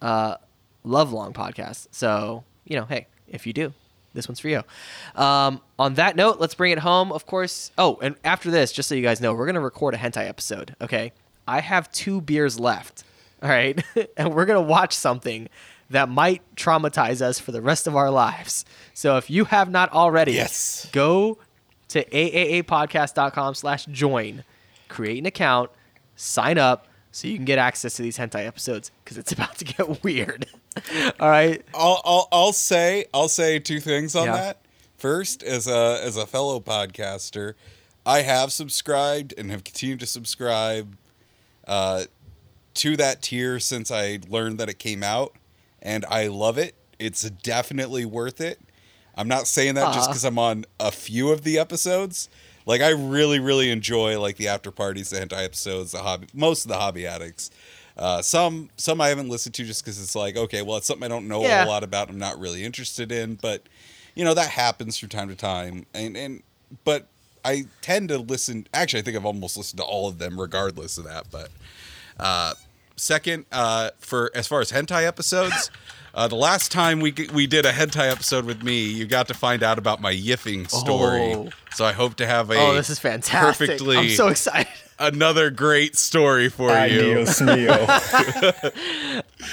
[0.00, 0.36] uh,
[0.84, 1.88] love long podcasts.
[1.90, 3.72] So you know, hey, if you do,
[4.14, 4.62] this one's for you.
[5.14, 7.12] Um, on that note, let's bring it home.
[7.12, 7.70] Of course.
[7.78, 10.74] Oh, and after this, just so you guys know, we're gonna record a hentai episode.
[10.80, 11.12] Okay,
[11.46, 13.04] I have two beers left.
[13.42, 13.82] All right,
[14.16, 15.48] and we're gonna watch something
[15.90, 18.64] that might traumatize us for the rest of our lives.
[18.94, 20.88] So if you have not already, Yes.
[20.92, 21.38] go
[21.88, 24.44] to aaapodcast.com slash join,
[24.88, 25.70] create an account,
[26.16, 29.64] sign up so you can get access to these hentai episodes because it's about to
[29.64, 30.46] get weird.
[31.20, 31.62] All right.
[31.74, 34.32] I'll, I'll I'll say I'll say two things on Yeah.
[34.36, 34.60] that.
[34.96, 37.54] First, as a as a fellow podcaster,
[38.06, 40.96] I have subscribed and have continued to subscribe
[41.66, 42.04] uh,
[42.74, 45.34] to that tier since I learned that it came out,
[45.82, 46.74] and I love it.
[46.98, 48.60] It's definitely worth it.
[49.14, 52.28] I'm not saying that just because I'm on a few of the episodes.
[52.66, 56.64] Like I really, really enjoy like the after parties, the anti episodes, the hobby, most
[56.64, 57.50] of the hobby addicts.
[57.96, 61.04] Uh, some some I haven't listened to just because it's like okay, well, it's something
[61.04, 61.64] I don't know Yeah.
[61.64, 62.08] a lot about.
[62.08, 63.66] I'm not really interested in, but
[64.14, 65.86] you know that happens from time to time.
[65.94, 66.42] And and
[66.84, 67.08] but
[67.44, 68.66] I tend to listen.
[68.72, 71.26] Actually, I think I've almost listened to all of them, regardless of that.
[71.30, 71.50] But
[72.18, 72.54] uh,
[73.00, 75.70] second, uh, for as far as hentai episodes,
[76.14, 79.34] uh, the last time we we did a hentai episode with me, you got to
[79.34, 81.34] find out about my yiffing story.
[81.34, 81.48] Oh.
[81.74, 83.68] So I hope to have a Oh, this is fantastic.
[83.68, 84.66] perfectly I'm so excited.
[84.98, 87.00] another great story for Ay, you.
[87.00, 87.70] Dios mío.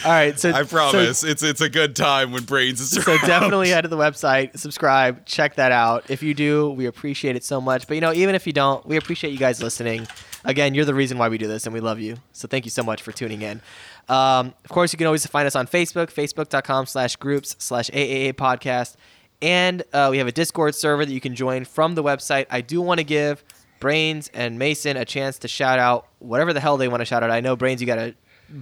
[0.06, 0.38] All right.
[0.40, 3.27] So I so- promise it's it's a good time when brains is So around.
[3.27, 6.09] definitely head to the website, subscribe, check that out.
[6.09, 7.88] If you do, we appreciate it so much.
[7.88, 10.08] But you know, even if you don't, we appreciate you guys listening.
[10.46, 12.18] Again, you're the reason why we do this, and we love you.
[12.32, 13.62] So thank you so much for tuning in.
[14.08, 18.34] Um, of course, you can always find us on Facebook, facebook.com slash groups slash AAA
[18.34, 18.96] podcast.
[19.42, 22.48] And uh, we have a Discord server that you can join from the website.
[22.50, 23.44] I do want to give
[23.80, 27.24] Brains and Mason a chance to shout out whatever the hell they want to shout
[27.24, 27.30] out.
[27.30, 28.16] I know, Brains, you got a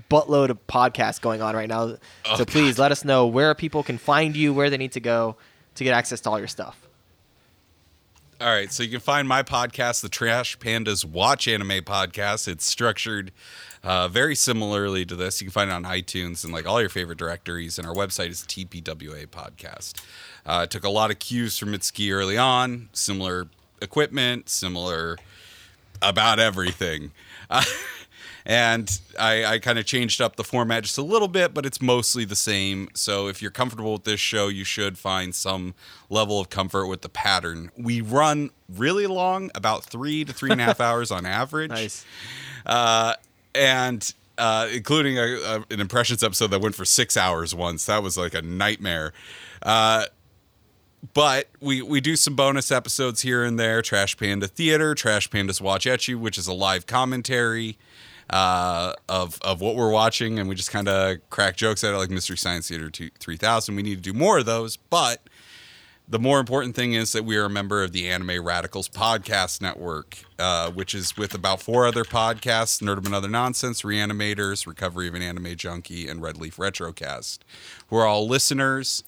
[0.10, 1.96] buttload of podcasts going on right now.
[2.26, 5.00] Oh, so please let us know where people can find you, where they need to
[5.00, 5.38] go
[5.76, 6.85] to get access to all your stuff.
[8.42, 12.50] All right, so you can find my podcast, the Trash Pandas Watch Anime Podcast.
[12.50, 13.32] It's structured
[13.82, 15.40] uh, very similarly to this.
[15.40, 18.28] You can find it on iTunes and like all your favorite directories, and our website
[18.28, 20.04] is TPWA Podcast.
[20.46, 23.48] Uh, took a lot of cues from Mitsugi early on, similar
[23.82, 25.18] equipment, similar
[26.02, 27.12] about everything.
[27.50, 27.64] Uh,
[28.46, 31.82] and I, I kind of changed up the format just a little bit, but it's
[31.82, 32.90] mostly the same.
[32.94, 35.74] So if you're comfortable with this show, you should find some
[36.10, 37.72] level of comfort with the pattern.
[37.76, 42.06] We run really long, about three to three and a half hours on average Nice.
[42.68, 43.16] uh,
[43.56, 47.86] and uh, including a, a, an impressions episode that went for six hours once.
[47.88, 49.14] That was like a nightmare.
[49.64, 50.06] Uh,
[51.14, 53.82] but we we do some bonus episodes here and there.
[53.82, 57.78] Trash Panda Theater, Trash Pandas Watch Ecchi, which is a live commentary
[58.30, 61.98] uh, of of what we're watching, and we just kind of crack jokes at it,
[61.98, 62.90] like Mystery Science Theater
[63.20, 63.76] 3000.
[63.76, 65.22] We need to do more of those, but
[66.08, 69.60] the more important thing is that we are a member of the Anime Radicals Podcast
[69.60, 75.08] Network, uh, which is with about four other podcasts Nerd and Other Nonsense, Reanimators, Recovery
[75.08, 77.40] of an Anime Junkie, and Red Leaf Retrocast,
[77.88, 79.04] who are all listeners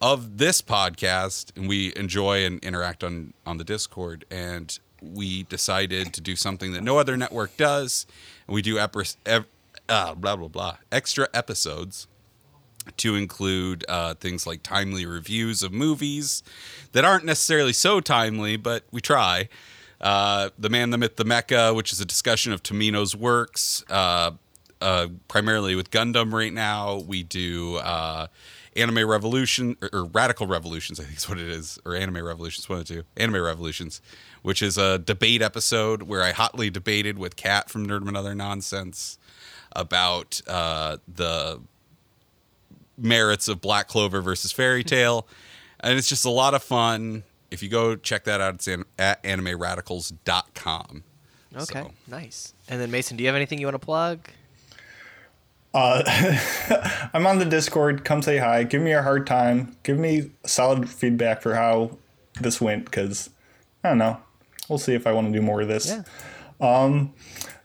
[0.00, 4.24] of this podcast, and we enjoy and interact on, on the Discord.
[4.28, 8.06] And we decided to do something that no other network does,
[8.50, 9.46] we do ev-
[9.88, 12.06] uh, blah, blah, blah, extra episodes
[12.96, 16.42] to include uh, things like timely reviews of movies
[16.92, 19.48] that aren't necessarily so timely, but we try.
[20.00, 24.32] Uh, the Man, the Myth, the Mecha, which is a discussion of Tomino's works, uh,
[24.80, 27.00] uh, primarily with Gundam right now.
[27.06, 28.28] We do uh,
[28.76, 32.68] Anime Revolution or, or Radical Revolutions, I think is what it is, or Anime Revolutions,
[32.68, 33.02] one of the two.
[33.16, 34.00] Anime Revolutions,
[34.42, 38.34] which is a debate episode where I hotly debated with Kat from Nerd and Other
[38.34, 39.18] Nonsense
[39.72, 41.60] about uh, the
[42.96, 45.26] merits of Black Clover versus Fairy Tail,
[45.80, 47.22] and it's just a lot of fun.
[47.50, 51.02] If you go check that out, it's an, at animeradicals.com.
[51.56, 52.54] Okay, So- nice.
[52.68, 54.28] And then Mason, do you have anything you want to plug?
[55.74, 58.04] I'm on the Discord.
[58.04, 58.64] Come say hi.
[58.64, 59.76] Give me a hard time.
[59.82, 61.96] Give me solid feedback for how
[62.40, 63.30] this went, because
[63.84, 64.18] I don't know.
[64.68, 65.88] We'll see if I want to do more of this.
[65.88, 66.02] Yeah.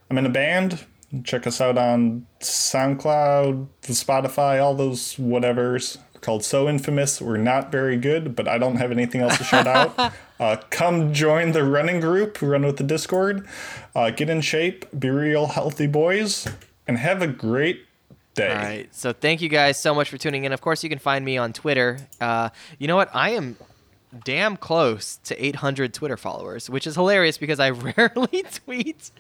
[0.10, 0.86] I'm in a band.
[1.24, 5.98] Check us out on SoundCloud, Spotify, all those whatevers.
[6.14, 7.22] We're called So Infamous.
[7.22, 10.14] We're not very good, but I don't have anything else to shout out.
[10.38, 12.42] Uh, come join the running group.
[12.42, 13.48] Run with the Discord.
[13.96, 14.86] Uh, get in shape.
[15.00, 16.46] Be real healthy boys,
[16.86, 17.85] and have a great
[18.36, 18.50] day.
[18.50, 18.96] All right.
[18.96, 20.52] So thank you guys so much for tuning in.
[20.52, 21.98] Of course, you can find me on Twitter.
[22.22, 23.10] Uh, you know what?
[23.14, 23.58] I am
[24.24, 29.12] damn close to 800 Twitter followers, which is hilarious because I rarely tweet.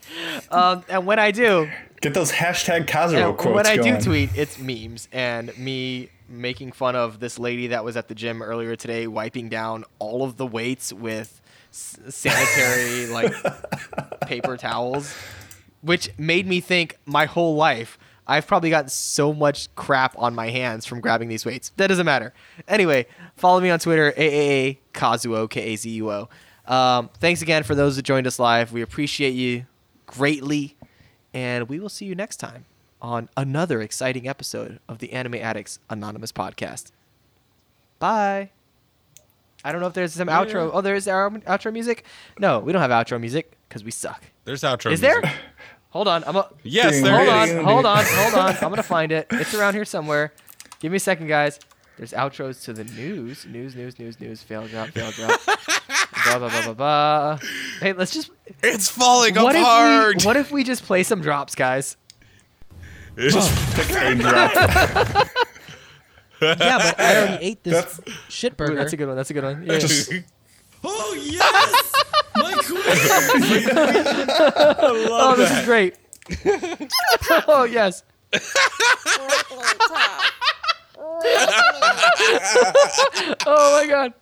[0.52, 1.70] Um, and when I do,
[2.02, 3.96] Get those hashtag Kazuo quotes when I going.
[3.98, 8.16] do tweet, it's memes and me making fun of this lady that was at the
[8.16, 13.34] gym earlier today, wiping down all of the weights with s- sanitary like
[14.22, 15.14] paper towels,
[15.82, 17.98] which made me think my whole life
[18.28, 21.72] I've probably got so much crap on my hands from grabbing these weights.
[21.78, 22.34] That doesn't matter.
[22.68, 23.06] Anyway,
[23.36, 26.30] follow me on Twitter, AAA Kazuo, K A Z U O.
[26.68, 28.74] Um, thanks again for those that joined us live.
[28.74, 29.66] We appreciate you
[30.08, 30.76] greatly.
[31.34, 32.66] And we will see you next time
[33.02, 36.92] on another exciting episode of the Anime Addicts Anonymous podcast.
[38.00, 38.52] Bye.
[39.64, 40.70] I don't know if there's some outro.
[40.74, 42.06] Oh, there is our outro music.
[42.40, 44.24] No, we don't have outro music because we suck.
[44.46, 44.92] There's outro.
[44.92, 45.22] Is there?
[45.96, 46.08] Music.
[46.08, 46.24] Hold on.
[46.26, 47.56] I'm a, Yes, Ding, there hold is.
[47.56, 47.64] on.
[47.66, 48.06] Hold on.
[48.06, 48.50] Hold on.
[48.56, 49.28] I'm gonna find it.
[49.32, 50.34] It's around here somewhere.
[50.80, 51.60] Give me a second, guys.
[51.98, 53.46] There's outros to the news.
[53.46, 53.76] News.
[53.76, 53.98] News.
[54.00, 54.20] News.
[54.20, 54.44] News.
[54.44, 54.90] Fail drop.
[54.90, 55.40] Fail drop.
[56.26, 57.40] blah blah blah blah blah.
[57.80, 58.32] Hey, let's just.
[58.62, 60.18] It's falling What apart.
[60.18, 60.26] if we?
[60.28, 61.96] What if we just play some drops, guys?
[63.18, 63.74] It's- oh.
[63.76, 65.28] Pick a drop.
[66.42, 68.76] Yeah, but I already ate this That's- shit Ooh, burger.
[68.76, 69.16] that's a good one.
[69.16, 69.64] That's a good one.
[69.68, 69.80] Yeah.
[69.80, 70.12] Just
[70.86, 71.92] oh yes,
[72.36, 73.70] my queen.
[75.12, 75.96] oh, this is great.
[77.48, 78.04] oh yes.
[83.46, 84.14] oh my god.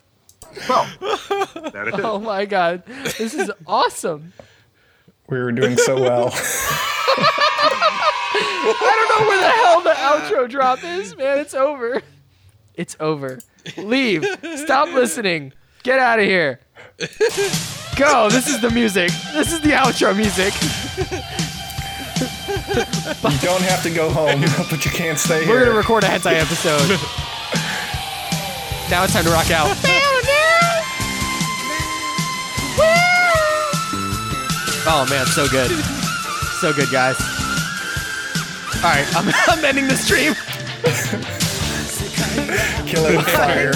[2.02, 2.84] Oh my god.
[2.86, 4.32] This is awesome.
[5.28, 6.30] we were doing so well.
[8.66, 11.38] I don't know where the hell the outro drop is, man.
[11.38, 12.02] It's over.
[12.74, 13.38] It's over.
[13.76, 14.24] Leave.
[14.56, 15.52] Stop listening.
[15.84, 16.60] Get out of here.
[17.96, 18.30] Go.
[18.30, 19.10] This is the music.
[19.34, 20.54] This is the outro music.
[23.30, 24.40] you don't have to go home,
[24.70, 25.48] but you can't stay here.
[25.52, 25.66] We're here.
[25.66, 26.88] gonna record a hentai episode.
[28.90, 29.76] now it's time to rock out.
[34.86, 35.70] Oh man, so good,
[36.60, 37.16] so good, guys.
[38.76, 40.34] All right, I'm, I'm ending the stream.
[42.86, 43.72] Kill it with fire.